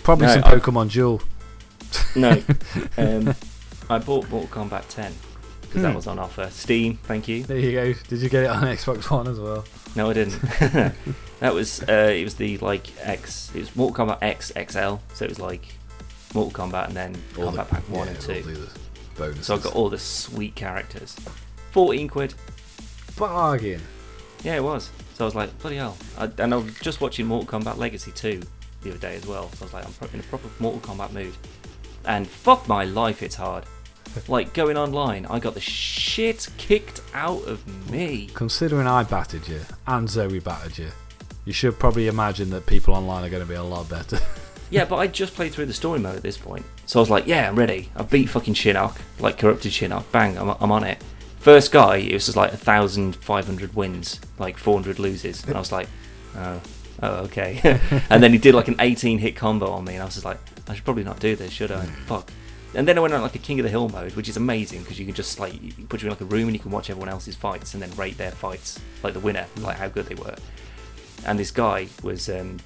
Probably 0.04 0.28
No, 0.28 0.34
some 0.34 0.44
I've- 0.46 0.60
Pokemon 0.60 0.92
Duel. 0.92 1.22
No. 2.16 2.42
um, 2.98 3.36
I 3.90 4.00
bought 4.00 4.30
Mortal 4.30 4.48
Kombat 4.50 4.88
10 4.90 5.14
because 5.62 5.74
Hmm. 5.76 5.82
that 5.84 5.96
was 5.96 6.08
on 6.08 6.20
offer. 6.20 6.50
Steam, 6.52 6.98
thank 7.04 7.28
you. 7.28 7.44
There 7.44 7.58
you 7.58 7.72
go. 7.72 7.94
Did 8.08 8.22
you 8.22 8.30
get 8.30 8.44
it 8.44 8.50
on 8.50 8.64
Xbox 8.76 9.10
One 9.10 9.28
as 9.28 9.40
well? 9.40 9.66
No, 9.96 10.10
I 10.10 10.14
didn't. 10.14 10.40
that 11.40 11.54
was 11.54 11.82
uh, 11.84 12.12
it 12.14 12.24
was 12.24 12.36
the 12.36 12.58
like 12.60 12.88
X. 13.06 13.52
It 13.56 13.60
was 13.60 13.76
Mortal 13.76 14.06
Kombat 14.08 14.18
X 14.22 14.52
XL. 14.56 14.96
So 15.14 15.26
it 15.26 15.30
was 15.30 15.40
like 15.40 15.74
Mortal 16.34 16.66
Kombat 16.68 16.88
and 16.88 16.96
then 16.98 17.16
All 17.38 17.52
Kombat 17.52 17.56
the- 17.70 17.76
Pack 17.76 17.90
One 17.90 18.08
yeah, 18.08 18.14
and 18.14 18.22
Two. 18.22 18.68
So 19.42 19.56
I 19.56 19.60
got 19.60 19.74
all 19.74 19.90
the 19.90 19.98
sweet 19.98 20.56
characters. 20.56 21.16
Fourteen 21.72 22.08
quid. 22.10 22.34
bargain. 23.18 23.82
Yeah, 24.46 24.58
it 24.58 24.64
was. 24.64 24.92
So 25.16 25.24
I 25.24 25.26
was 25.26 25.34
like, 25.34 25.58
bloody 25.60 25.78
hell. 25.78 25.98
I, 26.20 26.30
and 26.38 26.54
I 26.54 26.58
was 26.58 26.72
just 26.76 27.02
watching 27.02 27.26
Mortal 27.26 27.60
Kombat 27.60 27.78
Legacy 27.78 28.12
2 28.12 28.44
the 28.84 28.92
other 28.92 29.00
day 29.00 29.16
as 29.16 29.26
well. 29.26 29.50
So 29.54 29.64
I 29.64 29.66
was 29.66 29.74
like, 29.74 29.86
I'm 29.86 30.10
in 30.14 30.20
a 30.20 30.24
proper 30.24 30.48
Mortal 30.60 30.82
Kombat 30.82 31.14
mood. 31.14 31.34
And 32.06 32.28
fuck 32.28 32.68
my 32.68 32.86
life, 32.86 33.24
it's 33.24 33.34
hard. 33.34 33.64
like, 34.28 34.54
going 34.54 34.78
online, 34.78 35.26
I 35.26 35.40
got 35.40 35.56
the 35.56 35.60
shit 35.60 36.48
kicked 36.60 37.02
out 37.16 37.44
of 37.46 37.90
me. 37.90 38.30
Considering 38.36 38.86
I 38.86 39.02
battered 39.02 39.48
you 39.48 39.62
and 39.88 40.08
Zoe 40.08 40.38
battered 40.38 40.78
you, 40.78 40.92
you 41.46 41.52
should 41.52 41.80
probably 41.80 42.08
imagine 42.08 42.52
that 42.52 42.68
people 42.68 42.94
online 42.94 43.24
are 43.24 43.30
going 43.30 43.42
to 43.42 43.50
be 43.50 43.56
a 43.56 43.64
lot 43.64 43.90
better. 43.90 44.20
Yeah, 44.72 44.84
but 44.86 44.96
I 44.96 45.06
just 45.06 45.36
played 45.36 45.54
through 45.54 45.68
the 45.68 45.74
story 45.74 46.00
mode 46.00 46.16
at 46.16 46.24
this 46.24 46.40
point. 46.40 46.66
So 46.88 47.00
I 47.00 47.02
was 47.02 47.10
like, 47.12 47.28
yeah, 47.28 47.48
I'm 47.48 47.56
ready. 47.56 47.92
I 47.96 48.02
beat 48.02 48.30
fucking 48.30 48.56
Shinnok, 48.56 48.98
like 49.20 49.38
corrupted 49.38 49.72
Shinnok. 49.72 50.12
Bang, 50.12 50.40
I'm, 50.40 50.50
I'm 50.60 50.72
on 50.72 50.84
it. 50.84 50.98
First 51.46 51.72
guy, 51.72 51.98
it 51.98 52.12
was 52.12 52.26
just 52.26 52.36
like 52.36 52.50
1,500 52.54 53.76
wins, 53.76 54.20
like 54.40 54.58
400 54.58 54.98
loses. 54.98 55.46
And 55.46 55.56
I 55.56 55.60
was 55.60 55.72
like, 55.72 55.88
oh, 56.36 56.60
oh 57.04 57.14
okay. 57.26 57.80
and 58.10 58.24
then 58.24 58.32
he 58.32 58.40
did 58.40 58.56
like 58.56 58.68
an 58.68 58.78
18 58.80 59.20
hit 59.20 59.36
combo 59.36 59.70
on 59.70 59.86
me, 59.86 59.94
and 59.94 60.02
I 60.02 60.06
was 60.06 60.16
just 60.16 60.26
like, 60.26 60.40
I 60.68 60.74
should 60.74 60.84
probably 60.84 61.04
not 61.04 61.20
do 61.20 61.36
this, 61.36 61.52
should 61.52 61.72
I? 61.72 61.86
Fuck. 62.08 62.32
And 62.74 62.88
then 62.88 62.98
I 62.98 63.02
went 63.02 63.14
on 63.14 63.22
like 63.22 63.36
a 63.36 63.38
King 63.38 63.60
of 63.60 63.64
the 63.64 63.70
Hill 63.70 63.90
mode, 63.90 64.16
which 64.16 64.28
is 64.28 64.38
amazing 64.38 64.82
because 64.82 64.98
you 64.98 65.06
can 65.06 65.14
just 65.14 65.40
like 65.40 65.54
it 65.54 65.88
puts 65.88 66.02
you 66.02 66.08
in 66.08 66.14
like 66.14 66.22
a 66.22 66.26
room 66.26 66.48
and 66.48 66.54
you 66.54 66.60
can 66.60 66.72
watch 66.72 66.90
everyone 66.90 67.10
else's 67.10 67.36
fights 67.36 67.76
and 67.76 67.84
then 67.84 67.96
rate 67.96 68.18
their 68.18 68.32
fights, 68.32 68.80
like 69.04 69.14
the 69.14 69.20
winner, 69.20 69.46
like 69.58 69.78
how 69.78 69.88
good 69.88 70.08
they 70.08 70.16
were. 70.16 70.34
And 71.28 71.38
this 71.38 71.52
guy 71.52 71.90
was 72.02 72.28
um, 72.28 72.58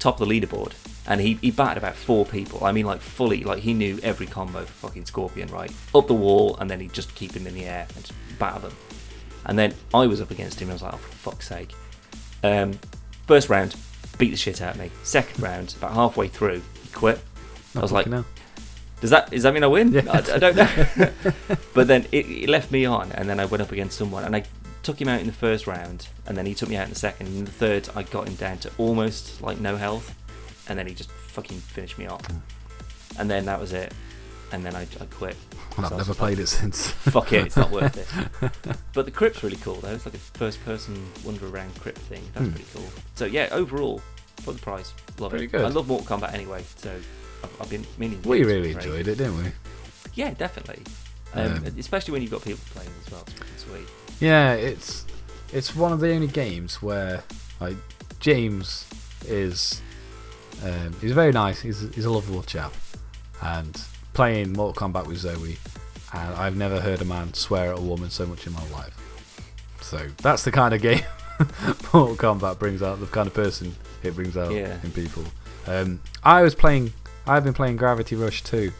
top 0.00 0.20
of 0.20 0.28
the 0.28 0.40
leaderboard, 0.40 0.72
and 1.06 1.20
he, 1.20 1.34
he 1.34 1.50
batted 1.50 1.78
about 1.78 1.94
four 1.94 2.24
people. 2.24 2.64
I 2.64 2.72
mean, 2.72 2.86
like 2.86 3.00
fully, 3.00 3.44
like 3.44 3.60
he 3.60 3.72
knew 3.72 4.00
every 4.02 4.26
combo 4.26 4.62
for 4.64 4.88
fucking 4.88 5.06
Scorpion, 5.06 5.48
right? 5.48 5.72
Up 5.94 6.08
the 6.08 6.14
wall, 6.14 6.56
and 6.58 6.68
then 6.68 6.80
he'd 6.80 6.92
just 6.92 7.14
keep 7.14 7.32
him 7.32 7.46
in 7.46 7.54
the 7.54 7.64
air 7.64 7.86
and 7.94 8.04
just 8.04 8.18
batter 8.38 8.60
them. 8.60 8.72
And 9.46 9.58
then 9.58 9.74
I 9.94 10.06
was 10.06 10.20
up 10.20 10.30
against 10.30 10.60
him, 10.60 10.68
and 10.68 10.72
I 10.72 10.74
was 10.74 10.82
like, 10.82 10.94
oh, 10.94 10.98
for 10.98 11.30
fuck's 11.30 11.48
sake. 11.48 11.72
Um, 12.42 12.78
first 13.26 13.48
round, 13.48 13.76
beat 14.18 14.30
the 14.30 14.36
shit 14.36 14.60
out 14.60 14.74
of 14.74 14.80
me. 14.80 14.90
Second 15.02 15.42
round, 15.42 15.74
about 15.78 15.92
halfway 15.92 16.28
through, 16.28 16.62
he 16.82 16.88
quit. 16.92 17.20
I 17.76 17.80
was 17.80 17.92
like, 17.92 18.06
hell. 18.06 18.24
does 19.00 19.10
that 19.10 19.30
does 19.30 19.44
that 19.44 19.54
mean 19.54 19.62
I 19.62 19.68
win? 19.68 19.92
Yeah. 19.92 20.02
I, 20.10 20.18
I 20.18 20.38
don't 20.38 20.56
know. 20.56 21.10
but 21.74 21.86
then 21.86 22.06
it, 22.10 22.26
it 22.26 22.48
left 22.48 22.70
me 22.72 22.84
on, 22.84 23.12
and 23.12 23.28
then 23.28 23.38
I 23.38 23.44
went 23.44 23.62
up 23.62 23.72
against 23.72 23.96
someone, 23.96 24.24
and 24.24 24.34
I 24.34 24.44
took 24.90 25.00
him 25.00 25.08
out 25.08 25.20
in 25.20 25.26
the 25.26 25.32
first 25.32 25.66
round, 25.68 26.08
and 26.26 26.36
then 26.36 26.46
he 26.46 26.54
took 26.54 26.68
me 26.68 26.76
out 26.76 26.84
in 26.84 26.90
the 26.90 26.98
second. 26.98 27.28
And 27.28 27.36
in 27.38 27.44
the 27.44 27.50
third, 27.52 27.88
I 27.94 28.02
got 28.02 28.26
him 28.26 28.34
down 28.34 28.58
to 28.58 28.70
almost 28.76 29.40
like 29.40 29.60
no 29.60 29.76
health, 29.76 30.14
and 30.68 30.76
then 30.78 30.86
he 30.88 30.94
just 30.94 31.10
fucking 31.10 31.58
finished 31.58 31.96
me 31.96 32.06
off. 32.06 32.22
And 33.18 33.30
then 33.30 33.44
that 33.44 33.60
was 33.60 33.72
it. 33.72 33.92
And 34.52 34.64
then 34.66 34.74
I, 34.74 34.82
I 35.00 35.04
quit. 35.10 35.36
And 35.76 35.86
I've 35.86 35.96
never 35.96 36.12
played 36.14 36.38
like, 36.38 36.44
it 36.44 36.48
since. 36.48 36.90
Fuck 36.90 37.32
it, 37.32 37.46
it's 37.46 37.56
not 37.56 37.70
worth 37.70 37.96
it. 37.96 38.50
But 38.92 39.04
the 39.04 39.12
crypt's 39.12 39.44
really 39.44 39.56
cool 39.58 39.76
though. 39.76 39.92
It's 39.94 40.04
like 40.04 40.14
a 40.16 40.18
first-person 40.18 41.00
wander 41.24 41.46
around 41.46 41.72
crypt 41.78 41.98
thing. 41.98 42.22
That's 42.34 42.46
Hmm. 42.46 42.52
pretty 42.52 42.66
cool. 42.74 42.88
So 43.14 43.26
yeah, 43.26 43.48
overall, 43.52 44.02
for 44.38 44.52
the 44.52 44.58
price, 44.58 44.92
love 45.20 45.30
Pretty 45.30 45.44
it. 45.44 45.52
good. 45.52 45.60
I 45.64 45.68
love 45.68 45.86
Mortal 45.86 46.18
Kombat 46.18 46.34
anyway, 46.34 46.64
so 46.76 46.90
I've, 47.44 47.60
I've 47.60 47.70
been 47.70 47.86
meaning. 47.98 48.20
to 48.22 48.28
we 48.28 48.42
really 48.42 48.72
enjoyed 48.72 49.06
it, 49.06 49.18
didn't 49.18 49.38
we? 49.38 49.52
Yeah, 50.14 50.34
definitely. 50.34 50.82
Um, 51.34 51.52
Um, 51.58 51.64
especially 51.78 52.10
when 52.12 52.22
you've 52.22 52.32
got 52.32 52.42
people 52.42 52.58
playing 52.74 52.90
as 53.06 53.12
well. 53.12 53.22
It's 53.28 53.34
fucking 53.34 53.56
sweet. 53.56 53.88
Yeah, 54.20 54.52
it's 54.54 55.04
it's 55.52 55.74
one 55.74 55.92
of 55.92 56.00
the 56.00 56.12
only 56.12 56.26
games 56.28 56.82
where 56.82 57.22
like 57.60 57.76
James 58.20 58.86
is 59.26 59.80
um, 60.64 60.94
he's 61.00 61.12
very 61.12 61.32
nice. 61.32 61.60
He's 61.60 61.80
he's 61.94 62.04
a 62.04 62.10
lovable 62.10 62.42
chap, 62.42 62.72
and 63.42 63.80
playing 64.12 64.52
Mortal 64.52 64.88
Kombat 64.88 65.06
with 65.06 65.18
Zoe, 65.18 65.56
and 66.12 66.34
I've 66.34 66.56
never 66.56 66.80
heard 66.80 67.00
a 67.00 67.04
man 67.04 67.32
swear 67.34 67.72
at 67.72 67.78
a 67.78 67.82
woman 67.82 68.10
so 68.10 68.26
much 68.26 68.46
in 68.46 68.52
my 68.52 68.68
life. 68.70 68.96
So 69.80 70.06
that's 70.18 70.44
the 70.44 70.52
kind 70.52 70.74
of 70.74 70.82
game 70.82 71.00
Mortal 71.92 72.16
Kombat 72.16 72.58
brings 72.58 72.82
out. 72.82 73.00
The 73.00 73.06
kind 73.06 73.26
of 73.26 73.34
person 73.34 73.74
it 74.02 74.14
brings 74.14 74.36
out 74.36 74.52
Yeah. 74.52 74.78
in 74.82 74.90
people. 74.92 75.24
Um, 75.66 76.00
I 76.22 76.42
was 76.42 76.54
playing. 76.54 76.92
I've 77.26 77.44
been 77.44 77.54
playing 77.54 77.76
Gravity 77.76 78.16
Rush 78.16 78.42
2 78.42 78.72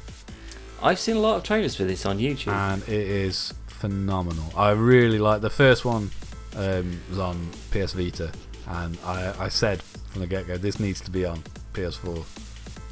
I've 0.82 0.98
seen 0.98 1.14
a 1.16 1.20
lot 1.20 1.36
of 1.36 1.42
trailers 1.42 1.76
for 1.76 1.84
this 1.84 2.06
on 2.06 2.18
YouTube. 2.18 2.52
and 2.52 2.82
it 2.84 2.88
is 2.88 3.52
phenomenal. 3.80 4.44
I 4.56 4.70
really 4.72 5.18
like 5.18 5.40
the 5.40 5.50
first 5.50 5.84
one 5.86 6.10
um, 6.56 7.00
was 7.08 7.18
on 7.18 7.50
PS 7.70 7.94
Vita, 7.94 8.30
and 8.68 8.98
I, 9.04 9.34
I 9.38 9.48
said 9.48 9.82
from 9.82 10.20
the 10.20 10.26
get 10.26 10.46
go 10.46 10.58
this 10.58 10.78
needs 10.78 11.00
to 11.00 11.10
be 11.10 11.24
on 11.24 11.42
PS4. 11.72 12.24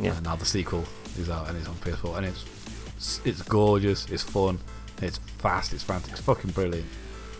yeah. 0.00 0.14
And 0.14 0.24
now 0.24 0.36
the 0.36 0.46
sequel 0.46 0.84
is 1.18 1.28
out 1.28 1.48
and 1.48 1.58
it's 1.58 1.68
on 1.68 1.74
PS4, 1.76 2.16
and 2.16 2.26
it's 2.26 3.20
it's 3.24 3.42
gorgeous, 3.42 4.06
it's 4.06 4.22
fun, 4.22 4.58
it's 5.02 5.18
fast, 5.38 5.72
it's 5.74 5.84
frantic, 5.84 6.12
it's 6.12 6.22
fucking 6.22 6.50
brilliant. 6.52 6.88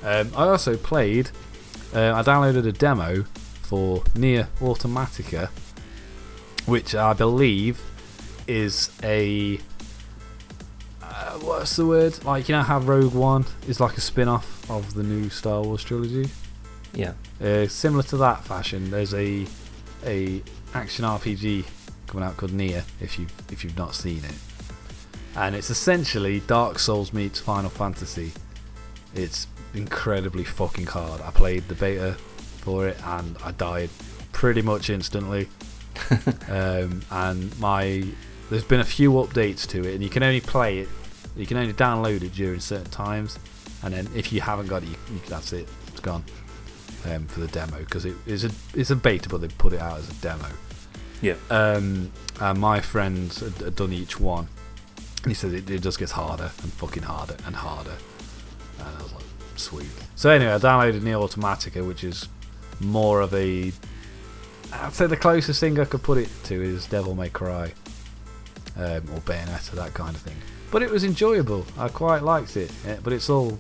Um, 0.05 0.31
I 0.37 0.45
also 0.49 0.77
played. 0.77 1.31
Uh, 1.95 2.12
I 2.15 2.23
downloaded 2.23 2.66
a 2.66 2.73
demo 2.73 3.23
for 3.62 4.03
Nier 4.15 4.47
Automatica, 4.61 5.49
which 6.66 6.95
I 6.95 7.15
believe 7.15 7.81
is 8.47 8.91
a 9.03 9.59
uh, 11.19 11.39
what's 11.39 11.77
the 11.77 11.86
word? 11.86 12.24
Like 12.24 12.49
you 12.49 12.55
know 12.55 12.62
how 12.62 12.78
Rogue 12.78 13.15
One 13.15 13.45
is 13.66 13.81
like 13.81 13.97
a 13.97 14.01
spin-off 14.01 14.70
of 14.70 14.95
the 14.95 15.03
new 15.03 15.28
Star 15.28 15.62
Wars 15.62 15.82
trilogy. 15.82 16.31
yeah. 16.95 17.12
Uh, 17.43 17.66
similar 17.66 18.03
to 18.05 18.16
that 18.19 18.45
fashion, 18.45 18.90
there's 18.90 19.15
a 19.15 19.47
a 20.07 20.43
action 20.74 21.05
RPG 21.05 21.65
coming 22.07 22.24
out 22.24 22.36
called 22.36 22.53
Nier. 22.53 22.85
If 23.01 23.19
you 23.19 23.27
if 23.51 23.65
you've 23.65 23.77
not 23.77 23.95
seen 23.95 24.24
it, 24.24 24.35
and 25.36 25.55
it's 25.55 25.70
essentially 25.70 26.40
Dark 26.40 26.78
Souls 26.78 27.12
meets 27.12 27.40
Final 27.40 27.70
Fantasy. 27.70 28.32
It's 29.15 29.49
incredibly 29.74 30.45
fucking 30.45 30.86
hard. 30.86 31.20
I 31.20 31.31
played 31.31 31.66
the 31.69 31.74
beta 31.74 32.12
for 32.59 32.86
it 32.86 32.97
and 33.05 33.36
I 33.45 33.53
died 33.53 33.90
pretty 34.32 34.62
much 34.62 34.90
instantly. 34.90 35.49
um, 36.49 37.03
and 37.11 37.59
my 37.59 38.05
there's 38.51 38.65
been 38.65 38.81
a 38.81 38.85
few 38.85 39.12
updates 39.12 39.66
to 39.69 39.86
it, 39.86 39.95
and 39.95 40.03
you 40.03 40.09
can 40.09 40.23
only 40.23 40.40
play 40.40 40.78
it, 40.78 40.89
you 41.39 41.47
can 41.47 41.56
only 41.56 41.73
download 41.73 42.23
it 42.23 42.35
during 42.35 42.60
certain 42.60 42.90
times, 42.90 43.39
and 43.82 43.94
then 43.94 44.09
if 44.15 44.32
you 44.32 44.40
haven't 44.40 44.66
got 44.66 44.82
it, 44.82 44.89
you, 44.89 44.97
you, 45.12 45.20
that's 45.28 45.52
it, 45.52 45.69
it's 45.86 46.01
gone 46.01 46.24
um, 47.09 47.27
for 47.27 47.40
the 47.40 47.48
demo 47.48 47.78
because 47.78 48.05
it 48.05 48.16
is 48.27 48.44
a 48.44 48.51
it's 48.74 48.90
a 48.90 48.97
beta, 48.97 49.28
but 49.28 49.40
they 49.40 49.48
put 49.48 49.73
it 49.73 49.81
out 49.81 49.98
as 49.98 50.10
a 50.10 50.15
demo. 50.15 50.48
Yeah. 51.20 51.35
Um, 51.51 52.10
and 52.40 52.60
my 52.60 52.81
friends 52.81 53.40
had, 53.40 53.74
done 53.77 53.93
each 53.93 54.20
one, 54.20 54.48
and 55.23 55.31
he 55.31 55.35
said 55.35 55.52
it, 55.52 55.69
it 55.70 55.82
just 55.82 55.98
gets 55.98 56.12
harder 56.12 56.51
and 56.62 56.73
fucking 56.73 57.02
harder 57.02 57.36
and 57.47 57.55
harder. 57.55 57.97
And 58.78 58.89
I 58.89 59.02
was 59.02 59.12
like, 59.12 59.24
sweet. 59.56 59.89
So 60.15 60.31
anyway, 60.31 60.52
I 60.52 60.59
downloaded 60.59 61.02
Nier 61.02 61.16
Automatica, 61.16 61.86
which 61.86 62.05
is 62.05 62.28
more 62.81 63.20
of 63.20 63.35
a. 63.35 63.73
I'd 64.73 64.93
say 64.93 65.06
the 65.06 65.16
closest 65.16 65.60
thing 65.60 65.81
I 65.81 65.85
could 65.85 66.02
put 66.02 66.19
it 66.19 66.28
to 66.44 66.60
is 66.60 66.86
Devil 66.86 67.15
May 67.15 67.31
Cry, 67.31 67.73
um, 68.77 69.02
or 69.15 69.20
Bayonetta, 69.20 69.70
that 69.73 69.94
kind 69.94 70.15
of 70.15 70.20
thing. 70.20 70.36
But 70.70 70.82
it 70.82 70.90
was 70.90 71.05
enjoyable. 71.05 71.65
I 71.78 71.89
quite 71.89 72.23
liked 72.23 72.57
it. 72.57 72.70
Yeah, 72.86 72.99
but 73.03 73.12
it's 73.12 73.31
all 73.31 73.59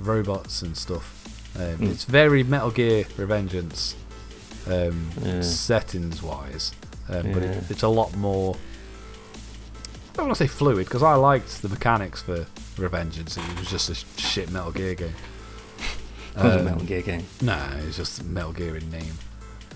robots 0.00 0.62
and 0.62 0.76
stuff. 0.76 1.18
Um, 1.56 1.78
Mm. 1.78 1.90
It's 1.90 2.04
very 2.04 2.42
Metal 2.42 2.70
Gear 2.70 3.04
Revengeance 3.16 3.94
um, 4.66 5.10
Yeah. 5.22 5.40
settings 5.42 6.22
wise, 6.22 6.72
um, 7.08 7.32
but 7.32 7.42
it, 7.42 7.64
it's 7.70 7.82
a 7.82 7.88
lot 7.88 8.16
more. 8.16 8.56
I 10.12 10.16
don't 10.16 10.26
want 10.26 10.36
to 10.38 10.44
say 10.44 10.48
fluid 10.48 10.86
because 10.86 11.02
I 11.02 11.14
liked 11.14 11.62
the 11.62 11.68
mechanics 11.68 12.22
for 12.22 12.46
Revengeance. 12.76 13.36
It 13.38 13.58
was 13.58 13.68
just 13.70 13.90
a 13.90 13.94
shit 14.20 14.50
Metal 14.50 14.72
Gear 14.72 14.94
game. 14.94 15.14
It 16.36 16.42
was 16.42 16.54
a 16.54 16.58
Um, 16.60 16.64
Metal 16.64 16.80
Gear 16.86 17.02
game. 17.02 17.24
No, 17.42 17.58
it's 17.86 17.96
just 17.98 18.24
Metal 18.24 18.52
Gear 18.52 18.76
in 18.76 18.90
name. 18.90 19.12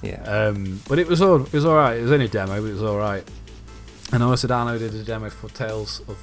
Yeah. 0.03 0.23
Um, 0.23 0.81
but 0.89 0.98
it 0.98 1.07
was 1.07 1.20
all 1.20 1.43
it 1.43 1.53
was 1.53 1.65
all 1.66 1.74
right. 1.74 1.98
It 1.98 2.03
was 2.03 2.12
only 2.12 2.24
a 2.27 2.28
demo, 2.28 2.61
but 2.62 2.66
it 2.69 2.73
was 2.73 2.82
all 2.82 2.97
right. 2.97 3.24
And 4.12 4.23
I 4.23 4.27
also 4.27 4.47
downloaded 4.49 4.99
a 5.01 5.05
demo 5.05 5.28
for 5.31 5.49
Tales 5.51 6.01
of 6.09 6.16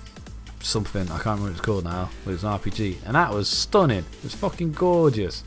something. 0.62 1.04
I 1.04 1.08
can't 1.20 1.26
remember 1.26 1.44
what 1.44 1.52
it's 1.52 1.62
called 1.62 1.84
now, 1.84 2.10
but 2.24 2.34
it's 2.34 2.44
an 2.44 2.50
RPG, 2.50 2.98
and 3.06 3.16
that 3.16 3.34
was 3.34 3.50
stunning. 3.50 4.00
It 4.00 4.24
was 4.24 4.34
fucking 4.36 4.72
gorgeous. 4.74 5.44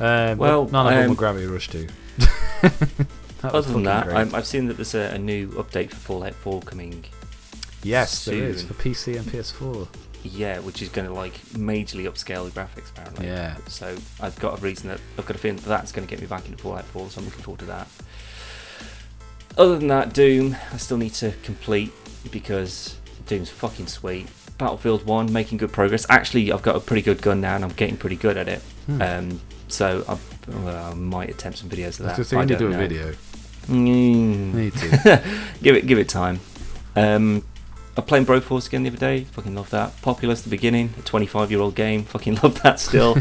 Um, 0.00 0.38
Well, 0.38 0.66
none 0.68 0.86
of 0.86 0.92
them 0.94 1.04
um, 1.04 1.10
were 1.10 1.16
Gravity 1.16 1.46
Rush 1.46 1.68
2. 1.68 1.86
Other 3.42 3.72
than 3.72 3.82
that. 3.84 4.08
I'm, 4.08 4.34
I've 4.34 4.46
seen 4.46 4.66
that 4.68 4.74
there's 4.74 4.94
a, 4.94 5.14
a 5.14 5.18
new 5.18 5.48
update 5.50 5.90
for 5.90 5.96
Fallout 5.96 6.34
4 6.34 6.62
coming. 6.62 7.04
yes, 7.82 8.24
there 8.24 8.34
is 8.44 8.62
for 8.62 8.74
PC 8.74 9.16
and 9.16 9.26
PS4. 9.26 9.86
Yeah, 10.24 10.58
which 10.60 10.82
is 10.82 10.88
going 10.88 11.06
to 11.06 11.14
like 11.14 11.34
majorly 11.50 12.10
upscale 12.10 12.50
the 12.52 12.60
graphics 12.60 12.90
apparently. 12.90 13.26
Yeah. 13.26 13.56
So 13.68 13.96
I've 14.20 14.36
got 14.40 14.58
a 14.58 14.60
reason 14.62 14.88
that 14.88 14.98
I've 15.16 15.26
got 15.26 15.36
a 15.36 15.38
feeling 15.38 15.58
that 15.58 15.66
that's 15.68 15.92
going 15.92 16.04
to 16.06 16.10
get 16.10 16.20
me 16.20 16.26
back 16.26 16.46
into 16.46 16.58
Fallout 16.58 16.84
4. 16.86 17.10
So 17.10 17.20
I'm 17.20 17.26
looking 17.26 17.42
forward 17.42 17.60
to 17.60 17.66
that. 17.66 17.86
Other 19.56 19.78
than 19.78 19.88
that, 19.88 20.12
Doom 20.12 20.56
I 20.72 20.76
still 20.76 20.98
need 20.98 21.14
to 21.14 21.32
complete 21.42 21.92
because 22.30 22.96
Doom's 23.26 23.50
fucking 23.50 23.86
sweet. 23.86 24.28
Battlefield 24.58 25.04
1 25.04 25.32
making 25.32 25.58
good 25.58 25.72
progress. 25.72 26.06
Actually, 26.08 26.52
I've 26.52 26.62
got 26.62 26.76
a 26.76 26.80
pretty 26.80 27.02
good 27.02 27.20
gun 27.20 27.40
now 27.40 27.56
and 27.56 27.64
I'm 27.64 27.72
getting 27.72 27.96
pretty 27.96 28.16
good 28.16 28.36
at 28.36 28.48
it. 28.48 28.60
Hmm. 28.86 29.02
Um, 29.02 29.40
so 29.68 30.04
I, 30.08 30.18
well, 30.50 30.92
I 30.92 30.94
might 30.94 31.30
attempt 31.30 31.58
some 31.58 31.68
videos 31.68 31.98
of 32.00 32.06
that. 32.06 32.16
just 32.16 32.32
I 32.32 32.46
thinking 32.46 32.58
to 32.58 32.70
do 32.70 32.74
a 32.74 32.78
video. 32.78 33.14
Mm. 33.66 34.54
Need 34.54 34.74
to. 34.74 35.22
give 35.62 35.74
it 35.74 35.86
give 35.86 35.98
it 35.98 36.08
time. 36.08 36.40
Um, 36.94 37.44
I 37.96 38.00
played 38.02 38.26
Broforce 38.26 38.68
again 38.68 38.84
the 38.84 38.90
other 38.90 38.98
day. 38.98 39.24
Fucking 39.24 39.54
love 39.54 39.70
that. 39.70 40.00
Populous 40.02 40.42
the 40.42 40.50
beginning, 40.50 40.94
a 40.98 41.02
25 41.02 41.50
year 41.50 41.60
old 41.60 41.74
game. 41.74 42.04
Fucking 42.04 42.34
love 42.42 42.62
that 42.62 42.78
still. 42.78 43.16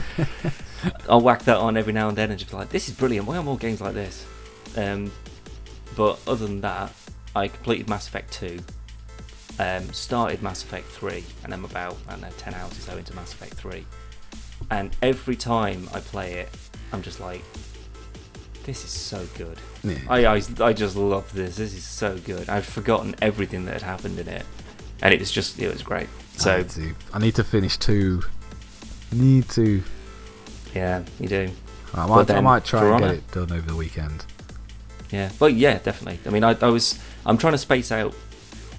I'll 1.10 1.22
whack 1.22 1.44
that 1.44 1.57
on 1.57 1.78
every 1.78 1.94
now 1.94 2.10
and 2.10 2.18
then 2.18 2.30
and 2.30 2.38
just 2.38 2.52
be 2.52 2.57
like, 2.57 2.70
this 2.70 2.88
is 2.88 2.95
brilliant. 2.95 3.26
Why 3.26 3.38
are 3.38 3.44
more 3.44 3.57
games 3.57 3.82
like 3.82 3.95
this? 3.95 4.26
Um, 4.78 5.12
but 5.96 6.20
other 6.28 6.46
than 6.48 6.62
that, 6.62 6.94
I 7.36 7.48
completed 7.48 7.90
Mass 7.90 8.08
Effect 8.08 8.32
2. 8.34 8.60
Um, 9.58 9.92
started 9.94 10.42
Mass 10.44 10.64
Effect 10.64 10.88
3, 10.88 11.24
and 11.44 11.54
I'm 11.54 11.64
about 11.66 11.96
I 12.08 12.12
don't 12.12 12.22
know 12.22 12.30
10 12.38 12.54
hours 12.54 12.74
or 12.78 12.82
so 12.82 12.98
into 12.98 13.16
Mass 13.16 13.32
Effect 13.34 13.54
3. 13.54 13.86
And 14.72 14.96
every 15.02 15.36
time 15.36 15.88
I 15.94 16.00
play 16.02 16.34
it, 16.34 16.50
I'm 16.92 17.02
just 17.02 17.20
like, 17.20 17.42
this 18.64 18.84
is 18.84 18.90
so 18.90 19.26
good. 19.38 19.58
Yeah. 19.84 19.98
I, 20.10 20.26
I 20.26 20.42
I 20.60 20.74
just 20.74 20.96
love 20.96 21.32
this. 21.34 21.56
This 21.58 21.74
is 21.74 21.84
so 21.84 22.18
good. 22.18 22.50
I'd 22.50 22.66
forgotten 22.66 23.16
everything 23.22 23.66
that 23.66 23.74
had 23.74 23.82
happened 23.84 24.18
in 24.20 24.28
it, 24.28 24.46
and 25.02 25.14
it 25.14 25.20
was 25.20 25.32
just 25.32 25.60
it 25.60 25.72
was 25.72 25.84
great. 25.84 26.08
I 26.08 26.38
So 26.38 26.58
need 26.58 26.70
to, 26.72 26.96
I 27.14 27.20
need 27.20 27.36
to 27.36 27.44
finish 27.44 27.78
two. 27.78 28.24
Need 29.12 29.48
to. 29.50 29.84
yeah, 30.74 31.04
you 31.20 31.28
do. 31.28 31.50
I 31.94 32.08
might, 32.08 32.30
I 32.32 32.42
might 32.42 32.66
try 32.66 32.90
and 32.90 33.00
get 33.00 33.12
it 33.12 33.32
done 33.32 33.52
over 33.52 33.70
the 33.70 33.76
weekend. 33.76 34.26
Yeah, 35.16 35.30
well, 35.40 35.50
yeah, 35.50 35.80
definitely. 35.80 36.20
I 36.26 36.30
mean, 36.34 36.44
I, 36.44 36.56
I 36.62 36.68
was 36.70 37.00
I'm 37.26 37.38
trying 37.38 37.54
to 37.54 37.58
space 37.58 37.92
out 37.92 38.14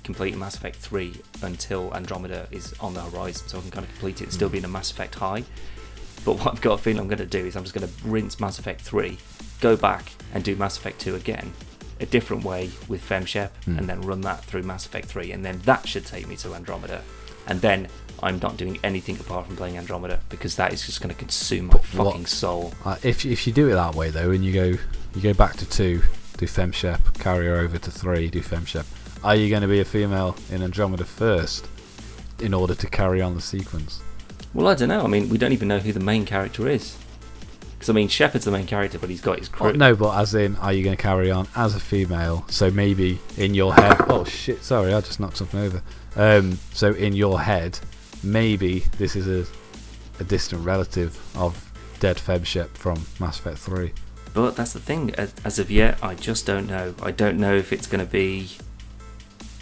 completing 0.05 0.39
Mass 0.39 0.57
Effect 0.57 0.77
three 0.77 1.15
until 1.43 1.93
Andromeda 1.95 2.47
is 2.51 2.75
on 2.81 2.95
the 2.95 3.01
horizon, 3.03 3.49
so 3.49 3.59
I 3.59 3.61
can 3.63 3.71
kind 3.71 3.85
of 3.87 3.91
complete 3.93 4.21
it 4.21 4.25
and 4.25 4.33
still 4.33 4.49
be 4.49 4.59
in 4.59 4.65
a 4.65 4.69
Mass 4.69 4.91
Effect 4.91 5.15
high. 5.17 5.45
But 6.25 6.35
what 6.39 6.49
I've 6.49 6.61
got 6.61 6.75
a 6.75 6.83
feeling 6.83 7.01
I'm 7.01 7.09
going 7.09 7.19
to 7.19 7.27
do 7.27 7.45
is 7.47 7.57
I'm 7.57 7.63
just 7.65 7.75
going 7.75 7.87
to 7.89 7.93
rinse 8.09 8.39
Mass 8.41 8.59
Effect 8.59 8.81
three, 8.81 9.19
go 9.61 9.77
back 9.77 10.13
and 10.35 10.45
do 10.45 10.55
Mass 10.57 10.77
Effect 10.77 11.01
two 11.01 11.15
again, 11.15 11.53
a 12.01 12.07
different 12.07 12.45
way 12.45 12.71
with 12.89 13.01
FemShep, 13.09 13.51
Hmm. 13.65 13.79
and 13.79 13.89
then 13.89 14.01
run 14.03 14.21
that 14.23 14.45
through 14.45 14.63
Mass 14.65 14.87
Effect 14.87 15.07
three, 15.09 15.33
and 15.33 15.45
then 15.45 15.61
that 15.65 15.89
should 15.89 16.05
take 16.07 16.29
me 16.29 16.37
to 16.37 16.55
Andromeda, 16.55 17.03
and 17.47 17.61
then. 17.61 17.89
I'm 18.23 18.39
not 18.39 18.57
doing 18.57 18.79
anything 18.83 19.21
apart 19.21 19.45
from 19.47 19.57
playing 19.59 19.77
Andromeda 19.77 20.21
because 20.31 20.57
that 20.57 20.73
is 20.73 20.87
just 20.87 21.03
going 21.03 21.11
to 21.15 21.15
consume 21.15 21.67
my 21.67 21.73
But 21.73 21.83
what- 21.95 22.07
fucking 22.13 22.25
soul. 22.25 22.73
Uh, 22.83 22.97
if 23.03 23.27
if 23.27 23.47
you 23.47 23.53
do 23.53 23.69
it 23.69 23.75
that 23.75 23.95
way 23.95 24.09
though, 24.09 24.31
and 24.31 24.43
you 24.43 24.55
go 24.55 24.65
you 25.15 25.21
go 25.21 25.35
back 25.35 25.55
to 25.59 25.67
two, 25.69 26.01
do 26.37 26.47
FemShep, 26.47 27.19
carry 27.19 27.47
her 27.47 27.57
over 27.57 27.79
to 27.79 27.91
three, 27.91 28.29
do 28.29 28.41
FemShep. 28.41 28.87
Are 29.25 29.35
you 29.35 29.49
going 29.49 29.63
to 29.63 29.69
be 29.69 29.81
a 29.81 29.85
female 29.85 30.37
in 30.51 30.63
Andromeda 30.63 31.05
first, 31.05 31.69
in 32.39 32.55
order 32.55 32.75
to 32.75 32.87
carry 32.87 33.23
on 33.23 33.35
the 33.35 33.41
sequence? 33.41 34.01
Well, 34.55 34.69
I 34.69 34.75
don't 34.75 34.89
know. 34.89 35.03
I 35.03 35.07
mean, 35.07 35.29
we 35.29 35.39
don't 35.39 35.53
even 35.53 35.69
know 35.69 35.79
who 35.79 35.93
the 35.93 36.01
main 36.01 36.25
character 36.25 36.69
is. 36.69 36.97
Because 37.75 37.91
I 37.91 37.93
mean, 37.93 38.09
Shepard's 38.09 38.45
the 38.45 38.51
main 38.51 38.67
character, 38.67 38.99
but 38.99 39.11
he's 39.11 39.21
got 39.21 39.39
his 39.39 39.49
crew. 39.49 39.69
Oh, 39.69 39.73
no, 39.73 39.95
but 39.95 40.17
as 40.19 40.35
in, 40.35 40.57
are 40.57 40.73
you 40.73 40.83
going 40.83 40.97
to 40.97 41.03
carry 41.03 41.31
on 41.31 41.47
as 41.55 41.75
a 41.75 41.81
female? 41.81 42.45
So 42.49 42.71
maybe 42.71 43.19
in 43.37 43.55
your 43.55 43.75
head. 43.75 43.97
Oh 44.09 44.25
shit! 44.25 44.63
Sorry, 44.63 44.95
I 44.95 45.01
just 45.03 45.21
knocked 45.21 45.37
something 45.37 45.61
over. 45.61 45.83
Um, 46.17 46.59
so 46.73 46.93
in 46.93 47.13
your 47.13 47.41
head, 47.41 47.79
maybe 48.23 48.81
this 48.97 49.15
is 49.15 49.29
a 49.29 49.47
a 50.19 50.25
distant 50.25 50.65
relative 50.65 51.21
of 51.37 51.71
dead 52.01 52.17
FemShep 52.17 52.69
from 52.69 53.05
Mass 53.21 53.39
Effect 53.39 53.59
Three. 53.59 53.93
But 54.37 54.55
that's 54.55 54.73
the 54.75 54.81
thing. 54.81 55.15
As 55.45 55.59
of 55.59 55.71
yet, 55.71 55.99
I 56.03 56.15
just 56.15 56.45
don't 56.45 56.67
know. 56.67 56.95
I 57.03 57.11
don't 57.11 57.39
know 57.39 57.55
if 57.57 57.73
it's 57.73 57.87
going 57.87 58.05
to 58.05 58.11
be 58.11 58.51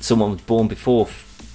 someone 0.01 0.33
was 0.33 0.41
born 0.43 0.67
before 0.69 1.09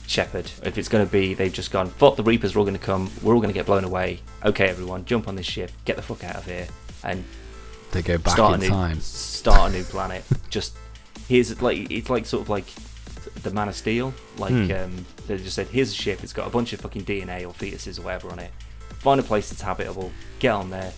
Shepard. 0.07 0.49
If 0.63 0.77
it's 0.77 0.87
going 0.87 1.05
to 1.05 1.11
be 1.11 1.33
they've 1.33 1.51
just 1.51 1.69
gone, 1.69 1.89
fuck 1.89 2.15
the 2.15 2.23
Reapers 2.23 2.55
are 2.55 2.59
all 2.59 2.65
going 2.65 2.77
to 2.77 2.83
come. 2.83 3.11
We're 3.21 3.33
all 3.33 3.41
going 3.41 3.53
to 3.53 3.57
get 3.59 3.65
blown 3.65 3.83
away. 3.83 4.21
Okay, 4.45 4.69
everyone, 4.69 5.03
jump 5.03 5.27
on 5.27 5.35
this 5.35 5.45
ship, 5.45 5.69
get 5.85 5.97
the 5.97 6.01
fuck 6.01 6.23
out 6.23 6.37
of 6.37 6.45
here, 6.45 6.67
and 7.03 7.25
They 7.91 8.01
go 8.01 8.17
back 8.17 8.33
start 8.33 8.53
in 8.55 8.59
a 8.61 8.63
new 8.63 8.69
time. 8.69 8.99
start 9.01 9.71
a 9.71 9.73
new 9.77 9.83
planet. 9.95 10.23
just 10.49 10.75
here's 11.27 11.61
like 11.61 11.91
it's 11.91 12.09
like 12.09 12.25
sort 12.25 12.43
of 12.43 12.49
like 12.49 12.65
the 13.43 13.51
Man 13.51 13.67
of 13.67 13.75
Steel. 13.75 14.13
Like 14.37 14.51
Hmm. 14.53 14.71
um, 14.71 15.05
they 15.27 15.37
just 15.37 15.55
said, 15.55 15.67
here's 15.67 15.91
a 15.91 15.95
ship. 15.95 16.23
It's 16.23 16.31
got 16.33 16.47
a 16.47 16.49
bunch 16.49 16.71
of 16.71 16.79
fucking 16.79 17.03
DNA 17.03 17.41
or 17.45 17.53
fetuses 17.53 17.99
or 17.99 18.03
whatever 18.03 18.31
on 18.31 18.39
it. 18.39 18.51
Find 18.99 19.19
a 19.19 19.23
place 19.23 19.49
that's 19.49 19.61
habitable. 19.61 20.09
Get 20.39 20.51
on 20.53 20.69
there 20.69 20.93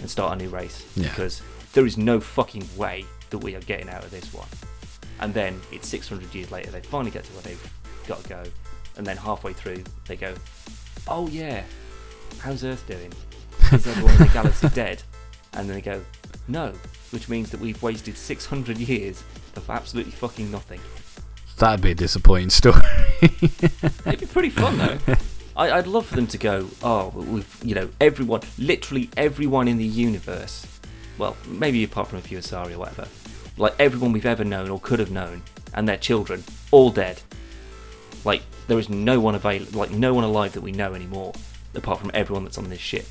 and 0.00 0.08
start 0.10 0.32
a 0.32 0.42
new 0.42 0.48
race. 0.48 0.84
Yeah. 0.96 1.08
Because 1.10 1.42
there 1.76 1.84
is 1.84 1.98
no 1.98 2.18
fucking 2.18 2.66
way 2.74 3.04
that 3.28 3.36
we 3.36 3.54
are 3.54 3.60
getting 3.60 3.90
out 3.90 4.02
of 4.02 4.10
this 4.10 4.32
one. 4.32 4.48
And 5.20 5.34
then 5.34 5.60
it's 5.70 5.86
600 5.88 6.34
years 6.34 6.50
later. 6.50 6.70
They 6.70 6.80
finally 6.80 7.10
get 7.10 7.24
to 7.24 7.32
where 7.34 7.42
they've 7.42 7.72
got 8.08 8.22
to 8.22 8.28
go. 8.30 8.42
And 8.96 9.06
then 9.06 9.18
halfway 9.18 9.52
through, 9.52 9.84
they 10.08 10.16
go, 10.16 10.34
"Oh 11.06 11.28
yeah, 11.28 11.64
how's 12.38 12.64
Earth 12.64 12.86
doing? 12.86 13.12
Is 13.72 13.86
everyone 13.86 14.12
in 14.12 14.18
the 14.20 14.30
galaxy 14.32 14.70
dead?" 14.70 15.02
And 15.52 15.68
then 15.68 15.76
they 15.76 15.82
go, 15.82 16.02
"No," 16.48 16.72
which 17.10 17.28
means 17.28 17.50
that 17.50 17.60
we've 17.60 17.82
wasted 17.82 18.16
600 18.16 18.78
years 18.78 19.22
of 19.54 19.68
absolutely 19.68 20.12
fucking 20.12 20.50
nothing. 20.50 20.80
That'd 21.58 21.82
be 21.82 21.90
a 21.90 21.94
disappointing 21.94 22.48
story. 22.48 22.80
It'd 23.20 24.20
be 24.20 24.26
pretty 24.26 24.50
fun 24.50 24.78
though. 24.78 24.98
I, 25.56 25.72
I'd 25.72 25.86
love 25.86 26.06
for 26.06 26.16
them 26.16 26.26
to 26.28 26.38
go. 26.38 26.68
Oh, 26.82 27.08
we've 27.14 27.58
you 27.62 27.74
know 27.74 27.90
everyone, 28.00 28.40
literally 28.58 29.10
everyone 29.18 29.68
in 29.68 29.76
the 29.76 29.84
universe. 29.84 30.66
Well, 31.18 31.36
maybe 31.46 31.82
apart 31.84 32.08
from 32.08 32.18
a 32.18 32.22
few 32.22 32.38
Asari 32.38 32.74
or 32.74 32.78
whatever. 32.78 33.08
Like 33.56 33.74
everyone 33.78 34.12
we've 34.12 34.26
ever 34.26 34.44
known 34.44 34.68
or 34.68 34.78
could 34.78 34.98
have 34.98 35.10
known, 35.10 35.42
and 35.74 35.88
their 35.88 35.96
children, 35.96 36.44
all 36.70 36.90
dead. 36.90 37.22
Like 38.24 38.42
there 38.66 38.78
is 38.78 38.88
no 38.88 39.20
one 39.20 39.34
available, 39.34 39.78
like 39.78 39.90
no 39.90 40.12
one 40.12 40.24
alive 40.24 40.52
that 40.52 40.60
we 40.60 40.72
know 40.72 40.94
anymore, 40.94 41.32
apart 41.74 42.00
from 42.00 42.10
everyone 42.12 42.44
that's 42.44 42.58
on 42.58 42.68
this 42.68 42.80
ship. 42.80 43.06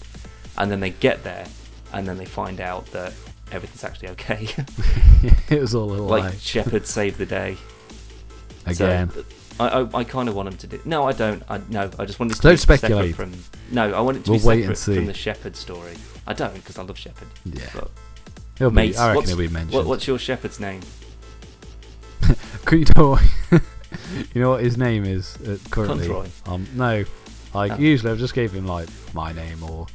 And 0.58 0.70
then 0.72 0.80
they 0.80 0.92
get 0.92 1.24
there, 1.24 1.48
and 1.94 2.08
then 2.08 2.18
they 2.18 2.26
find 2.26 2.62
out 2.62 2.86
that 2.88 3.14
everything's 3.52 3.84
actually 3.84 4.10
okay. 4.10 4.48
it 5.50 5.60
was 5.60 5.74
all 5.74 5.92
a 5.92 5.96
lie. 5.96 6.20
like 6.20 6.34
Shepard 6.40 6.86
saved 6.86 7.18
the 7.18 7.26
day. 7.26 7.58
Again. 8.66 9.10
So, 9.12 9.26
I, 9.60 9.68
I, 9.68 10.00
I 10.00 10.04
kind 10.04 10.28
of 10.28 10.36
want 10.36 10.50
him 10.50 10.58
to 10.58 10.68
do. 10.68 10.82
No, 10.86 11.06
I 11.06 11.14
don't. 11.14 11.42
I 11.50 11.62
no. 11.70 11.90
I 11.98 12.06
just 12.06 12.20
want 12.20 12.30
this 12.32 12.40
to 12.40 12.44
Don't 12.44 12.54
be 12.54 12.58
separate 12.58 12.78
speculate. 12.80 13.16
from. 13.16 13.34
No, 13.72 13.94
I 13.94 14.02
want 14.02 14.18
it 14.18 14.26
to 14.26 14.32
We'll 14.32 14.40
be 14.40 14.64
separate 14.64 14.78
from 14.98 15.06
the 15.06 15.14
Shepard 15.14 15.56
story. 15.56 15.96
I 16.28 16.34
don't 16.34 16.54
because 16.56 16.78
I 16.78 16.84
love 16.84 16.98
Shepard. 16.98 17.28
yeah. 17.46 17.70
But 17.74 17.90
It'll 18.60 18.72
be, 18.72 18.96
I 18.96 19.14
reckon 19.14 19.24
it'll 19.30 19.38
be 19.38 19.48
mentioned. 19.50 19.74
what, 19.74 19.86
what's 19.86 20.08
your 20.08 20.18
Shepard's 20.18 20.60
name? 20.60 20.82
You 22.72 22.84
know 22.96 23.10
what, 23.12 23.22
you 24.34 24.42
know 24.42 24.50
what 24.52 24.64
his 24.64 24.76
name 24.78 25.06
is 25.06 25.38
uh, 25.48 25.58
currently? 25.70 26.10
Um, 26.48 26.66
no, 26.76 27.04
like 27.54 27.74
Oh. 27.74 27.78
usually 27.78 28.12
I've 28.12 28.18
just 28.18 28.34
gave 28.34 28.52
him 28.52 28.66
like 28.66 28.90
my 29.14 29.32
name 29.34 29.62
or 29.64 29.86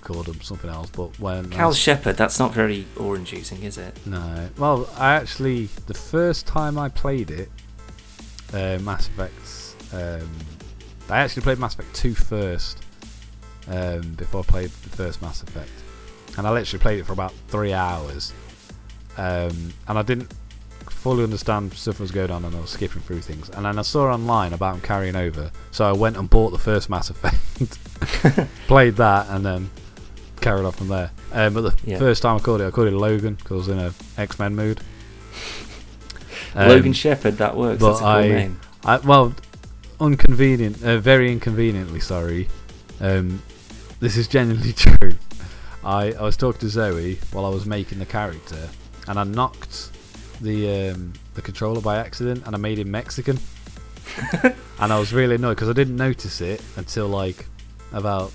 called 0.00 0.28
him 0.28 0.40
something 0.40 0.70
else. 0.70 0.90
But 0.90 1.18
when 1.18 1.50
Cal 1.50 1.72
Shepherd. 1.72 2.16
That's 2.16 2.38
not 2.38 2.54
very 2.54 2.86
orange 2.96 3.32
juicing, 3.32 3.64
is 3.64 3.78
it? 3.78 3.98
no, 4.06 4.48
well, 4.58 4.88
I 4.96 5.14
actually 5.14 5.66
the 5.86 5.94
first 5.94 6.46
time 6.46 6.78
I 6.78 6.88
played 6.88 7.30
it, 7.32 7.50
uh, 8.52 8.78
Mass 8.82 9.08
Effect, 9.08 9.74
um, 9.92 10.30
I 11.08 11.18
actually 11.18 11.42
played 11.42 11.58
Mass 11.58 11.74
Effect 11.74 11.92
2 11.96 12.14
first 12.14 12.78
um, 13.68 14.00
before 14.14 14.40
I 14.40 14.44
played 14.44 14.70
the 14.70 14.90
first 14.90 15.20
Mass 15.22 15.42
Effect, 15.42 15.70
and 16.38 16.46
I 16.46 16.50
literally 16.52 16.80
played 16.82 16.98
it 17.00 17.06
for 17.06 17.12
about 17.12 17.32
three 17.48 17.72
hours, 17.72 18.32
um, 19.16 19.72
and 19.88 19.98
I 19.98 20.02
didn't 20.02 20.32
fully 20.88 21.24
understand 21.24 21.72
stuff 21.74 21.98
was 22.00 22.10
going 22.10 22.30
on, 22.30 22.44
and 22.44 22.54
I 22.54 22.60
was 22.60 22.70
skipping 22.70 23.02
through 23.02 23.20
things, 23.22 23.48
and 23.50 23.64
then 23.64 23.78
I 23.78 23.82
saw 23.82 24.12
online 24.12 24.52
about 24.52 24.72
them 24.74 24.80
carrying 24.82 25.16
over, 25.16 25.50
so 25.70 25.84
I 25.88 25.92
went 25.92 26.16
and 26.16 26.28
bought 26.28 26.50
the 26.50 26.58
first 26.58 26.90
Mass 26.90 27.10
Effect, 27.10 27.36
played 28.66 28.96
that, 28.96 29.28
and 29.30 29.44
then 29.44 29.70
carried 30.40 30.64
on 30.64 30.72
from 30.72 30.88
there. 30.88 31.10
Um, 31.32 31.54
but 31.54 31.60
the 31.62 31.74
Yeah. 31.90 31.98
first 31.98 32.22
time 32.22 32.36
I 32.36 32.38
called 32.40 32.60
it, 32.60 32.66
I 32.66 32.70
called 32.70 32.88
it 32.88 32.92
Logan 32.94 33.34
because 33.34 33.50
I 33.52 33.54
was 33.56 33.68
in 33.68 33.78
a 33.78 33.92
X 34.20 34.38
Men 34.38 34.56
mood. 34.56 34.80
Logan 36.56 36.92
Shepard. 36.92 37.36
That 37.38 37.56
works. 37.56 37.80
but 37.80 37.88
That's 37.90 38.00
a 38.00 38.02
cool 38.02 38.08
I- 38.10 38.28
name. 38.28 38.60
I, 38.84 38.96
well, 38.98 39.34
inconvenient, 40.00 40.82
uh, 40.82 40.98
very 40.98 41.30
inconveniently. 41.30 42.00
Sorry. 42.00 42.48
Um, 43.00 43.42
this 44.00 44.16
is 44.16 44.28
genuinely 44.28 44.72
true. 44.74 45.12
I, 45.82 46.12
I 46.12 46.22
was 46.22 46.36
talking 46.36 46.60
to 46.60 46.68
Zoe 46.68 47.18
while 47.32 47.46
I 47.46 47.48
was 47.48 47.66
making 47.66 47.98
the 47.98 48.06
character, 48.06 48.68
and 49.08 49.18
I 49.18 49.24
knocked 49.24 49.90
the 50.40 50.90
um, 50.90 51.12
the 51.34 51.42
controller 51.42 51.80
by 51.80 51.96
accident, 51.96 52.44
and 52.46 52.54
I 52.54 52.58
made 52.58 52.78
him 52.78 52.90
Mexican. 52.90 53.38
and 54.80 54.92
I 54.92 54.98
was 54.98 55.12
really 55.12 55.36
annoyed 55.36 55.54
because 55.54 55.68
I 55.68 55.72
didn't 55.72 55.96
notice 55.96 56.40
it 56.40 56.62
until 56.76 57.08
like 57.08 57.46
about 57.92 58.30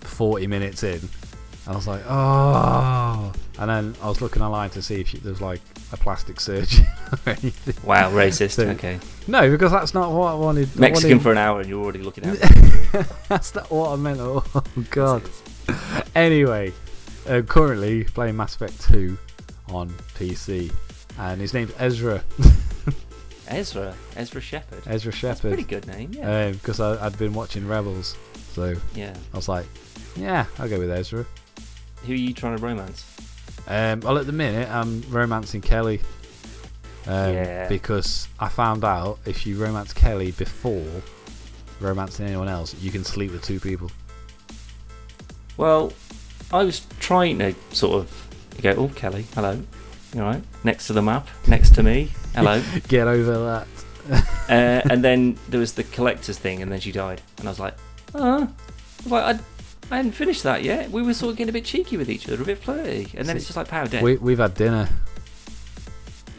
forty 0.00 0.46
minutes 0.46 0.82
in. 0.82 1.00
and 1.00 1.68
I 1.68 1.74
was 1.74 1.86
like, 1.86 2.02
oh, 2.06 3.32
and 3.58 3.70
then 3.70 3.94
I 4.02 4.08
was 4.08 4.20
looking 4.20 4.42
online 4.42 4.70
to 4.70 4.82
see 4.82 5.00
if 5.00 5.12
there 5.12 5.32
was 5.32 5.40
like 5.40 5.60
a 5.92 5.96
plastic 5.96 6.40
surgeon 6.40 6.86
or 7.12 7.18
anything. 7.26 7.74
Wow, 7.86 8.10
racist. 8.10 8.52
So- 8.52 8.68
okay. 8.70 8.98
No, 9.28 9.50
because 9.50 9.70
that's 9.72 9.94
not 9.94 10.10
what 10.12 10.32
I 10.32 10.34
wanted. 10.34 10.68
I 10.76 10.80
Mexican 10.80 11.10
wanted- 11.18 11.22
for 11.22 11.32
an 11.32 11.38
hour 11.38 11.60
and 11.60 11.68
you're 11.68 11.82
already 11.82 12.00
looking 12.00 12.24
at. 12.26 12.32
Me. 12.94 13.00
That's 13.28 13.54
not 13.54 13.70
what 13.70 13.90
I 13.92 13.96
meant. 13.96 14.18
Oh 14.20 14.44
god. 14.90 15.22
Anyway, 16.14 16.72
uh, 17.28 17.42
currently 17.42 18.04
playing 18.04 18.36
Mass 18.36 18.54
Effect 18.56 18.80
2 18.90 19.16
on 19.68 19.88
PC, 20.18 20.72
and 21.18 21.40
his 21.40 21.54
name's 21.54 21.72
Ezra. 21.78 22.22
Ezra. 23.48 23.94
Ezra 24.16 24.40
Shepard. 24.40 24.82
Ezra 24.86 25.12
Shepard. 25.12 25.30
That's 25.36 25.40
a 25.44 25.48
pretty 25.48 25.62
good 25.64 25.86
name. 25.86 26.12
Yeah. 26.14 26.50
Because 26.52 26.80
I 26.80 27.04
I'd 27.04 27.16
been 27.18 27.34
watching 27.34 27.66
Rebels, 27.68 28.16
so 28.54 28.74
yeah. 28.94 29.14
I 29.32 29.36
was 29.36 29.48
like, 29.48 29.66
yeah, 30.16 30.46
I'll 30.58 30.68
go 30.68 30.78
with 30.78 30.90
Ezra. 30.90 31.26
Who 32.06 32.12
are 32.12 32.16
you 32.16 32.32
trying 32.34 32.56
to 32.56 32.62
romance? 32.62 33.04
Um, 33.66 34.00
well, 34.00 34.18
at 34.18 34.26
the 34.26 34.32
minute, 34.32 34.68
I'm 34.70 35.02
romancing 35.08 35.60
Kelly. 35.60 36.00
Um, 37.06 37.34
Yeah. 37.34 37.68
Because 37.68 38.28
I 38.38 38.48
found 38.48 38.84
out 38.84 39.18
if 39.26 39.46
you 39.46 39.56
romance 39.62 39.92
Kelly 39.92 40.32
before 40.32 40.86
romancing 41.80 42.26
anyone 42.26 42.48
else, 42.48 42.74
you 42.80 42.90
can 42.90 43.04
sleep 43.04 43.32
with 43.32 43.42
two 43.42 43.58
people. 43.60 43.90
Well, 45.56 45.92
I 46.52 46.64
was 46.64 46.80
trying 47.00 47.38
to 47.40 47.54
sort 47.72 47.94
of 48.00 48.28
go, 48.62 48.70
oh, 48.70 48.88
Kelly, 48.94 49.26
hello. 49.34 49.60
You 50.14 50.22
all 50.22 50.30
right? 50.32 50.42
Next 50.64 50.86
to 50.88 50.92
the 50.92 51.02
map, 51.02 51.26
next 51.46 51.74
to 51.76 51.82
me, 51.82 52.10
hello. 52.34 52.62
Get 52.88 53.06
over 53.08 53.32
that. 53.44 53.66
uh, 54.48 54.88
and 54.90 55.02
then 55.04 55.38
there 55.48 55.60
was 55.60 55.72
the 55.74 55.84
collector's 55.84 56.38
thing, 56.38 56.60
and 56.62 56.70
then 56.70 56.80
she 56.80 56.92
died. 56.92 57.22
And 57.38 57.48
I 57.48 57.50
was 57.50 57.60
like, 57.60 57.74
oh. 58.14 58.48
Like, 59.06 59.36
I, 59.36 59.40
I 59.92 59.96
hadn't 59.96 60.12
finished 60.12 60.42
that 60.44 60.62
yet. 60.62 60.90
We 60.90 61.02
were 61.02 61.12
sort 61.12 61.32
of 61.32 61.36
getting 61.36 61.50
a 61.50 61.52
bit 61.52 61.66
cheeky 61.66 61.98
with 61.98 62.08
each 62.10 62.26
other, 62.26 62.40
a 62.42 62.46
bit 62.46 62.58
flirty. 62.58 63.10
And 63.14 63.28
then 63.28 63.36
it's 63.36 63.44
just 63.44 63.58
like 63.58 63.68
power 63.68 63.86
dead. 63.86 64.02
We, 64.02 64.16
we've 64.16 64.38
had 64.38 64.54
dinner. 64.54 64.88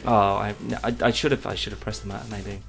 Oh, 0.04 0.12
I, 0.12 0.54
I, 0.82 0.94
I 1.02 1.10
should 1.12 1.30
have 1.30 1.46
I 1.46 1.54
should 1.54 1.72
have 1.72 1.80
pressed 1.80 2.02
the 2.02 2.08
matter 2.08 2.26
maybe. 2.30 2.60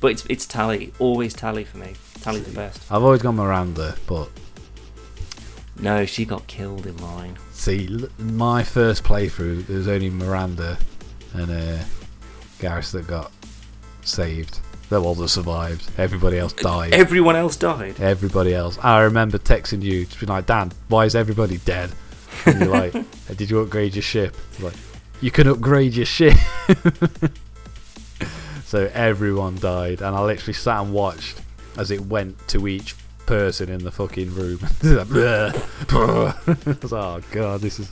But 0.00 0.12
it's 0.12 0.24
it's 0.30 0.46
Tali, 0.46 0.92
always 0.98 1.34
Tali 1.34 1.64
for 1.64 1.76
me. 1.76 1.94
Tali's 2.22 2.44
the 2.46 2.52
best. 2.52 2.90
I've 2.90 3.02
always 3.02 3.20
gone 3.20 3.36
Miranda, 3.36 3.94
but 4.06 4.30
No, 5.78 6.06
she 6.06 6.24
got 6.24 6.46
killed 6.46 6.86
in 6.86 6.96
mine. 7.00 7.36
see, 7.52 7.86
l- 7.92 8.08
my 8.18 8.62
first 8.62 9.04
playthrough, 9.04 9.66
there 9.66 9.76
was 9.76 9.86
only 9.86 10.08
Miranda 10.08 10.78
and 11.34 11.50
uh, 11.50 11.84
Garrus 12.58 12.90
that 12.92 13.06
got 13.06 13.30
saved. 14.02 14.60
That 14.90 15.00
well, 15.00 15.14
that 15.16 15.28
survived. 15.28 15.90
Everybody 15.98 16.38
else 16.38 16.52
died. 16.52 16.92
Everyone 16.94 17.34
else 17.34 17.56
died. 17.56 18.00
Everybody 18.00 18.54
else. 18.54 18.78
I 18.82 19.00
remember 19.02 19.36
texting 19.38 19.82
you 19.82 20.04
to 20.04 20.20
be 20.20 20.26
like, 20.26 20.46
Dan, 20.46 20.70
why 20.88 21.04
is 21.06 21.16
everybody 21.16 21.58
dead? 21.58 21.90
And 22.44 22.60
you're 22.60 22.68
like, 22.68 22.94
"Uh, 22.94 23.02
did 23.36 23.50
you 23.50 23.58
upgrade 23.60 23.96
your 23.96 24.02
ship? 24.02 24.36
Like, 24.60 24.74
you 25.20 25.30
can 25.32 25.48
upgrade 25.48 25.94
your 25.94 26.06
ship. 26.06 26.36
so 28.64 28.90
everyone 28.94 29.56
died, 29.56 30.02
and 30.02 30.14
I 30.14 30.20
literally 30.22 30.52
sat 30.52 30.82
and 30.82 30.92
watched 30.92 31.40
as 31.76 31.90
it 31.90 32.00
went 32.02 32.46
to 32.48 32.68
each 32.68 32.94
person 33.26 33.68
in 33.68 33.82
the 33.82 33.90
fucking 33.90 34.32
room. 34.34 34.60
I 34.84 36.32
was 36.80 36.92
like, 36.92 36.92
oh 36.92 37.20
god, 37.32 37.60
this 37.60 37.80
is 37.80 37.90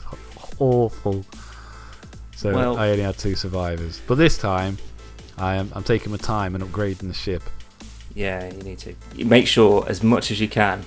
awful. 0.59 1.25
So 2.35 2.53
Well- 2.53 2.77
I 2.77 2.91
only 2.91 3.03
had 3.03 3.17
two 3.17 3.35
survivors, 3.35 4.01
but 4.07 4.15
this 4.15 4.37
time 4.37 4.77
I 5.37 5.55
am 5.55 5.71
I'm 5.73 5.83
taking 5.83 6.11
my 6.11 6.17
time 6.17 6.55
and 6.55 6.63
upgrading 6.63 7.07
the 7.07 7.13
ship. 7.13 7.43
Yeah, 8.13 8.51
you 8.51 8.61
need 8.63 8.79
to. 8.79 8.95
You 9.15 9.25
make 9.25 9.47
sure 9.47 9.85
as 9.87 10.01
much 10.01 10.31
as 10.31 10.39
you 10.39 10.47
can 10.47 10.85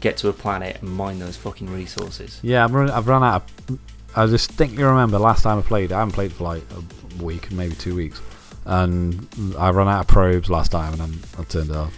get 0.00 0.16
to 0.18 0.28
a 0.28 0.32
planet 0.32 0.80
and 0.80 0.90
mine 0.90 1.18
those 1.18 1.36
fucking 1.36 1.72
resources. 1.72 2.38
Yeah, 2.42 2.64
I'm 2.64 2.72
run, 2.74 2.90
I've 2.90 3.08
run 3.08 3.24
out. 3.24 3.50
Of, 3.68 3.78
I 4.16 4.26
distinctly 4.26 4.82
remember 4.82 5.18
last 5.18 5.42
time 5.42 5.58
I 5.58 5.62
played. 5.62 5.92
I 5.92 5.98
haven't 5.98 6.14
played 6.14 6.32
for 6.32 6.44
like 6.44 6.62
a 6.70 7.22
week, 7.22 7.50
maybe 7.50 7.74
two 7.74 7.94
weeks, 7.94 8.20
and 8.64 9.26
I 9.58 9.70
ran 9.70 9.88
out 9.88 10.00
of 10.00 10.06
probes 10.06 10.48
last 10.48 10.72
time, 10.72 10.92
and 10.94 11.02
then 11.02 11.20
I 11.38 11.42
turned 11.44 11.70
it 11.70 11.76
off. 11.76 11.94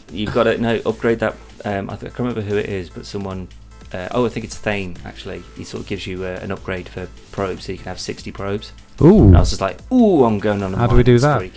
You've 0.12 0.34
got 0.34 0.44
to 0.44 0.58
no 0.58 0.80
upgrade 0.86 1.20
that. 1.20 1.36
Um, 1.64 1.90
I, 1.90 1.96
th- 1.96 2.12
I 2.12 2.16
can't 2.16 2.20
remember 2.20 2.42
who 2.42 2.56
it 2.56 2.66
is, 2.66 2.90
but 2.90 3.06
someone. 3.06 3.48
Uh, 3.92 4.08
oh, 4.12 4.24
I 4.24 4.30
think 4.30 4.44
it's 4.44 4.56
Thane. 4.56 4.96
Actually, 5.04 5.42
he 5.54 5.64
sort 5.64 5.82
of 5.82 5.88
gives 5.88 6.06
you 6.06 6.24
uh, 6.24 6.38
an 6.42 6.50
upgrade 6.50 6.88
for 6.88 7.08
probes, 7.30 7.64
so 7.66 7.72
you 7.72 7.78
can 7.78 7.88
have 7.88 8.00
sixty 8.00 8.32
probes. 8.32 8.72
Ooh, 9.00 9.24
And 9.28 9.36
I 9.36 9.40
was 9.40 9.50
just 9.50 9.60
like, 9.60 9.78
"Ooh, 9.92 10.24
I'm 10.24 10.38
going 10.38 10.62
on 10.62 10.74
a 10.74 10.76
How 10.76 10.86
do 10.86 10.96
we 10.96 11.02
do 11.02 11.18
that? 11.18 11.36
streak." 11.36 11.54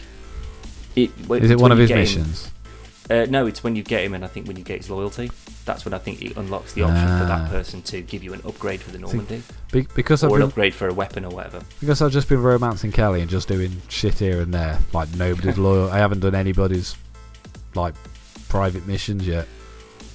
It, 0.95 1.11
well, 1.27 1.43
is 1.43 1.51
it 1.51 1.59
one 1.59 1.71
of 1.71 1.77
his 1.77 1.89
missions? 1.91 2.49
Uh, 3.09 3.27
no, 3.29 3.45
it's 3.45 3.63
when 3.63 3.75
you 3.75 3.83
get 3.83 4.03
him, 4.03 4.13
and 4.15 4.23
I 4.25 4.27
think 4.27 4.47
when 4.47 4.57
you 4.57 4.63
get 4.63 4.77
his 4.77 4.89
loyalty, 4.89 5.29
that's 5.65 5.85
when 5.85 5.93
I 5.93 5.99
think 5.99 6.23
it 6.23 6.35
unlocks 6.37 6.73
the 6.73 6.81
option 6.83 7.05
for 7.05 7.25
Ah. 7.25 7.27
that 7.27 7.49
person 7.51 7.81
to 7.83 8.01
give 8.01 8.23
you 8.23 8.33
an 8.33 8.41
upgrade 8.45 8.81
for 8.81 8.89
the 8.91 8.97
Normandy, 8.97 9.43
Be- 9.71 9.87
because 9.93 10.23
I've 10.23 10.31
or 10.31 10.37
an 10.37 10.43
upgrade 10.43 10.73
for 10.73 10.87
a 10.87 10.93
weapon 10.93 11.23
or 11.23 11.29
whatever. 11.29 11.61
because 11.79 12.01
I've 12.01 12.11
just 12.11 12.29
been 12.29 12.41
romancing 12.41 12.91
Kelly 12.91 13.21
and 13.21 13.29
just 13.29 13.47
doing 13.47 13.79
shit 13.89 14.15
here 14.15 14.41
and 14.41 14.51
there. 14.51 14.79
Like 14.91 15.13
nobody's 15.15 15.57
loyal. 15.59 15.91
I 15.91 15.97
haven't 15.99 16.21
done 16.21 16.33
anybody's 16.33 16.95
like 17.75 17.93
private 18.49 18.87
missions 18.87 19.27
yet. 19.27 19.47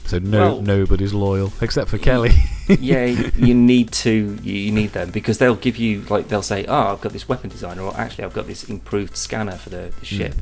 So 0.07 0.19
no, 0.19 0.39
Well- 0.41 0.63
nobody's 0.63 1.15
loyal 1.15 1.53
except 1.61 1.89
for 1.91 1.99
Kelly. 1.99 2.33
yeah, 2.69 3.05
you 3.05 3.55
need 3.73 3.93
to. 3.93 4.37
You 4.43 4.73
need 4.73 4.93
them 4.93 5.11
because 5.11 5.39
they'll 5.39 5.55
give 5.55 5.77
you 5.77 6.03
like 6.11 6.29
they'll 6.29 6.43
say, 6.43 6.65
"Oh, 6.67 6.93
I've 6.93 7.01
got 7.01 7.13
this 7.13 7.29
weapon 7.29 7.49
designer," 7.51 7.83
or 7.83 7.97
"Actually, 7.97 8.25
I've 8.25 8.35
got 8.35 8.47
this 8.49 8.65
improved 8.65 9.17
scanner 9.17 9.53
for 9.57 9.71
the, 9.71 9.93
the 10.01 10.07
ship." 10.07 10.35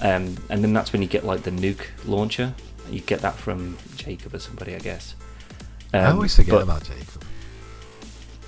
Um, 0.00 0.36
and 0.48 0.62
then 0.62 0.72
that's 0.72 0.92
when 0.92 1.02
you 1.02 1.08
get 1.08 1.24
like 1.24 1.42
the 1.42 1.50
nuke 1.50 1.86
launcher. 2.06 2.54
You 2.90 3.00
get 3.00 3.20
that 3.22 3.34
from 3.36 3.78
Jacob 3.96 4.34
or 4.34 4.38
somebody, 4.38 4.74
I 4.74 4.78
guess. 4.78 5.14
I 5.92 5.98
Um, 6.00 6.16
always 6.16 6.36
forget 6.36 6.54
but- 6.54 6.62
about 6.62 6.84
Jacob. 6.84 7.24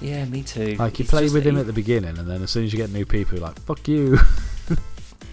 Yeah, 0.01 0.25
me 0.27 0.43
too. 0.43 0.75
Like 0.79 0.99
you 0.99 1.05
It's 1.05 1.11
play 1.11 1.29
with 1.31 1.47
him 1.47 1.55
he- 1.55 1.61
at 1.63 1.67
the 1.67 1.73
beginning, 1.73 2.19
and 2.19 2.29
then 2.29 2.43
as 2.43 2.51
soon 2.51 2.65
as 2.67 2.73
you 2.73 2.77
get 2.79 2.91
new 2.91 3.07
people, 3.07 3.39
you're 3.39 3.47
like 3.47 3.59
fuck 3.61 3.89
you. 3.89 4.19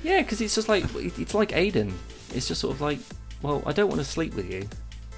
Yeah, 0.03 0.21
because 0.21 0.41
it's 0.41 0.55
just 0.55 0.67
like 0.69 0.85
it's 0.95 1.33
like 1.33 1.49
Kaidan. 1.51 1.91
It's 2.33 2.47
just 2.47 2.61
sort 2.61 2.73
of 2.73 2.81
like, 2.81 2.99
well, 3.41 3.61
I 3.65 3.73
don't 3.73 3.87
want 3.89 3.99
to 3.99 4.05
sleep 4.05 4.33
with 4.35 4.49
you, 4.51 4.67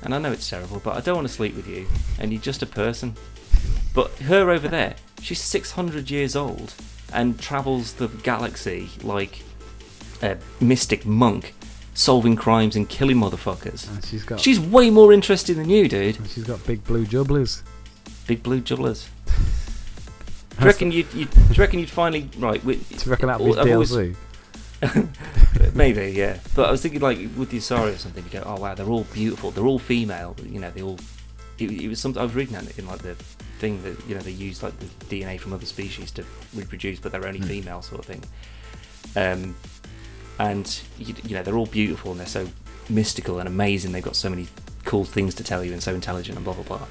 and 0.06 0.15
I 0.15 0.19
know 0.19 0.32
it's 0.32 0.49
terrible, 0.49 0.80
but 0.84 0.95
I 0.95 1.02
don't 1.02 1.15
want 1.15 1.27
to 1.27 1.34
sleep 1.34 1.56
with 1.56 1.68
you, 1.68 1.86
and 2.19 2.32
you're 2.32 2.41
just 2.41 2.61
a 2.61 2.65
person. 2.68 3.15
But 3.94 4.11
her 4.19 4.49
over 4.52 4.68
there, 4.68 4.95
she's 5.22 5.41
600 5.41 6.10
years 6.10 6.36
old 6.36 6.73
and 7.14 7.40
travels 7.40 7.94
the 7.94 8.07
galaxy 8.07 8.90
like 9.03 9.41
a 10.22 10.38
mystic 10.60 11.06
monk, 11.06 11.53
solving 11.94 12.36
crimes 12.36 12.76
and 12.76 12.88
killing 12.90 13.18
motherfuckers. 13.18 13.90
and 13.90 14.03
she's 14.06 14.23
got 14.23 14.40
She's 14.40 14.60
way 14.60 14.90
more 14.90 15.11
interesting 15.14 15.57
than 15.57 15.69
you, 15.69 15.88
dude. 15.88 16.18
and 16.18 16.27
she's 16.30 16.44
got 16.44 16.65
big 16.65 16.84
blue 16.84 17.06
jubblies. 17.06 17.64
Big 18.27 18.44
blue 18.44 18.60
jugglers. 18.60 19.10
Do 20.57 20.61
you 20.61 20.65
reckon 20.68 20.91
you'd, 20.91 21.14
you'd, 21.14 21.30
do 21.32 21.40
you 21.49 21.56
reckon 21.60 21.80
you'd 21.80 21.90
finally 21.90 22.30
right? 22.38 22.64
With, 22.64 22.88
Do 22.88 22.95
you 23.06 23.11
reckon 23.11 23.27
that'd 23.27 23.45
be 23.45 23.57
I've 23.60 23.69
always- 23.72 23.91
DLC? 23.91 24.15
Maybe, 25.73 26.11
yeah. 26.11 26.37
But 26.55 26.67
I 26.67 26.71
was 26.71 26.81
thinking, 26.81 27.01
like, 27.01 27.17
with 27.37 27.49
the 27.49 27.57
Asari 27.57 27.93
or 27.93 27.97
something, 27.97 28.23
you 28.23 28.29
go, 28.29 28.43
oh 28.45 28.59
wow, 28.59 28.75
they're 28.75 28.85
all 28.87 29.05
beautiful. 29.05 29.51
They're 29.51 29.65
all 29.65 29.79
female. 29.79 30.35
You 30.43 30.59
know, 30.59 30.71
they 30.71 30.81
all. 30.81 30.97
It, 31.57 31.71
it 31.71 31.87
was 31.87 31.99
something 31.99 32.19
I 32.21 32.25
was 32.25 32.35
reading 32.35 32.53
that 32.55 32.77
in 32.77 32.85
like 32.85 32.99
the 32.99 33.15
thing 33.59 33.81
that 33.83 33.95
you 34.07 34.15
know 34.15 34.21
they 34.21 34.31
use 34.31 34.61
like 34.61 34.73
the 34.79 34.85
DNA 35.05 35.39
from 35.39 35.53
other 35.53 35.65
species 35.65 36.11
to 36.11 36.25
reproduce, 36.53 36.99
but 36.99 37.11
they're 37.11 37.25
only 37.25 37.39
Hmm. 37.39 37.45
female 37.45 37.81
sort 37.81 37.99
of 37.99 38.05
thing. 38.05 38.23
Um, 39.15 39.55
and 40.37 40.81
you, 40.97 41.15
you 41.23 41.35
know 41.35 41.43
they're 41.43 41.55
all 41.57 41.65
beautiful 41.65 42.11
and 42.11 42.19
they're 42.19 42.27
so 42.27 42.49
mystical 42.89 43.39
and 43.39 43.47
amazing. 43.47 43.93
They've 43.93 44.03
got 44.03 44.17
so 44.17 44.29
many 44.29 44.47
cool 44.83 45.05
things 45.05 45.33
to 45.35 45.43
tell 45.43 45.63
you 45.63 45.71
and 45.73 45.81
so 45.81 45.93
intelligent 45.95 46.37
and 46.37 46.43
blah 46.43 46.53
blah 46.55 46.63
blah. 46.63 46.87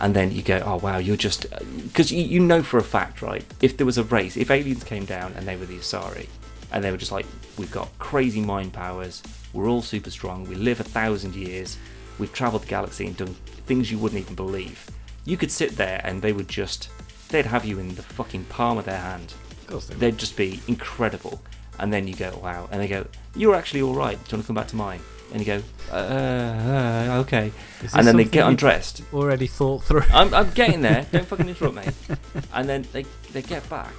And 0.00 0.16
then 0.16 0.32
you 0.32 0.40
go, 0.42 0.62
oh 0.64 0.76
wow, 0.76 0.96
you're 0.96 1.16
just 1.16 1.44
because 1.84 2.10
you, 2.10 2.22
you 2.24 2.40
know 2.40 2.62
for 2.62 2.78
a 2.78 2.82
fact, 2.82 3.20
right? 3.20 3.44
If 3.60 3.76
there 3.76 3.84
was 3.84 3.98
a 3.98 4.04
race, 4.04 4.38
if 4.38 4.50
aliens 4.50 4.82
came 4.82 5.04
down 5.04 5.34
and 5.34 5.46
they 5.46 5.56
were 5.56 5.66
the 5.66 5.76
Asari, 5.76 6.26
and 6.72 6.82
they 6.84 6.90
were 6.90 6.96
just 6.96 7.12
like, 7.12 7.26
we've 7.58 7.70
got 7.70 7.88
crazy 7.98 8.40
mind 8.40 8.72
powers, 8.72 9.22
we're 9.52 9.68
all 9.68 9.82
super 9.82 10.10
strong, 10.10 10.48
we 10.48 10.54
live 10.54 10.80
a 10.80 10.84
thousand 10.84 11.34
years, 11.34 11.78
we've 12.18 12.32
travelled 12.32 12.62
the 12.62 12.68
galaxy 12.68 13.06
and 13.06 13.16
done 13.16 13.34
things 13.66 13.90
you 13.90 13.98
wouldn't 13.98 14.20
even 14.20 14.34
believe. 14.34 14.88
You 15.24 15.36
could 15.36 15.50
sit 15.50 15.76
there 15.76 16.00
and 16.04 16.22
they 16.22 16.32
would 16.32 16.48
just, 16.48 16.90
they'd 17.28 17.46
have 17.46 17.64
you 17.64 17.78
in 17.78 17.94
the 17.94 18.02
fucking 18.02 18.44
palm 18.44 18.78
of 18.78 18.84
their 18.84 18.98
hand. 18.98 19.34
Of 19.62 19.66
course 19.66 19.86
they 19.86 19.94
would. 19.94 20.00
They'd 20.00 20.18
just 20.18 20.36
be 20.36 20.60
incredible. 20.66 21.40
And 21.78 21.92
then 21.92 22.06
you 22.06 22.14
go, 22.14 22.38
wow. 22.42 22.68
And 22.70 22.80
they 22.80 22.88
go, 22.88 23.06
you're 23.34 23.54
actually 23.54 23.80
all 23.80 23.94
right. 23.94 24.22
Do 24.24 24.30
you 24.30 24.36
want 24.36 24.42
to 24.42 24.46
come 24.46 24.56
back 24.56 24.68
to 24.68 24.76
mine? 24.76 25.00
And 25.32 25.40
you 25.40 25.46
go, 25.46 25.62
uh, 25.90 25.94
uh, 25.94 27.16
okay. 27.24 27.52
And 27.94 28.06
then 28.06 28.16
they 28.16 28.24
get 28.24 28.46
undressed. 28.46 29.02
Already 29.14 29.46
thought 29.46 29.84
through. 29.84 30.02
I'm, 30.12 30.34
I'm 30.34 30.50
getting 30.50 30.82
there. 30.82 31.06
Don't 31.10 31.26
fucking 31.26 31.48
interrupt 31.48 31.76
me. 31.76 31.84
And 32.52 32.68
then 32.68 32.84
they, 32.92 33.04
they 33.32 33.42
get 33.42 33.68
back, 33.70 33.92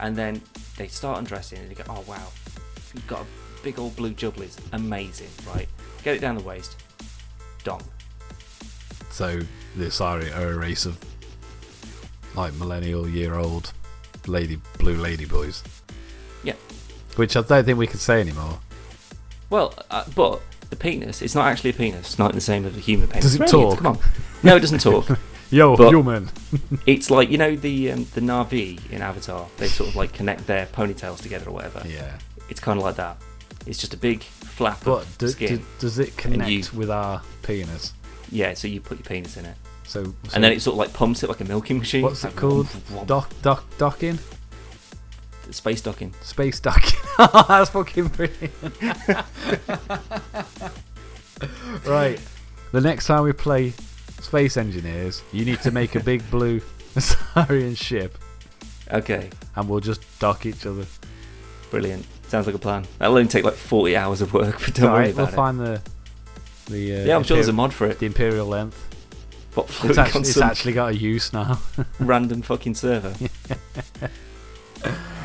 and 0.00 0.16
then 0.16 0.40
they 0.76 0.88
start 0.88 1.18
undressing, 1.18 1.58
and 1.58 1.68
you 1.68 1.76
go, 1.76 1.84
oh 1.88 2.04
wow, 2.06 2.26
you've 2.94 3.06
got 3.06 3.22
a 3.22 3.26
big 3.62 3.78
old 3.78 3.94
blue 3.96 4.12
jubblies, 4.12 4.58
amazing, 4.72 5.28
right? 5.46 5.68
Get 6.02 6.16
it 6.16 6.20
down 6.20 6.36
the 6.36 6.42
waist, 6.42 6.82
dong. 7.62 7.82
So 9.10 9.40
the 9.76 9.84
Asari 9.86 10.34
are 10.36 10.52
a 10.52 10.58
race 10.58 10.86
of 10.86 10.98
like 12.34 12.54
millennial 12.54 13.08
year 13.08 13.34
old 13.34 13.72
lady 14.26 14.60
blue 14.78 14.96
lady 14.96 15.26
boys. 15.26 15.62
Yeah. 16.42 16.54
Which 17.16 17.36
I 17.36 17.42
don't 17.42 17.64
think 17.64 17.78
we 17.78 17.86
can 17.86 17.98
say 17.98 18.20
anymore. 18.20 18.60
Well, 19.50 19.74
uh, 19.90 20.04
but 20.14 20.40
the 20.70 20.76
penis, 20.76 21.22
it's 21.22 21.34
not 21.34 21.46
actually 21.46 21.70
a 21.70 21.74
penis. 21.74 22.00
It's 22.00 22.18
not 22.18 22.32
the 22.32 22.40
same 22.40 22.64
as 22.64 22.76
a 22.76 22.80
human 22.80 23.08
penis. 23.08 23.24
Does 23.24 23.34
it 23.34 23.48
talk? 23.48 23.78
Come 23.78 23.86
on. 23.88 23.98
No, 24.42 24.56
it 24.56 24.60
doesn't 24.60 24.80
talk. 24.80 25.18
Yo, 25.50 25.76
But- 25.76 25.88
human. 25.90 26.30
it's 26.86 27.10
like 27.10 27.28
you 27.30 27.38
know 27.38 27.56
the 27.56 27.90
um, 27.92 28.06
the 28.14 28.20
Na'vi 28.20 28.78
in 28.92 29.02
Avatar. 29.02 29.48
They 29.56 29.66
sort 29.66 29.90
of 29.90 29.96
like 29.96 30.12
connect 30.12 30.46
their 30.46 30.66
ponytails 30.66 31.20
together 31.20 31.48
or 31.48 31.52
whatever. 31.52 31.82
Yeah. 31.86 32.18
It's 32.48 32.60
kind 32.60 32.78
of 32.78 32.84
like 32.84 32.96
that. 32.96 33.16
It's 33.66 33.78
just 33.78 33.92
a 33.92 33.96
big 33.96 34.22
flap 34.22 34.80
But 34.84 35.02
of 35.02 35.18
do, 35.18 35.28
skin. 35.28 35.56
do- 35.58 35.64
does 35.80 35.98
it 35.98 36.16
connect 36.16 36.50
you- 36.50 36.78
with 36.78 36.90
our 36.90 37.22
penis? 37.42 37.92
Yeah, 38.30 38.54
so 38.54 38.68
you 38.68 38.80
put 38.80 38.98
your 38.98 39.04
penis 39.06 39.36
in 39.36 39.44
it, 39.44 39.56
So, 39.84 40.04
so 40.04 40.14
and 40.34 40.44
then 40.44 40.52
it 40.52 40.62
sort 40.62 40.74
of 40.74 40.78
like 40.78 40.92
pumps 40.92 41.24
it 41.24 41.28
like 41.28 41.40
a 41.40 41.44
milking 41.44 41.78
machine. 41.78 42.02
what's 42.02 42.22
it 42.24 42.36
called? 42.36 42.68
Dock, 43.06 43.32
dock, 43.42 43.64
docking, 43.76 44.20
Space 45.50 45.80
docking. 45.80 46.14
space 46.22 46.60
docking. 46.60 47.00
That's 47.18 47.70
fucking 47.70 48.06
brilliant. 48.08 48.52
right. 51.86 52.20
The 52.72 52.80
next 52.80 53.06
time 53.06 53.24
we 53.24 53.32
play 53.32 53.72
Space 54.22 54.56
Engineers, 54.56 55.22
you 55.32 55.44
need 55.44 55.60
to 55.62 55.70
make 55.70 55.94
a 55.94 56.00
big 56.00 56.28
blue 56.30 56.60
Asarian 56.94 57.76
ship, 57.76 58.16
Okay, 58.92 59.30
and 59.56 59.68
we'll 59.68 59.80
just 59.80 60.02
dock 60.18 60.44
each 60.46 60.66
other. 60.66 60.84
brilliant. 61.70 62.04
Sounds 62.28 62.46
like 62.46 62.54
a 62.54 62.58
plan. 62.58 62.84
That'll 62.98 63.16
only 63.16 63.28
take 63.28 63.44
like 63.44 63.54
40 63.54 63.96
hours 63.96 64.20
of 64.20 64.32
work, 64.34 64.60
but 64.64 64.74
don't 64.74 64.92
worry 64.92 65.06
we'll 65.12 65.24
about 65.24 65.32
it. 65.32 65.36
find 65.36 65.60
the 65.60 65.82
the 66.68 67.02
uh, 67.02 67.04
yeah, 67.04 67.16
I'm 67.16 67.22
sure 67.24 67.36
there's 67.36 67.48
a 67.48 67.52
mod 67.52 67.72
for 67.74 67.86
it. 67.88 67.98
the 67.98 68.06
imperial 68.06 68.46
length. 68.46 68.76
What 69.54 69.66
It's 69.84 69.98
actually, 69.98 70.20
it's 70.20 70.40
actually 70.40 70.72
got 70.74 70.92
a 70.92 70.96
use 70.96 71.32
now. 71.32 71.60
random 71.98 72.42
fucking 72.42 72.74
server. 72.76 73.12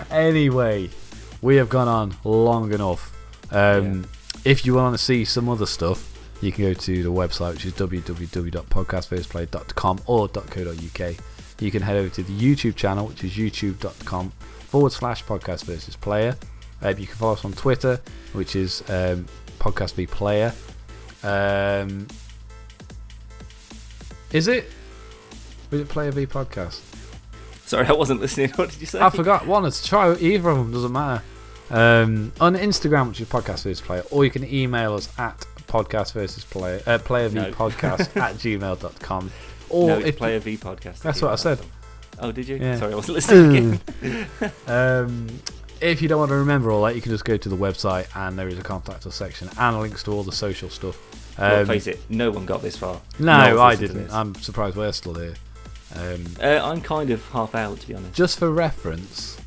anyway, 0.09 0.89
we 1.41 1.57
have 1.57 1.69
gone 1.69 1.87
on 1.87 2.15
long 2.23 2.73
enough. 2.73 3.11
Um, 3.51 4.07
If 4.43 4.65
you 4.65 4.73
want 4.75 4.95
to 4.97 5.03
see 5.03 5.25
some 5.25 5.47
other 5.49 5.65
stuff, 5.65 6.11
you 6.41 6.51
can 6.51 6.65
go 6.65 6.73
to 6.73 7.03
the 7.03 7.11
website, 7.11 7.53
which 7.53 7.65
is 7.65 7.73
www.podcastfaceplay.com 7.73 10.01
or 10.05 10.27
.co.uk. 10.27 11.15
You 11.59 11.71
can 11.71 11.81
head 11.81 11.95
over 11.95 12.09
to 12.09 12.23
the 12.23 12.33
YouTube 12.33 12.75
channel, 12.75 13.07
which 13.07 13.23
is 13.23 13.33
youtube.com 13.33 14.31
forward 14.31 14.91
slash 14.91 15.23
podcast 15.23 15.63
versus 15.63 15.95
player. 15.95 16.35
Uh, 16.83 16.89
you 16.89 17.07
can 17.07 17.15
follow 17.15 17.33
us 17.33 17.45
on 17.45 17.53
Twitter, 17.53 18.01
which 18.33 18.55
is 18.55 18.81
um, 18.89 19.25
podcast 19.59 19.95
v 19.95 20.05
player. 20.05 20.53
Um, 21.23 22.07
is 24.31 24.47
it? 24.47 24.69
Was 25.71 25.81
it 25.81 25.87
player 25.87 26.11
v 26.11 26.25
podcast? 26.25 26.81
Sorry, 27.65 27.87
I 27.87 27.93
wasn't 27.93 28.19
listening. 28.19 28.49
What 28.55 28.69
did 28.69 28.81
you 28.81 28.85
say? 28.85 28.99
I 28.99 29.09
forgot 29.09 29.47
one. 29.47 29.63
Let's 29.63 29.87
try 29.87 30.13
either 30.15 30.49
of 30.49 30.57
them. 30.57 30.71
Doesn't 30.71 30.91
matter. 30.91 31.23
Um, 31.71 32.31
on 32.39 32.55
Instagram, 32.55 33.07
which 33.07 33.21
is 33.21 33.27
podcast 33.27 33.63
versus 33.63 33.81
player, 33.81 34.03
or 34.11 34.23
you 34.23 34.29
can 34.29 34.43
email 34.43 34.93
us 34.93 35.09
at 35.17 35.47
podcast 35.67 36.13
versus 36.13 36.43
player 36.45 36.81
uh, 36.85 36.97
player 36.99 37.29
v 37.29 37.35
No. 37.35 37.51
podcast 37.51 38.15
at 38.21 38.35
gmail.com. 38.35 39.31
Or 39.69 39.87
no, 39.87 39.97
if 39.99 40.17
Player 40.17 40.39
V 40.39 40.57
podcast. 40.57 40.99
That's 40.99 41.21
what 41.21 41.31
I 41.31 41.35
said. 41.35 41.59
Oh, 42.19 42.31
did 42.31 42.47
you? 42.47 42.57
Yeah. 42.57 42.77
Sorry, 42.77 42.93
I 42.93 42.95
wasn't 42.95 43.15
listening 43.15 43.79
again. 44.01 44.27
um, 44.67 45.27
if 45.81 46.01
you 46.01 46.07
don't 46.07 46.19
want 46.19 46.29
to 46.29 46.35
remember 46.35 46.71
all 46.71 46.83
that, 46.83 46.95
you 46.95 47.01
can 47.01 47.11
just 47.11 47.25
go 47.25 47.35
to 47.35 47.49
the 47.49 47.57
website 47.57 48.07
and 48.15 48.37
there 48.37 48.47
is 48.47 48.57
a 48.57 48.61
contact 48.63 49.05
us 49.05 49.15
section 49.15 49.49
and 49.59 49.79
links 49.79 50.03
to 50.03 50.11
all 50.11 50.23
the 50.23 50.31
social 50.31 50.69
stuff. 50.69 50.97
well, 51.37 51.61
Um, 51.61 51.67
face 51.67 51.87
it, 51.87 51.99
no 52.09 52.31
one 52.31 52.45
got 52.45 52.61
this 52.61 52.77
far. 52.77 53.01
no, 53.19 53.57
one's 53.57 53.59
I 53.59 53.75
didn't. 53.75 54.11
I'm 54.13 54.35
surprised 54.35 54.77
we're 54.77 54.91
still 54.93 55.15
here. 55.15 55.33
Um, 55.95 56.23
Uh, 56.41 56.59
I'm 56.63 56.81
kind 56.81 57.09
of 57.09 57.25
half 57.29 57.55
out, 57.55 57.79
to 57.81 57.87
be 57.87 57.95
honest. 57.95 58.13
just 58.13 58.39
for 58.39 58.51
reference, 58.51 59.37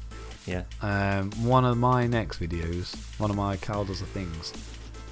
Yeah. 0.46 0.64
um, 0.82 1.30
one 1.42 1.64
of 1.64 1.78
my 1.78 2.06
next 2.06 2.38
videos, 2.40 2.94
one 3.18 3.30
of 3.30 3.36
my 3.36 3.56
Cal 3.56 3.84
Does 3.84 4.00
the 4.00 4.06
Things, 4.06 4.52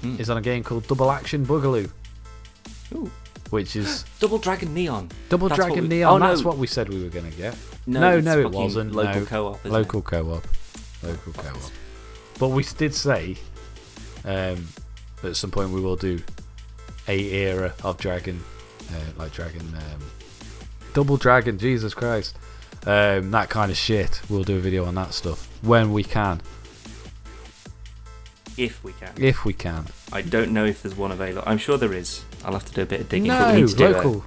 Mm. 0.03 0.19
is 0.19 0.29
on 0.29 0.37
a 0.37 0.41
game 0.41 0.63
called 0.63 0.87
Double 0.87 1.11
Action 1.11 1.45
Boogaloo, 1.45 1.89
Ooh. 2.93 3.09
which 3.49 3.75
is 3.75 4.03
Double 4.19 4.37
Dragon 4.37 4.73
Neon. 4.73 5.09
Double 5.29 5.49
That's 5.49 5.59
Dragon 5.59 5.83
we- 5.83 5.87
Neon. 5.89 6.13
oh, 6.13 6.17
no. 6.17 6.27
That's 6.27 6.43
what 6.43 6.57
we 6.57 6.67
said 6.67 6.89
we 6.89 7.01
were 7.03 7.09
going 7.09 7.29
to 7.29 7.35
get. 7.37 7.55
No, 7.87 7.99
No, 7.99 8.19
no, 8.19 8.39
it 8.39 8.51
wasn't, 8.51 8.93
Local 8.93 9.21
no. 9.21 9.25
co-op. 9.25 9.65
Local 9.65 9.99
It? 9.99 10.05
co-op. 10.05 10.47
Local 11.03 11.33
co-op. 11.33 11.71
But 12.39 12.49
we 12.49 12.63
did 12.63 12.93
say 12.93 13.37
um, 14.25 14.67
at 15.23 15.35
some 15.35 15.49
point 15.51 15.71
we 15.71 15.81
will 15.81 15.95
do 15.95 16.19
a 17.07 17.33
era 17.33 17.73
of 17.83 17.97
Dragon, 17.97 18.43
uh, 18.91 18.99
like 19.17 19.31
Dragon, 19.31 19.61
um, 19.75 20.01
Double 20.93 21.17
Dragon. 21.17 21.57
Jesus 21.57 21.93
Christ, 21.93 22.37
um, 22.85 23.31
that 23.31 23.49
kind 23.49 23.71
of 23.71 23.77
shit. 23.77 24.21
We'll 24.29 24.43
do 24.43 24.57
a 24.57 24.59
video 24.59 24.85
on 24.85 24.95
that 24.95 25.13
stuff 25.13 25.47
when 25.61 25.93
we 25.93 26.03
can, 26.03 26.41
If 28.57 28.83
we 28.83 28.93
can. 28.93 29.11
if 29.17 29.45
we 29.45 29.53
can. 29.53 29.85
I 30.11 30.21
don't 30.21 30.51
know 30.51 30.65
if 30.65 30.81
there's 30.81 30.95
one 30.95 31.11
available. 31.11 31.43
I'm 31.45 31.59
sure 31.59 31.77
there 31.77 31.93
is. 31.93 32.23
I'll 32.43 32.53
have 32.53 32.65
to 32.65 32.73
do 32.73 32.81
a 32.81 32.85
bit 32.85 33.01
of 33.01 33.09
digging. 33.09 33.27
but 33.29 33.47
No, 33.49 33.53
we 33.53 33.61
need 33.61 33.69
to 33.69 33.75
do 33.75 33.87
local. 33.89 34.25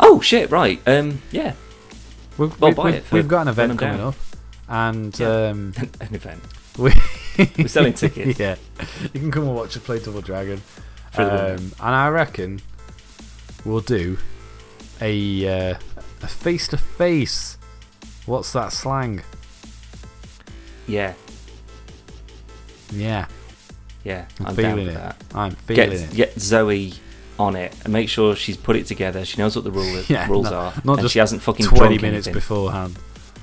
Oh 0.00 0.20
shit! 0.20 0.50
Right. 0.50 0.80
Um. 0.86 1.20
Yeah. 1.30 1.54
We've, 2.38 2.58
Well, 2.60 2.70
we've, 2.70 2.76
buy 2.76 2.84
we've, 2.86 2.94
it 2.96 3.04
for 3.04 3.14
we've 3.16 3.28
got 3.28 3.42
an 3.42 3.48
event 3.48 3.78
coming 3.78 3.98
down. 3.98 4.06
up, 4.08 4.14
and 4.68 5.18
Yeah. 5.18 5.48
um, 5.50 5.74
An 6.00 6.14
event. 6.14 6.42
we 6.78 6.92
We're 7.58 7.68
selling 7.68 7.92
tickets. 7.94 8.38
yeah, 8.40 8.56
you 9.12 9.20
can 9.20 9.30
come 9.30 9.44
and 9.44 9.54
watch 9.54 9.76
us 9.76 9.82
play 9.82 9.98
Double 9.98 10.22
Dragon. 10.22 10.62
Um, 11.14 11.26
and 11.26 11.72
I 11.80 12.08
reckon 12.08 12.62
we'll 13.66 13.80
do 13.80 14.16
a 15.00 15.70
uh, 15.72 15.74
a 16.22 16.26
face 16.26 16.68
to 16.68 16.78
face. 16.78 17.58
What's 18.24 18.52
that 18.54 18.72
slang? 18.72 19.22
Yeah. 20.86 21.12
Yeah, 22.92 23.26
Yeah. 24.04 24.26
I'm, 24.40 24.46
I'm, 24.48 24.54
down 24.54 24.56
feeling 24.56 24.86
with 24.86 24.94
it. 24.96 24.98
that. 24.98 25.24
I'm 25.34 25.50
feeling 25.52 25.90
Get 25.90 26.00
it. 26.00 26.14
get 26.14 26.40
Zoe 26.40 26.94
on 27.38 27.56
it 27.56 27.74
and 27.84 27.92
make 27.92 28.08
sure 28.08 28.36
she's 28.36 28.56
put 28.56 28.76
it 28.76 28.86
together. 28.86 29.24
She 29.24 29.38
knows 29.38 29.56
what 29.56 29.64
the 29.64 29.70
rule, 29.70 30.02
Yeah, 30.08 30.28
rules 30.28 30.48
are. 30.52 30.72
not 30.84 31.00
just 31.00 31.12
she 31.14 31.18
hasn't 31.18 31.42
fucking 31.42 31.66
Twenty 31.66 31.96
minutes 31.98 32.26
anything. 32.26 32.34
beforehand. 32.34 32.98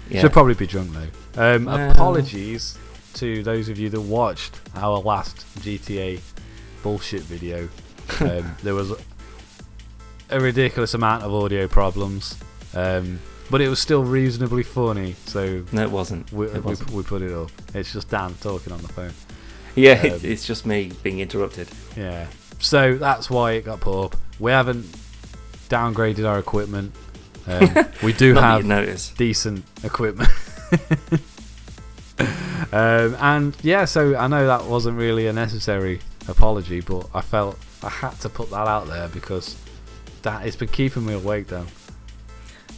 Yeah. 0.10 0.22
She'll 0.22 0.30
probably 0.30 0.54
be 0.56 0.68
drunk 0.68 0.92
though. 0.94 1.56
Um, 1.56 1.66
Well- 1.66 1.92
apologies 1.92 2.78
to 3.16 3.42
those 3.44 3.70
of 3.70 3.80
you 3.80 3.90
that 3.90 4.02
watched 4.02 4.60
our 4.76 5.00
last 5.00 5.38
GTA 5.62 6.20
bullshit 6.84 7.22
video. 7.22 7.68
Um, 8.22 8.56
there 8.64 8.74
was 8.74 8.92
a 10.32 10.40
ridiculous 10.40 10.94
amount 10.96 11.24
of 11.24 11.32
audio 11.34 11.68
problems, 11.68 12.36
um, 12.74 13.20
but 13.52 13.62
it 13.62 13.70
was 13.70 13.80
still 13.80 14.04
reasonably 14.04 14.64
funny. 14.64 15.16
So 15.26 15.64
No, 15.72 15.84
it 15.84 15.92
wasn't. 15.92 16.32
we, 16.34 16.48
it 16.48 16.54
we, 16.54 16.60
wasn't. 16.62 16.92
we 16.92 17.04
put 17.04 17.22
it 17.22 17.32
up. 17.32 17.52
It's 17.76 17.94
just 17.94 18.10
Dan 18.10 18.34
talking 18.42 18.74
on 18.74 18.82
the 18.82 18.88
phone. 18.88 19.14
Yeah, 19.80 19.94
um, 19.94 20.06
it's, 20.06 20.24
it's 20.24 20.48
just 20.48 20.66
me 20.66 20.92
being 21.04 21.20
interrupted. 21.20 21.68
Yeah. 21.96 22.28
So 22.60 22.98
that's 22.98 23.30
why 23.30 23.54
it 23.54 23.66
got 23.66 23.80
put 23.80 24.06
up. 24.06 24.16
We 24.40 24.52
haven't 24.52 24.86
downgraded 25.70 26.28
our 26.28 26.40
equipment. 26.40 26.94
Um, 27.48 27.70
we 28.04 28.14
do 28.14 28.36
have 28.36 28.66
decent 29.18 29.66
equipment. 29.84 30.30
um, 32.72 33.16
and 33.20 33.56
yeah, 33.64 33.86
so 33.86 34.16
I 34.16 34.28
know 34.28 34.46
that 34.48 34.66
wasn't 34.66 34.98
really 34.98 35.28
a 35.28 35.34
necessary 35.34 36.00
apology, 36.28 36.82
but 36.82 37.08
I 37.14 37.22
felt 37.22 37.58
I 37.82 37.90
had 37.90 38.20
to 38.22 38.30
put 38.30 38.50
that 38.50 38.68
out 38.68 38.88
there 38.88 39.08
because 39.08 39.56
that 40.24 40.46
it's 40.46 40.56
been 40.56 40.68
keeping 40.68 41.06
me 41.06 41.14
awake. 41.14 41.48
though. 41.48 41.66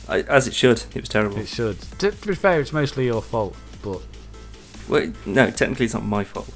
I, 0.08 0.22
as 0.22 0.48
it 0.48 0.54
should. 0.54 0.84
It 0.94 1.02
was 1.02 1.10
terrible. 1.10 1.38
it 1.38 1.48
should. 1.48 1.80
To 2.00 2.12
be 2.12 2.36
fair, 2.36 2.60
it's 2.62 2.74
mostly 2.74 3.06
your 3.06 3.22
fault, 3.22 3.56
but 3.82 4.02
Well, 4.88 5.12
no, 5.26 5.50
technically 5.50 5.86
it's 5.86 5.94
not 5.94 6.04
my 6.06 6.24
fault. 6.24 6.50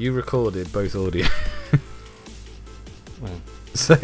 You 0.00 0.12
recorded 0.12 0.72
both 0.72 0.96
audio, 0.96 1.26
Well, 3.20 3.40
so 3.74 3.98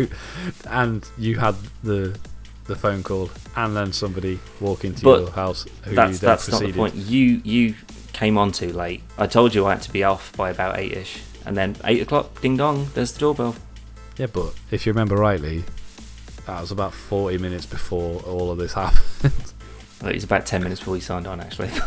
and 0.69 1.09
you 1.17 1.39
had 1.39 1.55
the 1.83 2.19
the 2.65 2.77
phone 2.77 3.03
call, 3.03 3.31
and 3.57 3.75
then 3.75 3.93
somebody 3.95 4.39
walk 4.61 4.85
into 4.85 5.05
But 5.05 5.21
your 5.21 5.31
house 5.31 5.65
who 5.85 5.91
you 5.91 5.97
that's 5.97 6.19
then 6.21 6.29
that's 6.31 6.49
not 6.51 6.61
the 6.61 6.73
point. 6.73 6.95
You 6.97 7.41
you 7.45 7.75
came 8.13 8.37
on 8.37 8.53
too 8.53 8.73
late. 8.73 9.03
I 9.17 9.27
told 9.27 9.55
you 9.55 9.65
I 9.65 9.73
had 9.73 9.83
to 9.83 9.93
be 9.93 10.05
off 10.05 10.37
by 10.37 10.51
about 10.51 10.79
eight 10.79 10.93
ish, 10.93 11.23
and 11.47 11.57
then 11.57 11.77
eight 11.85 12.03
o'clock, 12.03 12.43
ding 12.43 12.59
dong, 12.59 12.89
there's 12.93 13.13
the 13.13 13.21
doorbell. 13.21 13.57
Yeah, 14.19 14.27
but 14.27 14.55
if 14.71 14.85
you 14.85 14.93
remember 14.93 15.17
rightly, 15.17 15.65
that 16.45 16.61
was 16.61 16.71
about 16.71 16.93
forty 16.93 17.39
minutes 17.39 17.65
before 17.65 18.21
all 18.21 18.51
of 18.51 18.59
this 18.59 18.73
happened. 18.75 19.53
Well, 20.03 20.11
it 20.11 20.17
was 20.17 20.25
about 20.25 20.45
ten 20.45 20.63
minutes 20.63 20.81
before 20.81 20.93
we 20.93 21.01
signed 21.01 21.27
on 21.27 21.41
actually. 21.41 21.71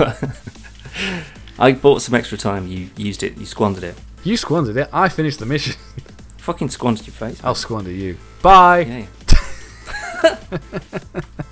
I 1.59 1.73
bought 1.73 2.01
some 2.01 2.15
extra 2.15 2.37
time. 2.37 2.67
You 2.67 2.89
used 2.95 3.21
it. 3.21 3.37
You 3.37 3.45
squandered 3.45 3.83
it. 3.83 3.95
You 4.23 4.37
squandered 4.37 4.77
it. 4.77 4.89
I 4.93 5.09
finished 5.09 5.39
the 5.39 5.45
mission. 5.45 5.75
Fucking 6.37 6.69
squandered 6.69 7.05
your 7.05 7.13
face. 7.13 7.41
I'll 7.43 7.53
squander 7.53 7.91
you. 7.91 8.17
Bye. 8.41 9.07
Yeah. 10.23 10.37